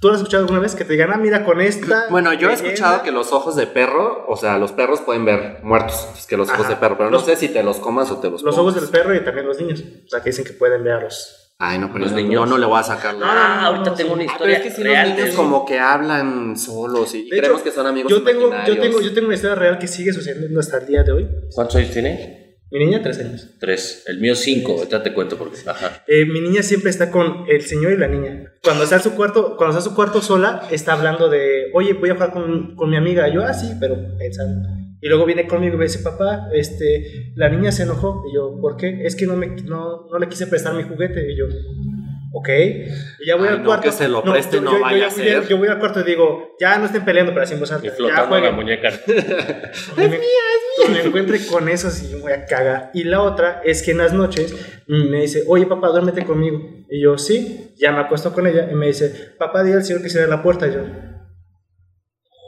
¿Tú 0.00 0.08
lo 0.08 0.14
has 0.14 0.20
escuchado 0.20 0.44
alguna 0.44 0.60
vez 0.60 0.74
que 0.74 0.84
te 0.84 0.92
digan, 0.94 1.10
ah, 1.12 1.18
mira, 1.18 1.44
con 1.44 1.60
esta. 1.60 2.06
Bueno, 2.08 2.32
yo 2.32 2.48
he 2.48 2.52
leyenda- 2.52 2.68
escuchado 2.70 3.02
que 3.02 3.12
los 3.12 3.32
ojos 3.32 3.54
de 3.56 3.66
perro, 3.66 4.24
o 4.28 4.36
sea, 4.36 4.56
los 4.58 4.72
perros 4.72 5.00
pueden 5.02 5.24
ver 5.26 5.58
muertos, 5.62 6.08
es 6.16 6.26
que 6.26 6.36
los 6.38 6.48
ojos 6.48 6.60
Ajá. 6.62 6.70
de 6.70 6.76
perro, 6.76 6.96
pero 6.96 7.10
Los- 7.10 7.22
no 7.22 7.26
sé 7.26 7.36
si 7.36 7.48
te 7.48 7.62
los 7.62 7.76
comas 7.78 8.10
o 8.10 8.18
te 8.18 8.30
los 8.30 8.42
Los 8.42 8.54
comas. 8.56 8.74
ojos 8.76 8.80
del 8.82 8.90
perro 8.90 9.14
y 9.14 9.22
también 9.24 9.46
los 9.46 9.58
niños. 9.60 9.82
O 10.06 10.08
sea, 10.08 10.20
que 10.22 10.30
dicen 10.30 10.44
que 10.44 10.52
pueden 10.54 10.82
ver 10.84 10.94
a 10.94 11.00
los. 11.02 11.36
Ay, 11.62 11.78
no, 11.78 11.88
pero 11.92 11.98
Los 12.06 12.12
yo, 12.12 12.16
niños. 12.16 12.32
yo 12.32 12.46
no 12.46 12.56
le 12.56 12.64
voy 12.64 12.80
a 12.80 12.82
sacar. 12.82 13.14
Ah, 13.22 13.66
ahorita 13.66 13.90
no, 13.90 13.94
tengo 13.94 14.14
una 14.14 14.22
pero 14.22 14.32
historia. 14.32 14.56
es 14.56 14.62
que 14.62 14.70
si 14.70 14.82
real 14.82 15.08
los 15.10 15.18
niños 15.18 15.34
como 15.34 15.66
que 15.66 15.78
hablan 15.78 16.56
solos 16.56 17.14
y 17.14 17.24
De 17.28 17.36
creemos 17.36 17.60
hecho, 17.60 17.64
que 17.64 17.70
son 17.72 17.86
amigos 17.86 18.10
Yo 18.10 18.22
tengo, 18.22 18.50
yo, 18.66 18.80
tengo, 18.80 19.00
yo 19.02 19.12
tengo 19.12 19.26
una 19.26 19.34
historia 19.34 19.56
real 19.56 19.78
que 19.78 19.86
sigue 19.86 20.10
sucediendo 20.14 20.58
hasta 20.58 20.78
el 20.78 20.86
día 20.86 21.02
de 21.02 21.12
hoy. 21.12 21.28
¿Cuántos 21.54 21.76
años 21.76 21.90
tiene? 21.90 22.49
Mi 22.70 22.78
niña, 22.78 23.02
tres 23.02 23.18
años. 23.18 23.48
Tres. 23.58 24.04
El 24.06 24.20
mío, 24.20 24.36
cinco. 24.36 24.72
Ahorita 24.72 25.02
te 25.02 25.12
cuento 25.12 25.36
por 25.36 25.50
qué. 25.50 25.58
Ajá. 25.68 26.04
Eh, 26.06 26.24
mi 26.24 26.40
niña 26.40 26.62
siempre 26.62 26.90
está 26.90 27.10
con 27.10 27.44
el 27.48 27.62
señor 27.62 27.92
y 27.92 27.96
la 27.96 28.06
niña. 28.06 28.52
Cuando 28.62 28.84
está 28.84 28.96
en 28.96 29.02
su 29.02 29.14
cuarto, 29.16 29.56
cuando 29.56 29.76
está 29.76 29.88
en 29.88 29.90
su 29.90 29.96
cuarto 29.96 30.22
sola, 30.22 30.68
está 30.70 30.92
hablando 30.92 31.28
de, 31.28 31.70
oye, 31.74 31.94
voy 31.94 32.10
a 32.10 32.14
jugar 32.14 32.32
con, 32.32 32.76
con 32.76 32.88
mi 32.88 32.96
amiga. 32.96 33.28
Y 33.28 33.34
yo, 33.34 33.42
ah, 33.42 33.52
sí, 33.52 33.72
pero 33.80 33.96
pensando. 34.16 34.68
Y 35.00 35.08
luego 35.08 35.24
viene 35.24 35.48
conmigo 35.48 35.74
y 35.74 35.78
me 35.78 35.84
dice, 35.84 36.00
papá, 36.00 36.48
este, 36.52 37.32
la 37.34 37.48
niña 37.48 37.72
se 37.72 37.82
enojó. 37.82 38.22
Y 38.30 38.34
yo, 38.36 38.56
¿por 38.60 38.76
qué? 38.76 39.00
Es 39.04 39.16
que 39.16 39.26
no, 39.26 39.34
me, 39.34 39.48
no, 39.48 40.06
no 40.08 40.18
le 40.18 40.28
quise 40.28 40.46
prestar 40.46 40.74
mi 40.74 40.84
juguete. 40.84 41.32
Y 41.32 41.36
yo, 41.36 41.46
Ok, 42.32 42.48
y 42.48 43.26
ya 43.26 43.34
voy 43.34 43.48
Ay, 43.48 43.54
al 43.54 43.58
no, 43.62 43.66
cuarto. 43.66 43.82
que 43.82 43.92
se 43.92 44.06
lo 44.06 44.22
preste, 44.22 44.60
no 44.60 44.72
yo, 44.72 44.80
vaya 44.80 44.98
yo- 44.98 45.04
a 45.06 45.08
yo- 45.08 45.14
ser. 45.16 45.48
yo 45.48 45.58
voy 45.58 45.66
al 45.66 45.80
cuarto 45.80 45.98
y 46.00 46.04
digo, 46.04 46.54
ya 46.60 46.78
no 46.78 46.86
estén 46.86 47.04
peleando, 47.04 47.32
pero 47.32 47.42
así 47.42 47.54
en 47.54 47.60
voz 47.60 47.72
alta. 47.72 47.86
Y 47.86 47.90
Ya 47.90 47.96
flotando 47.96 48.22
la 48.22 48.28
jueguen. 48.28 48.54
muñeca. 48.54 48.90
Cuando 49.96 50.10
me, 50.10 50.20
cuando 50.76 50.94
me 50.94 51.00
encuentre 51.06 51.46
con 51.46 51.68
eso, 51.68 51.90
sí, 51.90 52.14
voy 52.20 52.30
a 52.32 52.44
cagar. 52.46 52.90
Y 52.94 53.02
la 53.04 53.20
otra 53.22 53.60
es 53.64 53.82
que 53.82 53.90
en 53.90 53.98
las 53.98 54.12
noches 54.12 54.54
me 54.86 55.22
dice, 55.22 55.42
oye 55.48 55.66
papá, 55.66 55.88
duérmete 55.88 56.24
conmigo. 56.24 56.60
Y 56.88 57.02
yo, 57.02 57.18
sí, 57.18 57.72
ya 57.76 57.90
me 57.90 57.98
acuesto 58.00 58.32
con 58.32 58.46
ella. 58.46 58.68
Y 58.70 58.74
me 58.76 58.86
dice, 58.86 59.34
papá, 59.36 59.64
dile 59.64 59.76
al 59.78 59.84
señor 59.84 60.00
que 60.02 60.08
cierre 60.08 60.28
la 60.28 60.42
puerta. 60.42 60.68
Y 60.68 60.72
yo, 60.74 60.82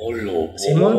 Hola, 0.04 0.32
Simón. 0.56 0.94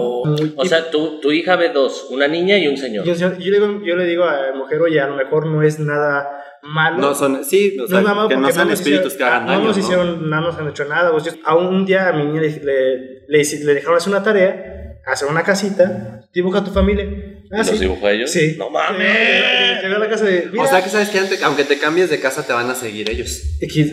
O 0.55 0.65
sea, 0.65 0.89
tu, 0.89 1.19
tu 1.19 1.31
hija 1.31 1.55
ve 1.57 1.69
dos, 1.69 2.07
una 2.09 2.27
niña 2.27 2.57
y 2.57 2.67
un 2.67 2.77
señor. 2.77 3.05
y 3.07 3.13
yo, 3.13 3.15
yo 3.15 3.29
le 3.51 3.59
digo, 3.59 3.81
yo 3.85 3.95
le 3.95 4.05
digo 4.05 4.23
a 4.23 4.41
la 4.49 4.53
mujer, 4.55 4.81
oye, 4.81 4.99
a 5.01 5.07
lo 5.07 5.15
mejor 5.15 5.45
no 5.47 5.61
es 5.61 5.77
nada 5.79 6.29
malo. 6.63 6.97
No 6.97 7.13
son, 7.13 7.43
sí, 7.45 7.77
o 7.77 7.83
No 7.83 7.87
sea, 7.87 8.01
malo 8.01 8.27
que 8.29 8.35
no 8.35 8.41
nos 8.41 8.57
espíritus 8.57 9.13
hicieron- 9.13 9.17
que 9.17 9.23
hagan 9.23 9.45
no 9.45 9.51
daño. 9.51 9.63
nos 9.65 9.77
¿no? 9.77 9.83
hicieron, 9.83 10.29
no 10.29 10.41
nos 10.41 10.57
han 10.57 10.67
hecho 10.69 10.85
nada. 10.85 11.11
pues, 11.11 11.23
yo- 11.25 11.31
a 11.45 11.55
un 11.55 11.85
día 11.85 12.07
a 12.09 12.13
mi 12.13 12.23
niña 12.25 12.41
le, 12.41 12.49
le, 12.49 13.23
le 13.27 13.43
le 13.65 13.73
dejaron 13.73 13.97
hacer 13.97 14.09
una 14.13 14.23
tarea, 14.23 14.99
hacer 15.05 15.27
una 15.27 15.43
casita, 15.43 16.21
dibuja 16.33 16.63
tu 16.63 16.71
familia. 16.71 17.05
Ah, 17.55 17.59
¿Y 17.61 17.65
sí. 17.65 17.71
los 17.71 17.79
dibujó 17.81 18.09
ellos? 18.09 18.31
Sí. 18.31 18.55
¡No 18.57 18.71
mames! 18.71 19.83
Llegó- 19.83 19.95
a 19.95 19.99
la 19.99 20.09
casa 20.09 20.25
de. 20.25 20.49
O 20.57 20.65
sea 20.65 20.81
que 20.83 20.89
sabes 20.89 21.09
que 21.09 21.19
antes- 21.19 21.43
aunque 21.43 21.63
te 21.65 21.77
cambies 21.77 22.09
de 22.09 22.19
casa 22.19 22.47
te 22.47 22.51
van 22.53 22.67
a 22.69 22.73
seguir 22.73 23.07
ellos. 23.11 23.43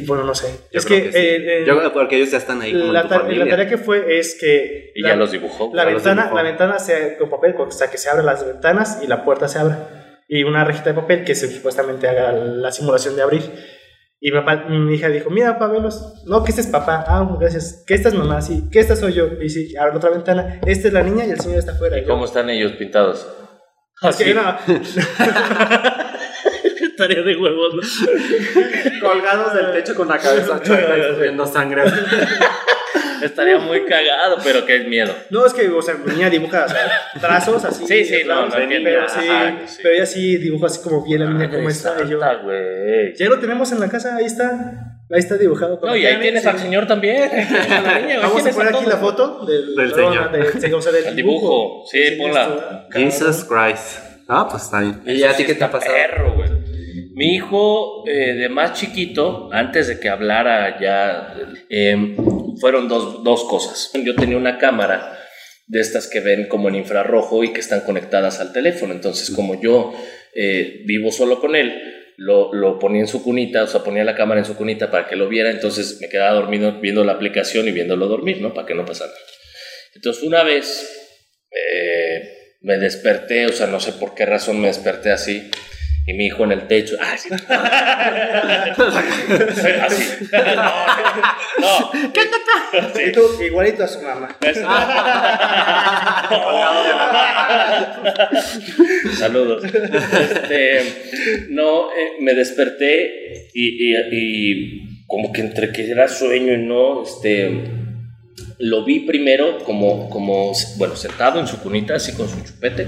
Bueno, 0.07 0.25
no 0.25 0.35
sé. 0.35 0.47
Yo 0.73 0.79
es 0.79 0.87
creo 0.87 0.99
que, 0.99 1.05
que 1.11 1.13
sí. 1.13 1.19
eh, 1.19 1.37
eh, 1.63 1.65
Yo 1.67 1.77
creo 1.79 1.93
porque 1.93 2.17
ellos 2.17 2.31
ya 2.31 2.39
están 2.39 2.63
ahí 2.63 2.73
como 2.73 2.93
la, 2.93 3.01
en 3.01 3.09
tu 3.09 3.13
ta- 3.15 3.21
familia. 3.21 3.45
la 3.45 3.51
tarea 3.51 3.69
que 3.69 3.77
fue 3.77 4.19
es 4.19 4.39
que 4.41 4.93
Y 4.95 5.03
la, 5.03 5.11
ya 5.11 5.17
los 5.17 5.31
dibujó. 5.33 5.71
la 5.75 5.85
los 5.85 5.95
ventana, 5.95 6.23
dibujó. 6.23 6.37
la 6.37 6.43
ventana 6.43 6.79
se 6.79 7.17
con 7.19 7.29
papel, 7.29 7.55
o 7.59 7.71
sea 7.71 7.91
que 7.91 7.99
se 7.99 8.09
abren 8.09 8.25
las 8.25 8.47
ventanas 8.47 9.01
y 9.03 9.07
la 9.09 9.25
puerta 9.25 9.47
se 9.47 9.59
abre 9.59 9.75
y 10.33 10.45
una 10.45 10.65
rejita 10.65 10.91
de 10.91 10.95
papel 11.01 11.25
que 11.25 11.35
se, 11.35 11.49
supuestamente 11.51 12.09
haga 12.09 12.31
la 12.33 12.71
simulación 12.71 13.17
de 13.17 13.23
abrir. 13.23 13.43
Y 14.21 14.31
mi, 14.31 14.39
papá- 14.39 14.67
mi 14.69 14.95
hija 14.95 15.09
dijo, 15.09 15.29
mira, 15.29 15.55
papá, 15.59 15.73
velos. 15.73 16.23
No, 16.27 16.45
que 16.45 16.51
este 16.51 16.61
es 16.61 16.69
papá. 16.69 17.05
Ah, 17.09 17.29
gracias. 17.41 17.83
Que 17.87 17.95
esta 17.95 18.11
es 18.11 18.15
mamá, 18.15 18.41
sí. 18.41 18.69
Que 18.71 18.79
esta 18.79 18.95
soy 18.95 19.13
yo. 19.15 19.27
Y 19.43 19.49
sí, 19.49 19.75
abre 19.77 19.97
otra 19.97 20.11
ventana. 20.11 20.61
Esta 20.67 20.87
es 20.89 20.95
la 20.95 21.03
niña 21.03 21.25
y 21.25 21.31
el 21.31 21.41
señor 21.41 21.59
está 21.59 21.73
afuera. 21.73 21.99
¿Y 21.99 22.05
cómo 22.05 22.27
están 22.27 22.49
ellos 22.49 22.73
pintados? 22.73 23.27
Es 24.03 24.17
que 24.17 24.33
no, 24.33 24.41
Estaría 26.81 27.23
de 27.23 27.37
huevos, 27.37 27.75
¿no? 27.75 27.83
Colgados 29.01 29.55
del 29.55 29.73
techo 29.73 29.95
con 29.95 30.09
la 30.09 30.19
cabeza 30.19 30.61
chueca 30.63 30.97
y 30.97 31.47
sangre. 31.47 31.83
Estaría 33.23 33.59
muy 33.59 33.85
cagado, 33.85 34.39
pero 34.43 34.65
qué 34.65 34.81
miedo. 34.81 35.15
no, 35.31 35.47
es 35.47 35.53
que, 35.53 35.69
o 35.69 35.83
sea, 35.83 35.95
mi 35.95 36.13
niña 36.13 36.31
dibuja 36.31 36.65
o 36.65 36.69
sea, 36.69 36.89
trazos 37.21 37.65
así. 37.65 37.87
Sí, 37.87 38.05
sí, 38.05 38.23
no, 38.27 38.47
no 38.47 38.57
entiendo. 38.57 38.89
Pero 38.91 39.09
sí, 39.09 39.29
Ajá, 39.29 39.59
sí. 39.67 39.79
pero 39.83 39.95
ella 39.95 40.07
sí 40.07 40.37
dibuja 40.39 40.67
así 40.67 40.83
como 40.83 41.05
bien 41.05 41.21
la 41.21 41.31
niña, 41.31 41.51
cómo 41.51 41.69
está. 41.69 41.97
Y 42.05 42.09
yo, 42.09 42.19
ya 42.19 43.29
lo 43.29 43.39
tenemos 43.39 43.71
en 43.73 43.81
la 43.81 43.89
casa, 43.89 44.17
ahí 44.17 44.27
está. 44.27 44.97
Ahí 45.13 45.19
está 45.19 45.37
dibujado. 45.37 45.81
No, 45.83 45.97
y 45.97 46.07
ahí 46.07 46.21
tienes 46.21 46.47
al 46.47 46.59
señor 46.59 46.87
también. 46.87 47.29
Vamos 48.23 48.47
a 48.47 48.51
poner 48.51 48.77
aquí 48.77 48.87
la 48.87 48.97
foto 48.97 49.45
del, 49.45 49.75
Del 49.75 49.93
señor. 49.93 50.31
del 50.31 50.61
señor, 50.61 50.79
o 50.79 50.83
sea, 50.83 50.93
del 50.93 51.07
El 51.07 51.17
dibujo, 51.17 51.85
sí, 51.91 52.11
Sí, 52.11 52.17
ponla. 52.17 52.87
Jesus 52.93 53.45
Christ. 53.45 53.99
Ah, 54.29 54.47
pues 54.49 54.63
está 54.63 54.81
bien. 54.81 55.03
¿Y 55.05 55.25
a 55.25 55.35
ti 55.35 55.45
qué 55.45 55.55
te 55.55 55.65
ha 55.65 55.71
pasado? 55.71 55.93
Perro, 55.93 56.35
güey. 56.35 56.49
Mi 57.13 57.35
hijo 57.35 58.05
eh, 58.07 58.35
de 58.35 58.49
más 58.49 58.79
chiquito, 58.79 59.49
antes 59.53 59.89
de 59.89 59.99
que 59.99 60.09
hablara 60.09 60.81
ya, 60.81 61.35
eh, 61.69 62.17
fueron 62.61 62.89
dos, 62.89 63.25
dos 63.25 63.45
cosas. 63.45 63.91
Yo 64.05 64.15
tenía 64.15 64.37
una 64.37 64.59
cámara 64.59 65.19
de 65.67 65.81
estas 65.81 66.07
que 66.09 66.21
ven 66.21 66.47
como 66.47 66.69
en 66.69 66.77
infrarrojo 66.77 67.43
y 67.43 67.53
que 67.53 67.61
están 67.61 67.81
conectadas 67.81 68.41
al 68.41 68.53
teléfono. 68.53 68.93
Entonces, 68.93 69.35
como 69.35 69.61
yo 69.61 69.93
eh, 70.35 70.83
vivo 70.85 71.11
solo 71.11 71.41
con 71.41 71.57
él, 71.57 71.83
lo, 72.17 72.53
lo 72.53 72.79
ponía 72.79 73.01
en 73.01 73.09
su 73.09 73.23
cunita, 73.23 73.65
o 73.65 73.67
sea, 73.67 73.83
ponía 73.83 74.05
la 74.05 74.15
cámara 74.15 74.41
en 74.41 74.47
su 74.47 74.57
cunita 74.57 74.91
para 74.91 75.09
que 75.09 75.17
lo 75.17 75.29
viera. 75.29 75.51
Entonces 75.51 75.99
me 76.01 76.09
quedaba 76.09 76.35
dormido 76.35 76.81
viendo 76.81 77.05
la 77.05 77.13
aplicación 77.13 77.67
y 77.67 77.73
viéndolo 77.73 78.07
dormir, 78.07 78.41
¿no? 78.41 78.55
Para 78.55 78.67
que 78.67 78.75
no 78.75 78.85
pasara. 78.85 79.13
Entonces, 79.95 80.23
una 80.23 80.45
vez 80.45 80.89
eh, 81.51 82.57
me 82.61 82.79
desperté, 82.79 83.47
o 83.47 83.53
sea, 83.53 83.67
no 83.67 83.81
sé 83.81 83.93
por 83.95 84.15
qué 84.15 84.27
razón 84.27 84.61
me 84.61 84.69
desperté 84.69 85.11
así. 85.11 85.51
Y 86.07 86.15
mi 86.15 86.27
hijo 86.27 86.45
en 86.45 86.53
el 86.53 86.67
techo. 86.67 86.97
Ah, 87.01 87.17
sí. 87.17 87.29
así. 89.81 90.29
No, 90.33 90.41
no. 91.61 91.91
¿Qué 92.13 92.21
Sí. 92.95 93.13
tú, 93.13 93.23
igualito 93.43 93.85
a 93.85 93.89
su 93.89 94.01
mamá. 94.03 94.37
Saludos. 99.19 99.65
Este, 99.65 101.47
no, 101.51 101.91
eh, 101.91 102.13
me 102.21 102.35
desperté 102.35 103.49
y, 103.55 103.93
y- 103.93 103.97
y 104.13 105.05
como 105.07 105.33
que 105.33 105.41
entre 105.41 105.73
que 105.73 105.91
era 105.91 106.09
sueño 106.09 106.55
y 106.55 106.59
no, 106.59 107.03
este, 107.03 107.65
lo 108.59 108.85
vi 108.85 109.01
primero 109.01 109.59
como, 109.65 110.09
como, 110.09 110.53
bueno, 110.77 110.97
sentado 110.97 111.41
en 111.41 111.47
su 111.47 111.59
cunita, 111.61 111.95
así 111.95 112.13
con 112.13 112.29
su 112.29 112.41
chupete, 112.45 112.87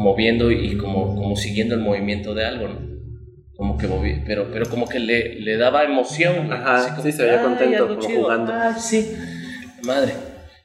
como 0.00 0.16
viendo 0.16 0.50
y 0.50 0.78
como, 0.78 1.14
como 1.14 1.36
siguiendo 1.36 1.74
el 1.74 1.82
movimiento 1.82 2.32
de 2.34 2.46
algo, 2.46 2.68
¿no? 2.68 2.78
Como 3.54 3.76
que 3.76 3.86
moví, 3.86 4.22
pero, 4.24 4.48
pero 4.50 4.64
como 4.70 4.88
que 4.88 4.98
le, 4.98 5.40
le 5.40 5.58
daba 5.58 5.84
emoción. 5.84 6.46
güey. 6.46 6.58
Ajá, 6.58 6.76
Así 6.76 6.90
como 6.92 7.02
sí, 7.02 7.12
se 7.12 7.22
veía 7.24 7.40
"Ay, 7.40 7.44
contento, 7.44 7.88
como 7.88 8.00
chido, 8.00 8.22
jugando". 8.22 8.50
ah, 8.54 8.74
sí, 8.78 9.12
madre. 9.82 10.14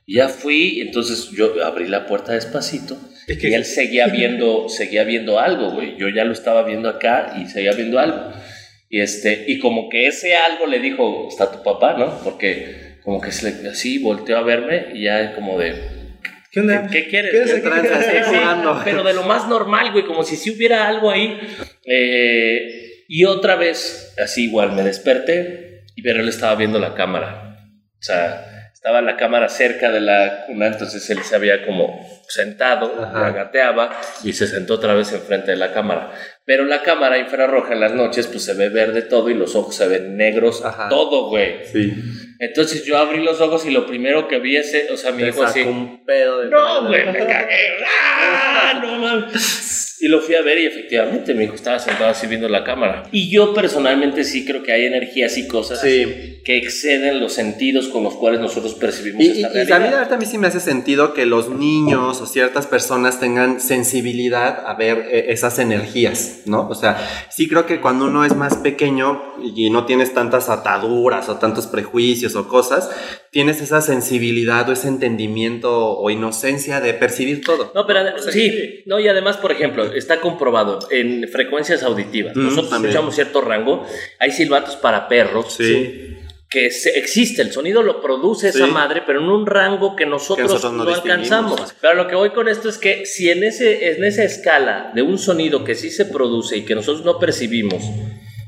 Y 0.06 0.16
ya 0.16 0.30
fui, 0.30 0.80
entonces 0.80 1.32
yo 1.36 1.52
abrí 1.66 1.88
la 1.90 2.06
puerta 2.06 2.32
despacito 2.32 2.98
Es 3.28 3.38
que- 3.38 3.50
y 3.50 3.54
él 3.56 3.66
seguía 3.66 4.08
viendo, 4.20 4.70
seguía 4.70 5.04
viendo 5.04 5.38
algo, 5.38 5.72
güey. 5.72 5.98
Yo 5.98 6.08
ya 6.08 6.24
lo 6.24 6.32
estaba 6.32 6.64
viendo 6.64 6.88
acá 6.88 7.34
y 7.38 7.48
seguía 7.48 7.74
viendo 7.74 8.00
algo. 8.00 8.32
Y 8.90 9.02
este, 9.02 9.44
y 9.50 9.60
como 9.60 9.90
que 9.90 10.08
ese 10.08 10.34
algo 10.38 10.66
le 10.66 10.80
dijo, 10.80 11.28
está 11.28 11.52
tu 11.52 11.62
papá, 11.62 11.98
¿no? 11.98 12.20
Porque 12.24 13.00
como 13.04 13.20
que 13.20 13.34
se 13.34 13.52
le- 13.64 13.68
así 13.70 13.98
volteó 13.98 14.38
a 14.38 14.44
verme 14.44 14.86
y 14.94 15.04
ya 15.04 15.36
como 15.36 15.60
de, 15.60 15.74
¿Qué 16.56 16.62
onda? 16.62 16.88
¿qué, 16.90 17.10
quieres? 17.10 17.34
¿Qué 17.34 17.56
¿Qué 17.56 17.60
tranza? 17.60 18.02
Sí, 18.02 18.16
Estoy 18.16 18.34
sí, 18.34 18.40
jugando. 18.40 18.82
pero 18.86 19.04
de 19.04 19.14
lo 19.14 19.24
más 19.24 19.46
normal, 19.50 19.92
güey, 19.92 20.06
como 20.06 20.24
si 20.24 20.38
si 20.38 20.52
hubiera 20.52 20.88
algo 20.88 21.12
ahí. 21.12 21.38
Eh, 21.84 23.04
y 23.10 23.26
otra 23.26 23.58
vez, 23.58 24.16
así 24.24 24.46
igual, 24.46 24.72
me 24.72 24.82
desperté 24.82 25.84
y 25.98 26.02
pero 26.02 26.22
él 26.22 26.30
estaba 26.30 26.56
viendo 26.56 26.80
la 26.80 26.96
cámara. 26.96 27.58
O 28.00 28.02
sea, 28.02 28.72
estaba 28.74 29.02
la 29.02 29.18
cámara 29.18 29.50
cerca 29.50 29.92
de 29.92 30.00
la 30.00 30.46
cuna, 30.48 30.68
entonces 30.68 31.10
él 31.10 31.24
se 31.24 31.36
había 31.36 31.66
como 31.66 32.00
sentado, 32.30 33.04
Ajá. 33.04 33.28
agateaba 33.28 34.00
y 34.24 34.32
se 34.32 34.48
sentó 34.48 34.76
otra 34.76 34.94
vez 34.94 35.12
enfrente 35.12 35.52
de 35.52 35.58
la 35.58 35.74
cámara. 35.74 36.14
Pero 36.46 36.64
la 36.64 36.84
cámara 36.84 37.18
infrarroja 37.18 37.74
en 37.74 37.82
las 37.82 37.92
noches, 37.92 38.28
pues 38.28 38.46
se 38.46 38.54
ve 38.54 38.70
verde 38.70 39.02
todo 39.02 39.30
y 39.30 39.34
los 39.34 39.58
ojos 39.58 39.76
se 39.76 39.90
ven 39.90 40.16
negros, 40.16 40.64
Ajá. 40.64 40.88
todo, 40.88 41.28
güey. 41.28 41.66
Sí. 41.66 41.92
Entonces 42.40 42.84
yo 42.86 42.98
abrí 42.98 43.24
los 43.24 43.40
ojos 43.42 43.66
y 43.66 43.72
lo 43.72 43.86
primero 43.86 44.28
que 44.28 44.40
vi 44.40 44.58
ese, 44.58 44.92
o 44.92 44.98
sea, 44.98 45.12
mi 45.12 45.24
Te 45.24 45.30
hijo 45.30 45.44
así. 45.44 45.62
un 45.62 46.04
pedo 46.06 46.42
de 46.42 46.50
No, 46.50 46.88
güey, 46.88 47.06
me 47.06 47.20
cagué. 47.26 47.78
¡Ah! 47.88 48.80
No 48.82 48.98
mames. 48.98 49.85
Y 50.06 50.08
lo 50.08 50.22
fui 50.22 50.36
a 50.36 50.44
ver 50.44 50.60
y 50.60 50.68
efectivamente 50.68 51.34
mi 51.34 51.46
hijo 51.46 51.56
estaba 51.56 51.80
sentado 51.80 52.12
así 52.12 52.28
viendo 52.28 52.48
la 52.48 52.64
cámara. 52.64 53.04
Y 53.12 53.32
yo 53.32 53.56
personalmente 53.56 54.24
sí 54.24 54.46
creo 54.46 54.62
que 54.62 54.72
hay 54.72 54.86
energías 54.86 55.36
y 55.40 55.48
cosas 55.48 55.82
Sí. 55.82 56.42
que 56.46 56.58
exceden 56.58 57.20
los 57.20 57.34
sentidos 57.34 57.88
con 57.88 58.04
los 58.04 58.14
cuales 58.14 58.40
nosotros 58.40 58.76
percibimos 58.76 59.24
Y, 59.24 59.26
y, 59.26 59.30
esta 59.32 59.40
y 59.50 59.52
realidad. 59.54 59.68
también 59.76 59.94
ahorita 59.96 60.14
a 60.16 60.18
mí 60.20 60.26
sí 60.28 60.38
me 60.38 60.46
hace 60.46 60.60
sentido 60.60 61.16
que 61.16 61.26
los 61.26 61.50
niños 61.50 62.22
o 62.22 62.28
ciertas 62.28 62.68
personas 62.68 63.20
tengan 63.20 63.60
sensibilidad 63.60 64.64
a 64.68 64.76
ver 64.76 65.08
eh, 65.12 65.26
esas 65.30 65.58
energías, 65.58 66.42
¿no? 66.46 66.68
O 66.70 66.76
sea, 66.76 66.98
sí 67.32 67.48
creo 67.48 67.66
que 67.66 67.82
cuando 67.82 68.06
uno 68.06 68.26
es 68.26 68.36
más 68.36 68.58
pequeño 68.58 69.24
y 69.56 69.72
no 69.72 69.86
tienes 69.88 70.14
tantas 70.14 70.50
ataduras 70.50 71.30
o 71.30 71.38
tantos 71.38 71.66
prejuicios 71.66 72.36
o 72.36 72.48
cosas, 72.48 72.92
tienes 73.36 73.60
esa 73.60 73.82
sensibilidad 73.82 74.70
o 74.70 74.72
ese 74.72 74.88
entendimiento 74.88 75.70
o 75.98 76.10
inocencia 76.10 76.80
de 76.80 76.94
percibir 76.94 77.44
todo. 77.44 77.70
No, 77.76 77.86
pero 77.86 78.00
ade- 78.00 78.32
sí, 78.32 78.82
no, 78.86 78.98
y 78.98 79.10
además, 79.10 79.36
por 79.36 79.52
ejemplo, 79.52 79.92
está 79.94 80.22
comprobado 80.22 80.80
en 80.90 81.28
frecuencias 81.28 81.84
auditivas. 81.84 82.34
Mm, 82.34 82.44
Nosotros 82.44 82.70
también. 82.70 82.92
escuchamos 82.92 83.14
cierto 83.16 83.42
rango, 83.42 83.86
hay 84.20 84.32
silbatos 84.32 84.78
para 84.78 85.10
perros. 85.10 85.54
Sí. 85.54 86.12
que 86.48 86.72
se- 86.72 86.98
existe, 86.98 87.42
el 87.42 87.52
sonido 87.52 87.84
lo 87.84 88.00
produce 88.02 88.48
esa 88.50 88.68
madre, 88.68 89.02
pero 89.06 89.20
en 89.20 89.28
un 89.28 89.46
rango 89.46 89.94
que 89.98 90.06
nosotros, 90.06 90.38
Que 90.38 90.44
nosotros 90.54 90.72
no 90.74 90.86
no, 90.86 90.94
alcanzamos. 90.94 91.76
Pero 91.82 91.96
lo 91.96 92.08
que 92.08 92.16
voy 92.16 92.30
con 92.30 92.48
esto 92.48 92.70
es 92.70 92.78
que 92.78 93.06
si 93.06 93.30
en, 93.30 93.44
ese, 93.44 93.92
en 93.92 94.06
esa 94.06 94.24
escala 94.24 94.92
de 94.96 95.02
un 95.02 95.18
sonido 95.18 95.66
que 95.66 95.76
sí 95.76 95.90
se 95.90 96.06
produce 96.06 96.56
y 96.56 96.62
que 96.64 96.74
nosotros 96.76 97.04
no 97.04 97.20
percibimos, 97.20 97.84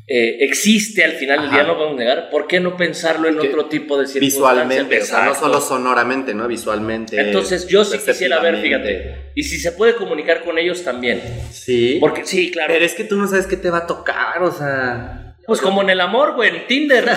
eh, 0.09 0.37
existe 0.45 1.03
al 1.03 1.11
final 1.13 1.41
del 1.41 1.51
día, 1.51 1.63
no 1.63 1.75
podemos 1.75 1.97
negar, 1.97 2.29
¿por 2.29 2.47
qué 2.47 2.59
no 2.61 2.77
pensarlo 2.77 3.27
en 3.27 3.39
otro 3.39 3.65
tipo 3.65 3.99
de 3.99 4.07
circunstancias? 4.07 4.67
Visualmente, 4.69 5.01
o 5.01 5.05
sea, 5.05 5.25
no 5.25 5.35
solo 5.35 5.59
sonoramente, 5.59 6.33
¿no? 6.33 6.47
Visualmente. 6.47 7.19
Entonces 7.19 7.67
yo 7.67 7.83
sí 7.83 7.97
quisiera 7.97 8.39
ver, 8.39 8.61
fíjate, 8.61 9.31
y 9.35 9.43
si 9.43 9.57
se 9.59 9.73
puede 9.73 9.95
comunicar 9.95 10.43
con 10.45 10.57
ellos 10.57 10.83
también, 10.83 11.21
Sí. 11.51 11.97
porque 11.99 12.25
sí, 12.25 12.51
claro. 12.51 12.71
Pero 12.73 12.85
es 12.85 12.93
que 12.93 13.03
tú 13.03 13.17
no 13.17 13.27
sabes 13.27 13.47
qué 13.47 13.57
te 13.57 13.69
va 13.69 13.79
a 13.79 13.87
tocar, 13.87 14.41
o 14.41 14.51
sea. 14.51 15.26
Pues 15.47 15.61
como 15.61 15.81
en 15.81 15.89
el 15.89 16.01
amor, 16.01 16.33
güey, 16.35 16.49
en 16.55 16.67
Tinder. 16.67 17.09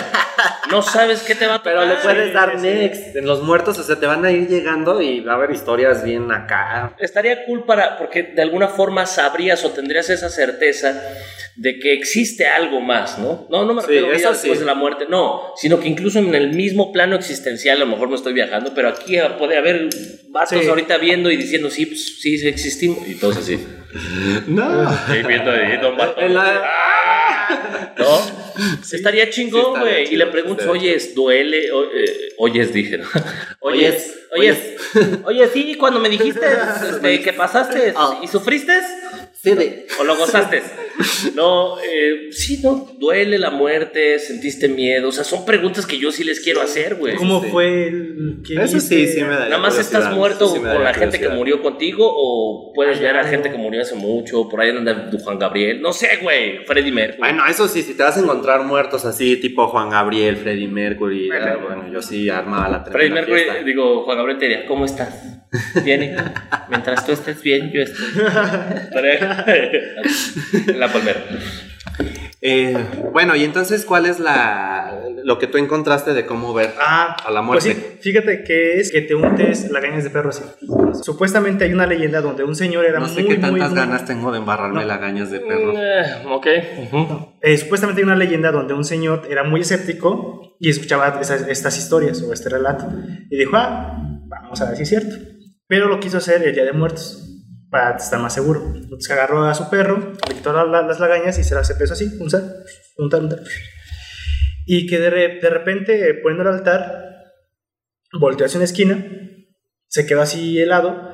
No 0.71 0.81
sabes 0.81 1.21
qué 1.23 1.35
te 1.35 1.45
va 1.47 1.55
a 1.55 1.57
tocar. 1.59 1.73
Pero 1.73 1.85
le 1.85 1.95
puedes 1.95 2.27
sí, 2.29 2.33
dar 2.33 2.57
sí. 2.57 2.65
next. 2.65 3.15
En 3.17 3.25
los 3.25 3.43
muertos, 3.43 3.77
o 3.77 3.83
sea, 3.83 3.99
te 3.99 4.05
van 4.05 4.23
a 4.23 4.31
ir 4.31 4.47
llegando 4.47 5.01
y 5.01 5.19
va 5.19 5.33
a 5.33 5.35
haber 5.35 5.51
historias 5.51 6.01
bien 6.03 6.31
acá. 6.31 6.95
Estaría 6.97 7.45
cool 7.45 7.65
para, 7.65 7.97
porque 7.97 8.23
de 8.23 8.41
alguna 8.41 8.69
forma 8.69 9.05
sabrías 9.05 9.65
o 9.65 9.71
tendrías 9.71 10.09
esa 10.09 10.29
certeza 10.29 11.03
de 11.57 11.77
que 11.79 11.93
existe 11.93 12.47
algo 12.47 12.79
más, 12.79 13.19
¿no? 13.19 13.47
No, 13.49 13.65
no 13.65 13.73
me 13.73 13.81
Sí, 13.81 13.87
refiero 13.87 14.07
a 14.07 14.09
vida 14.11 14.19
eso 14.19 14.29
después 14.31 14.53
sí. 14.53 14.59
de 14.59 14.65
la 14.65 14.75
muerte, 14.75 15.05
no, 15.09 15.51
sino 15.57 15.81
que 15.81 15.89
incluso 15.89 16.19
en 16.19 16.33
el 16.33 16.53
mismo 16.53 16.93
plano 16.93 17.17
existencial, 17.17 17.75
a 17.75 17.79
lo 17.81 17.87
mejor 17.87 18.07
me 18.07 18.15
estoy 18.15 18.31
viajando, 18.31 18.71
pero 18.73 18.87
aquí 18.87 19.17
puede 19.37 19.57
haber 19.57 19.89
vatos 20.29 20.57
Sí. 20.61 20.69
ahorita 20.69 20.97
viendo 20.97 21.29
y 21.29 21.35
diciendo, 21.35 21.69
sí, 21.69 21.85
pues, 21.85 22.21
sí, 22.21 22.37
sí 22.37 22.47
existimos, 22.47 23.05
y 23.07 23.15
todos 23.15 23.35
así. 23.37 23.59
No. 24.47 24.89
Sí, 25.11 25.21
viendo 25.27 25.51
ahí, 25.51 25.75
don 25.77 25.97
Vato. 25.97 26.21
En 26.21 26.33
la- 26.33 26.63
¿No? 27.97 28.21
Estaría 28.91 29.25
Sí, 29.25 29.31
chingón, 29.31 29.75
estaría 29.77 29.93
güey. 30.03 30.13
y 30.13 30.17
le 30.17 30.27
pregunto, 30.27 30.69
oyes, 30.69 31.13
duele. 31.15 31.65
Eh, 31.67 32.33
oyes, 32.37 32.73
dije. 32.73 32.97
¿no? 32.97 33.05
Oyes, 33.59 34.13
Oyes, 34.33 34.57
oyes. 34.95 35.19
Oye, 35.25 35.47
sí, 35.53 35.75
cuando 35.75 35.99
me 35.99 36.09
dijiste 36.09 36.45
este, 36.89 37.21
que 37.21 37.33
pasaste 37.33 37.93
Ah. 37.95 38.19
y 38.23 38.27
sufriste, 38.27 38.73
Sí, 39.41 39.51
de. 39.55 39.87
o 39.99 40.03
lo 40.03 40.15
gozaste. 40.17 40.61
No, 41.35 41.79
eh, 41.79 42.29
sí, 42.31 42.59
no, 42.63 42.87
duele 42.99 43.37
la 43.37 43.49
muerte, 43.49 44.19
sentiste 44.19 44.67
miedo. 44.67 45.09
O 45.09 45.11
sea, 45.11 45.23
son 45.23 45.45
preguntas 45.45 45.85
que 45.85 45.97
yo 45.97 46.11
sí 46.11 46.23
les 46.23 46.39
quiero 46.39 46.61
hacer, 46.61 46.95
güey. 46.95 47.15
¿Cómo 47.15 47.41
sí. 47.41 47.49
fue 47.49 47.87
el 47.87 48.41
que 48.45 48.55
Eso 48.55 48.79
sí, 48.79 49.07
sí 49.07 49.21
me 49.21 49.29
daría 49.29 49.49
Nada 49.49 49.61
más 49.61 49.77
estás 49.77 50.13
muerto 50.13 50.53
sí 50.53 50.59
con 50.59 50.83
la 50.83 50.93
gente 50.93 51.19
que 51.19 51.29
murió 51.29 51.61
contigo 51.61 52.05
o 52.07 52.71
puedes 52.73 52.99
ver 52.99 53.15
a 53.15 53.19
algo. 53.19 53.31
gente 53.31 53.51
que 53.51 53.57
murió 53.57 53.81
hace 53.81 53.95
mucho, 53.95 54.47
por 54.49 54.61
ahí 54.61 54.69
anda 54.69 55.09
Juan 55.23 55.39
Gabriel, 55.39 55.81
no 55.81 55.93
sé, 55.93 56.07
güey, 56.21 56.65
Freddie 56.65 56.91
Mercury. 56.91 57.19
Bueno, 57.19 57.43
eso 57.47 57.67
sí, 57.67 57.81
si 57.81 57.93
te 57.93 58.03
vas 58.03 58.17
a 58.17 58.21
encontrar 58.21 58.63
muertos 58.63 59.05
así, 59.05 59.37
tipo 59.37 59.67
Juan 59.67 59.89
Gabriel, 59.89 60.37
Freddie 60.37 60.67
Mercury, 60.67 61.27
Bueno. 61.27 61.45
ah, 61.47 61.57
bueno, 61.57 61.91
yo 61.91 62.01
sí 62.01 62.29
armaba 62.29 62.69
la 62.69 62.83
Freddie 62.83 63.11
Mercury, 63.11 63.41
fiesta. 63.43 63.63
digo, 63.63 64.03
Juan 64.03 64.17
Gabriel 64.17 64.39
te 64.39 64.45
diría, 64.45 64.65
¿cómo 64.65 64.85
estás? 64.85 65.37
Bien. 65.83 66.15
Mientras 66.69 67.05
tú 67.05 67.11
estés 67.11 67.41
bien, 67.41 67.71
yo 67.71 67.81
estoy. 67.81 68.05
la 70.81 70.91
palmera. 70.91 71.19
Eh, 72.43 72.75
bueno, 73.13 73.35
y 73.35 73.43
entonces, 73.43 73.85
¿cuál 73.85 74.07
es 74.07 74.19
la 74.19 74.99
lo 75.23 75.37
que 75.37 75.45
tú 75.45 75.59
encontraste 75.59 76.13
de 76.15 76.25
cómo 76.25 76.55
ver 76.55 76.73
Ah, 76.79 77.15
a 77.23 77.29
la 77.29 77.45
pues 77.45 77.63
muerte? 77.65 77.97
sí, 78.01 78.09
fíjate 78.09 78.43
que 78.43 78.79
es 78.79 78.91
que 78.91 79.01
te 79.01 79.13
untes 79.13 79.69
lagañas 79.69 80.03
de 80.03 80.09
perro 80.09 80.29
así. 80.29 80.41
Supuestamente 81.03 81.65
hay 81.65 81.73
una 81.73 81.85
leyenda 81.85 82.19
donde 82.21 82.43
un 82.43 82.55
señor 82.55 82.85
era 82.85 82.99
no 82.99 83.07
sé 83.07 83.21
muy, 83.21 83.29
qué 83.29 83.33
tantas 83.35 83.51
muy, 83.51 83.61
muy- 83.61 83.75
ganas 83.75 84.05
tengo 84.05 84.31
de 84.31 84.39
embarrarme 84.39 84.81
No. 84.81 84.87
lagañas 84.87 85.29
de 85.29 85.39
perro. 85.39 85.73
Eh, 85.77 86.03
ok. 86.27 86.47
ujú. 86.91 87.35
Eh, 87.43 87.57
supuestamente 87.57 88.01
hay 88.01 88.05
una 88.05 88.15
leyenda 88.15 88.51
donde 88.51 88.73
un 88.73 88.83
señor 88.85 89.27
era 89.29 89.43
muy 89.43 89.61
escéptico 89.61 90.55
y 90.59 90.69
escuchaba 90.71 91.19
esas- 91.21 91.47
estas 91.47 91.77
historias 91.77 92.19
o 92.23 92.33
este 92.33 92.49
relato. 92.49 92.87
Y 93.29 93.37
dijo, 93.37 93.55
ah, 93.55 93.97
vamos 94.27 94.59
a 94.61 94.65
ver 94.65 94.77
si 94.77 94.83
es 94.83 94.89
cierto. 94.89 95.15
Pero 95.67 95.87
lo 95.87 95.99
quiso 95.99 96.17
hacer 96.17 96.41
el 96.41 96.53
Día 96.55 96.65
de 96.65 96.73
Muertos, 96.73 97.30
para 97.71 97.95
estar 97.97 98.19
más 98.19 98.33
seguro. 98.33 98.73
Entonces 98.75 99.09
agarró 99.11 99.43
a 99.45 99.53
su 99.55 99.69
perro, 99.69 100.13
le 100.29 100.35
quitó 100.35 100.53
la- 100.53 100.65
la- 100.65 100.83
las 100.83 100.99
lagañas 100.99 101.39
y 101.39 101.43
se 101.43 101.55
las 101.55 101.69
empezó 101.69 101.93
así, 101.93 102.05
untar, 102.19 102.43
untar, 102.97 103.21
untar. 103.21 103.39
Y 104.65 104.85
que 104.87 104.99
de, 104.99 105.09
de 105.41 105.49
repente, 105.49 106.13
poniendo 106.21 106.47
el 106.49 106.55
altar, 106.57 107.31
volteó 108.19 108.45
hacia 108.45 108.57
una 108.57 108.65
esquina, 108.65 109.03
se 109.87 110.05
quedó 110.05 110.21
así 110.21 110.59
helado 110.59 111.09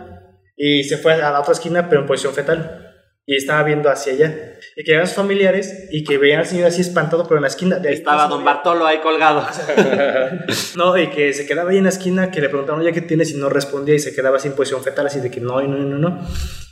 y 0.55 0.83
se 0.83 0.97
fue 0.97 1.13
a 1.13 1.31
la 1.31 1.39
otra 1.39 1.53
esquina, 1.53 1.87
pero 1.89 2.01
en 2.01 2.07
posición 2.07 2.33
fetal. 2.33 2.86
Y 3.29 3.35
estaba 3.35 3.61
viendo 3.63 3.89
hacia 3.89 4.13
allá. 4.13 4.57
Y 4.77 4.85
que 4.85 4.91
llegan 4.91 5.05
sus 5.05 5.17
familiares 5.17 5.89
y 5.91 6.05
que 6.05 6.17
veían 6.17 6.39
al 6.39 6.45
señor 6.45 6.67
así 6.67 6.79
espantado, 6.79 7.23
pero 7.23 7.35
en 7.35 7.41
la 7.41 7.49
esquina. 7.49 7.77
De 7.77 7.91
Estaba 7.91 8.27
don. 8.27 8.45
Bartolo 8.45 8.85
ahí 8.87 8.99
colgado. 8.99 9.45
No, 10.75 10.97
y 10.97 11.07
que 11.07 11.33
se 11.33 11.45
quedaba 11.45 11.71
ahí 11.71 11.77
en 11.77 11.83
la 11.83 11.89
esquina, 11.89 12.31
que 12.31 12.39
le 12.39 12.47
preguntaron, 12.47 12.79
oye, 12.81 12.93
¿qué 12.93 13.01
tienes? 13.01 13.31
Y 13.31 13.37
no 13.37 13.49
respondía 13.49 13.95
y 13.95 13.99
se 13.99 14.15
quedaba 14.15 14.37
así 14.37 14.47
en 14.47 14.55
posición 14.55 14.81
fetal, 14.81 15.07
así 15.07 15.19
de 15.19 15.29
que 15.29 15.41
no, 15.41 15.61
y 15.61 15.67
no, 15.67 15.77
no, 15.77 15.97
no. 15.97 16.25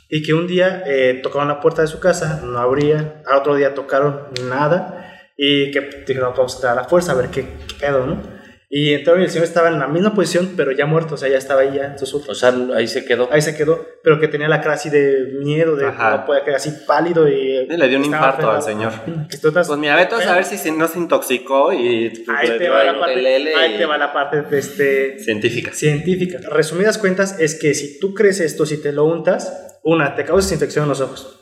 Y 0.08 0.22
que 0.22 0.32
un 0.32 0.46
día 0.46 0.82
eh, 0.86 1.20
tocaron 1.22 1.48
la 1.48 1.60
puerta 1.60 1.82
de 1.82 1.88
su 1.88 2.00
casa, 2.00 2.40
no 2.42 2.58
abría. 2.58 3.22
Al 3.26 3.38
otro 3.38 3.54
día 3.54 3.74
tocaron 3.74 4.28
nada. 4.48 5.20
Y 5.36 5.70
que 5.72 6.04
dijeron, 6.06 6.32
vamos 6.34 6.64
a 6.64 6.72
a 6.72 6.74
la 6.74 6.84
fuerza 6.84 7.12
a 7.12 7.16
ver 7.16 7.28
qué, 7.28 7.42
qué 7.42 7.74
pedo, 7.78 8.06
¿no? 8.06 8.35
Y 8.78 8.92
entonces 8.92 9.24
el 9.24 9.30
señor 9.30 9.44
estaba 9.46 9.68
en 9.68 9.78
la 9.78 9.88
misma 9.88 10.12
posición, 10.14 10.52
pero 10.54 10.70
ya 10.70 10.84
muerto, 10.84 11.14
o 11.14 11.16
sea, 11.16 11.30
ya 11.30 11.38
estaba 11.38 11.62
ahí 11.62 11.76
ya 11.76 11.86
en 11.92 11.98
sus 11.98 12.12
O 12.28 12.34
sea, 12.34 12.54
ahí 12.74 12.86
se 12.86 13.06
quedó. 13.06 13.26
Ahí 13.32 13.40
se 13.40 13.56
quedó, 13.56 13.86
pero 14.02 14.20
que 14.20 14.28
tenía 14.28 14.48
la 14.48 14.60
cara 14.60 14.74
así 14.74 14.90
de 14.90 15.38
miedo, 15.42 15.76
de 15.76 15.86
Ajá. 15.86 16.18
no 16.18 16.26
puede 16.26 16.42
quedar 16.44 16.56
así 16.56 16.70
pálido 16.86 17.26
y... 17.26 17.66
Le 17.68 17.88
dio 17.88 17.96
un 17.98 18.04
infarto 18.04 18.50
al 18.50 18.60
señor. 18.62 18.92
Estás- 19.30 19.68
Pues 19.68 19.78
mira, 19.78 19.96
vete 19.96 20.16
a 20.16 20.20
saber 20.20 20.44
si 20.44 20.58
se- 20.58 20.72
no 20.72 20.88
se 20.88 20.98
intoxicó 20.98 21.72
y 21.72 22.12
Ahí 22.28 22.58
te, 22.58 22.68
va 22.68 22.84
la 22.84 23.00
parte, 23.00 23.54
ahí 23.56 23.78
te 23.78 23.86
va 23.86 23.96
la 23.96 24.12
parte 24.12 24.42
de 24.42 24.58
este, 24.58 25.18
científica. 25.20 25.72
científica. 25.72 26.38
Resumidas 26.50 26.98
cuentas, 26.98 27.40
es 27.40 27.54
que 27.54 27.72
si 27.72 27.98
tú 27.98 28.12
crees 28.12 28.40
esto, 28.40 28.66
si 28.66 28.76
te 28.82 28.92
lo 28.92 29.04
untas, 29.04 29.78
una, 29.84 30.14
te 30.16 30.24
causas 30.26 30.52
infección 30.52 30.82
en 30.82 30.90
los 30.90 31.00
ojos. 31.00 31.40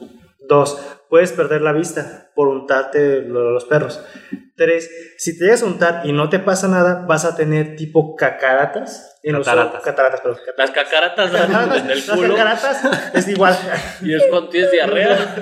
Dos, 0.49 0.79
puedes 1.11 1.33
perder 1.33 1.63
la 1.63 1.73
vista 1.73 2.24
por 2.35 2.49
untarte 2.49 3.23
lo- 3.23 3.53
los 3.53 3.65
perros. 3.65 4.01
Tres, 4.57 4.89
si 5.19 5.37
te 5.37 5.47
llegas 5.47 5.63
a 5.63 5.67
untar 5.67 6.03
y 6.05 6.13
no 6.13 6.29
te 6.29 6.39
pasa 6.39 6.69
nada, 6.69 7.05
vas 7.09 7.25
a 7.25 7.35
tener 7.35 7.75
tipo 7.75 8.15
cacaratas 8.15 9.19
en 9.25 9.33
los 9.35 9.45
Cataratas. 9.47 10.21
perdón. 10.21 10.39
Las 10.57 10.71
cacaratas 10.71 11.31
Cataratas, 11.31 11.79
en 11.85 11.91
el 11.91 12.07
las 12.07 12.17
culo 12.17 12.37
cacaratas 12.37 12.85
es 13.15 13.29
igual. 13.29 13.57
y 14.03 14.15
es 14.15 14.23
cuando 14.31 14.51
tienes 14.51 14.71
diarrea. 14.71 15.35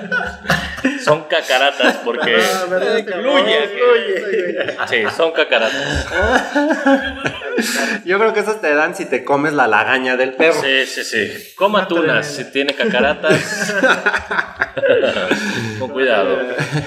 Son 1.03 1.23
cacaratas 1.25 1.97
porque 2.03 2.37
Ah, 2.37 2.65
¿verdad? 2.69 3.03
fluye. 3.05 3.67
Fluye. 3.67 4.77
Sí, 4.89 5.03
son 5.15 5.31
cacaratas. 5.31 6.07
Yo 8.05 8.17
creo 8.19 8.33
que 8.33 8.39
esas 8.39 8.61
te 8.61 8.73
dan 8.73 8.95
si 8.95 9.05
te 9.05 9.23
comes 9.23 9.53
la 9.53 9.67
lagaña 9.67 10.17
del 10.17 10.33
perro. 10.33 10.59
Sí, 10.61 10.85
sí, 10.87 11.03
sí. 11.03 11.53
Coma 11.55 11.87
tunas 11.87 12.25
si 12.25 12.45
tiene 12.51 12.73
cacaratas. 12.73 13.75
Con 15.79 15.89
cuidado. 15.91 16.39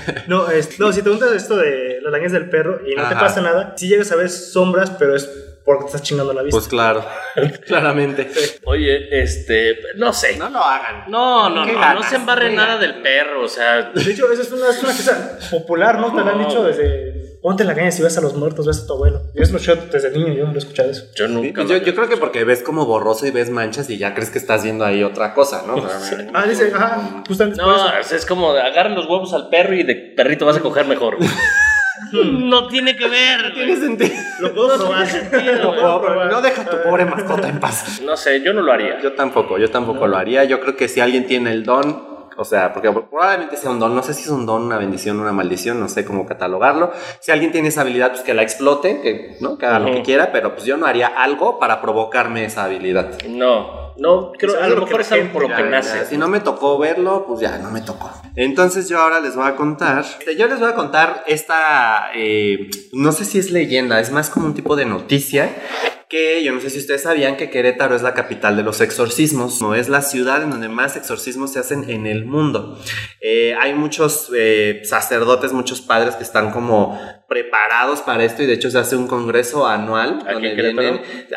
No, 0.27 0.51
es- 0.51 0.79
no, 0.79 0.93
si 0.93 1.03
te 1.03 1.11
untas 1.11 1.33
esto 1.33 1.57
de 1.57 2.01
los 2.03 2.13
daños 2.13 2.33
del 2.33 2.49
perro 2.49 2.81
y 2.87 2.95
no 2.95 3.09
te 3.09 3.15
pasa 3.15 3.41
nada, 3.41 3.75
si 3.77 3.89
llegas 3.89 4.11
a 4.13 4.17
ver 4.17 4.29
sombras, 4.31 4.91
pero 4.91 5.15
es 5.15 5.29
porque 5.65 5.83
te 5.83 5.87
estás 5.89 6.03
chingando 6.03 6.33
la 6.33 6.43
vista. 6.43 6.57
Pues 6.59 6.69
claro, 6.69 7.05
claramente. 7.67 8.31
Oye, 8.65 9.21
este, 9.21 9.79
no 9.97 10.13
sé. 10.13 10.37
No 10.37 10.49
lo 10.49 10.61
hagan. 10.61 11.05
No, 11.11 11.51
no, 11.51 11.67
¿Qué 11.67 11.73
no, 11.73 11.95
no 11.95 12.03
se 12.05 12.17
embarre 12.17 12.51
¿Qué 12.51 12.57
nada 12.57 12.79
del 12.79 13.03
perro, 13.03 13.43
o 13.45 13.49
sea, 13.49 13.91
de 13.91 14.11
hecho, 14.11 14.31
eso 14.31 14.43
es 14.43 14.53
una, 14.53 14.71
es 14.71 14.83
una 14.83 14.93
cosa 14.93 15.39
popular, 15.51 15.99
¿no? 15.99 16.15
Te 16.15 16.23
lo 16.23 16.31
han 16.31 16.39
dicho 16.39 16.63
desde... 16.63 17.26
Ponte 17.43 17.65
la 17.65 17.75
caña 17.75 17.91
si 17.93 18.03
ves 18.03 18.17
a 18.19 18.21
los 18.21 18.35
muertos, 18.35 18.67
ves 18.67 18.81
a 18.83 18.87
tu 18.87 18.95
abuelo. 18.95 19.21
Yo 19.35 19.41
lo 19.41 19.45
escuché 19.45 19.77
desde 19.93 20.11
niño, 20.11 20.33
yo 20.33 20.45
no 20.45 20.51
lo 20.51 20.57
he 20.57 20.59
escuchado 20.59 20.91
eso. 20.91 21.05
yo 21.15 21.29
nunca. 21.29 21.63
pues 21.63 21.69
yo, 21.69 21.77
yo 21.87 21.95
creo 21.95 22.09
que 22.09 22.17
porque 22.17 22.45
ves 22.45 22.63
como 22.63 22.87
borroso 22.87 23.27
y 23.27 23.31
ves 23.31 23.51
manchas 23.51 23.89
y 23.91 23.99
ya 23.99 24.15
crees 24.15 24.31
que 24.31 24.39
estás 24.39 24.65
viendo 24.65 24.85
ahí 24.85 25.03
otra 25.05 25.33
cosa, 25.35 25.63
¿no? 25.67 25.77
Ah, 26.35 26.45
dice, 26.47 26.73
ajá, 26.75 27.23
justamente 27.27 27.61
por 27.63 27.69
No, 27.69 27.99
eso. 27.99 28.17
es, 28.17 28.27
como 28.27 28.51
agarran 28.51 28.95
los 28.95 29.07
huevos 29.09 29.33
al 29.33 29.49
perro 29.49 29.75
y 29.75 29.83
de 29.85 29.95
perrito 30.17 30.45
vas 30.47 30.57
a 30.57 30.61
coger 30.61 30.87
mejor. 30.87 31.17
no 32.13 32.67
tiene 32.69 32.97
que 32.97 33.09
ver. 33.09 33.53
Tiene 33.55 33.77
sentido. 33.77 34.11
Lo 34.41 34.55
puedo 34.55 34.77
probar. 34.79 35.07
No, 35.63 35.75
puedo 35.75 36.01
probar. 36.03 36.31
No 36.33 36.41
deja 36.43 36.63
a 36.63 36.65
tu 36.67 36.83
pobre 36.83 37.05
mascota 37.05 37.49
en 37.49 37.61
paz. 37.61 38.01
No 38.05 38.17
sé, 38.17 38.43
yo 38.43 38.53
no 38.53 38.63
lo 38.63 38.73
haría. 38.73 39.01
Yo 39.01 39.13
tampoco, 39.13 39.59
yo 39.59 39.71
tampoco 39.71 40.07
lo 40.07 40.17
haría. 40.17 40.45
Yo 40.45 40.61
creo 40.61 40.77
que 40.77 40.89
si 40.89 41.01
alguien 41.01 41.27
tiene 41.27 41.53
el 41.53 41.65
don, 41.65 42.16
o 42.37 42.45
sea, 42.45 42.73
porque 42.73 42.91
probablemente 42.93 43.57
sea 43.57 43.71
un 43.71 43.79
don, 43.79 43.95
no 43.95 44.03
sé 44.03 44.15
si 44.15 44.23
es 44.23 44.29
un 44.29 44.47
don, 44.47 44.63
una 44.63 44.79
bendición, 44.79 45.19
una 45.21 45.33
maldición, 45.33 45.81
no 45.81 45.89
sé 45.89 46.05
cómo 46.05 46.27
catalogarlo. 46.27 46.93
Si 47.21 47.33
alguien 47.33 47.53
tiene 47.53 47.69
esa 47.69 47.81
habilidad, 47.83 48.11
pues 48.11 48.23
que 48.23 48.35
la 48.35 48.43
explote, 48.43 49.01
que, 49.01 49.37
¿no? 49.41 49.59
que 49.59 49.67
haga 49.67 49.79
lo 49.79 49.93
que 49.93 50.03
quiera, 50.03 50.33
pero 50.33 50.55
pues 50.55 50.65
yo 50.67 50.77
no 50.77 50.87
haría 50.87 51.07
algo 51.09 51.59
para 51.59 51.81
provocarme 51.81 52.45
esa 52.45 52.65
habilidad. 52.65 53.11
No, 53.29 53.95
no, 53.97 54.33
creo, 54.33 54.55
Es 54.55 54.61
a 54.61 54.65
algo 54.65 54.81
lo 54.81 54.87
mejor 54.87 55.01
es 55.01 55.13
algo 55.13 55.33
por 55.33 55.49
lo 55.49 55.57
que 55.57 55.63
nace. 55.63 56.07
Si 56.07 56.17
no 56.17 56.29
me 56.29 56.41
tocó 56.41 56.79
verlo, 56.79 57.25
pues 57.27 57.41
ya 57.41 57.59
no 57.59 57.71
me 57.71 57.81
tocó. 57.81 58.11
Entonces 58.35 58.89
yo 58.89 58.99
ahora 58.99 59.21
les 59.21 59.35
voy 59.35 59.47
a 59.47 59.57
contar. 59.57 60.05
este, 60.05 60.37
Yo 60.37 60.47
les 60.47 60.61
voy 60.61 60.69
a 60.69 60.75
contar 60.75 61.25
esta. 61.27 62.11
eh, 62.15 62.69
no 62.93 63.13
sé 63.13 63.25
si 63.25 63.39
es 63.39 63.51
leyenda, 63.51 63.99
es 64.01 64.11
más 64.11 64.29
como 64.31 64.47
un 64.47 64.55
tipo 64.55 64.77
de 64.77 64.85
noticia. 64.85 65.51
Que 66.09 66.45
yo 66.45 66.53
no 66.53 66.61
sé 66.61 66.71
si 66.71 66.79
ustedes 66.79 67.03
sabían 67.03 67.37
que 67.37 67.51
Querétaro 67.51 67.97
es 67.97 68.03
la 68.03 68.15
capital 68.15 68.57
de 68.57 68.63
los 68.63 68.81
exorcismos. 68.81 69.61
No 69.61 69.75
es 69.75 69.89
la 69.89 70.03
ciudad 70.03 70.43
en 70.43 70.51
donde 70.51 70.69
más 70.69 70.97
exorcismos 70.97 71.53
se 71.53 71.59
hacen 71.59 71.91
en 71.91 72.07
el 72.07 72.25
mundo. 72.25 72.79
Eh, 73.21 73.55
hay 73.61 73.75
muchos 73.75 74.31
eh, 74.37 74.83
sacerdotes, 74.85 75.53
muchos 75.53 75.81
padres 75.81 76.15
que 76.15 76.23
están 76.23 76.53
como 76.53 76.99
preparados 77.29 78.03
para 78.03 78.25
esto 78.25 78.45
y 78.45 78.47
de 78.47 78.53
hecho 78.53 78.71
se 78.71 78.79
hace 78.79 78.95
un 78.95 79.09
congreso 79.09 79.67
anual 79.67 80.21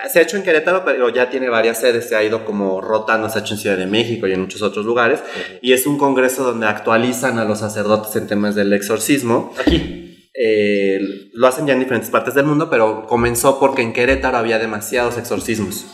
se 0.09 0.19
ha 0.19 0.21
hecho 0.21 0.37
en 0.37 0.43
Querétaro, 0.43 0.83
pero 0.85 1.09
ya 1.09 1.29
tiene 1.29 1.49
varias 1.49 1.79
sedes, 1.79 2.07
se 2.07 2.15
ha 2.15 2.23
ido 2.23 2.45
como 2.45 2.81
rotando, 2.81 3.29
se 3.29 3.39
ha 3.39 3.41
hecho 3.41 3.55
en 3.55 3.59
Ciudad 3.59 3.77
de 3.77 3.87
México 3.87 4.27
y 4.27 4.33
en 4.33 4.41
muchos 4.41 4.61
otros 4.61 4.85
lugares. 4.85 5.21
Y 5.61 5.73
es 5.73 5.85
un 5.85 5.97
congreso 5.97 6.43
donde 6.43 6.67
actualizan 6.67 7.39
a 7.39 7.45
los 7.45 7.59
sacerdotes 7.59 8.15
en 8.15 8.27
temas 8.27 8.55
del 8.55 8.73
exorcismo. 8.73 9.53
Aquí. 9.59 10.08
Eh, 10.33 10.99
lo 11.33 11.47
hacen 11.47 11.65
ya 11.65 11.73
en 11.73 11.79
diferentes 11.79 12.09
partes 12.09 12.33
del 12.33 12.45
mundo, 12.45 12.69
pero 12.69 13.05
comenzó 13.07 13.59
porque 13.59 13.81
en 13.81 13.93
Querétaro 13.93 14.37
había 14.37 14.59
demasiados 14.59 15.17
exorcismos. 15.17 15.85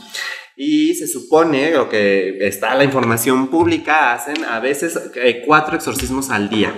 Y 0.57 0.95
se 0.95 1.07
supone, 1.07 1.71
lo 1.71 1.89
que 1.89 2.47
está 2.47 2.75
la 2.75 2.83
información 2.83 3.49
pública, 3.49 4.13
hacen 4.13 4.43
a 4.45 4.59
veces 4.59 4.97
eh, 5.15 5.43
cuatro 5.45 5.75
exorcismos 5.75 6.29
al 6.29 6.49
día. 6.49 6.73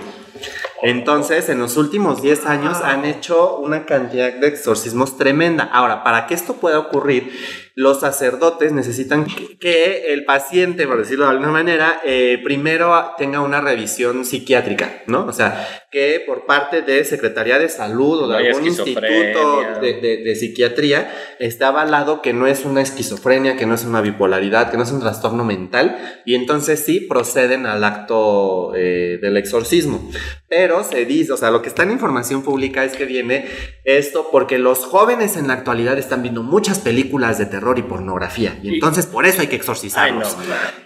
Entonces, 0.82 1.48
en 1.48 1.58
los 1.58 1.76
últimos 1.76 2.22
10 2.22 2.46
años 2.46 2.78
han 2.78 3.04
hecho 3.04 3.56
una 3.56 3.84
cantidad 3.84 4.32
de 4.32 4.46
exorcismos 4.46 5.16
tremenda. 5.16 5.64
Ahora, 5.64 6.04
para 6.04 6.26
que 6.26 6.34
esto 6.34 6.54
pueda 6.54 6.78
ocurrir, 6.78 7.32
los 7.80 8.00
sacerdotes 8.00 8.72
necesitan 8.72 9.24
que 9.60 10.12
el 10.12 10.24
paciente, 10.24 10.84
por 10.88 10.98
decirlo 10.98 11.26
de 11.26 11.30
alguna 11.30 11.52
manera, 11.52 12.00
eh, 12.04 12.40
primero 12.42 12.92
tenga 13.16 13.40
una 13.40 13.60
revisión 13.60 14.24
psiquiátrica, 14.24 15.02
¿no? 15.06 15.24
O 15.26 15.32
sea, 15.32 15.64
que 15.92 16.20
por 16.26 16.44
parte 16.44 16.82
de 16.82 17.04
Secretaría 17.04 17.56
de 17.60 17.68
Salud 17.68 18.22
o 18.24 18.26
de 18.28 18.32
No 18.42 18.48
algún 18.48 18.66
instituto 18.66 18.98
esquizofrenia. 19.00 19.78
de, 19.80 19.92
de- 20.00 20.16
de 20.24 20.34
psiquiatría 20.34 21.14
está 21.38 21.68
avalado 21.68 22.20
que 22.20 22.32
no 22.32 22.48
es 22.48 22.64
una 22.64 22.80
esquizofrenia, 22.82 23.56
que 23.56 23.64
no 23.66 23.74
es 23.76 23.84
una 23.84 24.00
bipolaridad, 24.00 24.72
que 24.72 24.76
no 24.76 24.82
es 24.82 24.90
un 24.90 24.98
trastorno 25.00 25.44
mental, 25.44 26.20
y 26.26 26.34
entonces 26.34 26.80
sí 26.84 26.98
proceden 26.98 27.64
al 27.64 27.84
acto 27.84 28.72
eh, 28.74 29.18
del 29.22 29.36
exorcismo. 29.36 30.10
Pero 30.48 30.82
se 30.82 31.04
dice, 31.04 31.32
o 31.32 31.36
sea, 31.36 31.52
lo 31.52 31.62
que 31.62 31.68
está 31.68 31.84
en 31.84 31.92
información 31.92 32.42
pública 32.42 32.82
es 32.84 32.96
que 32.96 33.04
viene 33.04 33.46
esto 33.84 34.30
porque 34.32 34.58
los 34.58 34.80
jóvenes 34.84 35.36
en 35.36 35.46
la 35.46 35.52
actualidad 35.54 35.96
están 35.98 36.22
viendo 36.22 36.42
muchas 36.42 36.80
películas 36.80 37.38
de 37.38 37.46
terror 37.46 37.67
y 37.76 37.82
pornografía, 37.82 38.58
y 38.62 38.74
entonces 38.74 39.04
por 39.04 39.26
eso 39.26 39.40
hay 39.40 39.48
que 39.48 39.56
Ay, 39.56 39.58
no, 39.58 39.62
exorcizarlos. 39.62 40.36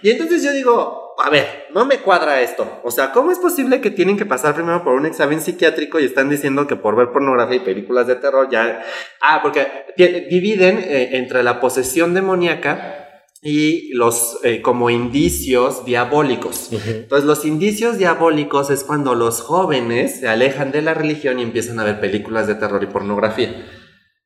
Y 0.01 0.09
entonces 0.09 0.43
yo 0.43 0.51
digo, 0.51 1.03
a 1.17 1.29
ver, 1.29 1.67
no 1.73 1.85
me 1.85 1.99
cuadra 1.99 2.41
esto. 2.41 2.81
O 2.83 2.91
sea, 2.91 3.11
¿cómo 3.11 3.31
es 3.31 3.39
posible 3.39 3.81
que 3.81 3.91
tienen 3.91 4.17
que 4.17 4.25
pasar 4.25 4.55
primero 4.55 4.83
por 4.83 4.93
un 4.93 5.05
examen 5.05 5.41
psiquiátrico 5.41 5.99
y 5.99 6.05
están 6.05 6.29
diciendo 6.29 6.67
que 6.67 6.75
por 6.75 6.95
ver 6.95 7.11
pornografía 7.11 7.57
y 7.57 7.61
películas 7.61 8.07
de 8.07 8.15
terror 8.15 8.49
ya... 8.51 8.83
Ah, 9.21 9.39
porque 9.41 9.67
dividen 9.97 10.79
eh, 10.79 11.09
entre 11.13 11.43
la 11.43 11.59
posesión 11.59 12.13
demoníaca 12.13 12.99
y 13.41 13.93
los 13.93 14.39
eh, 14.43 14.61
como 14.61 14.89
indicios 14.89 15.85
diabólicos. 15.85 16.69
Entonces 16.71 17.25
los 17.25 17.45
indicios 17.45 17.97
diabólicos 17.97 18.69
es 18.69 18.83
cuando 18.83 19.15
los 19.15 19.41
jóvenes 19.41 20.21
se 20.21 20.29
alejan 20.29 20.71
de 20.71 20.81
la 20.81 20.93
religión 20.93 21.39
y 21.39 21.43
empiezan 21.43 21.79
a 21.79 21.83
ver 21.83 21.99
películas 21.99 22.47
de 22.47 22.55
terror 22.55 22.81
y 22.81 22.87
pornografía. 22.87 23.82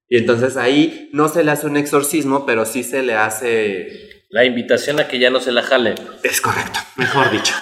Y 0.10 0.18
entonces 0.18 0.58
ahí 0.58 1.10
no 1.12 1.28
se 1.28 1.44
le 1.44 1.52
hace 1.52 1.68
un 1.68 1.78
exorcismo, 1.78 2.46
pero 2.46 2.66
sí 2.66 2.84
se 2.84 3.04
le 3.04 3.16
hace 3.16 4.24
La 4.30 4.46
invitación 4.46 5.00
a 5.00 5.08
que 5.08 5.20
ya 5.20 5.30
no 5.30 5.40
se 5.40 5.52
la 5.52 5.64
jale. 5.64 5.96
es 6.24 6.42
correcto, 6.42 6.80
mejor 6.96 7.32
dicho. 7.32 7.54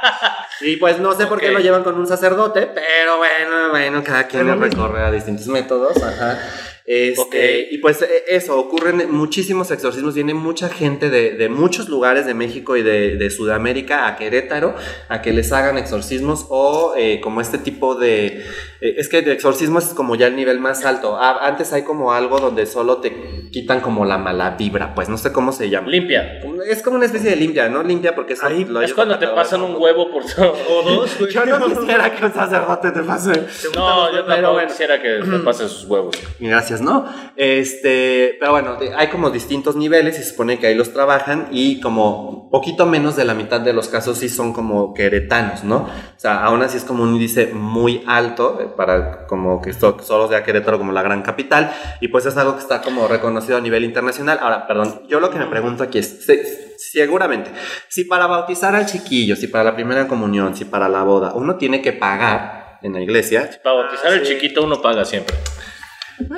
y 0.60 0.76
pues 0.76 0.98
no 0.98 1.12
sé 1.14 1.26
por 1.26 1.40
qué 1.40 1.50
lo 1.50 1.58
llevan 1.60 1.84
con 1.84 1.96
un 1.96 2.06
sacerdote, 2.06 2.68
pero 2.72 3.18
bueno, 3.18 3.70
bueno, 3.70 4.04
cada 4.04 4.26
quien 4.26 4.60
recorre 4.60 5.02
a 5.02 5.10
distintos 5.10 5.46
métodos. 5.48 5.96
Ajá. 6.02 6.38
Este. 6.86 7.68
Y 7.70 7.78
pues 7.78 8.02
eh, 8.02 8.24
eso, 8.28 8.58
ocurren 8.58 9.10
muchísimos 9.10 9.70
exorcismos, 9.70 10.14
viene 10.14 10.34
mucha 10.34 10.68
gente 10.68 11.08
de, 11.08 11.32
de 11.32 11.48
muchos 11.48 11.88
lugares 11.88 12.26
de 12.26 12.34
México 12.34 12.76
y 12.76 12.82
de, 12.82 13.16
de 13.16 13.30
Sudamérica 13.30 14.06
a 14.06 14.16
Querétaro 14.16 14.74
a 15.08 15.22
que 15.22 15.32
les 15.32 15.50
hagan 15.52 15.78
exorcismos 15.78 16.46
o 16.50 16.94
eh, 16.96 17.20
como 17.22 17.40
este 17.40 17.58
tipo 17.58 17.94
de... 17.94 18.44
eh, 18.84 18.94
es 18.98 19.08
que 19.08 19.18
el 19.18 19.28
exorcismo 19.30 19.78
es 19.78 19.86
como 19.86 20.14
ya 20.14 20.26
el 20.26 20.36
nivel 20.36 20.60
más 20.60 20.84
alto. 20.84 21.16
Ah, 21.18 21.38
antes 21.42 21.72
hay 21.72 21.82
como 21.82 22.12
algo 22.12 22.38
donde 22.38 22.66
solo 22.66 22.98
te 22.98 23.48
quitan 23.50 23.80
como 23.80 24.04
la 24.04 24.18
mala 24.18 24.50
vibra, 24.58 24.94
pues 24.94 25.08
no 25.08 25.16
sé 25.18 25.32
cómo 25.32 25.52
se 25.52 25.70
llama. 25.70 25.88
Limpia. 25.88 26.40
Es 26.68 26.82
como 26.82 26.96
una 26.96 27.06
especie 27.06 27.30
de 27.30 27.36
limpia, 27.36 27.68
¿no? 27.68 27.82
Limpia 27.82 28.14
porque 28.14 28.34
eso 28.34 28.46
Ahí 28.46 28.64
lo 28.64 28.80
Es 28.80 28.94
cuando 28.94 29.18
te 29.18 29.26
pasan 29.28 29.62
un 29.62 29.76
huevo 29.76 30.10
por 30.10 30.24
todo. 30.24 30.54
O 30.70 30.82
dos, 30.82 31.10
güey. 31.18 31.32
Yo 31.32 31.44
no 31.46 31.66
quisiera 31.66 32.14
que 32.14 32.24
un 32.26 32.32
sacerdote 32.32 32.90
te 32.90 33.00
pase. 33.02 33.32
No, 33.74 34.06
yo 34.10 34.12
Pero 34.12 34.26
tampoco 34.26 34.52
bueno. 34.54 34.68
quisiera 34.68 35.00
que 35.00 35.20
te 35.22 35.38
pasen 35.44 35.68
sus 35.68 35.84
huevos. 35.88 36.14
Gracias, 36.40 36.80
¿no? 36.80 37.04
Este, 37.36 38.36
pero 38.40 38.52
bueno, 38.52 38.76
de- 38.76 38.94
hay 38.94 39.08
como 39.08 39.30
distintos 39.30 39.76
niveles 39.76 40.18
y 40.18 40.22
se 40.22 40.30
supone 40.30 40.58
que 40.58 40.66
ahí 40.66 40.74
los 40.74 40.92
trabajan 40.92 41.48
y 41.52 41.80
como 41.80 42.50
poquito 42.50 42.86
menos 42.86 43.16
de 43.16 43.24
la 43.24 43.34
mitad 43.34 43.60
de 43.60 43.72
los 43.72 43.88
casos 43.88 44.18
sí 44.18 44.28
son 44.28 44.52
como 44.52 44.94
queretanos, 44.94 45.64
¿no? 45.64 45.76
O 45.76 46.18
sea, 46.20 46.44
aún 46.44 46.62
así 46.62 46.76
es 46.76 46.84
como 46.84 47.02
un 47.04 47.14
índice 47.14 47.46
muy 47.52 48.02
alto 48.06 48.73
para 48.76 49.26
como 49.26 49.60
que 49.62 49.70
esto 49.70 49.96
solo 50.02 50.28
sea 50.28 50.42
Querétaro 50.44 50.78
como 50.78 50.92
la 50.92 51.02
gran 51.02 51.22
capital 51.22 51.72
y 52.00 52.08
pues 52.08 52.26
es 52.26 52.36
algo 52.36 52.54
que 52.54 52.60
está 52.62 52.80
como 52.82 53.06
reconocido 53.08 53.56
a 53.58 53.60
nivel 53.60 53.84
internacional. 53.84 54.38
Ahora, 54.40 54.66
perdón, 54.66 55.02
yo 55.08 55.20
lo 55.20 55.30
que 55.30 55.38
me 55.38 55.46
pregunto 55.46 55.82
aquí 55.84 55.98
es, 55.98 56.24
se- 56.26 56.74
seguramente, 56.78 57.50
si 57.88 58.04
para 58.04 58.26
bautizar 58.26 58.74
al 58.74 58.86
chiquillo, 58.86 59.36
si 59.36 59.46
para 59.48 59.64
la 59.64 59.74
primera 59.74 60.06
comunión, 60.08 60.54
si 60.56 60.64
para 60.64 60.88
la 60.88 61.02
boda, 61.02 61.32
uno 61.34 61.56
tiene 61.56 61.80
que 61.82 61.92
pagar 61.92 62.78
en 62.82 62.92
la 62.92 63.00
iglesia, 63.00 63.48
Para 63.62 63.76
bautizar 63.76 64.06
Ah, 64.08 64.14
al 64.14 64.26
sí. 64.26 64.34
chiquito 64.34 64.62
uno 64.64 64.80
paga 64.82 65.04
siempre. 65.04 65.34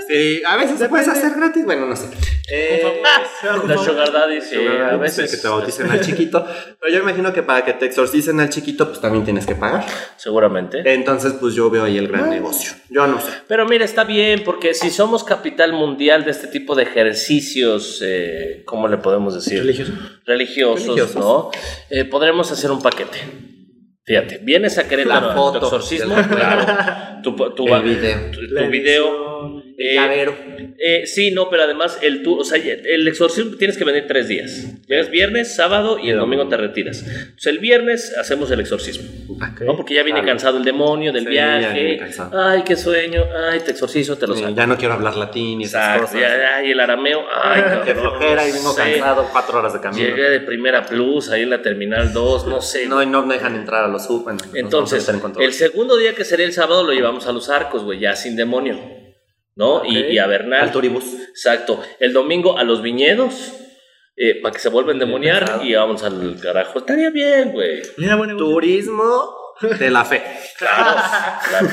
Sí, 0.09 0.43
a 0.47 0.57
veces 0.57 0.79
se 0.79 0.89
puedes 0.89 1.07
hacer 1.09 1.33
gratis, 1.37 1.65
bueno, 1.65 1.87
no 1.87 1.97
sé. 1.97 2.07
Eh, 2.51 3.03
La 3.67 3.77
sugar 3.77 4.13
daddy, 4.13 4.41
sí, 4.41 4.57
a 4.57 4.91
a 4.91 4.97
veces. 4.97 5.31
que 5.31 5.37
te 5.37 5.49
bauticen 5.49 5.91
al 5.91 6.01
chiquito, 6.01 6.47
pero 6.81 6.93
yo 6.95 7.01
imagino 7.01 7.33
que 7.33 7.43
para 7.43 7.65
que 7.65 7.73
te 7.73 7.87
exorcicen 7.87 8.39
al 8.41 8.49
chiquito, 8.51 8.87
pues 8.89 9.01
también 9.01 9.25
tienes 9.25 9.47
que 9.47 9.55
pagar. 9.57 9.85
Seguramente. 10.17 10.83
Entonces, 10.95 11.35
pues 11.41 11.55
yo 11.55 11.69
veo 11.71 11.85
ahí 11.85 11.99
el 11.99 12.09
gran 12.09 12.31
negocio. 12.31 12.73
Yo 12.89 13.07
no 13.07 13.21
sé. 13.21 13.31
Pero 13.49 13.67
mira, 13.67 13.85
está 13.85 14.05
bien, 14.05 14.43
porque 14.45 14.75
si 14.75 14.91
somos 14.91 15.25
capital 15.25 15.73
mundial 15.73 16.25
de 16.25 16.31
este 16.31 16.47
tipo 16.47 16.75
de 16.75 16.85
ejercicios, 16.85 18.01
eh, 18.05 18.63
¿cómo 18.65 18.87
le 18.89 18.99
podemos 18.99 19.35
decir? 19.35 19.59
Religioso. 19.61 19.93
Religiosos, 20.25 20.87
Religiosos. 20.87 21.17
¿no? 21.17 21.51
Eh, 21.91 22.05
podremos 22.05 22.51
hacer 22.53 22.71
un 22.71 22.81
paquete. 22.81 23.19
Fíjate, 24.05 24.39
vienes 24.39 24.79
a 24.79 24.87
Querétaro 24.87 25.27
La 25.27 25.33
a 25.33 25.37
foto 25.37 25.59
tu 25.59 25.67
exorcismo, 25.67 26.15
claro. 26.31 27.21
Tu, 27.25 27.35
tu, 27.35 27.55
tu- 27.55 27.65
tu 27.67 28.71
video. 28.71 29.36
Eh, 29.79 29.95
Llavero. 29.95 30.35
eh, 30.79 31.03
sí, 31.07 31.33
no, 31.33 31.51
pero 31.51 31.65
además 31.65 31.99
el 32.03 32.23
tu, 32.23 32.39
o 32.41 32.45
sea, 32.45 32.59
el 32.59 33.07
exorcismo 33.09 33.57
tienes 33.57 33.77
que 33.77 33.85
venir 33.85 34.07
tres 34.09 34.27
días. 34.29 34.67
Llegas 34.87 35.11
viernes, 35.11 35.55
sábado 35.55 35.99
y 35.99 36.09
el 36.11 36.17
domingo 36.17 36.49
te 36.49 36.57
retiras. 36.57 37.03
Entonces 37.07 37.47
el 37.47 37.59
viernes 37.59 38.17
hacemos 38.19 38.51
el 38.51 38.61
exorcismo. 38.61 39.07
¿no? 39.61 39.77
Porque 39.77 39.95
ya 39.95 40.03
viene 40.03 40.21
Claro. 40.21 40.33
cansado 40.33 40.57
el 40.59 40.65
demonio 40.65 41.13
del 41.13 41.27
Sí, 41.29 41.35
ya 41.35 41.59
viene 41.59 41.97
viaje. 41.97 42.15
Ay, 42.33 42.63
qué 42.65 42.75
sueño. 42.77 43.23
Ay, 43.51 43.61
te 43.61 43.73
exorcizo, 43.73 44.17
te 44.17 44.27
lo 44.27 44.35
saco. 44.35 44.55
ya 44.55 44.67
no 44.67 44.79
quiero 44.79 44.95
hablar 44.95 45.15
latín 45.17 45.61
y 45.61 45.65
esas 45.65 45.83
Exacto, 45.97 46.03
cosas. 46.07 46.21
ya, 46.21 46.37
ya, 46.39 46.65
y 46.65 46.71
el 46.71 46.81
arameo, 46.81 47.21
ay, 47.43 47.63
Qué 47.85 47.93
cabrón, 47.93 48.13
flojera 48.19 48.49
y 48.49 48.53
vengo 48.53 48.73
sé. 48.73 48.83
cansado, 48.93 49.29
cuatro 49.31 49.59
horas 49.59 49.73
de 49.75 49.81
camino. 49.81 50.07
Llegué 50.09 50.31
de 50.31 50.41
primera 50.41 50.87
plus, 50.87 51.31
ahí 51.31 51.43
en 51.43 51.51
la 51.51 51.61
terminal 51.61 52.13
2, 52.15 52.47
no 52.47 52.63
sé. 52.63 52.87
No, 52.87 53.03
y 53.03 53.07
no 53.07 53.27
me 53.27 53.35
dejan 53.35 53.57
entrar 53.57 53.85
a 53.85 53.89
los 53.89 54.07
sub. 54.07 54.27
Entonces, 54.55 55.07
el 55.39 55.53
segundo 55.53 55.97
día 55.99 56.15
que 56.15 56.25
sería 56.25 56.47
el 56.47 56.53
sábado 56.53 56.83
lo 56.85 56.93
llevamos 56.93 57.27
a 57.27 57.33
los 57.33 57.51
arcos, 57.51 57.85
güey, 57.85 58.01
ya 58.01 58.17
sin 58.17 58.37
demonio. 58.37 59.06
¿No? 59.57 59.85
Y, 59.85 59.99
y 59.99 60.19
a 60.19 60.27
Bernal. 60.27 60.61
Al 60.61 60.71
turibus. 60.73 61.05
Exacto. 61.31 61.83
El 61.99 62.13
domingo 62.13 62.59
a 62.59 62.63
los 62.65 62.83
viñedos. 62.83 63.53
eh, 64.19 64.41
para 64.43 64.53
que 64.55 64.59
se 64.61 64.69
vuelvan 64.71 64.97
a 64.97 65.01
demoniar 65.01 65.41
pesado. 65.45 65.65
y 65.65 65.75
vamos 65.75 66.03
al 66.03 66.39
carajo. 66.41 66.79
Estaría 66.79 67.11
bien, 67.11 67.53
güey. 67.53 67.83
Turismo 68.39 69.35
de 69.79 69.91
la 69.91 70.05
fe. 70.05 70.23
Claro, 70.59 71.01
claro. 71.49 71.69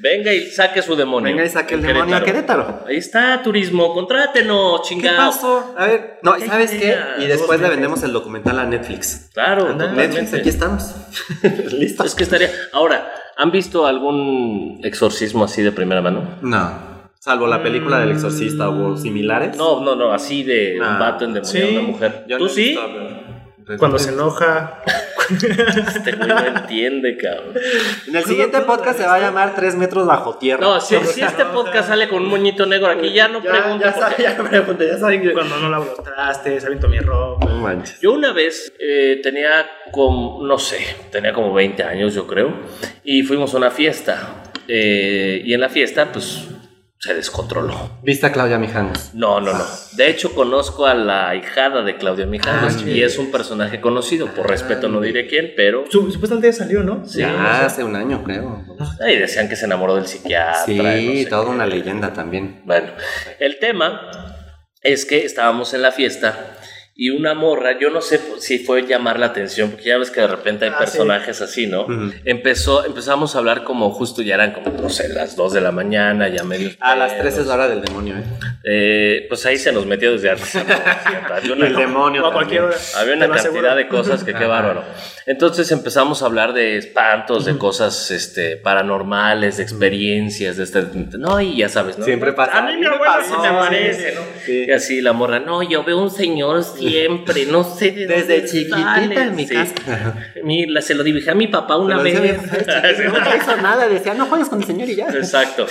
Venga 0.00 0.32
y 0.32 0.50
saque 0.50 0.82
su 0.82 0.96
demonio. 0.96 1.30
Venga 1.32 1.44
y 1.44 1.48
saque 1.48 1.74
el 1.74 1.82
demonio 1.82 2.16
a 2.16 2.22
Querétaro. 2.24 2.84
Ahí 2.88 2.96
está, 2.96 3.40
turismo. 3.42 3.92
Contrátenos, 3.94 4.80
¿Qué 4.82 4.88
chingado. 4.88 5.16
pasó? 5.30 5.74
A 5.76 5.86
ver, 5.86 6.18
no, 6.22 6.36
¿y 6.36 6.42
¿sabes 6.42 6.72
qué? 6.72 6.96
Y 7.18 7.26
después 7.26 7.60
le 7.60 7.68
vendemos 7.68 8.02
el 8.02 8.12
documental 8.12 8.58
a 8.58 8.64
Netflix. 8.66 9.30
Claro. 9.32 9.72
Netflix, 9.74 10.34
aquí 10.34 10.48
estamos. 10.48 10.94
¿Listo? 11.72 12.04
Es 12.04 12.14
que 12.16 12.24
estaría. 12.24 12.50
Ahora, 12.72 13.12
¿han 13.36 13.50
visto 13.52 13.86
algún 13.86 14.80
exorcismo 14.82 15.44
así 15.44 15.62
de 15.62 15.70
primera 15.72 16.02
mano? 16.02 16.38
No. 16.42 16.99
Salvo 17.22 17.46
la 17.46 17.62
película 17.62 17.98
del 18.00 18.12
exorcista 18.12 18.70
o 18.70 18.96
similares. 18.96 19.54
No, 19.54 19.84
no, 19.84 19.94
no, 19.94 20.10
así 20.10 20.42
de 20.42 20.76
un 20.78 20.82
Ah, 20.86 20.96
vato 20.98 21.26
endemoniado 21.26 21.66
a 21.66 21.70
sí. 21.70 21.76
una 21.76 21.86
mujer. 21.86 22.24
Yo 22.26 22.38
¿Tú 22.38 22.44
no 22.44 22.50
he 22.50 22.54
sí? 22.54 22.62
visto, 22.70 22.90
pero- 23.66 23.78
Cuando 23.78 23.98
se 23.98 24.10
enoja. 24.10 24.82
Este 25.30 26.12
güey 26.16 26.28
no 26.28 26.38
entiende, 26.46 27.16
cabrón. 27.18 27.54
En 28.08 28.16
el 28.16 28.24
siguiente 28.24 28.58
podcast 28.62 28.98
se 28.98 29.06
va 29.06 29.16
a 29.16 29.20
llamar 29.20 29.54
Tres 29.54 29.76
metros 29.76 30.06
bajo 30.06 30.36
tierra. 30.38 30.60
No, 30.62 30.80
si, 30.80 30.96
si 31.04 31.20
este 31.20 31.44
podcast 31.44 31.88
sale 31.88 32.08
con 32.08 32.22
un 32.22 32.28
moñito 32.30 32.64
negro 32.66 32.88
aquí, 32.88 33.12
ya 33.12 33.28
no 33.28 33.40
ya, 33.42 33.50
pregunto. 33.52 33.84
ya, 33.84 33.92
por 33.92 34.00
saben, 34.02 34.16
qué. 34.16 34.22
ya 34.24 34.36
pregunté, 34.36 34.86
ya 34.88 34.98
saben 34.98 35.22
que... 35.22 35.32
Cuando 35.34 35.56
no 35.58 35.68
lavo 35.68 35.84
los 35.84 36.02
trastes, 36.02 36.64
aviento 36.64 36.88
mi 36.88 36.98
ropa. 37.00 37.46
No 37.46 37.56
manches. 37.56 38.00
Yo 38.00 38.12
una 38.12 38.32
vez 38.32 38.72
eh, 38.80 39.20
tenía 39.22 39.68
como, 39.92 40.44
no 40.44 40.58
sé, 40.58 40.78
tenía 41.12 41.32
como 41.34 41.52
20 41.52 41.84
años 41.84 42.14
yo 42.14 42.26
creo, 42.26 42.52
y 43.04 43.22
fuimos 43.24 43.52
a 43.54 43.58
una 43.58 43.70
fiesta. 43.70 44.42
eh, 44.66 45.42
y 45.44 45.52
en 45.54 45.60
la 45.60 45.68
fiesta, 45.68 46.10
pues, 46.10 46.48
se 47.02 47.14
descontroló. 47.14 47.98
¿Viste 48.02 48.26
a 48.26 48.32
Claudia 48.32 48.58
Mijanos? 48.58 49.12
No, 49.14 49.40
no, 49.40 49.54
no. 49.54 49.64
De 49.92 50.10
hecho, 50.10 50.34
conozco 50.34 50.84
a 50.86 50.92
la 50.94 51.34
hijada 51.34 51.82
de 51.82 51.96
Claudia 51.96 52.26
Mijanos 52.26 52.76
Ah, 52.78 52.88
y 52.88 53.02
es 53.02 53.16
un 53.16 53.30
personaje 53.30 53.80
conocido. 53.80 54.26
Por 54.26 54.50
respeto 54.50 54.88
no 54.88 55.00
diré 55.00 55.26
quién, 55.26 55.52
pero... 55.56 55.84
Su- 55.90 56.12
supuestamente 56.12 56.48
ya 56.48 56.52
salió, 56.52 56.82
¿no? 56.82 57.06
Sí, 57.06 57.20
ya 57.20 57.64
hace 57.64 57.84
un 57.84 57.96
año, 57.96 58.22
creo. 58.22 58.66
Ahí 59.00 59.16
decían 59.18 59.48
que 59.48 59.56
se 59.56 59.64
enamoró 59.64 59.96
del 59.96 60.06
psiquiatra. 60.06 60.62
Sí, 60.66 60.74
y 60.74 60.76
no 60.76 60.84
sé 61.22 61.26
toda 61.30 61.44
qué. 61.44 61.50
una 61.50 61.66
leyenda 61.66 62.12
también. 62.12 62.60
Bueno, 62.66 62.88
el 63.38 63.58
tema 63.58 64.02
es 64.82 65.06
que 65.06 65.24
estábamos 65.24 65.72
en 65.72 65.80
la 65.80 65.92
fiesta 65.92 66.58
y 66.94 67.10
una 67.10 67.34
morra, 67.34 67.78
yo 67.78 67.88
no 67.90 68.00
sé 68.02 68.20
si 68.40 68.58
fue 68.58 68.86
llamar 68.86 69.18
la 69.18 69.26
atención, 69.26 69.70
porque 69.70 69.84
ya 69.86 69.96
ves 69.98 70.10
que 70.10 70.20
de 70.20 70.26
repente 70.26 70.66
hay 70.66 70.72
Ah, 70.74 70.78
personajes 70.78 71.40
así, 71.40 71.66
¿no? 71.66 71.82
Ujú. 71.84 72.12
Empezó, 72.24 72.84
empezamos 72.84 73.34
a 73.34 73.38
hablar 73.38 73.64
como 73.64 73.90
justo 73.90 74.20
ya 74.22 74.34
eran 74.34 74.52
como, 74.52 74.70
no 74.80 74.90
sé, 74.90 75.08
las 75.08 75.34
2 75.36 75.52
de 75.54 75.60
la 75.62 75.72
mañana, 75.72 76.28
ya 76.28 76.44
medio... 76.44 76.70
A 76.80 76.94
las 76.96 77.12
pedos. 77.12 77.22
3 77.34 77.38
es 77.38 77.46
la 77.46 77.54
hora 77.54 77.68
del 77.68 77.80
demonio, 77.80 78.16
¿eh? 78.18 78.22
Eh, 78.64 79.26
pues 79.28 79.46
ahí 79.46 79.56
se 79.56 79.72
nos 79.72 79.86
metió 79.86 80.12
desde 80.12 80.28
antes. 80.30 80.54
Había 80.54 81.52
una, 81.54 81.66
El 81.66 81.76
demonio. 81.76 82.24
O 82.24 82.26
a 82.28 82.32
cualquier 82.32 82.62
hora. 82.62 82.76
había 82.96 83.14
una 83.14 83.28
cantidad 83.28 83.48
aseguro. 83.50 83.74
de 83.76 83.88
cosas 83.88 84.22
que 84.24 84.34
qué 84.34 84.44
bárbaro. 84.44 84.84
Entonces 85.26 85.70
empezamos 85.72 86.22
a 86.22 86.26
hablar 86.26 86.52
de 86.52 86.76
espantos, 86.76 87.46
de 87.46 87.56
cosas 87.56 88.10
este, 88.10 88.56
paranormales, 88.58 89.56
de 89.56 89.62
experiencias, 89.62 90.56
de 90.58 90.64
este, 90.64 90.82
no, 91.18 91.40
y 91.40 91.56
ya 91.56 91.68
sabes, 91.70 91.96
¿no? 91.98 92.04
Siempre 92.04 92.32
pasa. 92.34 92.58
A 92.58 92.62
mí 92.66 92.76
mi 92.76 92.86
abuela 92.86 93.22
se 93.24 93.36
me 93.38 93.48
aparece, 93.48 94.14
¿no? 94.14 94.20
Sí. 94.44 94.64
Y 94.68 94.70
así 94.72 95.00
la 95.00 95.12
morra, 95.14 95.38
no, 95.38 95.62
yo 95.62 95.82
veo 95.84 95.98
un 95.98 96.10
señor 96.10 96.62
siempre, 96.88 97.46
no 97.46 97.62
sé 97.64 97.90
de 97.92 98.06
Desde 98.06 98.34
dónde 98.40 98.50
chiquitita 98.50 98.94
sale". 98.94 99.14
en 99.22 99.36
mi 99.36 99.46
Sí. 99.46 99.54
casa. 99.54 99.74
Mira, 100.44 100.80
se 100.82 100.94
lo 100.94 101.02
dibujé 101.04 101.30
a 101.30 101.34
mi 101.34 101.46
papá 101.48 101.76
una 101.76 102.02
vez. 102.02 102.20
No 102.40 103.36
hizo 103.36 103.56
nada, 103.56 103.88
decía, 103.88 104.14
no 104.14 104.26
juegues 104.26 104.48
con 104.48 104.58
mi 104.58 104.64
señor 104.64 104.88
y 104.88 104.96
ya. 104.96 105.08
Exacto. 105.08 105.66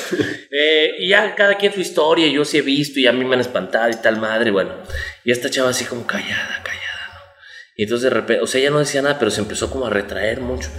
Eh, 0.52 0.96
y 1.00 1.10
ya 1.10 1.36
cada 1.36 1.56
quien 1.56 1.74
su 1.74 1.80
historia, 1.82 2.28
yo 2.28 2.46
sí 2.46 2.58
he 2.58 2.62
visto 2.62 3.00
y 3.00 3.08
a 3.08 3.12
mí 3.12 3.26
me 3.26 3.36
han 3.36 3.42
espantado 3.42 3.90
y 3.90 3.96
tal 3.96 4.18
madre, 4.20 4.52
bueno. 4.52 4.72
Y 5.24 5.32
esta 5.32 5.50
chava 5.50 5.70
así 5.70 5.86
como 5.86 6.06
callada, 6.08 6.62
callada, 6.64 7.10
¿no? 7.14 7.20
Y 7.76 7.84
entonces 7.84 8.04
de 8.06 8.10
repente, 8.10 8.44
o 8.44 8.48
sea, 8.48 8.62
ella 8.62 8.70
no 8.72 8.80
decía 8.80 9.02
nada, 9.02 9.18
pero 9.20 9.32
se 9.32 9.42
empezó 9.42 9.70
como 9.70 9.88
a 9.88 9.90
retraer 9.90 10.42
mucho. 10.42 10.70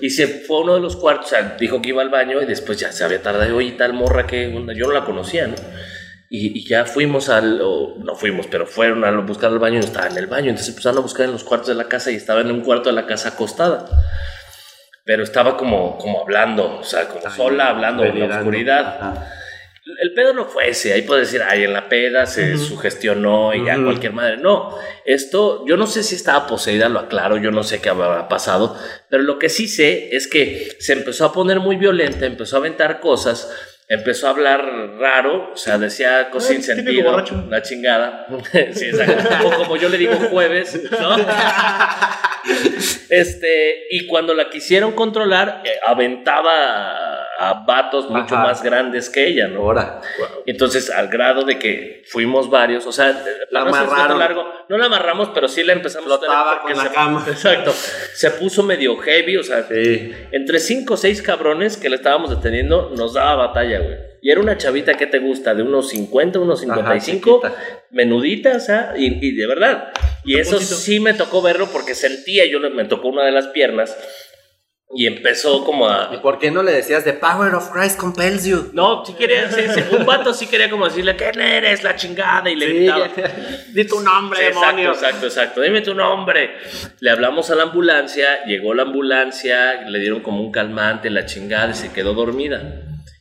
Y 0.00 0.10
se 0.10 0.26
fue 0.26 0.56
a 0.58 0.60
uno 0.60 0.74
de 0.74 0.80
los 0.80 0.96
cuartos, 0.96 1.26
o 1.26 1.30
sea, 1.30 1.56
dijo 1.60 1.82
que 1.82 1.90
iba 1.90 2.02
al 2.02 2.08
baño 2.08 2.40
y 2.42 2.46
después 2.46 2.78
ya 2.80 2.90
se 2.92 3.04
había 3.04 3.20
tardado, 3.22 3.56
oye, 3.56 3.72
tal 3.72 3.92
morra 3.92 4.26
que 4.26 4.46
onda?". 4.48 4.72
yo 4.74 4.86
no 4.86 4.92
la 4.92 5.04
conocía, 5.04 5.46
¿no? 5.48 5.54
Y, 6.34 6.58
y 6.58 6.64
ya 6.66 6.86
fuimos 6.86 7.28
al, 7.28 7.60
o 7.62 7.94
no 7.98 8.14
fuimos, 8.14 8.46
pero 8.46 8.66
fueron 8.66 9.04
a 9.04 9.10
buscar 9.20 9.50
al 9.50 9.58
baño 9.58 9.76
y 9.76 9.80
no 9.80 9.84
estaba 9.84 10.06
en 10.06 10.16
el 10.16 10.28
baño. 10.28 10.48
Entonces 10.48 10.70
empezaron 10.70 10.96
a 10.96 11.02
buscar 11.02 11.26
en 11.26 11.32
los 11.32 11.44
cuartos 11.44 11.68
de 11.68 11.74
la 11.74 11.88
casa 11.88 12.10
y 12.10 12.14
estaba 12.14 12.40
en 12.40 12.50
un 12.50 12.62
cuarto 12.62 12.88
de 12.88 12.94
la 12.94 13.04
casa 13.04 13.28
acostada. 13.28 13.84
Pero 15.04 15.24
estaba 15.24 15.58
como, 15.58 15.98
como 15.98 16.22
hablando, 16.22 16.78
o 16.78 16.84
sea, 16.84 17.06
como 17.06 17.28
sola 17.30 17.68
hablando 17.68 18.02
en 18.02 18.18
la 18.18 18.38
oscuridad. 18.38 19.26
El 20.00 20.14
pedo 20.14 20.32
no 20.32 20.46
fue 20.46 20.70
ese, 20.70 20.94
ahí 20.94 21.02
puedes 21.02 21.30
decir, 21.30 21.44
ay, 21.46 21.64
en 21.64 21.74
la 21.74 21.90
peda 21.90 22.24
se 22.24 22.56
sugestionó 22.56 23.52
y 23.52 23.66
ya 23.66 23.74
Ujú. 23.74 23.84
cualquier 23.84 24.14
madre. 24.14 24.38
No, 24.38 24.74
esto, 25.04 25.66
yo 25.66 25.76
no 25.76 25.86
sé 25.86 26.02
si 26.02 26.14
estaba 26.14 26.46
poseída, 26.46 26.88
lo 26.88 27.00
aclaro, 27.00 27.36
yo 27.36 27.50
no 27.50 27.62
sé 27.62 27.82
qué 27.82 27.90
habrá 27.90 28.26
pasado, 28.28 28.74
pero 29.10 29.22
lo 29.22 29.38
que 29.38 29.50
sí 29.50 29.68
sé 29.68 30.16
es 30.16 30.28
que 30.28 30.76
se 30.78 30.94
empezó 30.94 31.26
a 31.26 31.32
poner 31.34 31.60
muy 31.60 31.76
violenta, 31.76 32.24
empezó 32.24 32.56
a 32.56 32.60
aventar 32.60 33.00
cosas, 33.00 33.50
empezó 33.88 34.26
a 34.26 34.30
hablar 34.30 34.64
raro, 34.98 35.52
o 35.52 35.56
sea, 35.56 35.78
decía 35.78 36.30
cosas 36.30 36.50
sin 36.52 36.62
sentido, 36.62 37.22
la 37.48 37.62
chingada. 37.62 38.26
sí, 38.72 38.86
exacto. 38.86 39.48
O 39.48 39.50
como 39.52 39.76
yo 39.76 39.88
le 39.88 39.98
digo 39.98 40.14
jueves, 40.30 40.80
¿no? 40.90 41.16
Este, 43.08 43.84
y 43.90 44.06
cuando 44.08 44.34
la 44.34 44.50
quisieron 44.50 44.92
controlar, 44.92 45.62
eh, 45.64 45.78
aventaba 45.86 47.28
a 47.50 47.64
vatos 47.64 48.08
mucho 48.08 48.34
Ajá. 48.36 48.44
más 48.44 48.62
grandes 48.62 49.10
que 49.10 49.26
ella, 49.26 49.48
¿no? 49.48 49.60
Ahora. 49.62 50.00
Entonces, 50.46 50.90
al 50.90 51.08
grado 51.08 51.44
de 51.44 51.58
que 51.58 52.02
fuimos 52.06 52.48
varios, 52.50 52.86
o 52.86 52.92
sea, 52.92 53.06
La 53.50 53.60
esto 53.60 53.76
amarraron. 53.76 54.18
largo, 54.18 54.44
no 54.68 54.78
la 54.78 54.86
amarramos, 54.86 55.30
pero 55.34 55.48
sí 55.48 55.62
la 55.64 55.72
empezamos 55.72 56.06
Flotaba 56.06 56.52
a 56.52 56.62
tener 56.62 56.74
con 56.76 56.84
la 56.84 56.88
se- 56.90 56.94
cama. 56.94 57.24
Exacto. 57.28 57.72
Se 57.72 58.30
puso 58.32 58.62
medio 58.62 58.96
heavy, 58.98 59.36
o 59.36 59.42
sea, 59.42 59.66
Sí. 59.68 60.12
entre 60.30 60.58
cinco 60.60 60.94
o 60.94 60.96
seis 60.96 61.20
cabrones 61.22 61.76
que 61.76 61.88
le 61.90 61.96
estábamos 61.96 62.30
deteniendo, 62.30 62.92
nos 62.96 63.14
daba 63.14 63.46
batalla, 63.48 63.80
güey. 63.80 63.96
Y 64.24 64.30
era 64.30 64.40
una 64.40 64.56
chavita 64.56 64.94
que 64.94 65.08
te 65.08 65.18
gusta, 65.18 65.52
de 65.52 65.64
unos 65.64 65.88
50, 65.88 66.38
unos 66.38 66.60
55, 66.60 67.40
chiquita. 67.42 67.60
menudita, 67.90 68.56
o 68.56 68.60
sea, 68.60 68.94
y, 68.96 69.18
y 69.20 69.32
de 69.34 69.46
verdad. 69.48 69.92
Y 70.24 70.38
eso 70.38 70.52
Poquito. 70.52 70.74
sí 70.76 71.00
me 71.00 71.12
tocó 71.14 71.42
verlo 71.42 71.68
porque 71.72 71.96
sentía, 71.96 72.46
yo 72.46 72.60
le- 72.60 72.70
me 72.70 72.84
tocó 72.84 73.08
una 73.08 73.24
de 73.24 73.32
las 73.32 73.48
piernas 73.48 73.96
y 74.94 75.06
empezó 75.06 75.64
como 75.64 75.88
¿Y 75.88 75.90
a... 76.16 76.20
por 76.22 76.38
qué 76.38 76.50
no 76.50 76.62
le 76.62 76.72
decías 76.72 77.04
The 77.04 77.14
power 77.14 77.54
of 77.54 77.70
Christ 77.70 77.98
compels 77.98 78.44
you? 78.44 78.70
No, 78.72 79.04
sí 79.06 79.14
quería, 79.14 79.50
sí, 79.50 79.62
sí, 79.74 79.80
un 79.96 80.04
vato 80.04 80.34
sí 80.34 80.46
quería 80.46 80.68
como 80.68 80.84
decirle, 80.86 81.16
¿quién 81.16 81.40
eres? 81.40 81.82
La 81.82 81.96
chingada, 81.96 82.50
y 82.50 82.56
le 82.56 82.66
Sí, 82.66 82.72
gritaba. 82.78 83.08
Di 83.72 83.86
tu 83.86 84.00
nombre, 84.00 84.38
Sí, 84.38 84.44
exacto, 84.46 84.66
demonio. 84.68 84.92
exacto, 84.92 85.26
exacto. 85.26 85.60
Dime 85.62 85.80
tu 85.80 85.94
nombre. 85.94 86.50
Le 87.00 87.10
hablamos 87.10 87.50
a 87.50 87.54
la 87.54 87.62
ambulancia, 87.64 88.44
llegó 88.46 88.74
la 88.74 88.82
ambulancia, 88.82 89.82
le 89.88 89.98
dieron 89.98 90.20
como 90.20 90.42
un 90.42 90.52
calmante, 90.52 91.08
la 91.10 91.24
chingada 91.26 91.70
y 91.70 91.74
se 91.74 91.92
quedó 91.92 92.12
dormida. 92.14 92.60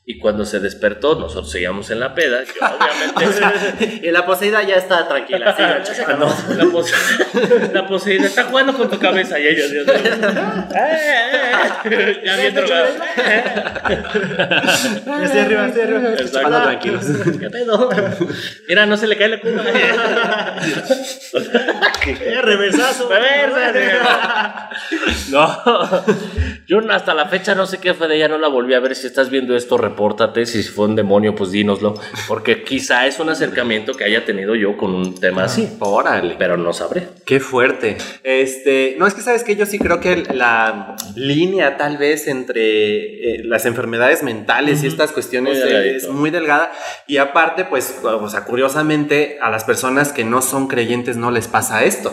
Y 0.04 0.18
cuando 0.18 0.46
se 0.46 0.60
despertó, 0.60 1.14
nosotros 1.16 1.52
seguíamos 1.52 1.92
en 1.92 2.00
la 2.00 2.16
peda. 2.16 2.42
Yo, 2.44 2.52
obviamente. 2.66 4.00
Y 4.08 4.12
la 4.12 4.26
poseída 4.26 4.64
ya 4.64 4.76
está 4.76 5.08
tranquila. 5.08 5.56
No, 6.20 6.26
la, 6.56 6.66
pose- 6.66 6.94
la 7.74 7.88
poseída 7.88 8.26
está 8.26 8.46
jugando 8.46 8.74
con 8.74 8.90
tu 8.90 8.98
cabeza 8.98 9.40
y 9.40 9.48
ella 9.48 9.68
Dios 9.68 9.86
mío. 9.88 9.94
Eh, 9.94 10.72
eh, 10.76 11.82
eh. 11.86 12.22
ya 12.26 12.36
bien. 12.38 12.58
Estoy 15.24 15.40
arriba, 15.40 15.68
estoy 15.68 15.82
arriba. 15.84 16.14
Exacto. 16.14 16.46
Anda, 16.48 16.64
tranquilos. 16.64 17.06
¿Qué 17.40 17.50
pedo? 17.50 17.90
Mira, 18.68 18.86
no 18.88 18.98
se 18.98 19.08
le 19.08 19.18
cae 19.18 19.30
la 19.30 19.40
cuba. 19.40 19.64
Reversazo. 22.42 23.08
Reversa, 23.10 24.70
No, 25.30 25.62
yo 26.68 26.80
hasta 26.92 27.14
la 27.14 27.28
fecha 27.28 27.56
no 27.56 27.66
sé 27.66 27.80
qué 27.80 27.94
fue 27.94 28.08
de 28.08 28.16
ella, 28.16 28.28
no 28.28 28.38
la 28.38 28.48
volví 28.48 28.74
a 28.74 28.80
ver. 28.80 28.96
Si 28.96 29.08
estás 29.08 29.30
viendo 29.30 29.56
esto, 29.56 29.78
repórtate. 29.92 30.46
Si 30.46 30.64
fue 30.64 30.86
un 30.86 30.96
demonio, 30.96 31.36
pues 31.36 31.52
dínoslo. 31.52 31.94
Porque 32.28 32.64
quizá 32.64 33.06
es 33.06 33.20
un 33.20 33.30
acercamiento 33.30 33.94
que 33.94 34.04
haya 34.04 34.26
tenido 34.26 34.56
yo 34.56 34.78
con 34.78 34.94
un 34.94 35.20
tema 35.20 35.44
así, 35.44 35.70
Órale. 35.80 36.36
pero 36.38 36.58
no 36.58 36.74
sabré. 36.74 37.08
Qué 37.26 37.40
fuerte. 37.40 37.98
Este, 38.24 38.96
no 38.98 39.08
es 39.08 39.14
que 39.14 39.22
sabes 39.22 39.44
que 39.44 39.56
yo 39.56 39.66
sí 39.66 39.80
creo 39.80 40.00
que 40.00 40.24
la 40.34 40.96
línea 41.16 41.78
tal 41.78 41.98
vez 41.98 42.28
entre 42.28 43.36
eh, 43.36 43.44
las 43.44 43.66
enfermedades 43.66 44.24
mentales 44.24 44.84
y 44.84 44.88
estas 44.88 45.12
cuestiones 45.12 45.60
Muy 45.60 45.72
eh, 45.72 45.96
es 45.96 46.08
muy 46.10 46.30
delgada 46.30 46.72
y 47.08 47.18
aparte 47.18 47.66
pues 47.66 48.00
o 48.04 48.30
sea, 48.30 48.46
curiosamente 48.46 49.38
a 49.42 49.50
las 49.50 49.64
personas 49.64 50.14
que 50.14 50.24
no 50.24 50.42
son 50.42 50.68
creyentes 50.68 51.18
no 51.18 51.32
les 51.32 51.48
pasa 51.48 51.84
esto. 51.84 52.12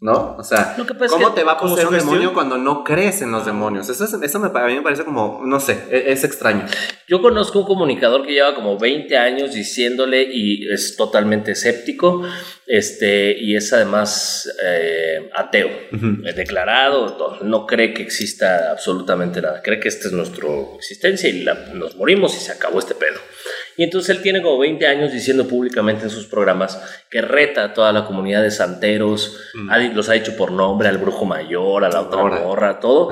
¿No? 0.00 0.36
O 0.38 0.44
sea, 0.44 0.76
¿cómo 1.10 1.34
te 1.34 1.42
va 1.42 1.52
a 1.52 1.58
poseer 1.58 1.88
un 1.88 1.94
demonio 1.98 2.32
cuando 2.34 2.56
no 2.56 2.84
crees 2.84 3.20
en 3.22 3.32
los 3.32 3.44
demonios? 3.44 3.88
Eso, 3.88 4.04
es- 4.04 4.14
eso 4.22 4.38
me, 4.38 4.46
a 4.56 4.66
mí 4.66 4.74
me 4.76 4.82
parece 4.82 5.04
como, 5.04 5.42
no 5.44 5.58
sé, 5.58 5.72
e- 5.90 6.12
es, 6.12 6.22
extraño. 6.22 6.66
Yo 7.08 7.20
conozco 7.20 7.58
un 7.58 7.66
comunicador 7.66 8.24
que 8.24 8.32
lleva 8.32 8.54
como 8.54 8.78
20 8.78 9.16
años 9.18 9.54
diciéndole 9.54 10.22
y 10.22 10.68
es 10.72 10.94
totalmente 10.96 11.50
escéptico 11.52 12.22
este, 12.66 13.36
y 13.40 13.56
es 13.56 13.72
además 13.72 14.48
eh, 14.62 15.30
ateo, 15.34 15.68
declarado, 16.36 17.38
no 17.42 17.66
cree 17.66 17.92
que 17.94 18.02
exista 18.02 18.70
absolutamente 18.70 19.40
nada, 19.40 19.62
cree 19.62 19.80
que 19.80 19.88
esta 19.88 20.08
es 20.08 20.12
nuestra 20.12 20.46
existencia 20.76 21.28
y 21.28 21.42
la- 21.42 21.54
nos 21.74 21.96
morimos 21.96 22.36
y 22.36 22.40
se 22.40 22.52
acabó 22.52 22.78
este 22.78 22.94
pedo. 22.94 23.18
Y 23.76 23.84
entonces 23.84 24.14
él 24.16 24.22
tiene 24.22 24.42
como 24.42 24.58
20 24.58 24.86
años 24.88 25.12
diciendo 25.12 25.46
públicamente 25.46 26.04
en 26.04 26.10
sus 26.10 26.26
programas 26.26 26.80
que 27.10 27.20
reta 27.22 27.62
a 27.64 27.74
toda 27.74 27.92
la 27.92 28.04
comunidad 28.06 28.42
de 28.42 28.50
santeros, 28.50 29.38
ha 29.70 29.78
los 29.94 30.08
ha 30.08 30.12
dicho 30.14 30.36
por 30.36 30.52
nombre, 30.52 30.88
al 30.88 30.98
brujo 30.98 31.24
mayor, 31.24 31.84
a 31.84 31.88
la 31.88 32.00
otra 32.02 32.20
Ahora. 32.20 32.40
morra, 32.40 32.80
todo. 32.80 33.10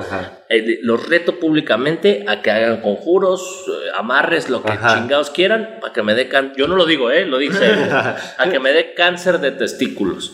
Eh, 0.49 0.79
los 0.81 1.07
reto 1.07 1.39
públicamente 1.39 2.25
a 2.27 2.41
que 2.41 2.51
hagan 2.51 2.81
conjuros, 2.81 3.65
eh, 3.67 3.89
amarres, 3.97 4.49
lo 4.49 4.63
que 4.63 4.71
Ajá. 4.71 4.95
chingados 4.95 5.29
quieran, 5.29 5.77
para 5.81 5.93
que 5.93 6.03
me 6.03 6.13
dé 6.15 6.27
cáncer. 6.27 6.57
Yo 6.57 6.67
no 6.67 6.75
lo 6.75 6.85
digo, 6.85 7.11
¿eh? 7.11 7.25
Lo 7.25 7.37
dice 7.37 7.65
a 8.37 8.49
que 8.49 8.59
me 8.59 8.71
dé 8.71 8.93
cáncer 8.93 9.39
de 9.39 9.51
testículos. 9.51 10.31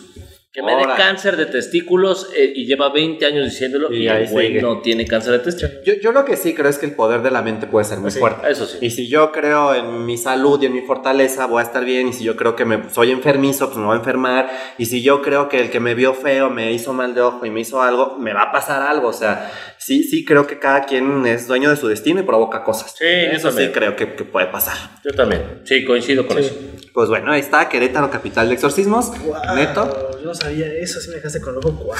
Que 0.54 0.62
me 0.62 0.76
dé 0.76 0.84
cáncer 0.96 1.36
de 1.36 1.46
testículos 1.46 2.30
eh, 2.36 2.52
y 2.54 2.64
lleva 2.64 2.88
20 2.90 3.26
años 3.26 3.44
diciéndolo 3.44 3.92
y, 3.92 4.04
Y 4.04 4.08
el 4.08 4.28
güey 4.28 4.46
sigue. 4.46 4.62
no 4.62 4.80
tiene 4.82 5.04
cáncer 5.04 5.32
de 5.32 5.38
testículos. 5.40 5.84
Yo, 5.84 5.94
yo 6.00 6.12
lo 6.12 6.24
que 6.24 6.36
sí 6.36 6.54
creo 6.54 6.70
es 6.70 6.78
que 6.78 6.86
el 6.86 6.92
poder 6.94 7.22
de 7.22 7.32
la 7.32 7.42
mente 7.42 7.66
puede 7.66 7.84
ser 7.84 7.98
muy 7.98 8.12
Sí, 8.12 8.20
fuerte. 8.20 8.48
Eso 8.48 8.64
sí. 8.64 8.78
Y 8.80 8.90
si 8.90 9.08
yo 9.08 9.32
creo 9.32 9.74
en 9.74 10.06
mi 10.06 10.16
salud 10.16 10.62
y 10.62 10.66
en 10.66 10.72
mi 10.72 10.82
fortaleza, 10.82 11.46
voy 11.46 11.58
a 11.60 11.64
estar 11.64 11.84
bien. 11.84 12.06
Y 12.06 12.12
si 12.12 12.22
yo 12.22 12.36
creo 12.36 12.54
que 12.54 12.64
me, 12.64 12.88
soy 12.90 13.10
enfermizo, 13.10 13.66
pues 13.66 13.78
me 13.78 13.84
voy 13.86 13.94
a 13.96 13.98
enfermar. 13.98 14.48
Y 14.78 14.86
si 14.86 15.02
yo 15.02 15.22
creo 15.22 15.48
que 15.48 15.58
el 15.60 15.70
que 15.70 15.80
me 15.80 15.96
vio 15.96 16.14
feo 16.14 16.50
me 16.50 16.72
hizo 16.72 16.92
mal 16.92 17.14
de 17.16 17.22
ojo 17.22 17.44
y 17.44 17.50
me 17.50 17.58
hizo 17.58 17.82
algo, 17.82 18.16
me 18.20 18.32
va 18.32 18.42
a 18.42 18.52
pasar 18.52 18.80
algo. 18.82 19.08
O 19.08 19.12
sea, 19.12 19.50
sí, 19.78 20.04
sí 20.04 20.24
creo 20.24 20.46
que 20.46 20.60
cada 20.60 20.84
quien 20.84 21.26
es 21.26 21.48
dueño 21.48 21.68
de 21.70 21.74
su 21.76 21.88
destino 21.88 22.20
y 22.20 22.22
provoca 22.22 22.62
cosas. 22.62 22.94
Sí, 22.96 23.04
eso 23.04 23.50
sí 23.50 23.70
creo 23.72 23.96
que, 23.96 24.14
que 24.14 24.22
puede 24.24 24.46
pasar. 24.46 24.76
Yo 25.04 25.10
también. 25.10 25.62
Sí, 25.64 25.84
coincido 25.84 26.28
con 26.28 26.36
Sí. 26.38 26.44
eso. 26.44 26.54
Pues 26.92 27.08
bueno, 27.08 27.32
ahí 27.32 27.40
está 27.40 27.68
Querétaro, 27.68 28.08
capital 28.08 28.46
de 28.46 28.54
exorcismos. 28.54 29.10
Wow, 29.24 29.56
Neto. 29.56 30.10
No 30.24 30.34
sabía 30.34 30.66
eso, 30.72 31.00
sí 31.00 31.10
me 31.10 31.16
dejaste 31.16 31.40
con 31.40 31.60
cuadrado. 31.60 31.96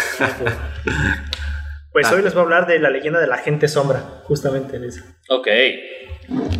Pues 1.92 2.08
Ah. 2.08 2.14
hoy 2.16 2.22
les 2.22 2.34
voy 2.34 2.40
a 2.40 2.42
hablar 2.42 2.66
de 2.66 2.80
la 2.80 2.90
leyenda 2.90 3.20
de 3.20 3.28
la 3.28 3.36
gente 3.38 3.68
sombra, 3.68 4.00
justamente 4.24 4.76
en 4.78 4.82
eso. 4.84 5.00
Ok. 5.28 5.46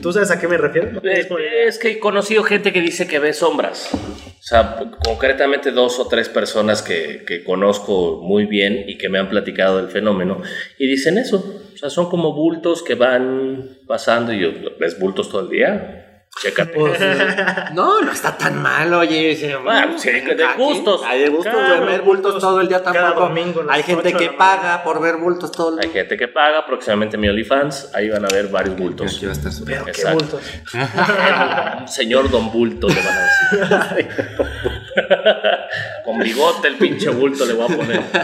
¿Tú 0.00 0.12
sabes 0.12 0.30
a 0.30 0.38
qué 0.38 0.46
me 0.46 0.56
refiero? 0.58 1.00
Eh, 1.02 1.26
Es 1.66 1.78
que 1.78 1.90
he 1.92 1.98
conocido 1.98 2.44
gente 2.44 2.72
que 2.72 2.80
dice 2.80 3.08
que 3.08 3.18
ve 3.18 3.32
sombras. 3.32 3.90
O 3.94 4.42
sea, 4.46 4.78
concretamente 5.04 5.72
dos 5.72 5.98
o 5.98 6.06
tres 6.06 6.28
personas 6.28 6.82
que, 6.82 7.24
que 7.26 7.42
conozco 7.42 8.20
muy 8.22 8.46
bien 8.46 8.84
y 8.86 8.96
que 8.96 9.08
me 9.08 9.18
han 9.18 9.28
platicado 9.28 9.78
del 9.78 9.88
fenómeno 9.88 10.40
y 10.78 10.86
dicen 10.86 11.18
eso. 11.18 11.62
O 11.74 11.76
sea, 11.76 11.90
son 11.90 12.08
como 12.08 12.32
bultos 12.32 12.84
que 12.84 12.94
van 12.94 13.78
pasando 13.88 14.32
y 14.32 14.38
yo, 14.40 14.50
¿ves 14.78 15.00
bultos 15.00 15.30
todo 15.30 15.40
el 15.40 15.48
día? 15.48 16.03
Chécate. 16.41 16.72
Pues, 16.74 16.99
no, 17.74 18.01
no 18.03 18.12
está 18.12 18.37
tan 18.37 18.61
mal, 18.61 18.93
oye. 18.93 19.57
Bueno, 19.62 19.99
sí, 19.99 20.11
que 20.11 20.35
de 20.35 20.45
Aquí, 20.45 20.61
gustos. 20.62 21.03
Hay 21.07 21.20
de 21.20 21.28
gustos, 21.28 21.55
ver 21.87 22.03
bultos, 22.03 22.39
todo 22.41 22.61
el 22.61 22.68
día 22.68 22.82
tampoco. 22.82 23.20
domingo 23.20 23.64
hay 23.68 23.82
gente 23.82 24.09
de 24.12 24.14
que 24.14 24.30
paga 24.30 24.82
por 24.82 25.01
ver 25.01 25.16
bultos 25.16 25.53
todo 25.53 25.70
el 25.74 25.78
Hay 25.80 25.91
día. 25.91 26.03
gente 26.03 26.16
que 26.16 26.28
paga, 26.28 26.66
próximamente 26.66 27.16
mi 27.16 27.28
OnlyFans, 27.28 27.91
ahí 27.95 28.11
van 28.11 28.24
a 28.24 28.28
ver 28.28 28.49
varios 28.49 28.76
bultos. 28.76 29.16
Aquí 29.16 29.26
va 29.26 29.32
a 29.32 29.35
estar. 29.35 29.53
Pero 29.64 29.85
qué 29.87 29.91
Exacto. 29.93 30.18
bultos. 30.24 30.41
Un 31.80 31.89
señor 31.89 32.30
Don 32.30 32.51
Bulto 32.53 32.89
le 32.89 32.95
van 32.97 33.72
a 33.82 33.95
decir. 33.95 34.09
Con 36.05 36.18
bigote 36.18 36.68
el 36.68 36.76
pinche 36.76 37.09
bulto 37.11 37.45
le 37.47 37.55
voy 37.55 37.72
a 37.72 37.76
poner. 37.76 38.01
¿Te 38.12 38.18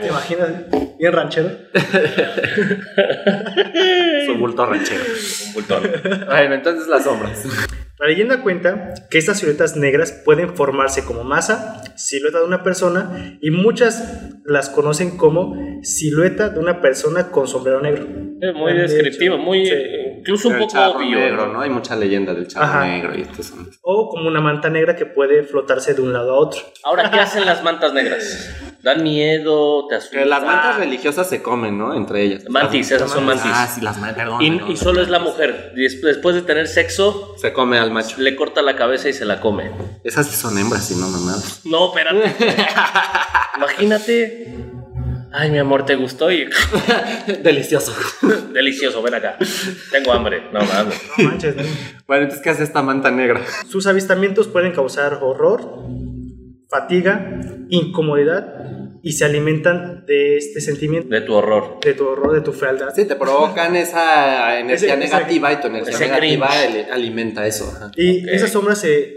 Huevo. 0.00 0.06
imaginas? 0.06 0.48
Bien 0.98 1.12
ranchero. 1.12 1.50
Su 4.26 4.34
bulto 4.38 4.66
ranchero. 4.66 5.02
Un 5.48 5.54
bultón. 5.54 5.82
Bueno, 6.26 6.54
entonces 6.54 6.86
las 6.88 7.04
sombras. 7.04 7.44
La 7.98 8.08
leyenda 8.08 8.42
cuenta 8.42 8.92
que 9.10 9.18
estas 9.18 9.38
siluetas 9.38 9.76
negras 9.76 10.12
pueden 10.24 10.54
formarse 10.56 11.04
como 11.04 11.24
masa, 11.24 11.82
silueta 11.96 12.38
de 12.40 12.44
una 12.44 12.62
persona, 12.62 13.38
y 13.40 13.50
muchas 13.50 14.30
las 14.44 14.68
conocen 14.68 15.16
como 15.16 15.54
silueta 15.82 16.48
de 16.50 16.58
una 16.60 16.80
persona 16.80 17.30
con 17.30 17.46
sombrero 17.46 17.80
negro. 17.80 18.06
Es 18.40 18.54
muy 18.54 18.72
De 18.74 18.82
descriptivo, 18.82 19.36
hecho, 19.36 19.44
muy 19.44 19.64
sí. 19.66 19.72
Incluso 20.24 20.48
un 20.48 20.54
El 20.54 20.60
poco 20.60 20.72
charro 20.72 20.96
obvio. 20.98 21.18
negro, 21.18 21.46
¿no? 21.52 21.60
Hay 21.60 21.70
mucha 21.70 21.94
leyenda 21.96 22.32
del 22.34 22.48
charro 22.48 22.64
Ajá. 22.66 22.84
negro 22.86 23.16
y 23.16 23.22
estos 23.22 23.46
son. 23.46 23.70
O 23.82 24.08
como 24.08 24.26
una 24.28 24.40
manta 24.40 24.70
negra 24.70 24.96
que 24.96 25.04
puede 25.06 25.42
flotarse 25.44 25.92
de 25.94 26.00
un 26.00 26.12
lado 26.12 26.32
a 26.34 26.38
otro. 26.38 26.60
Ahora, 26.82 27.10
¿qué 27.10 27.20
hacen 27.20 27.44
las 27.44 27.62
mantas 27.62 27.92
negras? 27.92 28.50
¿Dan 28.82 29.02
miedo? 29.02 29.86
¿Te 29.88 29.96
asustan? 29.96 30.28
Las 30.28 30.42
mantas 30.44 30.76
religiosas 30.76 31.28
se 31.28 31.42
comen, 31.42 31.76
¿no? 31.78 31.94
Entre 31.94 32.22
ellas. 32.22 32.44
Mantis, 32.48 32.90
esas 32.90 33.10
son 33.10 33.24
mantis. 33.26 33.50
Ah, 33.54 33.66
sí, 33.72 33.80
las 33.80 33.98
mantis, 33.98 34.16
perdón. 34.24 34.42
Y, 34.70 34.76
solo 34.76 35.00
es 35.02 35.08
la 35.08 35.18
mujer. 35.18 35.72
Des- 35.74 36.00
Después 36.02 36.34
de 36.34 36.42
tener 36.42 36.66
sexo, 36.68 37.34
Se 37.38 37.52
come 37.52 37.78
al 37.78 37.90
macho. 37.90 38.20
le 38.20 38.34
corta 38.36 38.62
la 38.62 38.76
cabeza 38.76 39.08
y 39.08 39.12
se 39.12 39.24
la 39.24 39.40
come. 39.40 39.70
Esas 40.04 40.26
sí 40.26 40.36
son 40.36 40.56
hembras, 40.58 40.90
y 40.90 40.96
no 40.96 41.08
mamadas. 41.08 41.60
No, 41.64 41.88
espérate. 41.88 42.34
Imagínate. 43.56 44.73
Ay, 45.36 45.50
mi 45.50 45.58
amor, 45.58 45.84
¿te 45.84 45.96
gustó? 45.96 46.30
Y 46.30 46.48
Delicioso. 47.42 47.92
delicioso, 48.52 49.02
ven 49.02 49.14
acá. 49.14 49.36
Tengo 49.90 50.12
hambre. 50.12 50.42
No 50.52 50.60
mames. 50.60 51.00
No 51.18 51.24
manches, 51.24 51.56
¿no? 51.56 51.62
Bueno, 52.06 52.22
entonces, 52.24 52.42
¿qué 52.44 52.50
hace 52.50 52.62
esta 52.62 52.82
manta 52.82 53.10
negra? 53.10 53.40
Sus 53.68 53.86
avistamientos 53.88 54.46
pueden 54.46 54.72
causar 54.72 55.18
horror, 55.22 55.86
fatiga, 56.70 57.40
incomodidad 57.68 59.00
y 59.02 59.12
se 59.12 59.24
alimentan 59.24 60.06
de 60.06 60.36
este 60.38 60.60
sentimiento, 60.60 61.08
De 61.08 61.20
tu 61.20 61.34
horror. 61.34 61.78
de 61.84 61.94
tu 61.94 62.06
horror, 62.06 62.32
de 62.32 62.40
tu 62.40 62.52
fealdad. 62.52 62.90
Sí, 62.94 63.04
te 63.04 63.16
provocan 63.16 63.74
esa 63.76 64.58
energía 64.60 64.94
Ese- 64.94 65.04
ese- 65.04 65.14
negativa 65.16 65.52
y 65.52 65.56
tu 65.60 65.66
energía 65.66 65.94
ese 65.94 66.06
negativa 66.06 66.48
alimenta 66.92 67.46
eso. 67.46 67.70
ajá. 67.76 67.90
Y 67.96 68.28
esas 68.30 68.50
sombras 68.50 68.78
se 68.78 69.16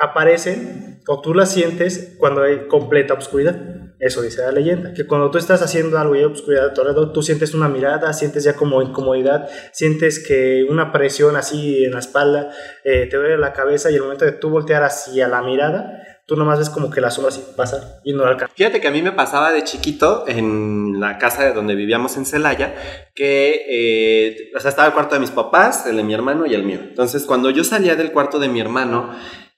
aparecen 0.00 1.00
o 1.06 1.20
tú 1.20 1.34
las 1.34 1.52
sientes 1.52 2.14
cuando 2.18 2.42
hay 2.42 2.66
completa 2.68 3.14
oscuridad. 3.14 3.56
Eso 4.00 4.22
dice 4.22 4.42
la 4.42 4.52
leyenda, 4.52 4.94
que 4.94 5.06
cuando 5.06 5.30
tú 5.30 5.38
estás 5.38 5.60
haciendo 5.60 5.98
algo 5.98 6.14
y 6.14 6.18
hay 6.18 6.24
oscuridad 6.24 6.66
a 6.66 6.74
tu 6.74 7.12
tú 7.12 7.22
sientes 7.22 7.52
una 7.52 7.68
mirada, 7.68 8.12
sientes 8.12 8.44
ya 8.44 8.54
como 8.54 8.80
incomodidad, 8.80 9.48
sientes 9.72 10.24
que 10.24 10.64
una 10.68 10.92
presión 10.92 11.34
así 11.34 11.84
en 11.84 11.92
la 11.92 11.98
espalda, 11.98 12.50
eh, 12.84 13.08
te 13.10 13.16
duele 13.16 13.38
la 13.38 13.52
cabeza 13.52 13.90
y 13.90 13.96
el 13.96 14.02
momento 14.02 14.24
de 14.24 14.32
tú 14.32 14.50
voltear 14.50 14.84
hacia 14.84 15.26
la 15.26 15.42
mirada, 15.42 16.02
tú 16.26 16.36
nomás 16.36 16.58
ves 16.58 16.70
como 16.70 16.90
que 16.90 17.00
la 17.00 17.10
sombra 17.10 17.30
así 17.30 17.42
pasa 17.56 18.00
y 18.04 18.12
no 18.12 18.22
la 18.22 18.30
alcanza. 18.30 18.54
Fíjate 18.54 18.80
que 18.80 18.86
a 18.86 18.92
mí 18.92 19.02
me 19.02 19.12
pasaba 19.12 19.50
de 19.50 19.64
chiquito 19.64 20.24
en 20.28 21.00
la 21.00 21.18
casa 21.18 21.42
de 21.44 21.52
donde 21.52 21.74
vivíamos 21.74 22.16
en 22.16 22.24
Celaya, 22.24 22.76
que 23.14 23.64
eh, 23.68 24.50
o 24.54 24.60
sea, 24.60 24.68
estaba 24.68 24.86
el 24.86 24.94
cuarto 24.94 25.16
de 25.16 25.20
mis 25.20 25.30
papás, 25.30 25.86
el 25.86 25.96
de 25.96 26.04
mi 26.04 26.14
hermano 26.14 26.46
y 26.46 26.54
el 26.54 26.62
mío. 26.62 26.78
Entonces, 26.82 27.24
cuando 27.24 27.50
yo 27.50 27.64
salía 27.64 27.96
del 27.96 28.12
cuarto 28.12 28.38
de 28.38 28.48
mi 28.48 28.60
hermano 28.60 29.10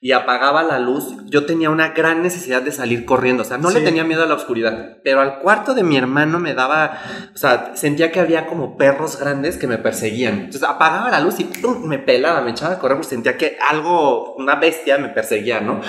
y 0.03 0.13
apagaba 0.13 0.63
la 0.63 0.79
luz, 0.79 1.15
yo 1.25 1.45
tenía 1.45 1.69
una 1.69 1.89
gran 1.89 2.23
necesidad 2.23 2.63
de 2.63 2.71
salir 2.71 3.05
corriendo. 3.05 3.43
O 3.43 3.45
sea, 3.45 3.59
no 3.59 3.69
le 3.69 3.81
tenía 3.81 4.03
miedo 4.03 4.23
a 4.23 4.25
la 4.25 4.33
oscuridad, 4.33 4.97
pero 5.03 5.21
al 5.21 5.37
cuarto 5.37 5.75
de 5.75 5.83
mi 5.83 5.95
hermano 5.95 6.39
me 6.39 6.55
daba, 6.55 6.99
o 7.35 7.37
sea, 7.37 7.73
sentía 7.75 8.11
que 8.11 8.19
había 8.19 8.47
como 8.47 8.77
perros 8.77 9.19
grandes 9.19 9.57
que 9.57 9.67
me 9.67 9.77
perseguían. 9.77 10.39
Entonces, 10.39 10.63
apagaba 10.63 11.11
la 11.11 11.19
luz 11.19 11.39
y 11.39 11.43
¡pum! 11.43 11.85
me 11.85 11.99
pelaba, 11.99 12.41
me 12.41 12.49
echaba 12.49 12.73
a 12.73 12.79
correr 12.79 12.97
porque 12.97 13.09
sentía 13.09 13.37
que 13.37 13.59
algo, 13.69 14.33
una 14.33 14.55
bestia 14.55 14.97
me 14.97 15.09
perseguía, 15.09 15.61
¿no? 15.61 15.81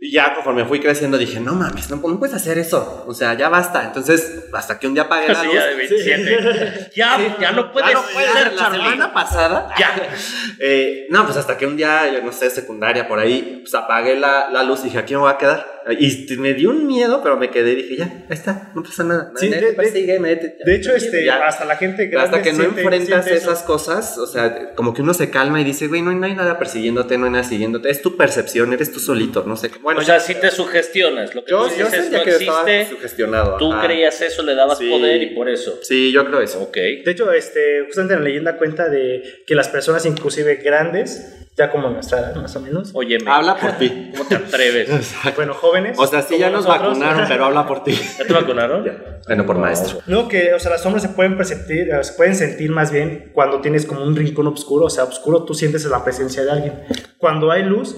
Y 0.00 0.12
ya 0.12 0.32
conforme 0.34 0.64
fui 0.64 0.78
creciendo 0.78 1.18
dije, 1.18 1.40
no 1.40 1.54
mames, 1.54 1.90
no, 1.90 1.96
no 1.96 2.18
puedes 2.20 2.32
hacer 2.34 2.56
eso. 2.56 3.04
O 3.08 3.14
sea, 3.14 3.34
ya 3.34 3.48
basta. 3.48 3.82
Entonces, 3.84 4.44
hasta 4.52 4.78
que 4.78 4.86
un 4.86 4.94
día 4.94 5.02
apagué 5.04 5.26
la 5.32 5.42
luz. 5.42 5.54
ya 5.54 5.66
de 5.66 5.74
27. 5.74 6.90
Ya, 6.94 7.36
ya 7.40 7.50
no 7.52 7.72
puedes 7.72 7.88
Ya 7.90 7.94
no 7.96 8.02
ser. 8.04 8.52
La 8.52 8.58
Charlie. 8.60 8.78
semana 8.84 9.12
pasada. 9.12 9.74
Ya. 9.78 9.94
Eh, 10.60 11.06
no, 11.10 11.24
pues 11.24 11.36
hasta 11.36 11.56
que 11.56 11.66
un 11.66 11.76
día, 11.76 12.12
yo 12.12 12.20
no 12.20 12.32
sé, 12.32 12.50
secundaria 12.50 13.06
por 13.06 13.20
ahí, 13.20 13.60
pues 13.62 13.72
apagué 13.76 14.16
la, 14.18 14.50
la 14.50 14.64
luz 14.64 14.80
y 14.80 14.84
dije, 14.84 14.98
aquí 14.98 15.14
me 15.14 15.20
voy 15.20 15.30
a 15.30 15.38
quedar. 15.38 15.78
Y 16.00 16.26
me 16.38 16.52
dio 16.52 16.70
un 16.70 16.84
miedo, 16.86 17.22
pero 17.22 17.36
me 17.38 17.48
quedé 17.50 17.72
y 17.72 17.76
dije, 17.76 17.96
ya, 17.98 18.04
ahí 18.06 18.24
está, 18.30 18.72
no 18.74 18.82
pasa 18.82 19.04
nada. 19.04 19.30
Sí, 19.36 19.48
de- 19.48 19.72
persigue, 19.74 20.18
te- 20.18 20.56
De 20.64 20.74
hecho, 20.74 20.94
este, 20.96 21.24
Ya. 21.24 21.46
hasta 21.46 21.64
la 21.64 21.76
gente 21.76 22.10
hasta 22.18 22.42
que 22.42 22.52
no 22.52 22.58
siente- 22.64 22.80
enfrentas 22.82 23.24
siente 23.24 23.36
esas 23.36 23.62
cosas, 23.62 24.18
o 24.18 24.26
sea, 24.26 24.74
como 24.74 24.92
que 24.92 25.00
uno 25.02 25.14
se 25.14 25.30
calma 25.30 25.60
y 25.60 25.64
dice, 25.64 25.86
güey, 25.86 26.02
no 26.02 26.10
hay, 26.10 26.16
no 26.16 26.26
hay 26.26 26.34
nada 26.34 26.58
persiguiéndote, 26.58 27.16
no 27.18 27.26
hay 27.26 27.32
nada 27.32 27.44
siguiéndote, 27.44 27.88
es 27.88 28.02
tu 28.02 28.16
percepción, 28.16 28.72
eres 28.72 28.92
tú 28.92 28.98
solito, 29.00 29.44
no 29.46 29.56
sé. 29.56 29.70
Bueno, 29.88 30.00
O 30.00 30.04
sea, 30.04 30.20
si 30.20 30.34
te 30.34 30.50
sugestionas. 30.50 31.34
Lo 31.34 31.44
que 31.44 31.50
yo, 31.50 31.62
tú 31.66 31.70
yo 31.76 31.86
dices 31.86 32.00
sentía 32.02 32.18
no 32.18 32.24
que 32.24 32.30
estaba 32.32 32.60
existe. 32.70 32.94
sugestionado. 32.94 33.56
Tú 33.56 33.72
ajá. 33.72 33.86
creías 33.86 34.20
eso, 34.20 34.42
le 34.42 34.54
dabas 34.54 34.76
Sí. 34.78 34.90
poder 34.90 35.22
y 35.22 35.26
por 35.34 35.48
eso. 35.48 35.78
Sí, 35.82 36.12
yo 36.12 36.24
creo 36.26 36.40
eso. 36.42 36.62
Ok. 36.62 36.74
De 36.76 37.10
hecho, 37.10 37.32
este, 37.32 37.84
justamente 37.86 38.14
en 38.14 38.20
la 38.20 38.24
leyenda 38.26 38.56
cuenta 38.58 38.88
de 38.88 39.42
que 39.46 39.54
las 39.54 39.68
personas, 39.68 40.04
inclusive 40.06 40.56
grandes, 40.56 41.34
ya 41.56 41.70
como 41.72 41.88
nuestra 41.90 42.18
edad 42.20 42.34
más 42.36 42.54
o 42.54 42.60
menos, 42.60 42.90
Óyeme, 42.92 43.28
Habla 43.30 43.56
por 43.56 43.72
ti. 43.78 44.10
¿cómo 44.16 44.28
te 44.28 44.36
atreves? 44.36 45.14
bueno, 45.34 45.54
jóvenes. 45.54 45.96
O 45.98 46.06
sea, 46.06 46.22
sí, 46.22 46.38
ya 46.38 46.50
nos 46.50 46.66
nosotros, 46.66 46.98
vacunaron, 46.98 47.24
pero 47.28 47.44
habla 47.46 47.66
por 47.66 47.82
ti. 47.82 47.92
¿Ya 48.18 48.24
te 48.26 48.32
vacunaron? 48.32 48.84
Bueno, 49.26 49.46
por 49.46 49.56
No. 49.56 49.62
maestro. 49.62 50.00
No, 50.06 50.28
que, 50.28 50.52
o 50.54 50.58
sea, 50.60 50.70
las 50.70 50.82
sombras 50.82 51.02
se 51.02 51.08
pueden 51.08 51.36
perceptir, 51.36 51.88
se 52.02 52.12
pueden 52.12 52.36
sentir 52.36 52.70
más 52.70 52.92
bien 52.92 53.30
cuando 53.34 53.60
tienes 53.60 53.86
como 53.86 54.04
un 54.04 54.14
rincón 54.14 54.46
oscuro, 54.46 54.84
o 54.84 54.90
sea, 54.90 55.04
oscuro, 55.04 55.44
tú 55.44 55.54
sientes 55.54 55.84
la 55.86 56.04
presencia 56.04 56.44
de 56.44 56.50
alguien. 56.52 56.82
Cuando 57.18 57.50
hay 57.50 57.64
luz, 57.64 57.96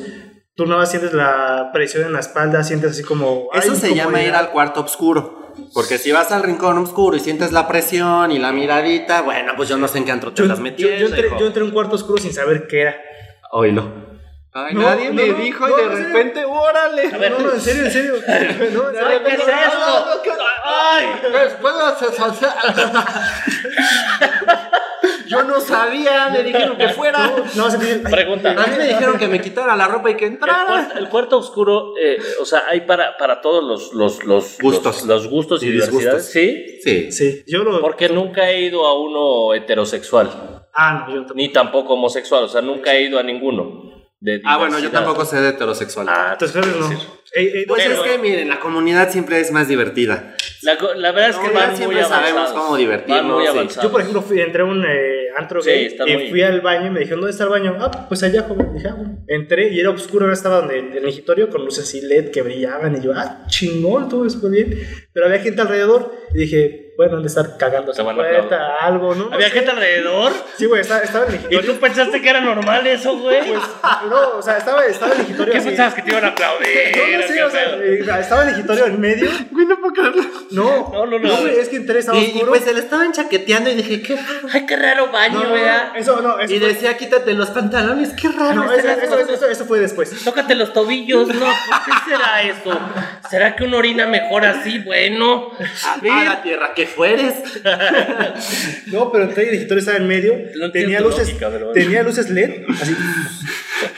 tú 0.61 0.67
no 0.67 0.85
sientes 0.85 1.15
la 1.15 1.71
presión 1.73 2.05
en 2.05 2.13
la 2.13 2.21
espalda, 2.21 2.63
sientes 2.63 2.91
así 2.91 3.03
como... 3.03 3.49
Eso 3.55 3.75
se 3.75 3.95
llama 3.95 4.23
ir 4.23 4.35
al 4.35 4.51
cuarto 4.51 4.83
oscuro. 4.83 5.55
Porque 5.73 5.97
si 5.97 6.13
vas 6.13 6.33
al 6.33 6.43
rincón 6.43 6.77
oscuro 6.77 7.17
y 7.17 7.21
sientes 7.21 7.51
la 7.51 7.67
presión 7.67 8.31
y 8.31 8.39
la 8.39 8.53
miradita, 8.53 9.23
bueno, 9.23 9.55
pues 9.57 9.71
yo 9.71 9.79
no 9.79 9.89
sé 9.89 9.97
en 9.97 10.05
qué 10.05 10.13
antro 10.13 10.35
te 10.35 10.43
Yo, 10.43 10.49
las 10.49 10.59
yo- 10.59 10.63
metí. 10.63 10.83
yo 10.83 10.91
entré, 11.07 11.31
yo 11.39 11.47
entré 11.47 11.63
a 11.63 11.65
un 11.65 11.71
cuarto 11.71 11.95
oscuro 11.97 12.19
sin 12.21 12.35
saber 12.35 12.67
qué 12.67 12.83
era. 12.83 12.97
Oílo. 13.53 14.10
Ay, 14.53 14.75
No, 14.75 14.81
nadie 14.81 15.09
no, 15.09 15.15
me 15.15 15.27
no, 15.29 15.35
dijo 15.39 15.69
no, 15.69 15.79
y 15.79 15.83
de 15.83 15.89
repente, 15.89 16.45
órale. 16.45 17.09
Ver. 17.09 17.31
No, 17.33 17.39
no, 17.39 17.53
en 17.53 17.61
serio, 17.61 17.85
en 17.85 17.91
serio. 17.93 18.15
No, 18.73 18.91
en 18.91 18.97
Ay, 18.97 19.05
serio. 19.05 19.21
¿qué 19.25 19.35
es 19.35 19.41
esto? 19.41 20.23
¡Ay! 20.65 21.07
¿Puedo 21.61 21.87
hacer 21.87 22.09
Yo 25.29 25.45
no 25.45 25.61
sabía, 25.61 26.29
me 26.31 26.43
dijeron 26.43 26.77
que 26.77 26.89
fuera. 26.89 27.29
No, 27.29 27.45
no, 27.55 27.71
se 27.71 27.79
Pregunta. 28.01 28.51
A 28.51 28.67
mí 28.67 28.77
me 28.77 28.89
dijeron 28.89 29.17
que 29.17 29.29
me 29.29 29.41
quitara 29.41 29.77
la 29.77 29.87
ropa 29.87 30.11
y 30.11 30.17
que 30.17 30.27
El 30.27 30.33
entrara. 30.33 30.89
el 30.97 31.09
cuarto 31.09 31.39
oscuro, 31.39 31.95
eh, 31.97 32.19
o 32.41 32.45
sea, 32.45 32.65
hay 32.69 32.81
para, 32.81 33.17
para 33.17 33.41
todos 33.41 33.63
los, 33.63 33.95
los, 33.95 34.25
los 34.25 34.59
Gustos. 34.61 35.05
Los, 35.05 35.07
los 35.07 35.29
gustos 35.29 35.63
y, 35.63 35.69
Y 35.69 35.73
disgustos. 35.73 36.25
Sí. 36.25 36.81
Sí. 36.83 37.13
Sí, 37.13 37.45
yo 37.47 37.63
lo... 37.63 37.81
Porque 37.81 38.09
nunca 38.09 38.51
he 38.51 38.63
ido 38.63 38.85
a 38.87 38.99
uno 39.01 39.55
heterosexual, 39.55 40.67
Ah, 40.73 41.05
no, 41.07 41.09
yo 41.09 41.15
tampoco. 41.21 41.35
ni 41.35 41.49
tampoco 41.53 41.95
homosexual, 41.95 42.45
o 42.45 42.49
sea, 42.49 42.61
nunca 42.61 42.93
he 42.95 43.03
ido 43.03 43.19
a 43.19 43.23
ninguno. 43.23 43.90
De 44.23 44.43
Ah, 44.45 44.59
bueno, 44.59 44.79
yo 44.79 44.91
tampoco 44.91 45.25
sé 45.25 45.41
de 45.41 45.49
heterosexual. 45.49 46.07
Ah, 46.11 46.31
Entonces, 46.39 46.57
no. 46.77 46.89
Pues 46.89 47.83
Pero- 47.87 48.05
es 48.05 48.11
que 48.11 48.19
miren, 48.19 48.49
la 48.49 48.61
comunidad 48.61 49.11
siempre 49.11 49.41
es 49.41 49.51
más 49.53 49.67
divertida. 49.69 50.35
la, 50.63 51.13
verdad 51.13 51.31
es 51.31 51.37
que 51.37 51.49
No, 51.49 51.55
van 51.55 51.69
muy 51.69 51.77
siempre 51.79 52.03
avanzados. 52.03 52.29
sabemos 52.29 52.51
cómo 52.53 52.77
divertirnos, 52.77 53.45
Van 53.47 53.57
muy 53.57 53.69
sí. 53.71 53.79
Yo, 53.83 53.91
por 53.91 54.01
ejemplo, 54.01 54.21
fui, 54.21 54.41
entré 54.41 54.61
a 54.63 54.65
un 54.67 54.85
eh, 54.85 55.29
antro 55.39 55.63
Sí, 55.63 55.71
gay 55.71 55.97
y 56.07 56.13
muy- 56.17 56.29
fui 56.31 56.43
al 56.43 56.61
baño 56.61 56.89
y 56.89 56.91
me 56.91 57.01
dijeron, 57.01 57.21
¿dónde 57.21 57.31
está 57.31 57.45
el 57.45 57.51
baño? 57.51 57.77
Ah, 57.81 58.07
pues 58.09 58.23
allá, 58.25 58.43
joven. 58.43 58.75
Dije, 58.75 58.89
ah, 58.89 58.95
bueno. 58.95 59.19
Entré 59.27 59.69
y 59.73 59.81
era 59.81 59.89
oscuro, 59.91 60.25
ahora 60.27 60.35
estaba 60.35 60.59
donde, 60.59 60.79
en 60.81 60.93
el 60.93 61.05
migitorio 61.05 61.49
con 61.49 61.65
luces 61.65 61.85
así 61.85 62.01
LED 62.03 62.31
que 62.31 62.43
brillaban 62.43 62.97
y 62.97 63.01
yo, 63.01 63.13
ah, 63.15 63.45
chingón, 63.47 64.09
todo 64.11 64.29
súper 64.29 64.51
bien. 64.51 64.83
Pero 65.15 65.27
había 65.27 65.39
gente 65.39 65.63
alrededor 65.63 66.13
y 66.35 66.39
dije, 66.41 66.80
bueno, 67.01 67.17
han 67.17 67.23
de 67.23 67.29
estar 67.29 67.57
cagando 67.57 67.93
a 67.93 68.15
puerta, 68.15 68.77
algo, 68.83 69.15
¿no? 69.15 69.31
No 69.31 69.35
¿Había 69.35 69.49
sé. 69.49 69.55
gente 69.55 69.71
alrededor? 69.71 70.33
Sí, 70.59 70.67
güey, 70.67 70.83
estaba, 70.83 71.01
estaba 71.01 71.25
en 71.29 71.35
el 71.35 71.47
¿Y 71.55 71.63
tú 71.63 71.81
pensaste 71.81 72.21
que 72.21 72.29
era 72.29 72.43
normal 72.43 72.87
eso, 72.87 73.17
güey? 73.17 73.41
No, 74.11 74.37
o 74.37 74.43
sea, 74.43 74.59
estaba, 74.59 74.85
estaba 74.85 75.15
en 75.15 75.21
el 75.21 75.51
¿Qué 75.51 75.57
así. 75.57 75.69
pensabas 75.69 75.95
que 75.95 76.03
te 76.03 76.11
iban 76.11 76.25
a 76.27 76.29
aplaudir? 76.29 76.69
No, 77.01 77.17
no 77.19 77.27
sé, 77.27 77.33
¿Qué 77.35 77.43
o 77.43 77.51
sea, 77.51 77.65
pedo? 77.71 77.83
eh, 77.83 78.21
estaba 78.21 78.43
en 78.43 78.49
el 78.49 78.55
migitorio 78.57 78.87
en 78.87 79.01
medio. 79.01 79.31
Güey, 79.51 79.67
no 79.67 79.81
puedo 79.81 79.95
creerlo. 79.95 80.23
No, 80.51 80.91
No, 80.93 81.07
no, 81.07 81.19
no. 81.19 81.37
güey, 81.39 81.59
es 81.59 81.71
que 81.71 81.77
entré, 81.77 82.01
estaba 82.01 82.19
Y, 82.19 82.23
y 82.25 82.27
oscuro. 82.33 82.49
pues 82.49 82.65
se 82.65 82.75
le 82.75 82.81
estaban 82.81 83.13
chaqueteando 83.13 83.71
y 83.71 83.75
dije, 83.77 84.03
qué 84.03 84.17
raro. 84.17 84.49
Ay, 84.53 84.67
qué 84.67 84.77
raro 84.77 85.11
baño, 85.11 85.43
no, 85.43 85.57
eso 85.97 86.21
no, 86.21 86.39
eso 86.39 86.53
Y 86.55 86.59
fue- 86.59 86.69
decía, 86.69 86.97
quítate 86.99 87.33
los 87.33 87.49
pantalones, 87.49 88.11
qué 88.13 88.29
raro. 88.29 88.55
No, 88.65 88.73
eso, 88.73 88.87
eso, 88.89 89.19
eso, 89.19 89.33
eso- 89.33 89.47
eso 89.49 89.65
fue 89.65 89.81
después. 89.81 90.11
Tócate 90.23 90.55
los 90.55 90.73
tobillos, 90.75 91.29
no, 91.29 91.35
¿por 91.47 91.85
qué 91.87 92.11
será 92.11 92.43
esto? 92.43 92.79
¿Será 93.31 93.57
que 93.57 93.65
uno 93.65 93.79
orina 93.79 94.07
mejor 94.07 94.45
así? 94.45 94.81
Bueno, 94.81 95.51
a 95.87 96.01
ver. 96.01 96.13
la 96.27 96.43
tierra, 96.43 96.73
qué 96.75 96.87
fueres. 96.97 97.35
No, 98.93 99.11
pero 99.13 99.25
y 99.37 99.41
el 99.41 99.51
digitorio 99.53 99.79
estaba 99.81 99.99
en 99.99 100.09
medio. 100.09 100.35
No 100.57 100.71
tenía 100.73 101.01
luces, 101.01 101.29
lógica, 101.29 101.49
pero 101.51 101.67
bueno. 101.67 101.73
tenía 101.81 102.03
luces 102.03 102.31
LED, 102.31 102.65
así. 102.81 102.95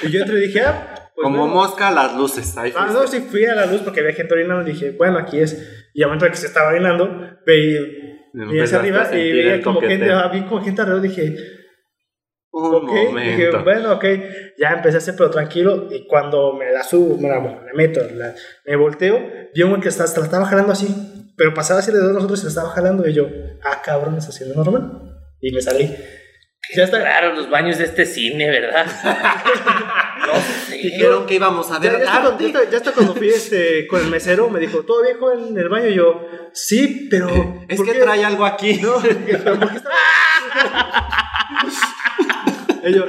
Y 0.03 0.11
yo 0.11 0.21
entré 0.21 0.39
y 0.39 0.47
dije, 0.49 0.61
ah, 0.63 0.95
pues 1.15 1.25
Como 1.25 1.39
bueno. 1.39 1.55
mosca 1.55 1.91
las 1.91 2.15
luces. 2.17 2.57
Ahí 2.57 2.73
Ah, 2.77 2.89
no, 2.93 3.07
sí 3.07 3.21
fui 3.21 3.45
a 3.45 3.55
la 3.55 3.67
luz 3.67 3.81
porque 3.83 4.01
había 4.01 4.13
gente 4.13 4.35
orinando 4.35 4.69
y 4.69 4.73
dije, 4.73 4.91
bueno, 4.93 5.19
aquí 5.19 5.39
es. 5.41 5.89
Y 5.95 6.03
al 6.03 6.09
momento 6.09 6.25
de 6.27 6.31
que 6.33 6.37
se 6.37 6.47
estaba 6.47 6.69
orinando, 6.71 7.09
veía, 7.47 7.81
veía 8.33 8.65
hacia 8.65 8.79
arriba 8.79 9.09
y 9.13 9.33
veía 9.33 9.63
como 9.63 9.81
gente, 9.81 10.09
vi 10.33 10.43
como 10.43 10.63
gente 10.65 10.81
alrededor, 10.83 11.03
dije, 11.03 11.35
Un 12.51 12.75
ok, 12.75 12.93
dije, 13.19 13.51
bueno, 13.65 13.93
ok, 13.95 14.05
ya 14.59 14.71
empecé 14.71 14.97
a 14.97 14.99
hacer, 14.99 15.15
pero 15.17 15.31
tranquilo, 15.31 15.89
y 15.91 16.07
cuando 16.07 16.53
me 16.55 16.71
la 16.73 16.83
subo, 16.83 17.17
me 17.19 17.29
la, 17.29 17.41
me 17.41 17.73
meto, 17.75 18.01
la- 18.15 18.35
me 18.67 18.77
volteo, 18.77 19.21
vi 19.55 19.63
un 19.63 19.71
güey 19.71 19.83
que 19.83 19.89
está, 19.89 20.05
la 20.05 20.25
estaba 20.25 20.47
jalando 20.47 20.73
así, 20.73 20.87
pero 21.37 21.55
pasaba 21.55 21.81
así 21.81 21.91
alrededor 21.91 22.11
de 22.11 22.15
nosotros 22.17 22.39
y 22.41 22.43
se 22.43 22.49
estaba 22.49 22.71
jalando, 22.71 23.07
y 23.09 23.15
yo, 23.15 23.29
ah, 23.65 23.81
cabrón, 23.83 24.17
está 24.19 24.31
haciendo 24.31 24.55
normal, 24.57 25.17
y 25.41 25.51
me 25.53 25.61
salí. 25.61 25.95
Ya 26.75 26.85
está, 26.85 27.01
Claro, 27.01 27.35
los 27.35 27.51
baños 27.51 27.77
de 27.79 27.85
este 27.85 28.07
cine, 28.07 28.49
¿verdad? 28.49 28.87
no 30.27 30.33
sé. 30.69 30.77
Dijeron 30.77 31.27
que 31.27 31.35
íbamos 31.35 31.71
a 31.73 31.81
Ya, 31.83 31.91
ver 31.91 31.93
ya, 31.93 31.99
hasta 31.99 32.13
cuando, 32.23 32.31
arte. 32.31 32.45
ya 32.53 32.59
hasta- 32.61 32.71
ya 32.71 32.77
hasta 32.79 32.93
cuando 32.93 33.15
fui 33.17 33.29
este, 33.29 33.87
con 33.89 34.01
el 34.01 34.07
mesero, 34.07 34.49
me 34.49 34.61
dijo, 34.61 34.83
¿todo 34.85 35.03
bien, 35.03 35.17
en 35.49 35.59
el 35.59 35.69
baño? 35.69 35.89
Y 35.89 35.95
yo, 35.95 36.25
sí, 36.53 37.09
pero... 37.11 37.29
Es 37.69 37.77
¿por 37.77 37.87
que 37.87 37.93
qué?" 37.95 37.99
trae 38.01 38.25
algo 38.25 38.45
aquí. 38.47 38.75
No, 38.83 38.95
pero 39.03 39.59
¿por 39.59 39.71
qué 39.71 39.77
estaba- 39.77 39.97
Y 42.85 42.93
yo, 42.95 43.05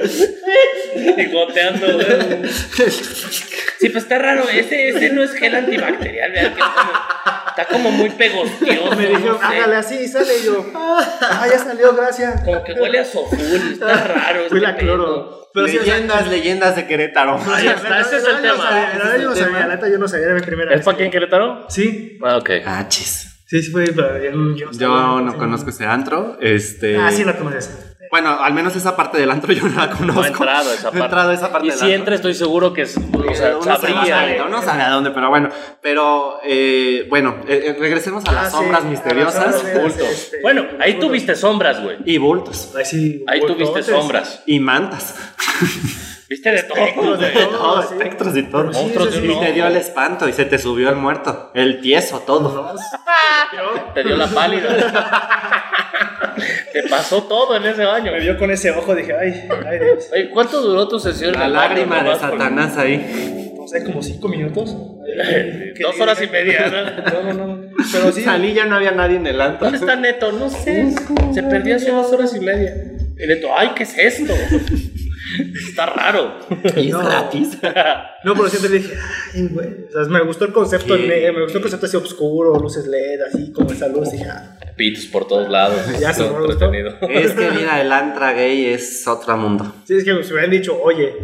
Y 1.16 1.32
goteando, 1.32 1.94
güey. 1.94 2.06
Sí, 2.48 3.88
pues 3.88 4.04
está 4.04 4.18
raro. 4.18 4.48
Ese, 4.48 4.88
ese 4.90 5.10
no 5.10 5.22
es 5.24 5.32
gel 5.32 5.54
antibacterial, 5.54 6.52
como- 6.52 7.33
está 7.56 7.64
como 7.72 7.90
muy 7.90 8.10
pegostioso. 8.10 8.96
me 8.96 9.06
dijeron, 9.06 9.26
no 9.26 9.38
sé. 9.38 9.44
hágale 9.44 9.76
así, 9.76 9.94
y 9.96 10.08
sale. 10.08 10.38
Y 10.38 10.44
yo, 10.46 10.66
ah, 10.74 11.46
ya 11.50 11.58
salió, 11.58 11.94
gracias. 11.94 12.42
Como 12.42 12.62
que 12.64 12.72
huele 12.72 12.98
a 12.98 13.04
soful, 13.04 13.38
está 13.72 13.94
raro. 13.94 14.48
Fui 14.48 14.58
este 14.58 14.60
la 14.60 14.76
cloro. 14.76 15.40
Pero 15.54 15.68
sí, 15.68 15.78
o 15.78 15.84
sea, 15.84 15.94
leyendas, 15.94 16.28
leyendas 16.28 16.74
de 16.76 16.86
Querétaro. 16.86 17.38
Ahí 17.54 17.68
está, 17.68 18.00
ese 18.00 18.16
es 18.16 18.24
el 18.24 18.30
yo 18.30 18.36
no 18.36 18.42
tema. 18.42 18.56
sabía, 18.56 18.88
la 18.98 19.04
verdad, 19.04 19.16
yo 19.18 19.26
no 19.28 19.32
es 19.32 19.38
sabía, 19.38 19.58
la 19.60 19.66
neta, 19.76 19.88
yo 19.88 19.98
no 19.98 20.08
sabía, 20.08 20.26
era 20.26 20.34
mi 20.34 20.40
primera 20.40 20.70
¿Es 20.72 20.78
vez. 20.78 20.84
para 20.84 20.94
aquí 20.96 21.04
en 21.04 21.10
Querétaro? 21.12 21.66
Sí, 21.68 22.18
Ah, 22.24 22.36
ok. 22.38 22.50
Ah, 22.66 22.84
chis. 22.88 23.33
Sí, 23.58 23.62
sí, 23.62 23.70
fue, 23.70 23.84
pero 23.94 24.22
yo, 24.22 24.30
no- 24.32 24.56
yo 24.56 24.66
no 24.66 24.72
Yo 24.72 25.20
no 25.20 25.32
sí. 25.32 25.38
conozco 25.38 25.70
ese 25.70 25.86
antro. 25.86 26.36
Este. 26.40 26.96
Ah, 26.98 27.10
sí, 27.10 27.24
lo 27.24 27.36
conoces. 27.36 27.90
Bueno, 28.10 28.38
al 28.40 28.54
menos 28.54 28.76
esa 28.76 28.94
parte 28.94 29.18
del 29.18 29.28
antro 29.30 29.52
yo 29.54 29.66
no 29.68 29.74
la 29.76 29.90
conozco. 29.90 30.20
No 30.20 30.24
he 30.24 30.28
entrado 30.28 30.70
a 30.70 30.74
esa 30.74 30.82
No 30.84 30.88
he 30.88 30.92
parte. 30.92 31.04
entrado 31.04 31.30
a 31.30 31.34
esa 31.34 31.50
parte 31.50 31.66
y 31.66 31.70
del 31.70 31.78
si 31.78 31.84
antro. 31.86 31.98
entra, 31.98 32.14
estoy 32.14 32.34
seguro 32.34 32.72
que 32.72 32.82
es, 32.82 32.96
o 32.96 33.34
sea, 33.34 33.56
uno 33.56 33.62
sabe, 33.64 33.88
sabría. 33.88 34.44
uno 34.46 34.62
sabe 34.62 34.82
a 34.82 34.90
dónde, 34.90 35.10
pero 35.10 35.30
bueno. 35.30 35.48
Pero 35.82 36.38
eh, 36.44 37.06
bueno, 37.10 37.36
eh, 37.48 37.62
eh, 37.68 37.76
regresemos 37.78 38.24
a 38.26 38.32
las 38.32 38.46
Ah, 38.46 38.50
sí, 38.50 38.56
sombras 38.56 38.82
las 38.82 38.90
misteriosas 38.90 39.54
sombras, 39.56 39.82
Bultos. 39.82 40.08
este, 40.08 40.40
Bueno, 40.42 40.64
ahí 40.78 40.92
bultos. 40.92 41.08
tuviste 41.08 41.34
sombras, 41.34 41.82
güey. 41.82 41.96
y 42.04 42.18
bultos 42.18 42.72
Ahí 42.76 42.84
sí. 42.84 43.24
Ahí 43.26 43.40
tuviste 43.40 43.64
bultotes. 43.64 43.86
sombras. 43.86 44.42
y 44.46 44.60
mantas. 44.60 45.14
Viste 46.28 46.50
de 46.52 46.62
todo. 46.62 46.78
Espectros 46.78 47.20
de 47.20 47.28
todo. 47.32 47.48
Todo, 47.58 47.82
sí. 47.82 47.88
espectros 47.94 48.36
y 48.36 48.42
todo. 48.44 48.64
Monstruos 48.64 49.16
y 49.22 49.40
te 49.40 49.52
dio 49.52 49.66
el 49.66 49.76
espanto 49.76 50.28
y 50.28 50.32
se 50.32 50.44
te 50.46 50.58
subió 50.58 50.88
el 50.90 50.96
muerto, 50.96 51.50
el 51.54 51.80
tieso, 51.80 52.20
todo. 52.20 52.74
Te 53.94 54.02
dio 54.04 54.16
la 54.16 54.26
pálida. 54.28 54.68
Te 56.72 56.82
pasó 56.88 57.22
todo 57.24 57.56
en 57.56 57.64
ese 57.66 57.84
baño. 57.84 58.10
Me 58.12 58.20
vio 58.20 58.36
con 58.38 58.50
ese 58.50 58.70
ojo, 58.70 58.94
dije, 58.94 59.12
ay, 59.14 59.48
ay, 59.66 59.78
Dios. 59.78 60.08
Oye, 60.12 60.30
¿cuánto 60.30 60.60
duró 60.60 60.88
tu 60.88 60.98
sesión? 60.98 61.34
en 61.34 61.40
La 61.40 61.48
baño? 61.48 61.54
lágrima 61.74 62.02
de 62.02 62.10
con- 62.10 62.20
Satanás 62.20 62.76
ahí. 62.78 63.52
No 63.56 63.68
sé, 63.68 63.84
como 63.84 64.02
cinco 64.02 64.28
minutos. 64.28 64.76
Dos 65.80 66.00
horas 66.00 66.20
y 66.22 66.26
media, 66.28 66.66
¿no? 66.70 67.22
No, 67.22 67.32
no, 67.34 67.46
no. 67.46 67.62
Pero 67.92 68.10
sí. 68.12 68.22
Salí 68.22 68.52
ya 68.54 68.64
no 68.66 68.76
había 68.76 68.90
nadie 68.90 69.16
en 69.16 69.26
el 69.26 69.40
antro. 69.40 69.64
¿Dónde 69.64 69.78
está 69.78 69.94
Neto? 69.96 70.32
No 70.32 70.48
sé. 70.50 70.92
Se 71.32 71.42
perdió 71.42 71.76
hace 71.76 71.90
dos 71.90 72.10
horas 72.12 72.34
y 72.34 72.40
media. 72.40 72.74
Y 73.18 73.26
Neto, 73.26 73.48
ay, 73.56 73.70
¿qué 73.76 73.84
es 73.84 73.96
esto? 73.96 74.34
Está 75.68 75.86
raro. 75.86 76.38
Y 76.76 76.88
es 76.88 76.92
No. 76.92 77.04
gratis. 77.04 77.58
No, 78.24 78.34
pero 78.34 78.48
siempre 78.48 78.70
dije, 78.78 78.94
ay, 79.34 79.48
güey. 79.50 79.68
O 79.88 79.92
sea, 79.92 80.04
me 80.12 80.22
gustó 80.22 80.44
el 80.44 80.52
concepto, 80.52 80.96
ne- 80.96 81.32
me 81.32 81.42
gustó 81.42 81.58
el 81.58 81.62
concepto 81.62 81.86
así 81.86 81.96
oscuro, 81.96 82.58
luces 82.58 82.86
LED, 82.86 83.20
así 83.28 83.52
como 83.52 83.70
esa 83.72 83.88
luz. 83.88 84.10
Dije, 84.12 84.24
ah, 84.28 84.58
Pitos 84.76 85.06
por 85.06 85.26
todos 85.28 85.48
lados. 85.48 85.78
Ya, 86.00 86.14
¿cómo 86.14 86.38
me 86.40 86.46
gustó? 86.46 86.72
Es 86.72 87.32
que 87.32 87.50
mira, 87.50 87.80
el 87.80 87.92
antra 87.92 88.32
gay 88.32 88.66
es 88.66 89.06
otro 89.06 89.36
mundo. 89.36 89.72
sí, 89.84 89.94
es 89.96 90.04
que 90.04 90.10
si 90.22 90.28
me 90.28 90.32
hubieran 90.32 90.50
dicho, 90.50 90.76
oye, 90.82 91.14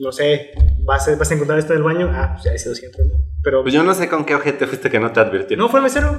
no 0.00 0.12
sé, 0.12 0.52
¿vas 0.84 1.08
a, 1.08 1.16
vas 1.16 1.30
a 1.30 1.34
encontrar 1.34 1.58
esto 1.58 1.72
en 1.72 1.78
el 1.78 1.84
baño? 1.84 2.10
Ah, 2.12 2.30
pues 2.34 2.44
ya 2.44 2.52
he 2.52 2.58
sido 2.58 2.74
siempre, 2.74 3.04
¿no? 3.04 3.14
Pero, 3.42 3.62
Pues 3.62 3.72
yo 3.74 3.82
no 3.82 3.94
sé 3.94 4.08
con 4.08 4.24
qué 4.24 4.34
ojete 4.34 4.66
fuiste 4.66 4.90
que 4.90 5.00
no 5.00 5.12
te 5.12 5.20
advirtió. 5.20 5.56
¿no 5.56 5.68
fue 5.68 5.80
el 5.80 5.84
mesero? 5.84 6.18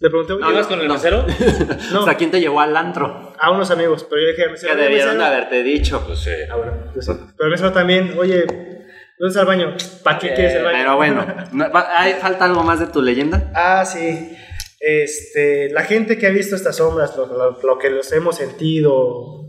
Le 0.00 0.10
pregunté, 0.10 0.34
¿Ibas 0.34 0.66
con 0.66 0.80
el 0.80 0.88
no. 0.88 0.94
mesero? 0.94 1.24
no, 1.92 2.02
O 2.02 2.04
sea, 2.04 2.14
¿quién 2.16 2.30
te 2.30 2.40
llevó 2.40 2.60
al 2.60 2.76
antro? 2.76 3.32
a 3.38 3.50
unos 3.50 3.70
amigos, 3.70 4.06
pero 4.08 4.22
yo 4.22 4.28
dije 4.28 4.42
al 4.44 4.50
mesero, 4.52 4.72
Que 4.72 4.78
"Oye, 4.78 4.84
debieron 4.88 5.14
de 5.14 5.18
mesero". 5.18 5.34
haberte 5.36 5.62
dicho. 5.62 6.02
Pues 6.06 6.18
sí. 6.20 6.30
Ah, 6.50 6.56
bueno, 6.56 6.72
pues 6.92 7.06
sí. 7.06 7.12
Pero 7.36 7.44
el 7.46 7.50
mesero 7.50 7.72
también, 7.72 8.14
oye, 8.18 8.44
¿dónde 8.46 9.28
está 9.28 9.40
el 9.40 9.46
baño? 9.46 9.76
¿Para 10.02 10.18
qué 10.18 10.28
Eh, 10.28 10.34
quieres 10.34 10.54
el 10.54 10.64
baño? 10.64 10.78
Pero 10.78 10.96
bueno, 10.96 11.26
¿no- 11.52 11.70
va- 11.70 12.00
¿hay, 12.00 12.14
¿falta 12.14 12.44
algo 12.46 12.62
más 12.62 12.80
de 12.80 12.86
tu 12.86 13.02
leyenda? 13.02 13.50
Ah, 13.54 13.84
sí. 13.84 14.36
Este, 14.80 15.70
la 15.70 15.82
gente 15.84 16.18
que 16.18 16.26
ha 16.26 16.30
visto 16.30 16.56
estas 16.56 16.76
sombras, 16.76 17.16
lo, 17.16 17.26
lo- 17.26 17.60
lo 17.62 17.78
que 17.78 17.90
los 17.90 18.10
hemos 18.12 18.36
sentido, 18.36 19.46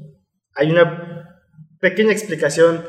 hay 0.55 0.71
una 0.71 1.41
pequeña 1.79 2.11
explicación 2.13 2.85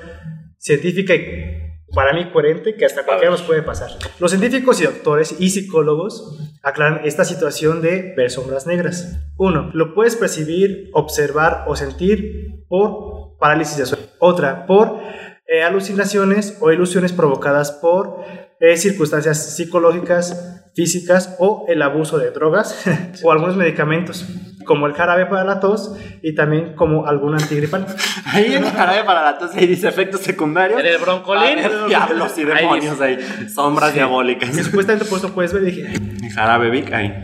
científica 0.59 1.15
y 1.15 1.56
para 1.97 2.13
mí 2.13 2.31
coherente 2.31 2.75
que 2.75 2.85
hasta 2.85 3.07
cualquiera 3.07 3.31
nos 3.31 3.41
puede 3.41 3.63
pasar. 3.63 3.89
Los 4.21 4.31
científicos 4.31 4.83
y 4.83 4.85
doctores 4.85 5.35
y 5.41 5.49
psicólogos 5.49 6.39
aclaran 6.63 7.01
esta 7.05 7.25
situación 7.25 7.81
de 7.81 8.13
ver 8.15 8.31
sombras 8.31 8.67
negras. 8.67 9.19
Uno, 9.39 9.71
lo 9.73 9.95
puedes 9.95 10.15
percibir, 10.15 10.91
observar 10.93 11.65
o 11.67 11.75
sentir 11.75 12.67
por 12.69 13.39
parálisis 13.39 13.79
de 13.79 13.87
sueño. 13.87 14.05
Otra, 14.19 14.67
por 14.67 15.01
eh, 15.47 15.63
alucinaciones 15.63 16.59
o 16.61 16.71
ilusiones 16.71 17.15
provocadas 17.15 17.73
por 17.73 18.19
eh, 18.61 18.77
circunstancias 18.77 19.57
psicológicas, 19.57 20.71
físicas 20.75 21.35
o 21.39 21.65
el 21.67 21.81
abuso 21.81 22.19
de 22.19 22.31
drogas 22.31 22.85
o 23.25 23.33
algunos 23.33 23.57
medicamentos, 23.57 24.27
como 24.67 24.87
el 24.87 24.93
jarabe 24.93 25.25
para 25.27 25.45
la 25.45 25.61
tos 25.61 25.95
y 26.23 26.35
también 26.35 26.75
como 26.75 27.07
algún 27.07 27.33
antigripal. 27.35 27.87
Ahí 28.27 28.53
en 28.55 28.65
el 28.65 28.71
jarabe 28.73 29.05
para 29.05 29.23
la 29.23 29.39
tos 29.39 29.55
ahí 29.55 29.67
dice 29.67 29.89
efectos 29.89 30.21
secundarios. 30.21 30.79
En 30.81 30.87
el 30.87 30.99
broncolín. 30.99 31.59
Diablos 31.89 32.37
y 32.37 32.43
Ahí 32.43 32.47
demonios 32.63 33.01
ahí. 33.01 33.19
Sombras 33.53 33.95
diabólicas. 33.95 34.51
Que 34.51 34.63
supuestamente 34.65 35.07
por 35.09 35.19
eso 35.19 35.33
puedes 35.33 35.53
ver 35.55 35.63
y 35.63 35.67
dije, 35.67 35.95
El 35.95 36.31
jarabe 36.33 36.69
Vic 36.71 36.93
ahí. 36.93 37.15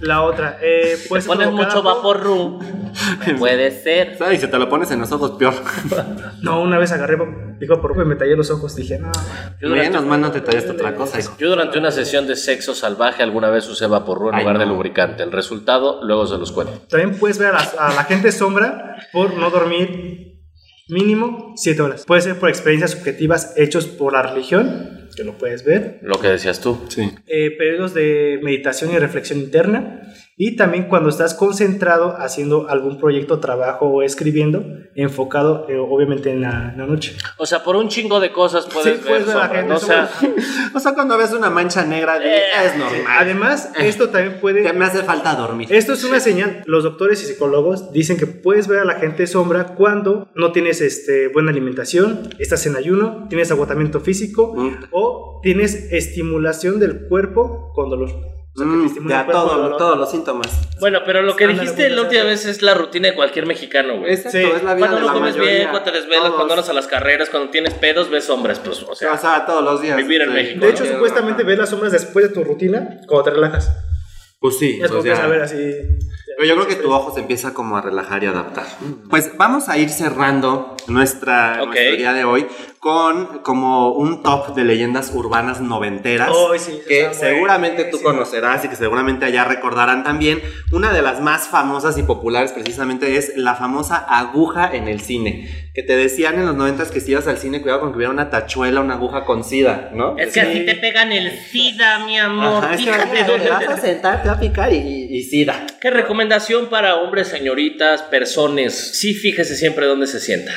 la 0.00 0.22
otra, 0.22 0.56
eh, 0.62 0.96
ser 1.08 1.26
pones 1.26 1.50
mucho 1.50 1.82
por- 1.82 1.96
vapor 1.96 2.20
Puede 3.38 3.70
ser. 3.82 4.16
¿Sabes? 4.16 4.38
Y 4.38 4.40
si 4.46 4.50
te 4.50 4.58
lo 4.58 4.68
pones 4.68 4.90
en 4.90 5.00
los 5.00 5.10
ojos, 5.12 5.32
peor. 5.32 5.54
No, 6.40 6.60
una 6.62 6.78
vez 6.78 6.92
agarré, 6.92 7.16
digo, 7.62 7.80
por 7.80 7.92
y 8.00 8.04
me 8.04 8.16
tallé 8.16 8.36
los 8.36 8.50
ojos, 8.50 8.74
dije, 8.76 8.98
no, 8.98 9.10
Yo 9.60 9.68
durante, 9.68 9.90
Menos 9.90 10.04
mal 10.06 10.20
no 10.20 10.30
te 10.32 10.40
tallaste 10.40 10.72
otra 10.72 10.94
cosa, 10.94 11.20
hijo. 11.20 11.34
yo 11.38 11.48
durante 11.48 11.78
una 11.78 11.90
sesión 11.90 12.26
de 12.26 12.36
sexo 12.36 12.74
salvaje 12.74 13.22
alguna 13.22 13.50
vez 13.50 13.68
usé 13.68 13.86
vaporru 13.86 14.28
en 14.30 14.34
Ay, 14.34 14.40
lugar 14.42 14.58
de 14.58 14.66
no. 14.66 14.72
lubricante. 14.74 15.22
El 15.22 15.30
resultado, 15.32 16.00
luego 16.04 16.26
se 16.26 16.36
los 16.38 16.50
cuento. 16.52 16.72
También 16.88 17.18
puedes 17.18 17.38
ver 17.38 17.48
a, 17.48 17.52
las- 17.52 17.74
a 17.78 17.94
la 17.94 18.04
gente 18.04 18.32
sombra 18.32 18.96
por 19.12 19.34
no 19.34 19.48
dormir 19.50 20.40
mínimo 20.88 21.52
7 21.56 21.80
horas. 21.82 22.04
Puede 22.06 22.22
ser 22.22 22.38
por 22.38 22.48
experiencias 22.48 22.90
subjetivas 22.90 23.54
hechos 23.56 23.86
por 23.86 24.12
la 24.12 24.22
religión, 24.22 25.08
que 25.16 25.24
lo 25.24 25.38
puedes 25.38 25.64
ver. 25.64 26.00
Lo 26.02 26.18
que 26.20 26.28
decías 26.28 26.60
tú. 26.60 26.80
Sí. 26.88 27.10
eh, 27.26 27.50
periodos 27.56 27.94
de 27.94 28.40
meditación 28.42 28.92
y 28.92 28.98
reflexión 28.98 29.38
interna. 29.38 30.02
Y 30.36 30.56
también 30.56 30.84
cuando 30.88 31.10
estás 31.10 31.34
concentrado 31.34 32.16
haciendo 32.18 32.68
algún 32.68 32.98
proyecto, 32.98 33.38
trabajo 33.38 33.86
o 33.86 34.02
escribiendo, 34.02 34.64
enfocado 34.94 35.66
eh, 35.68 35.76
obviamente 35.76 36.30
en 36.30 36.40
la, 36.40 36.70
en 36.72 36.78
la 36.78 36.86
noche. 36.86 37.14
O 37.36 37.44
sea, 37.46 37.62
por 37.62 37.76
un 37.76 37.88
chingo 37.88 38.18
de 38.18 38.32
cosas 38.32 38.66
puedes 38.72 38.98
Sí, 38.98 39.04
ver 39.04 39.24
puedes 39.24 39.26
ver 39.26 39.36
a 39.36 39.38
la 39.40 39.44
sombras, 39.44 39.60
gente 39.60 39.68
¿no? 39.68 39.76
O 39.76 39.80
sea, 39.80 40.08
sombra. 40.08 40.42
O 40.74 40.80
sea, 40.80 40.94
cuando 40.94 41.18
ves 41.18 41.32
una 41.32 41.50
mancha 41.50 41.84
negra, 41.84 42.16
Eh, 42.24 42.40
es 42.64 42.76
normal. 42.76 43.02
Además, 43.18 43.70
esto 43.78 44.08
también 44.08 44.40
puede... 44.40 44.62
Que 44.62 44.72
me 44.72 44.84
hace 44.86 45.02
falta 45.02 45.34
dormir. 45.34 45.68
Esto 45.70 45.92
es 45.92 46.02
una 46.04 46.18
señal. 46.18 46.62
Los 46.66 46.82
doctores 46.84 47.22
y 47.22 47.26
psicólogos 47.26 47.92
dicen 47.92 48.16
que 48.16 48.26
puedes 48.26 48.68
ver 48.68 48.78
a 48.80 48.84
la 48.84 48.94
gente 48.94 49.26
sombra 49.26 49.74
cuando 49.74 50.28
no 50.34 50.50
tienes 50.52 50.80
este, 50.80 51.28
buena 51.28 51.50
alimentación, 51.50 52.30
estás 52.38 52.64
en 52.66 52.76
ayuno, 52.76 53.26
tienes 53.28 53.50
agotamiento 53.50 54.00
físico 54.00 54.54
Mm. 54.56 54.84
o 54.92 55.40
tienes 55.42 55.92
estimulación 55.92 56.78
del 56.80 57.06
cuerpo 57.08 57.70
con 57.74 57.90
dolor. 57.90 58.10
O 58.54 58.58
sea, 58.58 58.66
que 58.66 59.00
Mm, 59.00 59.08
ya 59.08 59.24
con 59.24 59.32
todo, 59.32 59.56
dolor. 59.62 59.76
todos 59.78 59.98
los 59.98 60.10
síntomas. 60.10 60.68
bueno, 60.78 61.00
pero 61.06 61.22
lo 61.22 61.34
que 61.36 61.44
Ándale, 61.44 61.62
dijiste 61.62 61.88
la 61.88 62.02
última 62.02 62.24
vez 62.24 62.44
es 62.44 62.60
la 62.60 62.74
rutina 62.74 63.08
de 63.08 63.14
cualquier 63.14 63.46
mexicano, 63.46 63.98
güey. 64.00 64.12
Exacto, 64.12 64.38
Sí. 64.38 64.44
es 64.44 64.62
la 64.62 64.74
vida 64.74 64.88
Cuando 64.88 64.96
de 64.96 65.00
no 65.00 65.06
la 65.06 65.12
comes 65.14 65.34
mayoría. 65.36 65.54
bien, 65.58 65.68
cuando 65.70 65.90
te 65.90 65.96
desvelas, 65.98 66.22
Todos. 66.24 66.34
cuando 66.36 66.56
vas 66.56 66.68
a 66.68 66.72
las 66.74 66.86
carreras, 66.86 67.30
cuando 67.30 67.50
tienes 67.50 67.72
pedos, 67.74 68.10
ves 68.10 68.28
hombres, 68.28 68.58
pues, 68.58 68.82
o 68.82 68.90
O 68.90 68.94
sea, 68.94 69.16
sea, 69.16 69.46
todos 69.46 69.64
los 69.64 69.80
días. 69.80 69.96
Vivir 69.96 70.20
en 70.22 70.28
Sí. 70.28 70.34
México, 70.34 70.64
De 70.66 70.70
hecho, 70.70 70.84
¿no? 70.84 70.90
supuestamente 70.92 71.42
ves 71.44 71.58
las 71.58 71.70
sombras 71.70 71.92
después 71.92 72.28
de 72.28 72.34
tu 72.34 72.44
rutina 72.44 72.98
cuando 73.06 73.24
te 73.24 73.30
relajas. 73.30 73.70
Pues 74.38 74.58
sí. 74.58 74.72
Es 74.72 74.78
pues 74.80 74.90
como 74.90 75.02
que 75.04 75.08
ya. 75.10 75.16
saber 75.16 75.40
así. 75.40 75.56
Pero 76.36 76.48
yo 76.48 76.54
creo 76.56 76.66
que 76.66 76.76
tu 76.82 76.92
ojo 76.92 77.14
se 77.14 77.20
empieza 77.20 77.54
como 77.54 77.76
a 77.76 77.80
relajar 77.80 78.22
y 78.24 78.26
adaptar. 78.26 78.66
Pues 79.08 79.36
vamos 79.38 79.68
a 79.68 79.78
ir 79.78 79.88
cerrando 79.88 80.76
nuestra, 80.88 81.58
Ok. 81.62 81.66
nuestro 81.68 81.96
día 81.96 82.12
de 82.12 82.24
hoy 82.24 82.46
con 82.82 83.42
como 83.44 83.92
un 83.92 84.24
top 84.24 84.56
de 84.56 84.64
leyendas 84.64 85.12
urbanas 85.14 85.60
noventeras 85.60 86.30
Oh, 86.32 86.52
sí, 86.58 86.80
que 86.88 87.14
seguramente 87.14 87.84
tú 87.84 88.02
conocerás 88.02 88.64
y 88.64 88.68
que 88.68 88.74
seguramente 88.74 89.24
allá 89.24 89.44
recordarán 89.44 90.02
también. 90.02 90.42
Una 90.72 90.92
de 90.92 91.00
las 91.00 91.20
más 91.20 91.46
famosas 91.46 91.96
y 91.96 92.02
populares 92.02 92.50
precisamente 92.50 93.16
es 93.16 93.34
la 93.36 93.54
famosa 93.54 93.98
aguja 93.98 94.68
en 94.74 94.88
el 94.88 95.00
cine, 95.00 95.70
que 95.74 95.84
te 95.84 95.94
decían 95.96 96.34
en 96.40 96.46
los 96.46 96.56
noventas 96.56 96.90
que 96.90 96.98
si 96.98 97.12
ibas 97.12 97.28
al 97.28 97.38
cine 97.38 97.62
cuidado 97.62 97.82
con 97.82 97.92
que 97.92 97.98
hubiera 97.98 98.12
una 98.12 98.30
tachuela, 98.30 98.80
una 98.80 98.94
aguja 98.94 99.24
con 99.26 99.44
sida, 99.44 99.90
¿no? 99.94 100.18
Es 100.18 100.32
que 100.34 100.40
así 100.40 100.66
te 100.66 100.74
pegan 100.74 101.12
el 101.12 101.30
SIDA, 101.38 102.00
mi 102.04 102.18
amor. 102.18 102.64
Ajá, 102.64 102.74
es 102.74 102.80
que 102.80 103.24
te 103.38 103.48
vas 103.48 103.68
a 103.68 103.76
sentar, 103.76 104.22
te 104.24 104.28
va 104.28 104.34
a 104.34 104.40
picar 104.40 104.72
y, 104.72 104.78
y- 104.78 105.16
y 105.18 105.22
sida. 105.22 105.66
¿Qué 105.80 105.88
recomendación 105.90 106.66
para 106.68 106.96
hombres, 106.96 107.28
señoritas, 107.28 108.02
personas? 108.02 108.72
Sí, 108.74 109.14
fíjese 109.14 109.54
siempre 109.54 109.86
dónde 109.86 110.08
se 110.08 110.18
sienta. 110.18 110.50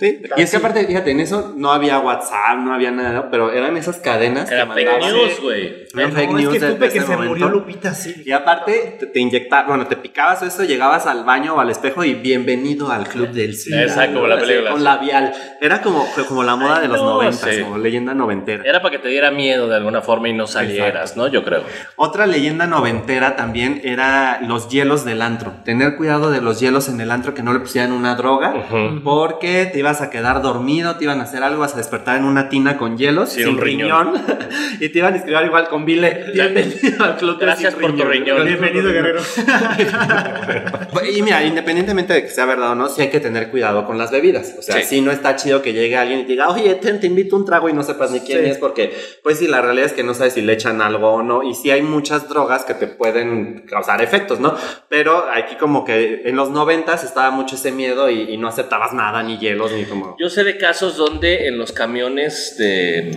Sí, 0.00 0.22
y 0.36 0.42
es 0.42 0.50
que 0.52 0.56
aparte, 0.58 0.86
fíjate, 0.86 1.10
en 1.10 1.18
eso 1.18 1.54
no 1.56 1.72
había 1.72 1.98
WhatsApp, 1.98 2.56
no 2.60 2.72
había 2.72 2.92
nada, 2.92 3.30
pero 3.32 3.50
eran 3.52 3.76
esas 3.76 3.96
cadenas. 3.96 4.48
Era 4.48 4.66
que 4.68 4.72
fake 4.74 5.00
news, 5.00 5.40
güey. 5.42 5.88
Eran 5.92 6.10
No, 6.10 6.14
fake 6.14 6.28
es 6.30 6.34
news 6.36 6.52
que 6.52 6.60
de- 6.60 6.70
supe 6.70 6.88
que 6.90 7.00
se 7.00 7.06
momento. 7.08 7.28
murió 7.30 7.48
Lupita, 7.48 7.92
sí. 7.94 8.22
Y 8.24 8.30
aparte, 8.30 8.96
te, 9.00 9.06
te 9.06 9.18
inyectaban, 9.18 9.66
bueno, 9.66 9.86
te 9.88 9.96
picabas 9.96 10.40
eso, 10.42 10.62
llegabas 10.62 11.06
al 11.06 11.24
baño 11.24 11.56
o 11.56 11.60
al 11.60 11.70
espejo 11.70 12.04
y 12.04 12.14
bienvenido 12.14 12.92
al 12.92 13.08
club 13.08 13.30
del 13.30 13.56
SIDA. 13.56 13.82
Exacto, 13.82 14.14
como 14.14 14.28
la 14.28 14.36
Así, 14.36 14.46
película, 14.46 14.70
Con 14.70 14.84
labial. 14.84 15.32
Era 15.60 15.82
como, 15.82 16.06
como 16.28 16.44
la 16.44 16.54
moda 16.54 16.76
Ay, 16.76 16.82
de 16.82 16.88
los 16.88 16.98
no, 17.02 17.14
noventas, 17.14 17.52
sí. 17.52 17.62
como 17.62 17.78
leyenda 17.78 18.14
noventera. 18.14 18.62
Era 18.64 18.80
para 18.80 18.92
que 18.92 18.98
te 19.00 19.08
diera 19.08 19.32
miedo 19.32 19.66
de 19.66 19.74
alguna 19.74 20.00
forma 20.00 20.28
y 20.28 20.32
no 20.32 20.46
salieras, 20.46 21.16
¿no? 21.16 21.26
Yo 21.26 21.42
creo. 21.42 21.64
Otra 21.96 22.28
leyenda 22.28 22.68
noventera 22.68 23.34
también 23.34 23.80
era 23.82 24.40
los 24.42 24.68
hielos 24.68 25.04
del 25.04 25.22
antro. 25.22 25.54
Tener 25.64 25.96
cuidado 25.96 26.30
de 26.30 26.40
los 26.40 26.60
hielos 26.60 26.88
en 26.88 27.00
el 27.00 27.10
antro 27.10 27.34
que 27.34 27.42
no 27.42 27.52
le 27.52 27.58
pusieran 27.58 27.90
una 27.90 28.14
droga. 28.14 28.54
Porque 29.02 29.68
te 29.72 29.87
ibas 29.88 30.02
a 30.02 30.10
quedar 30.10 30.42
dormido, 30.42 30.96
te 30.96 31.04
iban 31.04 31.18
a 31.20 31.24
hacer 31.24 31.42
algo, 31.42 31.60
vas 31.60 31.72
a 31.72 31.78
despertar 31.78 32.18
en 32.18 32.24
una 32.24 32.50
tina 32.50 32.76
con 32.76 32.98
hielos, 32.98 33.30
Sin 33.30 33.44
sin 33.44 33.54
un 33.54 33.60
riñón. 33.60 34.12
riñón, 34.14 34.26
y 34.80 34.88
te 34.90 34.98
iban 34.98 35.14
a 35.14 35.16
escribir 35.16 35.42
igual 35.46 35.68
con 35.68 35.86
bile. 35.86 36.26
Bienvenido 36.34 37.04
al 37.04 37.16
club 37.16 37.38
Gracias 37.40 37.74
por 37.74 37.96
tu 37.96 38.04
riñón. 38.04 38.44
Bienvenido, 38.44 38.92
guerrero. 38.92 39.22
Y 41.10 41.22
mira, 41.22 41.42
independientemente 41.44 42.12
de 42.12 42.22
que 42.22 42.28
sea 42.28 42.44
verdad 42.44 42.72
o 42.72 42.74
no, 42.74 42.88
sí 42.88 43.00
hay 43.02 43.08
que 43.08 43.20
tener 43.20 43.50
cuidado 43.50 43.86
con 43.86 43.96
las 43.98 44.10
bebidas. 44.10 44.54
O 44.58 44.62
sea, 44.62 44.76
Sí. 44.76 44.82
sí, 44.96 45.00
no 45.00 45.10
está 45.10 45.36
chido 45.36 45.62
que 45.62 45.72
llegue 45.72 45.96
alguien 45.96 46.20
y 46.20 46.22
te 46.24 46.32
diga, 46.32 46.48
oye, 46.48 46.74
te, 46.74 46.92
te 46.94 47.06
invito 47.06 47.36
un 47.36 47.44
trago 47.44 47.68
y 47.68 47.72
no 47.72 47.82
sepas 47.82 48.10
ni 48.10 48.20
quién 48.20 48.44
Sí. 48.44 48.50
es, 48.50 48.58
porque, 48.58 48.94
pues 49.22 49.38
sí, 49.38 49.46
la 49.46 49.60
realidad 49.62 49.86
es 49.86 49.92
que 49.92 50.02
no 50.02 50.12
sabes 50.14 50.34
si 50.34 50.42
le 50.42 50.52
echan 50.52 50.82
algo 50.82 51.12
o 51.14 51.22
no. 51.22 51.42
Y 51.42 51.54
sí 51.54 51.70
hay 51.70 51.82
muchas 51.82 52.28
drogas 52.28 52.64
que 52.64 52.74
te 52.74 52.86
pueden 52.88 53.64
causar 53.68 54.02
efectos, 54.02 54.38
¿no? 54.40 54.54
Pero 54.88 55.24
aquí 55.32 55.56
como 55.56 55.84
que 55.84 56.22
en 56.24 56.36
los 56.36 56.50
noventas 56.50 57.04
estaba 57.04 57.30
mucho 57.30 57.54
ese 57.56 57.72
miedo 57.72 58.10
y, 58.10 58.22
y 58.32 58.36
no 58.36 58.48
aceptabas 58.48 58.92
nada, 58.92 59.22
ni 59.22 59.38
hielos, 59.38 59.72
como... 59.84 60.16
Yo 60.18 60.28
sé 60.30 60.44
de 60.44 60.56
casos 60.56 60.96
donde 60.96 61.46
en 61.48 61.58
los 61.58 61.72
camiones 61.72 62.56
de, 62.58 63.10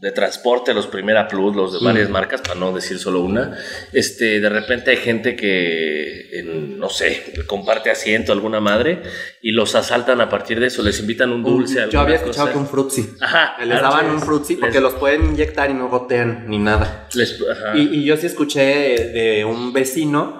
de 0.00 0.12
transporte, 0.12 0.72
los 0.74 0.86
Primera 0.86 1.28
Plus, 1.28 1.54
los 1.56 1.72
de 1.72 1.84
varias 1.84 2.08
marcas, 2.10 2.40
para 2.40 2.54
no 2.54 2.72
decir 2.72 2.98
solo 2.98 3.20
una, 3.20 3.56
este, 3.92 4.40
de 4.40 4.48
repente 4.48 4.90
hay 4.92 4.96
gente 4.98 5.36
que, 5.36 6.38
en, 6.38 6.78
no 6.78 6.88
sé, 6.88 7.32
comparte 7.46 7.90
asiento, 7.90 8.32
alguna 8.32 8.60
madre, 8.60 9.02
y 9.42 9.52
los 9.52 9.74
asaltan 9.74 10.20
a 10.20 10.28
partir 10.28 10.60
de 10.60 10.66
eso, 10.68 10.82
les 10.82 10.98
invitan 11.00 11.30
un 11.32 11.42
dulce, 11.42 11.74
Yo 11.74 11.82
alguna 11.82 12.02
había 12.02 12.16
escuchado 12.16 12.46
cosa. 12.46 12.52
que 12.52 12.58
un 12.58 12.66
frutzi. 12.68 13.08
Ajá, 13.20 13.56
Les 13.64 13.80
daban 13.80 14.06
sí, 14.06 14.10
un 14.12 14.20
frutzi 14.20 14.56
porque 14.56 14.74
les- 14.74 14.82
los 14.82 14.94
pueden 14.94 15.24
inyectar 15.26 15.70
y 15.70 15.74
no 15.74 15.88
gotean 15.88 16.44
ni 16.48 16.58
nada. 16.58 17.08
les- 17.14 17.38
ajá. 17.50 17.76
Y, 17.76 17.98
y 18.00 18.04
yo 18.04 18.16
sí 18.16 18.26
escuché 18.26 18.60
de 18.62 19.44
un 19.44 19.72
vecino 19.72 20.39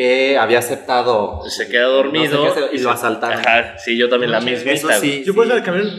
que 0.00 0.38
había 0.38 0.58
aceptado. 0.60 1.42
se 1.48 1.68
queda 1.68 1.84
dormido 1.84 2.38
no 2.38 2.48
sé 2.48 2.54
qué 2.54 2.64
hacer, 2.64 2.74
y 2.74 2.82
lo 2.82 2.90
asaltaron. 2.90 3.40
Ajá, 3.40 3.76
sí, 3.78 3.98
yo 3.98 4.08
también 4.08 4.32
la 4.32 4.38
Eso 4.38 4.46
mismita. 4.46 4.72
Eso 4.72 5.00
sí. 5.00 5.22
Yo 5.26 5.34
por 5.34 5.44
eso 5.46 5.54
el 5.56 5.62
camión, 5.62 5.90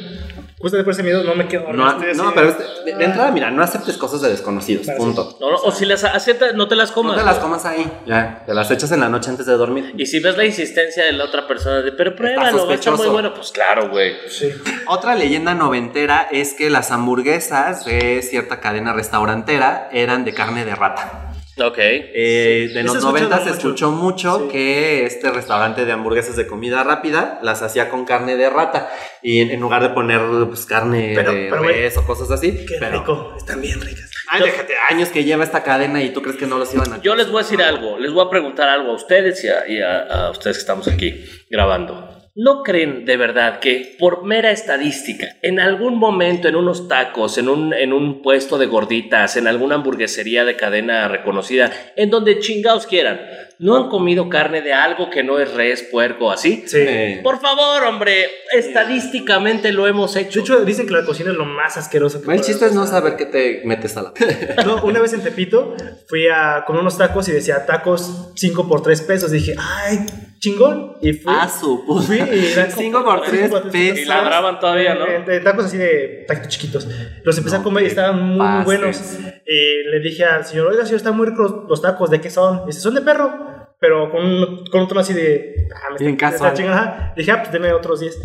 justo 0.58 0.76
después 0.78 0.98
de 0.98 1.04
ese 1.04 1.12
miedo, 1.12 1.24
no 1.24 1.36
me 1.36 1.48
quedo 1.48 1.72
No, 1.72 1.86
así 1.88 2.06
no, 2.16 2.34
pero 2.34 2.50
este- 2.50 2.64
de, 2.86 2.96
de 2.96 3.06
entrada, 3.06 3.30
mira, 3.32 3.52
no 3.52 3.62
aceptes 3.62 3.98
cosas 3.98 4.22
de 4.22 4.30
desconocidos, 4.30 4.86
Claro, 4.86 4.98
punto. 4.98 5.38
No, 5.40 5.52
no, 5.52 5.58
o 5.58 5.72
si 5.72 5.86
las 5.86 6.04
aceptas, 6.04 6.56
no 6.56 6.68
te 6.68 6.76
las 6.76 6.92
comas. 6.92 7.16
No 7.16 7.22
te 7.22 7.26
las 7.30 7.38
comas 7.38 7.64
ahí, 7.66 7.86
ya, 8.08 8.42
te 8.46 8.56
las 8.56 8.72
echas 8.72 8.92
en 8.92 9.02
la 9.02 9.10
noche 9.10 9.30
antes 9.30 9.46
de 9.46 9.54
dormir. 9.54 9.94
Y 9.98 10.08
si 10.08 10.20
ves 10.20 10.36
la 10.36 10.46
insistencia 10.46 11.06
de 11.06 11.12
la 11.12 11.26
otra 11.26 11.48
persona 11.48 11.82
de, 11.82 11.92
pero 11.92 12.16
pruébalo, 12.16 12.42
va 12.66 12.72
a 12.72 12.76
estar 12.76 12.94
muy 12.94 12.98
sospechoso. 12.98 13.12
bueno, 13.12 13.34
pues 13.36 13.52
claro, 13.52 13.90
güey. 13.90 14.14
Sí. 14.30 14.52
Otra 14.88 15.14
leyenda 15.14 15.54
noventera 15.54 16.28
es 16.32 16.54
que 16.54 16.72
las 16.72 16.90
hamburguesas 16.92 17.86
de 17.86 18.22
cierta 18.24 18.60
cadena 18.60 18.94
restaurantera 18.94 19.90
eran 19.92 20.26
de 20.26 20.34
carne 20.34 20.66
de 20.66 20.74
rata. 20.74 21.28
Ok. 21.58 21.78
Eh, 21.80 22.70
de 22.74 22.84
los 22.84 22.96
he 22.96 22.98
escuchado 23.00 23.12
90 23.30 23.44
se 23.44 23.50
escuchó 23.52 23.92
mucho 23.92 24.40
Sí. 24.40 24.48
que 24.52 25.06
este 25.06 25.32
restaurante 25.32 25.86
de 25.86 25.92
hamburguesas 25.92 26.36
de 26.38 26.48
comida 26.48 26.84
rápida 26.84 27.40
las 27.44 27.62
hacía 27.62 27.90
con 27.90 28.06
carne 28.06 28.36
de 28.38 28.50
rata 28.50 28.90
y 29.22 29.40
en, 29.42 29.52
en 29.52 29.60
lugar 29.60 29.82
de 29.84 29.90
poner 29.90 30.22
pues, 30.48 30.66
carne 30.66 31.12
Pero- 31.14 31.32
de 31.34 31.48
pero, 31.50 31.64
res 31.64 31.98
o 31.98 32.06
cosas 32.06 32.32
así. 32.32 32.66
Qué 32.66 32.76
pero, 32.80 33.00
rico. 33.00 33.34
Están 33.38 33.62
bien 33.62 33.82
ricas. 33.82 34.10
Ay, 34.30 34.44
déjate, 34.44 34.74
años 34.90 35.10
que 35.10 35.26
lleva 35.26 35.44
esta 35.44 35.62
cadena 35.62 36.02
y 36.02 36.12
tú 36.14 36.22
crees 36.22 36.38
que 36.38 36.46
no 36.48 36.58
los 36.58 36.74
iban 36.74 36.94
a... 36.94 37.02
Yo 37.02 37.16
les 37.16 37.28
voy 37.30 37.42
a 37.42 37.44
decir 37.44 37.62
algo, 37.62 38.00
les 38.00 38.14
voy 38.14 38.26
a 38.26 38.30
preguntar 38.30 38.70
algo 38.70 38.92
a 38.92 38.96
ustedes 38.96 39.44
y 39.44 39.50
a, 39.50 39.68
y 39.68 39.82
a- 39.82 40.04
a 40.28 40.32
ustedes 40.32 40.56
que 40.56 40.62
estamos 40.62 40.88
aquí 40.88 41.26
grabando. 41.50 42.21
¿No 42.34 42.64
creen 42.64 43.04
de 43.04 43.18
verdad 43.18 43.60
que 43.60 43.98
por 44.00 44.24
mera 44.24 44.52
estadística, 44.52 45.36
en 45.42 45.60
algún 45.60 45.98
momento 45.98 46.48
en 46.48 46.56
unos 46.56 46.88
tacos, 46.88 47.38
en 47.38 47.50
un, 47.50 47.74
en 47.74 47.92
un 47.92 48.22
puesto 48.22 48.58
de 48.58 48.68
gorditas, 48.68 49.36
en 49.36 49.48
alguna 49.48 49.76
hamburguesería 49.76 50.46
de 50.46 50.56
cadena 50.56 51.10
reconocida, 51.10 51.72
en 51.98 52.10
donde 52.10 52.40
chingados 52.40 52.88
quieran, 52.88 53.20
no 53.60 53.76
han 53.76 53.90
comido 53.90 54.30
carne 54.30 54.62
de 54.62 54.72
algo 54.74 55.10
que 55.10 55.24
no 55.24 55.40
es 55.40 55.54
res, 55.54 55.84
puerco, 55.84 56.32
así? 56.32 56.64
Sí. 56.66 56.78
Eh, 56.80 57.20
Por 57.22 57.42
favor, 57.42 57.84
hombre, 57.84 58.28
estadísticamente 58.54 59.74
lo 59.74 59.86
hemos 59.88 60.16
hecho. 60.16 60.40
De 60.40 60.46
hecho, 60.46 60.66
dicen 60.66 60.88
que 60.88 60.94
la 60.94 61.06
cocina 61.06 61.32
es 61.32 61.38
lo 61.38 61.46
más 61.46 61.76
asqueroso 61.76 62.22
que 62.22 62.32
el 62.34 62.42
chiste 62.42 62.66
es 62.66 62.74
no 62.74 62.88
saber 62.88 63.18
qué 63.18 63.26
te 63.26 63.62
metes 63.66 63.98
a 63.98 64.04
la... 64.04 64.14
No, 64.66 64.84
una 64.84 65.02
vez 65.02 65.14
en 65.14 65.22
Tepito 65.22 65.76
fui 66.08 66.28
a 66.28 66.64
comer 66.66 66.82
unos 66.82 66.98
tacos 66.98 67.28
y 67.28 67.34
decía 67.34 67.66
tacos 67.66 68.32
5 68.36 68.68
por 68.68 68.82
3 68.82 69.02
pesos. 69.02 69.32
Dije, 69.32 69.56
ay, 69.60 70.00
chingón. 70.42 70.98
Y 71.02 71.14
fui. 71.14 71.34
Ah, 71.34 71.48
su 71.48 71.86
puta. 71.86 72.06
Fui 72.06 72.18
y 72.18 72.52
eran 72.52 72.72
Cinco 72.72 73.06
por 73.06 73.22
tres 73.22 73.44
cinco 73.44 73.50
por 73.50 73.62
tres 73.70 73.72
pesos. 73.72 74.00
Y 74.00 74.06
ladraban 74.06 74.60
todavía, 74.60 74.96
¿no? 74.96 75.06
Eh, 75.06 75.24
de 75.26 75.40
tacos 75.40 75.66
así 75.66 75.78
de 75.78 76.26
taquitos 76.28 76.50
chiquitos. 76.50 76.88
Los 77.24 77.38
empecé 77.38 77.56
No 77.56 77.62
a 77.62 77.64
comer 77.64 77.84
y 77.84 77.88
estaban 77.88 78.22
muy, 78.22 78.64
buenos. 78.66 79.00
Y 79.46 79.84
le 79.90 80.00
dije 80.02 80.26
al 80.26 80.44
señor, 80.44 80.68
oiga, 80.68 80.84
señor, 80.84 80.98
están 80.98 81.16
muy 81.16 81.28
ricos 81.28 81.64
los 81.70 81.82
tacos. 81.82 82.10
¿De 82.10 82.20
qué 82.20 82.30
son? 82.30 82.66
dice, 82.66 82.82
son 82.82 82.96
de 82.96 83.02
perro. 83.02 83.32
Pero 83.80 84.12
con 84.12 84.24
un, 84.24 84.66
con 84.66 84.82
un 84.82 84.88
tono 84.88 85.00
así 85.00 85.14
de. 85.14 85.68
Ah, 85.74 85.94
me 85.94 85.98
Bien 85.98 86.18
está. 86.22 86.50
Ajá. 86.52 87.14
Dije, 87.16 87.32
ah, 87.32 87.40
pues 87.40 87.52
deme 87.52 87.72
otros 87.72 88.02
10. 88.02 88.20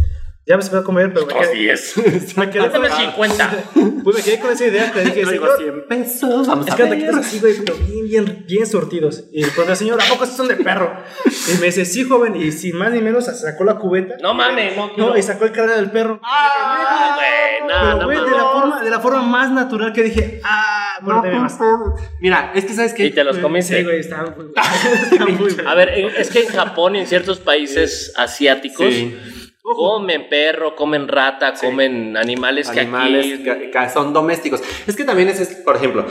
Ya 0.48 0.56
me 0.56 0.62
empecé 0.62 0.76
a 0.78 0.84
comer, 0.84 1.12
pero 1.12 1.26
me 1.26 1.34
quedé, 1.34 1.54
10. 1.54 1.96
me 2.36 2.50
quedé, 2.50 2.70
con, 2.70 2.82
Dame 2.82 2.88
50. 2.88 3.50
pues 4.04 4.16
me 4.16 4.22
quedé 4.22 4.38
con 4.38 4.52
esa 4.52 4.64
idea. 4.64 4.92
Le 4.94 5.04
dije, 5.06 5.22
Traigo 5.22 5.56
señor, 5.56 5.84
100 5.88 5.88
pesos, 5.88 6.46
vamos 6.46 6.66
es 6.68 6.72
a 6.72 6.76
que 6.76 6.82
ver. 6.84 6.92
los 6.92 7.00
taquitos 7.00 7.26
así, 7.26 7.40
güey, 7.40 7.54
pero 7.64 7.76
bien, 7.78 8.04
bien, 8.06 8.44
bien 8.46 8.66
surtidos. 8.66 9.24
Y 9.32 9.44
pues 9.44 9.68
el 9.68 9.76
señor, 9.76 10.00
¿a 10.00 10.04
poco 10.04 10.22
estos 10.22 10.36
son 10.36 10.46
de 10.46 10.54
perro? 10.54 10.92
Y 11.52 11.58
me 11.58 11.66
dice, 11.66 11.84
sí, 11.84 12.04
joven. 12.04 12.36
Y 12.36 12.52
sin 12.52 12.76
más 12.76 12.92
ni 12.92 13.00
menos 13.00 13.24
sacó 13.26 13.64
la 13.64 13.74
cubeta. 13.74 14.18
No 14.22 14.34
mames, 14.34 14.76
no. 14.76 14.92
No, 14.96 15.16
y 15.18 15.22
sacó 15.22 15.46
el 15.46 15.50
cráneo 15.52 15.74
del 15.74 15.90
perro. 15.90 16.20
Ah, 16.22 17.16
güey, 17.16 17.68
no, 17.68 17.96
no 17.98 18.04
güey, 18.04 18.16
de 18.16 18.22
mames. 18.22 18.36
la, 18.36 18.50
forma, 18.52 18.82
de 18.84 18.90
la 18.90 19.00
forma 19.00 19.22
más 19.22 19.50
natural 19.50 19.92
que 19.92 20.04
dije, 20.04 20.40
ah, 20.44 21.20
deme 21.24 21.40
más. 21.40 21.58
Mira, 22.20 22.52
es 22.54 22.64
que 22.64 22.72
sabes 22.72 22.94
que 22.94 23.06
Y 23.06 23.10
te 23.10 23.24
los 23.24 23.38
comiste. 23.38 23.78
Sí, 23.78 23.82
güey, 23.82 23.98
estaban 23.98 24.32
muy 24.36 24.46
estaban 25.10 25.34
muy 25.34 25.56
A 25.66 25.74
ver, 25.74 25.88
es 25.88 26.30
que 26.30 26.44
en 26.44 26.48
Japón 26.50 26.94
y 26.94 27.00
en 27.00 27.08
ciertos 27.08 27.40
países 27.40 28.12
asiáticos 28.16 28.86
Sí. 28.94 29.18
Comen 29.74 30.28
perro, 30.28 30.76
comen 30.76 31.08
rata, 31.08 31.54
comen 31.54 32.16
animales 32.16 32.70
que 32.70 32.80
animales 32.80 33.40
aquí... 33.40 33.70
que, 33.70 33.88
son 33.92 34.12
domésticos. 34.12 34.62
Es 34.86 34.94
que 34.96 35.04
también 35.04 35.28
es, 35.28 35.40
por 35.64 35.76
ejemplo, 35.76 36.06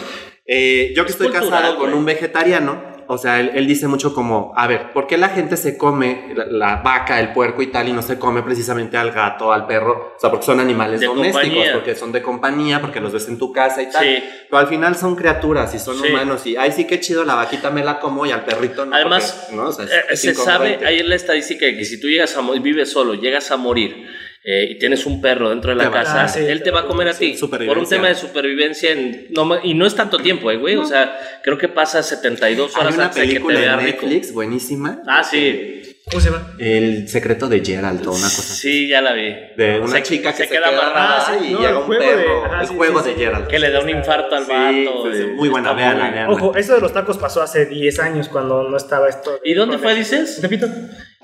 eh, 0.45 0.93
yo 0.95 1.05
que 1.05 1.11
Es 1.11 1.15
estoy 1.15 1.27
cultural, 1.27 1.51
casado 1.51 1.77
con 1.77 1.87
güey. 1.87 1.99
un 1.99 2.05
vegetariano, 2.05 2.94
o 3.07 3.17
sea, 3.17 3.39
él, 3.39 3.51
él 3.55 3.67
dice 3.67 3.87
mucho 3.87 4.13
como, 4.13 4.53
a 4.55 4.67
ver, 4.67 4.91
¿por 4.93 5.07
qué 5.07 5.17
la 5.17 5.29
gente 5.29 5.57
se 5.57 5.77
come 5.77 6.33
la, 6.35 6.45
la 6.45 6.75
vaca, 6.77 7.19
el 7.19 7.33
puerco 7.33 7.61
y 7.61 7.67
tal 7.67 7.87
y 7.89 7.93
no 7.93 8.01
se 8.01 8.17
come 8.19 8.41
precisamente 8.43 8.97
al 8.97 9.11
gato, 9.11 9.51
al 9.53 9.67
perro? 9.67 10.13
O 10.15 10.19
sea, 10.19 10.29
porque 10.29 10.45
son 10.45 10.59
animales 10.59 10.99
De 10.99 11.05
domésticos, 11.07 11.41
compañía. 11.43 11.73
porque 11.73 11.95
son 11.95 12.11
de 12.11 12.21
compañía, 12.21 12.81
porque 12.81 12.99
los 12.99 13.13
ves 13.13 13.27
en 13.27 13.37
tu 13.37 13.51
casa 13.51 13.81
y 13.81 13.89
tal. 13.91 14.03
Sí. 14.03 14.23
Pero 14.49 14.57
al 14.59 14.67
final 14.67 14.95
son 14.95 15.15
criaturas 15.15 15.73
y 15.75 15.79
son 15.79 15.95
Sí. 16.01 16.07
humanos 16.09 16.45
y, 16.47 16.57
ay, 16.57 16.71
sí, 16.71 16.85
qué 16.85 16.99
chido, 16.99 17.23
la 17.25 17.35
vaquita 17.35 17.69
me 17.71 17.83
la 17.83 17.99
como 17.99 18.25
y 18.25 18.31
al 18.31 18.43
perrito 18.45 18.85
no. 18.85 18.95
Además, 18.95 19.47
porque, 19.49 19.55
¿no? 19.55 19.69
O 19.69 19.71
sea, 19.71 19.85
Eh, 19.85 20.15
se 20.17 20.33
sabe, 20.33 20.79
ahí 20.85 20.97
es 20.99 21.05
la 21.07 21.15
estadística 21.15 21.65
que 21.67 21.85
si 21.85 21.99
tú 21.99 22.07
llegas 22.07 22.35
a 22.37 22.41
vives 22.59 22.91
solo, 22.91 23.13
llegas 23.15 23.51
a 23.51 23.57
morir 23.57 24.07
eh, 24.47 24.67
y 24.71 24.77
tienes 24.77 25.05
un 25.07 25.21
perro 25.21 25.49
dentro 25.49 25.71
de 25.71 25.75
la 25.77 25.83
Te 25.85 25.89
va- 25.89 26.03
casa, 26.03 26.23
Ah, 26.23 26.27
sí, 26.27 26.39
él 26.39 26.61
te 26.61 26.69
va 26.69 26.81
a 26.81 26.85
comer 26.85 27.07
a 27.07 27.13
ti. 27.17 27.35
Por 27.39 27.77
un 27.79 27.89
tema 27.89 28.09
de 28.09 28.15
supervivencia 28.15 28.91
en- 28.91 29.27
no 29.31 29.59
y 29.63 29.73
no 29.73 29.85
es 29.87 29.95
tanto 29.95 30.19
tiempo, 30.19 30.51
eh, 30.51 30.57
güey. 30.57 30.75
O 30.75 30.85
sea, 30.85 31.17
creo 31.43 31.57
que 31.57 31.67
pasa 31.67 32.03
72 32.03 32.75
Hay 32.75 32.81
horas 32.81 32.95
una 32.95 33.05
antes 33.05 33.15
de 33.15 33.21
que 33.23 33.27
te 33.27 33.33
película 33.39 33.59
vea 33.59 33.75
rico. 33.77 34.05
Netflix 34.05 34.31
buenísima. 34.33 35.01
Ah, 35.07 35.23
sí. 35.23 35.81
¿Cómo 36.11 36.21
se 36.21 36.29
llama? 36.29 36.53
El 36.59 37.09
secreto 37.09 37.47
de 37.47 37.65
Gerald 37.65 38.05
o 38.05 38.11
una 38.11 38.21
cosa 38.21 38.41
así. 38.41 38.61
Sí, 38.61 38.87
ya 38.87 39.01
la 39.01 39.13
vi. 39.13 39.33
De 39.57 39.79
una 39.79 39.91
Se- 39.97 40.03
chica 40.03 40.31
que 40.35 40.43
se 40.43 40.47
queda 40.49 40.67
amarrada 40.67 41.17
Ah, 41.17 41.37
sí, 41.41 41.47
y 41.47 41.53
no, 41.53 41.59
llega 41.61 41.79
un 41.79 41.85
juego 41.85 42.03
de- 42.03 42.15
perro. 42.15 42.45
ajá, 42.45 42.61
el 42.61 42.67
sí, 42.67 42.73
juego 42.75 42.99
sí, 43.01 43.09
de 43.09 43.15
sí. 43.15 43.19
Gerald. 43.21 43.47
Que 43.47 43.57
le 43.57 43.71
da 43.71 43.79
un 43.81 43.89
infarto 43.89 44.35
al 44.35 44.45
Sí, 44.45 44.51
vato. 44.51 45.11
sí, 45.11 45.17
sí, 45.17 45.23
muy 45.33 45.49
buena, 45.49 45.73
muy- 45.73 45.81
véanla. 45.81 46.29
Ojo, 46.29 46.55
eso 46.55 46.75
de 46.75 46.81
los 46.81 46.93
tacos 46.93 47.17
pasó 47.17 47.41
hace 47.41 47.65
10 47.65 47.97
años 47.99 48.29
cuando 48.29 48.69
no 48.69 48.77
estaba 48.77 49.09
esto. 49.09 49.39
¿Y 49.43 49.55
dónde 49.55 49.79
fue, 49.79 49.95
dices? 49.95 50.37
Tepito. 50.39 50.67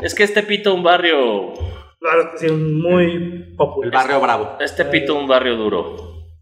Es 0.02 0.16
que 0.16 0.24
este 0.24 0.42
pito 0.42 0.74
un 0.74 0.82
barrio 0.82 1.54
Claro, 2.02 2.32
sí, 2.36 2.48
muy 2.50 3.54
popular. 3.56 3.86
El 3.86 3.92
barrio 3.92 4.20
bravo. 4.20 4.58
Este 4.60 4.86
pito 4.86 5.14
un 5.16 5.28
barrio 5.28 5.56
duro. 5.56 5.96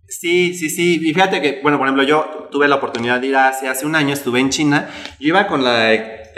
Sí, 0.08 0.54
sí, 0.54 0.70
sí. 0.70 1.02
Y 1.04 1.14
fíjate 1.14 1.42
que, 1.42 1.60
bueno, 1.62 1.78
por 1.78 1.86
ejemplo, 1.86 2.04
yo 2.04 2.48
tuve 2.50 2.70
la 2.70 2.76
oportunidad 2.76 3.20
de 3.20 3.28
ir 3.28 3.36
hace, 3.36 3.68
hace 3.68 3.86
un 3.86 3.94
año, 3.94 4.14
estuve 4.14 4.40
en 4.40 4.52
China. 4.52 4.90
Yo 5.20 5.28
iba 5.28 5.48
con 5.48 5.66
la 5.66 5.94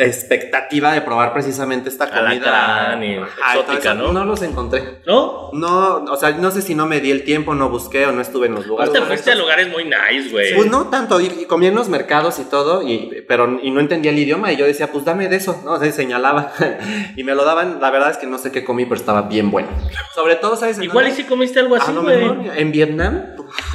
expectativa 0.06 0.92
de 0.94 1.02
probar 1.02 1.34
precisamente 1.34 1.90
esta 1.90 2.08
comida. 2.10 2.28
Alacrán 2.30 3.04
y 3.04 3.18
Ajá, 3.18 3.54
exótica, 3.54 3.92
entonces, 3.92 4.14
¿no? 4.14 4.14
No 4.14 4.26
los 4.26 4.42
encontré. 4.42 5.00
¿No? 5.06 5.50
No, 5.54 6.04
o 6.06 6.16
sea, 6.18 6.32
no 6.32 6.52
sé 6.52 6.62
si 6.62 6.76
no 6.76 6.86
me 6.88 7.00
di 7.00 7.12
el 7.12 7.24
tiempo, 7.24 7.56
no 7.56 7.70
busqué 7.70 8.06
o 8.06 8.12
no 8.12 8.22
estuve 8.22 8.48
en 8.48 8.54
los 8.54 8.62
Pues 8.66 8.70
lugares. 8.70 8.94
te 8.94 9.00
fuiste 9.02 9.32
a 9.32 9.34
correctos. 9.36 9.40
lugares 9.42 9.70
muy 9.70 9.84
nice, 9.86 10.30
güey. 10.32 10.56
Pues 10.56 10.70
no 10.70 10.88
tanto, 10.90 11.20
y, 11.22 11.26
y 11.26 11.46
comí 11.46 11.68
en 11.68 11.76
los 11.76 11.90
mercados 11.90 12.40
y 12.40 12.44
todo, 12.46 12.82
y, 12.88 13.24
pero 13.28 13.60
y 13.62 13.72
no 13.72 13.80
entendía 13.80 14.12
el 14.12 14.20
idioma 14.20 14.52
y 14.52 14.58
yo 14.58 14.66
decía, 14.66 14.92
pues 14.92 15.06
dame 15.06 15.28
de 15.30 15.36
eso, 15.38 15.62
¿no? 15.66 15.74
O 15.74 15.80
sea, 15.80 15.92
señalaba 15.92 16.52
y 17.16 17.24
me 17.24 17.36
lo 17.36 17.44
daban, 17.46 17.80
la 17.82 17.92
verdad 17.92 18.12
es 18.12 18.18
que 18.18 18.28
no 18.28 18.38
sé 18.38 18.52
qué 18.52 18.64
comí, 18.64 18.86
pero 18.86 18.96
estaba 18.96 19.24
bien 19.24 19.52
bueno. 19.52 19.70
Sobre 20.16 20.36
todo, 20.36 20.56
¿sabes? 20.56 20.78
en 20.78 20.84
Igual 20.84 21.06
y 21.06 21.10
dónde? 21.10 21.24
si 21.24 21.28
comiste 21.30 21.60
algo 21.60 21.76
A 21.76 21.80
así, 21.80 21.92
lo 21.94 22.04
güey. 22.04 22.18
mejor 22.18 22.58
en 22.58 22.72
Vietnam, 22.72 23.24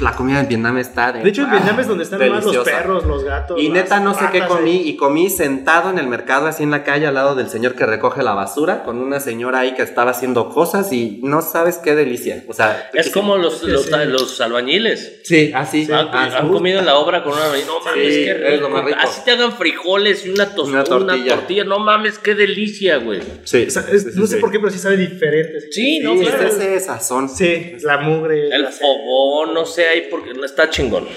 la 0.01 0.11
comida 0.13 0.39
en 0.39 0.47
Vietnam 0.47 0.77
está 0.77 1.11
de... 1.11 1.21
De 1.21 1.29
hecho, 1.29 1.43
en 1.43 1.51
Vietnam 1.51 1.79
es 1.79 1.87
donde 1.87 2.03
están 2.03 2.19
más 2.19 2.29
los 2.43 2.45
deliciosa. 2.53 2.71
perros, 2.71 3.05
los 3.05 3.23
gatos. 3.23 3.59
Y 3.59 3.65
las 3.69 3.73
neta 3.83 3.99
no 3.99 4.13
sé 4.13 4.25
qué 4.31 4.41
comí 4.47 4.71
ahí. 4.71 4.89
y 4.89 4.95
comí 4.97 5.29
sentado 5.29 5.89
en 5.89 5.99
el 5.99 6.07
mercado 6.07 6.47
así 6.47 6.63
en 6.63 6.71
la 6.71 6.83
calle 6.83 7.07
al 7.07 7.13
lado 7.15 7.35
del 7.35 7.49
señor 7.49 7.75
que 7.75 7.85
recoge 7.85 8.23
la 8.23 8.33
basura 8.33 8.83
con 8.83 8.97
una 8.99 9.19
señora 9.19 9.59
ahí 9.59 9.73
que 9.73 9.81
estaba 9.81 10.11
haciendo 10.11 10.49
cosas 10.49 10.91
y 10.93 11.19
no 11.23 11.41
sabes 11.41 11.77
qué 11.77 11.95
delicia. 11.95 12.43
O 12.47 12.53
sea, 12.53 12.89
Es 12.93 13.09
como 13.09 13.37
los, 13.37 13.59
Sí, 13.59 13.67
los, 13.67 13.85
sí. 13.85 13.91
los 14.07 14.39
albañiles. 14.41 15.21
sí, 15.23 15.51
así. 15.55 15.87
Han, 15.91 16.07
así. 16.09 16.35
han 16.37 16.49
comido 16.51 16.79
en 16.79 16.85
la 16.85 16.95
obra 16.97 17.23
con 17.23 17.33
una. 17.33 17.45
No 17.47 17.79
mames, 17.83 18.13
Sí, 18.15 18.23
qué 18.25 18.31
es 18.31 18.51
rico. 18.53 18.61
lo 18.63 18.69
más 18.69 18.85
rico. 18.85 18.97
Así 19.01 19.21
te 19.25 19.31
hagan 19.31 19.51
frijoles 19.53 20.25
y 20.25 20.29
una, 20.29 20.53
tos- 20.53 20.67
Una 20.69 20.83
una 20.83 21.25
tortilla. 21.25 21.63
No 21.63 21.79
mames, 21.79 22.19
qué 22.19 22.35
delicia, 22.35 22.97
güey. 22.97 23.21
Sí, 23.43 23.65
O 23.67 23.71
sea, 23.71 23.83
es- 23.91 24.03
sí, 24.03 24.11
sí, 24.11 24.19
no 24.19 24.27
sé 24.27 24.35
sí. 24.35 24.41
por 24.41 24.51
qué, 24.51 24.59
pero 24.59 24.71
sí 24.71 24.79
sabe 24.79 24.97
diferente. 24.97 25.61
Sí, 25.61 25.67
Sí, 25.71 25.99
no, 25.99 26.13
Sí, 26.17 26.25
claro. 26.25 26.47
es 26.47 26.53
ese 26.55 26.79
sazón. 26.79 27.29
Sí, 27.29 27.73
la 27.83 27.99
mugre. 27.99 28.49
El 28.49 28.67
fogón, 28.67 29.53
no 29.53 29.65
sé, 29.67 29.87
ahí 29.87 30.07
porque 30.09 30.33
no 30.33 30.45
está 30.45 30.69
chingón. 30.69 31.07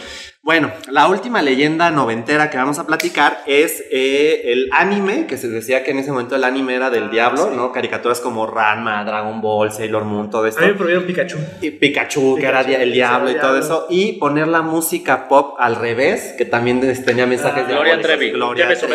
Bueno, 0.42 0.72
la 0.90 1.06
última 1.08 1.42
leyenda 1.42 1.90
noventera 1.90 2.48
que 2.48 2.56
vamos 2.56 2.78
a 2.78 2.86
platicar 2.86 3.42
es 3.46 3.84
eh, 3.90 4.40
el 4.46 4.70
anime, 4.72 5.26
que 5.26 5.36
se 5.36 5.48
decía 5.48 5.84
que 5.84 5.90
en 5.90 5.98
ese 5.98 6.12
momento 6.12 6.34
el 6.34 6.44
anime 6.44 6.74
era 6.76 6.88
del 6.88 7.04
Ah, 7.04 7.08
diablo, 7.12 7.48
sí. 7.50 7.56
¿no? 7.56 7.72
Caricaturas 7.72 8.20
como 8.20 8.46
Ranma, 8.46 9.04
Dragon 9.04 9.42
Ball, 9.42 9.70
Sailor 9.70 10.04
Moon, 10.04 10.30
todo 10.30 10.46
esto. 10.46 10.60
A 10.62 10.64
mí 10.64 10.68
me 10.72 10.74
prohibieron 10.78 11.04
Pikachu. 11.06 11.36
Y 11.60 11.72
Pikachu, 11.72 12.36
que 12.40 12.46
era 12.46 12.62
el 12.62 12.90
diablo 12.90 13.30
y 13.30 13.34
todo 13.34 13.52
diablo. 13.52 13.58
eso. 13.58 13.86
Y 13.90 14.12
poner 14.14 14.48
la 14.48 14.62
música 14.62 15.28
pop 15.28 15.56
al 15.58 15.76
revés, 15.76 16.34
que 16.38 16.46
también 16.46 16.80
tenía 17.04 17.26
mensajes 17.26 17.64
Ah, 17.64 17.68
de 17.68 17.74
Gloria 17.74 18.00
Trevi. 18.00 18.30
Gloria 18.30 18.68
Trevi. 18.74 18.94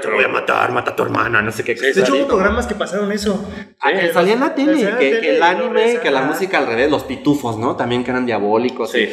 te 0.00 0.10
voy 0.10 0.24
a 0.24 0.28
matar, 0.28 0.72
mata 0.72 0.92
a 0.92 0.96
tu 0.96 1.02
hermana, 1.02 1.42
no 1.42 1.52
sé 1.52 1.64
qué. 1.64 1.76
Sí, 1.76 1.92
De 1.92 2.00
hecho, 2.00 2.14
hubo 2.16 2.26
programas 2.28 2.66
que 2.66 2.74
pasaron 2.74 3.12
eso. 3.12 3.46
Ah, 3.78 3.90
que 3.92 4.10
salía 4.10 4.32
en 4.32 4.40
la 4.40 4.54
tele, 4.54 4.90
que, 4.98 5.36
el 5.36 5.42
anime, 5.42 5.98
que 6.02 6.10
la 6.10 6.22
música 6.22 6.56
al 6.56 6.66
revés, 6.66 6.90
los 6.90 7.04
pitufos, 7.04 7.58
¿no? 7.58 7.76
También 7.76 8.02
que 8.04 8.10
eran 8.10 8.24
diabólicos. 8.24 8.90
Sí. 8.90 9.06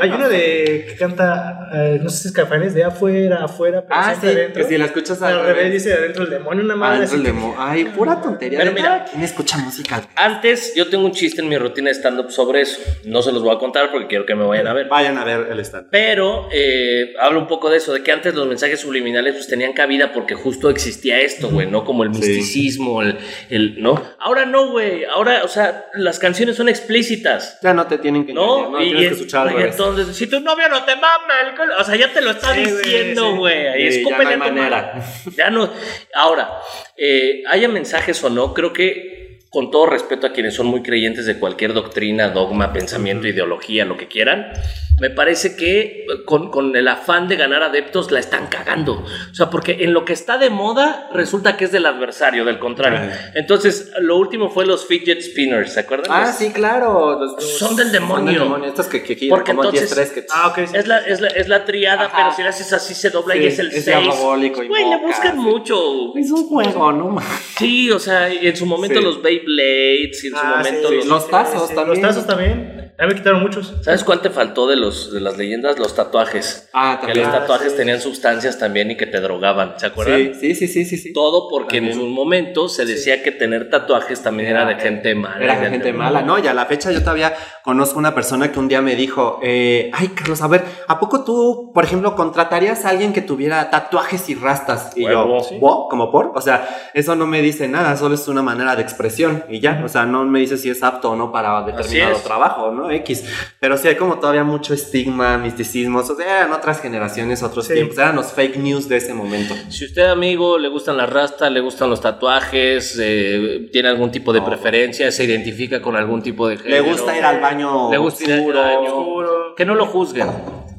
Hay 0.00 0.10
uno 0.10 0.28
de 0.28 0.86
que 0.88 0.96
canta, 0.98 1.68
eh, 1.72 2.00
no 2.02 2.08
sé 2.10 2.22
si 2.22 2.28
es 2.28 2.34
Cafanes, 2.34 2.74
de 2.74 2.82
afuera, 2.82 3.44
afuera, 3.44 3.82
pero 3.86 3.94
Ah, 4.00 4.14
sí, 4.20 4.26
adentro. 4.26 4.62
que 4.62 4.68
si 4.68 4.76
la 4.76 4.86
escuchas 4.86 5.22
al, 5.22 5.38
Al 5.38 5.46
revés 5.46 5.72
dice 5.72 5.92
adentro 5.92 6.24
el 6.24 6.30
demonio, 6.30 6.64
una 6.64 6.74
madre 6.74 6.96
Adentro 6.98 7.18
así. 7.18 7.26
el 7.28 7.32
demo. 7.32 7.54
Ay, 7.58 7.84
pura 7.84 8.20
tontería. 8.20 8.58
Pero 8.58 8.70
de 8.72 8.76
mira. 8.76 9.04
¿quién 9.08 9.22
escucha 9.22 9.56
música? 9.58 10.02
Antes, 10.16 10.74
yo 10.74 10.88
tengo 10.88 11.04
un 11.04 11.12
chiste 11.12 11.40
en 11.42 11.48
mi 11.48 11.56
rutina 11.56 11.90
de 11.90 11.94
stand-up 11.94 12.30
sobre 12.32 12.62
eso. 12.62 12.80
No 13.04 13.22
se 13.22 13.30
los 13.30 13.42
voy 13.42 13.54
a 13.54 13.58
contar 13.58 13.92
porque 13.92 14.08
quiero 14.08 14.26
que 14.26 14.34
me 14.34 14.44
vayan 14.44 14.66
a 14.66 14.72
ver. 14.72 14.88
Vayan 14.88 15.16
a 15.16 15.24
ver 15.24 15.46
el 15.52 15.60
stand. 15.60 15.86
Pero 15.90 16.48
eh, 16.52 17.14
hablo 17.20 17.38
un 17.40 17.46
poco 17.46 17.70
de 17.70 17.76
eso, 17.76 17.92
de 17.92 18.02
que 18.02 18.10
antes 18.10 18.34
los 18.34 18.48
mensajes 18.48 18.80
subliminales 18.80 19.34
pues 19.34 19.46
tenían 19.46 19.74
cabida 19.74 20.12
porque 20.12 20.34
justo 20.34 20.70
existía 20.70 21.20
esto, 21.20 21.50
güey, 21.50 21.70
¿no? 21.70 21.84
Como 21.84 22.02
el 22.02 22.12
Sí. 22.14 22.20
misticismo, 22.20 23.00
el, 23.02 23.16
el, 23.48 23.80
¿no? 23.80 24.02
Ahora 24.18 24.44
no, 24.44 24.70
güey, 24.72 25.04
ahora, 25.04 25.42
o 25.44 25.48
sea, 25.48 25.86
las 25.94 26.18
canciones 26.18 26.56
son 26.56 26.68
explícitas, 26.68 27.58
Ya 27.62 27.74
no 27.74 27.86
te 27.86 27.98
tienen 27.98 28.26
que 28.26 28.32
¿no? 28.32 28.56
entender, 28.66 28.70
no, 28.72 28.78
tienes 28.78 29.08
que 29.08 29.14
escuchar 29.14 29.48
al 29.48 29.54
revés. 29.54 29.76
Entonces, 29.90 30.16
si 30.16 30.26
tu 30.28 30.40
novio 30.40 30.68
no 30.68 30.84
te 30.84 30.94
mama, 30.96 31.34
el 31.48 31.54
col- 31.56 31.72
o 31.78 31.84
sea, 31.84 31.96
ya 31.96 32.12
te 32.12 32.20
lo 32.20 32.30
está 32.32 32.54
Sí, 32.54 32.60
diciendo, 32.60 33.30
sí. 33.32 33.36
güey, 33.38 33.56
Sí, 33.74 33.82
ya 33.82 33.88
escúpele 33.88 34.24
no 34.24 34.28
hay 34.30 34.34
a 34.34 34.52
tu 34.52 34.58
manera. 34.58 35.04
Ya 35.36 35.50
no. 35.50 35.70
Ahora, 36.14 36.50
eh, 36.96 37.42
haya 37.48 37.68
mensajes 37.68 38.22
o 38.24 38.30
no, 38.30 38.52
creo 38.54 38.72
que 38.72 39.40
con 39.50 39.70
todo 39.70 39.86
respeto 39.86 40.26
a 40.26 40.32
quienes 40.32 40.54
son 40.54 40.66
muy 40.66 40.82
creyentes 40.82 41.26
de 41.26 41.38
cualquier 41.38 41.72
doctrina, 41.74 42.28
dogma, 42.30 42.72
pensamiento, 42.72 43.28
ideología, 43.28 43.84
lo 43.84 43.96
que 43.96 44.08
quieran, 44.08 44.52
me 45.00 45.10
parece 45.10 45.56
que 45.56 45.80
eh, 45.80 46.06
con, 46.24 46.50
con 46.50 46.74
el 46.76 46.86
afán 46.88 47.26
de 47.28 47.36
ganar 47.36 47.62
adeptos 47.64 48.12
la 48.12 48.20
están 48.20 48.46
cagando. 48.46 49.04
O 49.30 49.34
sea, 49.34 49.50
porque 49.50 49.78
en 49.80 49.92
lo 49.92 50.04
que 50.04 50.12
está 50.12 50.38
de 50.38 50.50
moda 50.50 51.08
resulta 51.12 51.56
que 51.56 51.64
es 51.64 51.72
del 51.72 51.86
adversario, 51.86 52.44
del 52.44 52.58
contrario. 52.60 53.10
Entonces, 53.34 53.90
lo 54.00 54.16
último 54.16 54.50
fue 54.50 54.66
los 54.66 54.86
fidget 54.86 55.20
spinners, 55.20 55.72
¿se 55.74 55.80
acuerdan? 55.80 56.06
Ah, 56.10 56.26
Los- 56.26 56.36
sí, 56.36 56.52
claro. 56.52 57.18
los- 57.18 57.32
los- 57.32 57.58
Son 57.58 57.74
del 57.76 57.90
demonio. 57.90 58.56
Estos 58.64 58.86
que, 58.86 59.02
que 59.02 59.16
giran 59.16 59.38
Porque 59.38 59.52
como 59.52 59.64
entonces- 59.64 59.94
10 59.96 60.10
que... 60.10 60.26
Ah, 60.32 60.48
ok. 60.48 60.68
sí. 60.68 60.76
Es 60.76 60.86
la, 60.86 60.98
es, 60.98 61.20
la, 61.20 61.28
es 61.28 61.48
la 61.48 61.64
triada, 61.64 62.04
Ajá. 62.06 62.16
pero 62.16 62.32
si 62.36 62.42
la 62.42 62.50
haces 62.50 62.72
así 62.72 62.94
se 62.94 63.10
dobla 63.10 63.36
y 63.36 63.46
es 63.46 63.58
el 63.58 63.68
es 63.72 63.84
6. 63.84 63.86
diabólico 63.86 64.62
y 64.62 64.68
Güey, 64.68 64.88
le 64.90 64.96
buscan 64.98 65.36
mucho. 65.38 66.16
Es 66.16 66.30
un 66.30 66.46
juego, 66.48 66.92
¿no? 66.92 67.16
Sí, 67.58 67.90
o 67.90 67.98
sea, 67.98 68.32
y 68.32 68.46
en 68.46 68.56
su 68.56 68.64
momento 68.66 69.00
Sí. 69.00 69.04
los 69.04 69.20
Beyblades, 69.22 70.22
y 70.24 70.28
en 70.28 70.34
su 70.34 70.38
Ah, 70.40 70.54
momento 70.58 70.88
sí, 70.88 70.94
los... 70.94 71.04
sí, 71.04 71.10
los 71.10 71.28
tazos 71.30 71.68
sí, 71.68 71.74
también. 71.74 72.00
Los 72.02 72.08
tazos 72.14 72.26
también. 72.26 72.83
Ya 72.96 73.06
me 73.08 73.14
quitaron 73.16 73.42
muchos. 73.42 73.74
¿Sabes 73.82 74.04
cuál 74.04 74.20
te 74.20 74.30
faltó 74.30 74.68
de, 74.68 74.76
los, 74.76 75.12
de 75.12 75.20
las 75.20 75.36
leyendas? 75.36 75.80
Los 75.80 75.96
tatuajes. 75.96 76.68
Ah, 76.72 76.98
Que 77.00 77.08
también. 77.08 77.26
los 77.26 77.36
tatuajes 77.40 77.72
sí. 77.72 77.76
tenían 77.76 78.00
sustancias 78.00 78.56
también 78.56 78.88
y 78.92 78.96
que 78.96 79.06
te 79.06 79.20
drogaban, 79.20 79.74
¿se 79.78 79.86
acuerdan? 79.86 80.32
Sí, 80.34 80.54
sí, 80.54 80.68
sí, 80.68 80.84
sí, 80.84 80.96
sí. 80.96 81.12
Todo 81.12 81.48
porque 81.50 81.78
en 81.78 81.92
su 81.92 82.06
momento 82.06 82.68
se 82.68 82.86
decía 82.86 83.20
que 83.24 83.32
tener 83.32 83.68
tatuajes 83.68 84.22
también 84.22 84.50
era, 84.50 84.64
de 84.64 84.76
gente 84.76 85.12
mala. 85.16 85.42
Era 85.44 85.58
de 85.58 85.70
gente 85.70 85.92
mala, 85.92 86.22
¿no? 86.22 86.38
Y 86.38 86.46
a 86.46 86.54
la 86.54 86.66
fecha 86.66 86.92
yo 86.92 87.00
todavía 87.00 87.34
conozco 87.64 87.98
una 87.98 88.14
persona 88.14 88.52
que 88.52 88.60
un 88.60 88.68
día 88.68 88.80
me 88.80 88.94
dijo, 88.94 89.40
eh, 89.42 89.90
ay, 89.92 90.08
Carlos, 90.08 90.40
a 90.42 90.46
ver, 90.46 90.62
¿a 90.86 91.00
poco 91.00 91.24
tú, 91.24 91.72
por 91.74 91.82
ejemplo, 91.82 92.14
contratarías 92.14 92.84
a 92.84 92.90
alguien 92.90 93.12
que 93.12 93.22
tuviera 93.22 93.70
tatuajes 93.70 94.28
y 94.28 94.36
rastas? 94.36 94.92
Y 94.96 95.02
yo, 95.02 95.24
Sí. 95.48 95.58
¿Wo? 95.60 95.88
¿Como 95.88 96.12
por? 96.12 96.30
O 96.36 96.40
sea, 96.40 96.68
eso 96.94 97.16
no 97.16 97.26
me 97.26 97.42
dice 97.42 97.66
nada, 97.66 97.96
solo 97.96 98.14
es 98.14 98.28
una 98.28 98.42
manera 98.42 98.76
de 98.76 98.82
expresión 98.82 99.44
y 99.48 99.58
ya, 99.58 99.82
o 99.84 99.88
sea, 99.88 100.06
no 100.06 100.24
me 100.24 100.38
dice 100.38 100.56
si 100.56 100.70
es 100.70 100.80
apto 100.84 101.10
o 101.10 101.16
no 101.16 101.32
para 101.32 101.62
determinado 101.62 102.18
trabajo, 102.18 102.70
¿no? 102.70 102.83
X. 102.90 103.24
Pero 103.60 103.76
sí 103.76 103.88
hay 103.88 103.96
como 103.96 104.18
todavía 104.18 104.44
mucho 104.44 104.74
estigma, 104.74 105.38
misticismo, 105.38 106.00
o 106.00 106.02
sea, 106.04 106.38
eran 106.40 106.52
otras 106.52 106.80
generaciones, 106.80 107.42
otros 107.42 107.66
Sí. 107.66 107.74
tiempos, 107.74 107.98
eran 107.98 108.16
los 108.16 108.32
fake 108.32 108.56
news 108.58 108.88
de 108.88 108.96
ese 108.96 109.14
momento. 109.14 109.54
Si 109.70 109.84
usted, 109.84 110.04
amigo, 110.06 110.58
le 110.58 110.68
gustan 110.68 110.96
las 110.96 111.08
rastas, 111.10 111.50
le 111.50 111.60
gustan 111.60 111.90
los 111.90 112.00
tatuajes, 112.00 112.98
eh, 113.00 113.68
tiene 113.72 113.88
algún 113.88 114.10
tipo 114.10 114.32
de 114.32 114.40
No. 114.40 114.46
preferencia, 114.46 115.10
se 115.12 115.24
identifica 115.24 115.80
con 115.82 115.96
algún 115.96 116.22
tipo 116.22 116.48
de 116.48 116.56
Le 116.56 116.62
género. 116.62 116.84
gusta 116.84 117.16
ir 117.16 117.24
al 117.24 117.40
baño 117.40 117.90
Le 117.90 117.98
gusta 117.98 118.24
ir 118.24 118.32
al 118.32 118.38
oscuro. 118.40 118.60
baño. 118.60 119.54
Que 119.56 119.64
no 119.64 119.74
lo 119.74 119.86
juzguen. 119.86 120.28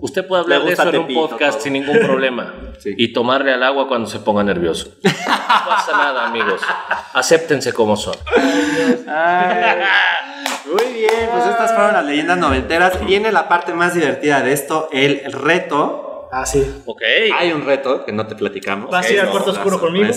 Usted 0.01 0.28
puede 0.28 0.41
hablar 0.43 0.60
Le 0.62 0.68
de 0.68 0.74
eso 0.74 0.89
en 0.89 0.97
un 0.99 1.14
podcast 1.14 1.53
todo. 1.53 1.62
sin 1.64 1.74
ningún 1.74 1.99
problema. 1.99 2.53
Sí. 2.80 2.93
Y 2.97 3.13
tomarle 3.13 3.53
al 3.53 3.63
agua 3.63 3.88
cuando 3.88 4.07
se 4.07 4.19
ponga 4.19 4.43
nervioso. 4.43 4.89
No 5.03 5.11
pasa 5.67 5.91
nada, 5.91 6.28
amigos. 6.28 6.61
Acéptense 7.13 7.73
como 7.73 7.95
son. 7.95 8.15
Muy 10.71 10.93
bien, 10.93 11.30
pues 11.32 11.45
estas 11.45 11.73
fueron 11.73 11.93
las 11.93 12.05
leyendas 12.05 12.38
noventeras. 12.38 13.05
Viene 13.05 13.32
la 13.32 13.47
parte 13.47 13.73
más 13.73 13.93
divertida 13.93 14.41
de 14.41 14.53
esto, 14.53 14.89
el 14.91 15.32
reto. 15.32 16.30
Ah, 16.32 16.45
sí. 16.45 16.65
Ok. 16.86 17.01
Hay 17.38 17.51
un 17.51 17.65
reto 17.65 18.03
que 18.03 18.11
no 18.11 18.28
te 18.28 18.36
platicamos. 18.36 18.89
¿Vas 18.91 19.05
a 19.05 19.13
ir 19.13 19.21
al 19.21 19.30
cuarto 19.30 19.51
oscuro 19.51 19.80
conmigo? 19.80 20.13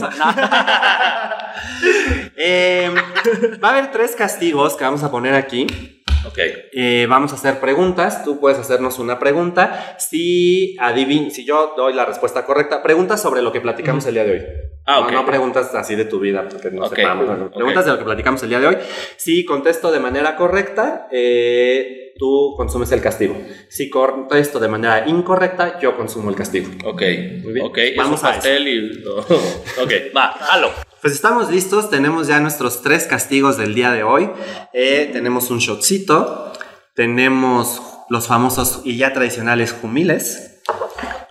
Eh, 2.41 2.91
va 3.65 3.69
a 3.69 3.73
haber 3.73 3.91
tres 3.91 4.15
castigos 4.17 4.77
que 4.77 4.85
vamos 4.85 5.03
a 5.03 5.11
poner 5.11 5.35
aquí. 5.35 5.98
Ok. 6.27 6.39
Eh, 6.73 7.07
vamos 7.09 7.33
a 7.33 7.37
hacer 7.37 7.61
preguntas. 7.61 8.25
Tú 8.25 8.41
puedes 8.41 8.59
hacernos 8.59 8.99
una 8.99 9.19
pregunta. 9.19 9.97
Si 9.99 10.77
adivin, 10.79 11.31
si 11.31 11.45
yo 11.45 11.75
doy 11.77 11.95
la 11.95 12.05
respuesta 12.05 12.45
correcta, 12.45 12.83
preguntas 12.83 13.21
sobre 13.21 13.43
lo 13.43 13.53
que 13.53 13.61
platicamos 13.61 14.07
el 14.07 14.15
día 14.15 14.25
de 14.25 14.31
hoy. 14.33 14.43
Ah, 14.91 15.01
no, 15.03 15.11
no 15.11 15.27
preguntas 15.27 15.75
así 15.75 15.95
de 15.97 16.07
tu 16.07 16.19
vida, 16.19 16.49
porque 16.51 16.71
no 16.71 16.87
Ok. 16.87 16.97
sepamos. 16.97 17.51
Preguntas 17.55 17.85
de 17.85 17.91
lo 17.93 17.99
que 17.99 18.05
platicamos 18.05 18.43
el 18.43 18.49
día 18.49 18.59
de 18.61 18.67
hoy. 18.69 18.79
Si 19.19 19.45
contesto 19.45 19.93
de 19.93 20.01
manera 20.01 20.35
correcta, 20.35 21.09
eh, 21.13 22.15
tú 22.19 22.55
consumes 22.57 22.91
el 22.93 23.03
castigo. 23.03 23.37
Si 23.69 23.91
contesto 23.91 24.59
de 24.59 24.69
manera 24.69 25.07
incorrecta, 25.07 25.79
yo 25.79 25.95
consumo 25.95 26.31
el 26.31 26.37
castigo. 26.37 26.71
Ok. 26.87 27.03
Muy 27.45 27.53
bien. 27.53 27.67
Ok. 27.67 27.79
Vamos 27.99 28.25
a 28.25 28.29
pastel 28.33 28.67
y. 28.67 29.05
ok. 29.83 29.93
Va, 30.17 30.29
halo. 30.51 30.71
Pues 31.03 31.13
estamos 31.13 31.51
listos, 31.51 31.91
tenemos 31.91 32.27
ya 32.27 32.41
nuestros 32.41 32.81
tres 32.83 33.07
castigos 33.07 33.59
del 33.59 33.75
día 33.75 33.93
de 33.93 34.03
hoy. 34.05 34.31
Eh, 34.73 35.11
tenemos 35.13 35.51
un 35.51 35.59
shotcito, 35.59 36.53
tenemos 36.95 37.83
los 38.09 38.27
famosos 38.27 38.81
y 38.85 38.97
ya 38.97 39.13
tradicionales 39.13 39.73
jumiles. 39.73 40.63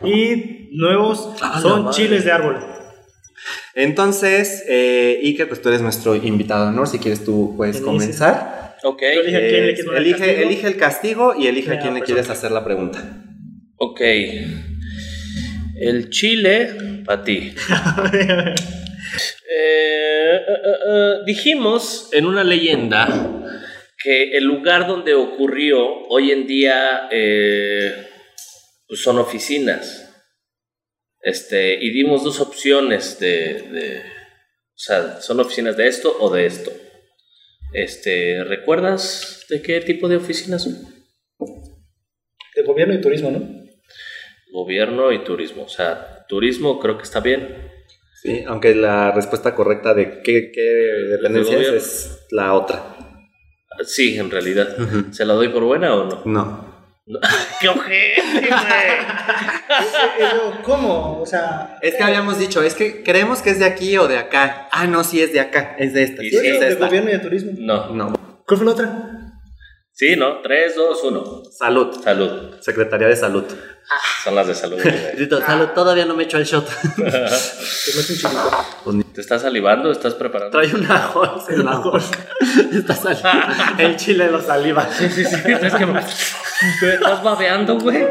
Y 0.04 0.70
nuevos 0.74 1.30
Ah, 1.42 1.60
son 1.60 1.90
chiles 1.90 2.24
de 2.24 2.32
árbol. 2.32 2.64
Entonces, 3.76 4.64
eh, 4.68 5.20
Iker, 5.24 5.48
pues 5.48 5.62
tú 5.62 5.70
eres 5.70 5.82
nuestro 5.82 6.16
invitado 6.16 6.64
de 6.66 6.70
honor, 6.70 6.88
si 6.88 7.00
quieres 7.00 7.24
tú 7.24 7.54
puedes 7.58 7.78
Inicia. 7.78 7.92
comenzar. 7.92 8.76
Ok. 8.84 9.02
Elige 9.02 9.38
a 9.38 9.40
quién 9.40 9.52
le 9.52 9.58
Eh, 9.72 9.74
quieres 9.74 9.86
poner 9.86 10.02
el 10.02 10.06
elige, 10.08 10.20
castigo. 10.26 10.48
elige 10.48 10.68
el 10.68 10.78
castigo 10.78 11.36
y 11.38 11.48
elige 11.48 11.74
a 11.74 11.80
quién 11.80 11.94
le 11.94 12.00
pues, 12.00 12.08
quieres 12.12 12.30
hacer 12.30 12.52
la 12.52 12.64
pregunta. 12.64 13.24
Ok. 13.78 14.02
El 15.80 16.10
chile, 16.10 17.02
para 17.06 17.24
ti. 17.24 17.54
Eh, 19.50 20.36
eh, 20.36 20.42
eh, 20.88 21.14
dijimos 21.26 22.10
en 22.12 22.26
una 22.26 22.44
leyenda 22.44 23.08
que 24.04 24.38
el 24.38 24.44
lugar 24.44 24.86
donde 24.88 25.14
ocurrió 25.16 25.80
hoy 26.10 26.32
en 26.32 26.46
día 26.46 27.08
eh, 27.10 27.92
pues 28.88 29.02
son 29.02 29.18
oficinas. 29.18 30.07
Este, 31.22 31.76
y 31.84 31.90
dimos 31.92 32.24
dos 32.24 32.40
opciones 32.40 33.20
de, 33.20 33.62
de- 33.72 34.00
O 34.00 34.80
sea, 34.80 35.20
son 35.22 35.40
oficinas 35.40 35.76
de 35.78 35.88
esto 35.88 36.16
o 36.20 36.34
de 36.34 36.46
esto. 36.46 36.72
Este, 37.74 38.44
¿recuerdas 38.44 39.46
de 39.50 39.62
qué 39.62 39.82
tipo 39.82 40.08
de 40.08 40.18
oficinas 40.18 40.64
son? 40.64 40.76
De 42.56 42.64
gobierno 42.64 42.94
y 42.94 43.02
turismo, 43.02 43.32
¿no? 43.32 43.66
Gobierno 44.52 45.12
y 45.12 45.24
turismo. 45.24 45.64
O 45.64 45.70
sea, 45.70 46.26
turismo 46.28 46.80
creo 46.80 46.98
que 46.98 47.04
está 47.04 47.20
bien. 47.20 47.72
Sí, 48.22 48.44
aunque 48.48 48.74
la 48.74 49.12
respuesta 49.12 49.54
correcta 49.54 49.94
de 49.94 50.22
qué, 50.24 50.52
qué 50.52 50.62
dependencia 50.62 51.60
es, 51.60 52.26
la 52.32 52.54
otra. 52.54 52.96
Sí, 53.86 54.18
en 54.18 54.32
realidad. 54.32 54.76
¿Se 55.12 55.24
la 55.26 55.34
doy 55.34 55.50
por 55.50 55.64
buena 55.64 55.94
o 55.96 56.06
no? 56.06 56.22
No. 56.26 56.67
¡Qué 57.62 57.70
ojete, 57.70 58.22
güey! 58.50 58.52
¿Cómo? 60.64 61.22
O 61.22 61.26
sea, 61.26 61.78
Es 61.82 61.96
que 61.96 62.04
habíamos 62.04 62.38
dicho, 62.38 62.62
es 62.64 62.74
que 62.76 63.04
creemos 63.04 63.42
que 63.42 63.50
es 63.52 63.60
de 63.60 63.66
aquí 63.66 63.98
o 63.98 64.08
de 64.08 64.18
acá. 64.18 64.68
Ah, 64.72 64.88
no, 64.88 65.04
sí 65.04 65.22
es 65.22 65.32
de 65.32 65.40
acá, 65.40 65.76
es 65.80 65.94
de 65.94 66.04
esta. 66.04 66.24
Y 66.24 66.30
sí, 66.30 66.36
es 66.36 66.42
de 66.44 66.60
de 66.60 66.74
esta. 66.74 66.86
gobierno 66.88 67.10
y 67.10 67.14
de 67.14 67.20
turismo. 67.20 67.52
No. 67.58 67.90
No. 67.92 68.14
¿Cuál 68.46 68.58
fue 68.58 68.66
la 68.66 68.72
otra? 68.74 69.17
Sí, 69.98 70.16
¿no? 70.16 70.42
3, 70.42 70.76
2, 70.76 71.04
1. 71.06 71.44
Salud. 71.52 72.04
Salud. 72.04 72.54
Secretaría 72.60 73.08
de 73.08 73.16
Salud. 73.16 73.46
Son 74.24 74.36
las 74.36 74.46
de 74.46 74.54
salud. 74.54 74.78
güey. 74.80 75.28
Salud, 75.46 75.70
todavía 75.70 76.06
no 76.06 76.14
me 76.14 76.26
echo 76.26 76.38
el 76.38 76.44
shot. 76.44 76.70
Te. 76.98 77.04
¿Te 79.16 79.22
estás 79.22 79.42
salivando? 79.42 79.92
¿Estás 79.92 80.14
preparando? 80.14 80.56
Trae 80.56 80.72
una 80.76 81.08
bolsa 81.08 81.52
en 81.52 81.66
la 81.66 81.78
boca. 81.78 82.00
Está 82.72 82.94
saliendo. 82.94 83.30
El 83.80 83.96
chile 83.96 84.30
lo 84.30 84.40
saliva. 84.40 84.88
Sí, 84.92 85.10
sí, 85.10 85.26
sí. 85.26 85.36
Es 85.46 85.74
que 85.74 85.86
me... 85.88 86.00
¿Te 86.80 86.94
estás 86.94 87.24
babeando, 87.24 87.80
güey? 87.80 88.06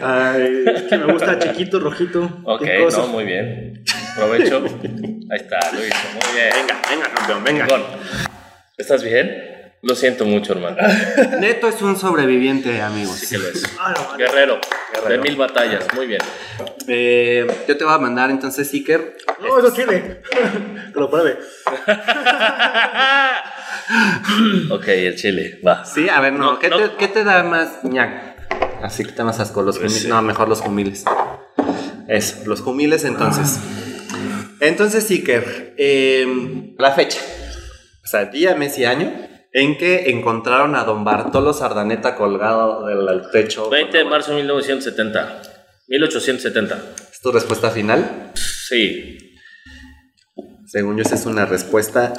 Ay, 0.00 0.64
Que 0.88 0.96
me 0.96 1.12
gusta 1.12 1.40
chiquito, 1.40 1.80
rojito. 1.80 2.22
Ok, 2.44 2.62
no, 2.92 3.06
muy 3.08 3.24
bien. 3.24 3.82
Provecho. 4.14 4.62
Ahí 4.64 5.40
está, 5.40 5.58
lo 5.72 5.84
hizo. 5.84 5.96
Muy 6.14 6.34
bien. 6.34 6.50
venga, 6.54 6.80
venga, 6.88 7.14
campeón, 7.14 7.42
venga. 7.42 7.66
¿Estás 8.76 9.02
bien? 9.02 9.57
Lo 9.80 9.94
siento 9.94 10.24
mucho, 10.24 10.54
hermano. 10.54 10.76
Neto 11.40 11.68
es 11.68 11.80
un 11.82 11.96
sobreviviente, 11.96 12.82
amigos. 12.82 13.14
Sí 13.16 13.28
que 13.28 13.38
lo 13.38 13.48
es. 13.48 13.62
Ah, 13.78 13.94
no, 13.96 14.08
vale. 14.08 14.24
Guerrero, 14.24 14.58
Guerrero. 14.92 15.10
de 15.10 15.18
mil 15.18 15.36
batallas. 15.36 15.84
Muy 15.94 16.08
bien. 16.08 16.20
Eh, 16.88 17.46
yo 17.68 17.76
te 17.76 17.84
voy 17.84 17.94
a 17.94 17.98
mandar 17.98 18.30
entonces, 18.30 18.72
Iker. 18.72 19.16
No, 19.40 19.58
eso 19.58 19.74
chile. 19.74 20.22
Que 20.92 20.98
lo 20.98 21.08
pruebe. 21.10 21.38
ok, 24.70 24.88
el 24.88 25.14
chile. 25.14 25.60
Va. 25.64 25.84
Sí, 25.84 26.08
a 26.08 26.20
ver, 26.20 26.32
no. 26.32 26.52
No, 26.52 26.58
¿Qué, 26.58 26.70
no. 26.70 26.78
Te, 26.78 26.96
qué 26.96 27.06
te 27.08 27.22
da 27.22 27.44
más 27.44 27.84
ñac? 27.84 28.36
Así 28.82 29.04
que 29.04 29.12
te 29.12 29.22
más 29.22 29.38
asco, 29.38 29.62
los 29.62 29.78
Pues 29.78 29.92
sí. 29.92 30.08
No, 30.08 30.20
mejor 30.22 30.48
los 30.48 30.60
jumiles. 30.60 31.04
Eso, 32.08 32.38
los 32.46 32.62
jumiles 32.62 33.04
entonces. 33.04 33.60
Entonces, 34.60 35.08
Iker, 35.10 35.74
eh, 35.76 36.74
la 36.78 36.90
fecha. 36.92 37.20
O 38.02 38.06
sea, 38.08 38.24
día, 38.24 38.56
mes 38.56 38.76
y 38.78 38.84
año 38.84 39.12
en 39.52 39.78
que 39.78 40.10
encontraron 40.10 40.76
a 40.76 40.84
don 40.84 41.04
Bartolo 41.04 41.52
Sardaneta 41.52 42.14
colgado 42.14 42.86
del 42.86 43.30
techo. 43.30 43.70
20 43.70 43.98
de 43.98 44.04
marzo 44.04 44.32
de 44.32 44.38
1970. 44.38 45.42
1870. 45.88 46.82
¿Es 47.10 47.20
tu 47.20 47.32
respuesta 47.32 47.70
final? 47.70 48.32
Sí. 48.34 49.18
Según 50.66 50.96
yo, 50.96 51.02
esa 51.02 51.14
es 51.14 51.24
una 51.24 51.46
respuesta 51.46 52.12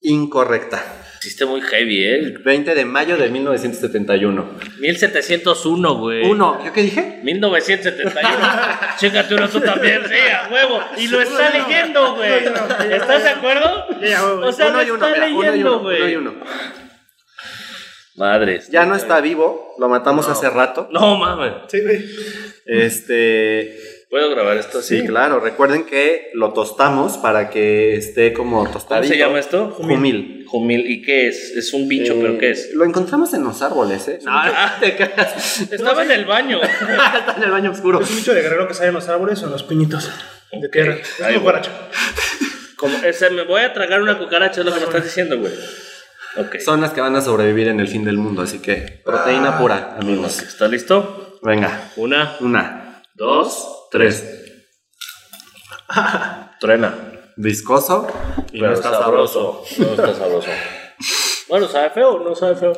incorrecta. 0.00 0.82
Hiciste 1.22 1.44
muy 1.44 1.60
heavy, 1.60 2.02
¿eh? 2.02 2.34
20 2.42 2.74
de 2.74 2.84
mayo 2.86 3.18
de 3.18 3.28
1971. 3.28 4.58
1701, 4.78 5.94
güey. 5.98 6.24
Uno, 6.24 6.64
¿yo 6.64 6.72
qué 6.72 6.82
dije? 6.82 7.20
1971. 7.22 8.30
Chécate 8.98 9.34
uno 9.34 9.46
tú 9.50 9.60
también, 9.60 10.00
sí, 10.08 10.14
a 10.14 10.48
huevo. 10.50 10.80
Y 10.96 11.08
lo 11.08 11.20
está 11.20 11.50
leyendo, 11.50 12.14
güey. 12.14 12.46
¿Estás 12.90 13.22
de 13.22 13.28
acuerdo? 13.28 14.00
Ya, 14.00 14.24
huevo. 14.24 14.46
O 14.46 14.52
sea, 14.52 14.68
uno 14.68 14.82
lo 14.82 14.94
está 14.94 15.10
mira, 15.10 15.26
uno 15.26 15.42
y 15.42 15.46
leyendo, 15.46 15.80
uno, 15.80 15.88
uno 15.88 15.92
y 15.94 16.00
güey. 16.00 16.16
uno. 16.16 16.34
Madres. 18.16 18.70
Ya 18.70 18.86
no 18.86 18.94
está 18.96 19.20
vivo, 19.20 19.74
lo 19.78 19.90
matamos 19.90 20.26
hace 20.26 20.48
rato. 20.48 20.88
No, 20.90 21.18
mames. 21.18 21.52
Sí, 21.68 21.82
güey. 21.82 22.02
Este, 22.64 23.76
¿Puedo 24.10 24.28
grabar 24.30 24.56
esto 24.56 24.82
sí, 24.82 24.98
así? 24.98 25.06
claro, 25.06 25.38
recuerden 25.38 25.84
que 25.86 26.30
lo 26.34 26.52
tostamos 26.52 27.16
para 27.18 27.48
que 27.48 27.94
esté 27.94 28.32
como 28.32 28.58
¿Cómo 28.64 28.70
tostadito. 28.72 29.12
se 29.12 29.18
llama 29.18 29.38
esto? 29.38 29.70
Jumil. 29.70 30.44
Jumil. 30.48 30.90
¿Y 30.90 31.00
qué 31.00 31.28
es? 31.28 31.52
Es 31.56 31.72
un 31.72 31.86
bicho, 31.86 32.16
pero 32.20 32.36
¿qué 32.36 32.50
es? 32.50 32.66
Eh, 32.66 32.70
Lo 32.74 32.84
encontramos 32.84 33.32
en 33.34 33.44
los 33.44 33.62
árboles, 33.62 34.08
¿eh? 34.08 34.18
No, 34.24 34.44
no 34.44 34.52
te 34.80 34.96
creas. 34.96 35.60
Estaba 35.70 36.02
en 36.02 36.10
el 36.10 36.24
baño. 36.24 36.60
Está 36.62 37.34
en 37.36 37.44
el 37.44 37.50
baño 37.52 37.70
oscuro. 37.70 38.00
Es 38.00 38.10
un 38.10 38.16
bicho 38.16 38.34
de 38.34 38.42
guerrero 38.42 38.66
que 38.66 38.74
sale 38.74 38.88
en 38.88 38.94
los 38.94 39.08
árboles 39.08 39.40
o 39.42 39.46
en 39.46 39.52
los 39.52 39.62
pinitos 39.62 40.10
de 40.50 40.68
tierra. 40.68 40.94
Es 40.94 41.20
Ahí 41.22 41.34
un 41.36 41.40
cucaracho. 41.42 41.70
Como, 42.76 42.96
ese, 43.04 43.30
me 43.30 43.44
voy 43.44 43.62
a 43.62 43.72
tragar 43.72 44.02
una 44.02 44.18
cucaracha, 44.18 44.60
es 44.62 44.66
lo 44.66 44.72
que 44.74 44.80
me 44.80 44.86
estás 44.86 45.04
diciendo, 45.04 45.38
güey. 45.38 45.52
Son 46.64 46.80
las 46.80 46.92
que 46.92 47.00
van 47.00 47.14
a 47.14 47.20
sobrevivir 47.20 47.68
en 47.68 47.78
el 47.78 47.86
fin 47.86 48.04
del 48.04 48.16
mundo, 48.16 48.42
así 48.42 48.58
que 48.60 49.00
proteína 49.04 49.56
pura, 49.58 49.96
amigos. 50.00 50.40
¿Estás 50.42 50.68
listo? 50.70 51.38
Venga, 51.42 51.90
Una, 51.96 52.36
una, 52.40 53.02
dos, 53.14 53.79
tres. 53.90 54.24
truena. 56.60 56.94
Viscoso 57.36 58.06
y 58.52 58.60
no 58.60 58.72
está 58.72 58.90
sabroso. 58.90 59.64
No 59.78 59.86
está 59.86 60.14
sabroso. 60.14 60.50
Bueno, 61.48 61.66
¿sabe 61.68 61.90
feo 61.90 62.10
o 62.10 62.24
no 62.28 62.34
sabe 62.34 62.54
feo? 62.54 62.72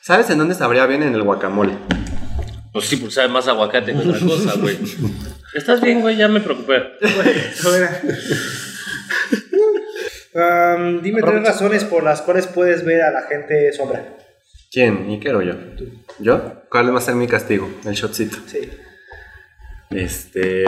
¿Sabes 0.00 0.30
en 0.30 0.38
dónde 0.38 0.54
sabría 0.54 0.86
bien? 0.86 1.02
En 1.02 1.14
el 1.14 1.22
guacamole. 1.22 1.76
Pues 2.72 2.86
sí, 2.86 2.96
pues 2.96 3.14
sabe 3.14 3.28
más 3.28 3.46
aguacate 3.46 3.92
que 3.92 3.98
otra 3.98 4.20
cosa, 4.20 4.54
güey. 4.58 4.78
¿Estás 5.54 5.80
bien, 5.80 6.00
güey? 6.00 6.16
Ya 6.16 6.28
me 6.28 6.40
preocupé. 6.40 6.82
Um, 10.32 11.02
dime 11.02 11.22
tres 11.22 11.42
razones 11.42 11.82
por 11.82 12.04
las 12.04 12.22
cuales 12.22 12.46
puedes 12.46 12.84
ver 12.84 13.02
a 13.02 13.10
la 13.10 13.22
gente 13.22 13.72
sombra. 13.72 14.16
¿Quién? 14.70 15.10
¿Iker 15.10 15.34
o 15.34 15.42
yo? 15.42 15.54
¿Yo? 16.20 16.62
¿Cuál 16.70 16.94
va 16.94 16.98
a 16.98 17.02
ser 17.02 17.16
mi 17.16 17.26
castigo? 17.26 17.68
El 17.84 17.94
shotcito. 17.94 18.36
Sí. 18.46 18.70
Este. 19.90 20.64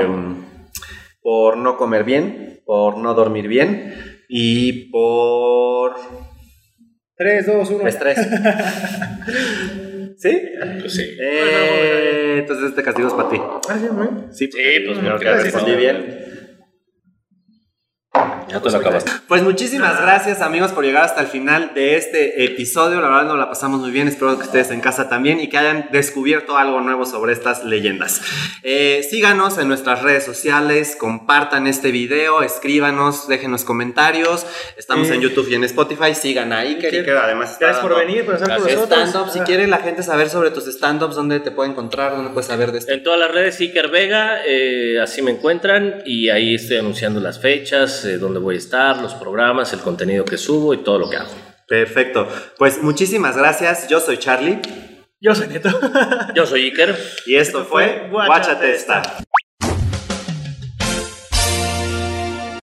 por 1.20 1.56
no 1.56 1.76
comer 1.76 2.04
bien, 2.04 2.60
por 2.66 2.98
no 2.98 3.14
dormir 3.14 3.48
bien 3.48 3.94
y 4.28 4.90
por. 4.90 5.94
3, 7.16 7.46
2, 7.46 7.70
1. 7.70 7.86
estrés. 7.88 8.18
¿Sí? 10.18 10.42
Pues 10.80 10.94
sí. 10.94 11.04
Eh, 11.20 12.36
entonces 12.40 12.70
este 12.70 12.82
castigo 12.82 13.08
es 13.08 13.14
para 13.14 13.28
ti. 13.28 13.40
Ah, 13.40 13.78
sí. 13.78 13.86
Sí, 14.32 14.50
Sí, 14.52 14.58
pues 14.86 14.98
creo 14.98 15.10
porque 15.12 15.24
que 15.24 15.30
así 15.30 15.44
respondí 15.44 15.74
bien. 15.76 16.31
Ya 18.48 18.60
te 18.60 18.70
lo 18.70 18.76
acabaste. 18.76 19.10
Pues 19.26 19.42
muchísimas 19.42 19.98
gracias 19.98 20.42
amigos 20.42 20.72
por 20.72 20.84
llegar 20.84 21.04
hasta 21.04 21.22
el 21.22 21.28
final 21.28 21.72
de 21.74 21.96
este 21.96 22.44
episodio. 22.44 23.00
La 23.00 23.08
verdad 23.08 23.24
nos 23.24 23.38
la 23.38 23.48
pasamos 23.48 23.80
muy 23.80 23.90
bien. 23.90 24.06
Espero 24.08 24.36
que 24.36 24.44
ustedes 24.44 24.70
en 24.70 24.82
casa 24.82 25.08
también 25.08 25.40
y 25.40 25.48
que 25.48 25.56
hayan 25.56 25.88
descubierto 25.92 26.58
algo 26.58 26.82
nuevo 26.82 27.06
sobre 27.06 27.32
estas 27.32 27.64
leyendas. 27.64 28.20
Eh, 28.62 29.06
síganos 29.08 29.56
en 29.56 29.68
nuestras 29.68 30.02
redes 30.02 30.24
sociales, 30.24 30.94
compartan 31.00 31.66
este 31.66 31.90
video, 31.90 32.42
escríbanos, 32.42 33.26
déjenos 33.28 33.64
comentarios. 33.64 34.44
Estamos 34.76 35.08
Eh, 35.08 35.14
en 35.14 35.22
YouTube 35.22 35.48
y 35.50 35.54
en 35.54 35.64
Spotify. 35.64 36.14
Sigan 36.14 36.52
ahí, 36.52 36.76
que 36.76 36.88
Iker 36.88 37.16
además 37.16 37.52
está 37.52 37.66
Gracias 37.66 37.86
por 37.86 37.96
venir, 37.98 38.26
por 38.26 38.34
estar 38.34 38.58
con 38.60 38.70
nosotros. 38.70 39.32
Si 39.32 39.38
Ah. 39.38 39.44
quiere 39.44 39.66
la 39.66 39.78
gente 39.78 40.02
saber 40.02 40.28
sobre 40.28 40.50
tus 40.50 40.66
stand-ups, 40.66 41.14
dónde 41.16 41.40
te 41.40 41.50
puede 41.50 41.70
encontrar, 41.70 42.14
dónde 42.14 42.30
puedes 42.30 42.48
saber 42.48 42.72
de 42.72 42.80
esto. 42.80 42.92
En 42.92 43.02
todas 43.02 43.18
las 43.18 43.30
redes, 43.30 43.58
Iker 43.60 43.88
Vega, 43.88 44.40
eh, 44.46 45.00
así 45.02 45.22
me 45.22 45.30
encuentran 45.30 46.02
y 46.04 46.28
ahí 46.28 46.56
estoy 46.56 46.76
anunciando 46.76 47.18
las 47.20 47.40
fechas, 47.40 48.01
eh, 48.04 48.18
dónde 48.18 48.38
voy 48.38 48.56
a 48.56 48.58
estar, 48.58 48.98
los 48.98 49.14
programas, 49.14 49.72
el 49.72 49.80
contenido 49.80 50.24
que 50.24 50.36
subo 50.36 50.74
y 50.74 50.78
todo 50.78 50.98
lo 50.98 51.10
que 51.10 51.16
hago. 51.16 51.32
Perfecto. 51.66 52.28
Pues 52.58 52.82
muchísimas 52.82 53.36
gracias. 53.36 53.88
Yo 53.88 54.00
soy 54.00 54.18
Charlie 54.18 54.60
Yo 55.20 55.34
soy 55.34 55.48
Neto. 55.48 55.70
Yo 56.34 56.46
soy 56.46 56.64
Iker. 56.64 56.96
y 57.26 57.36
esto 57.36 57.64
fue 57.64 58.08
Guachatesta. 58.10 59.00
Guachatesta. 59.00 59.31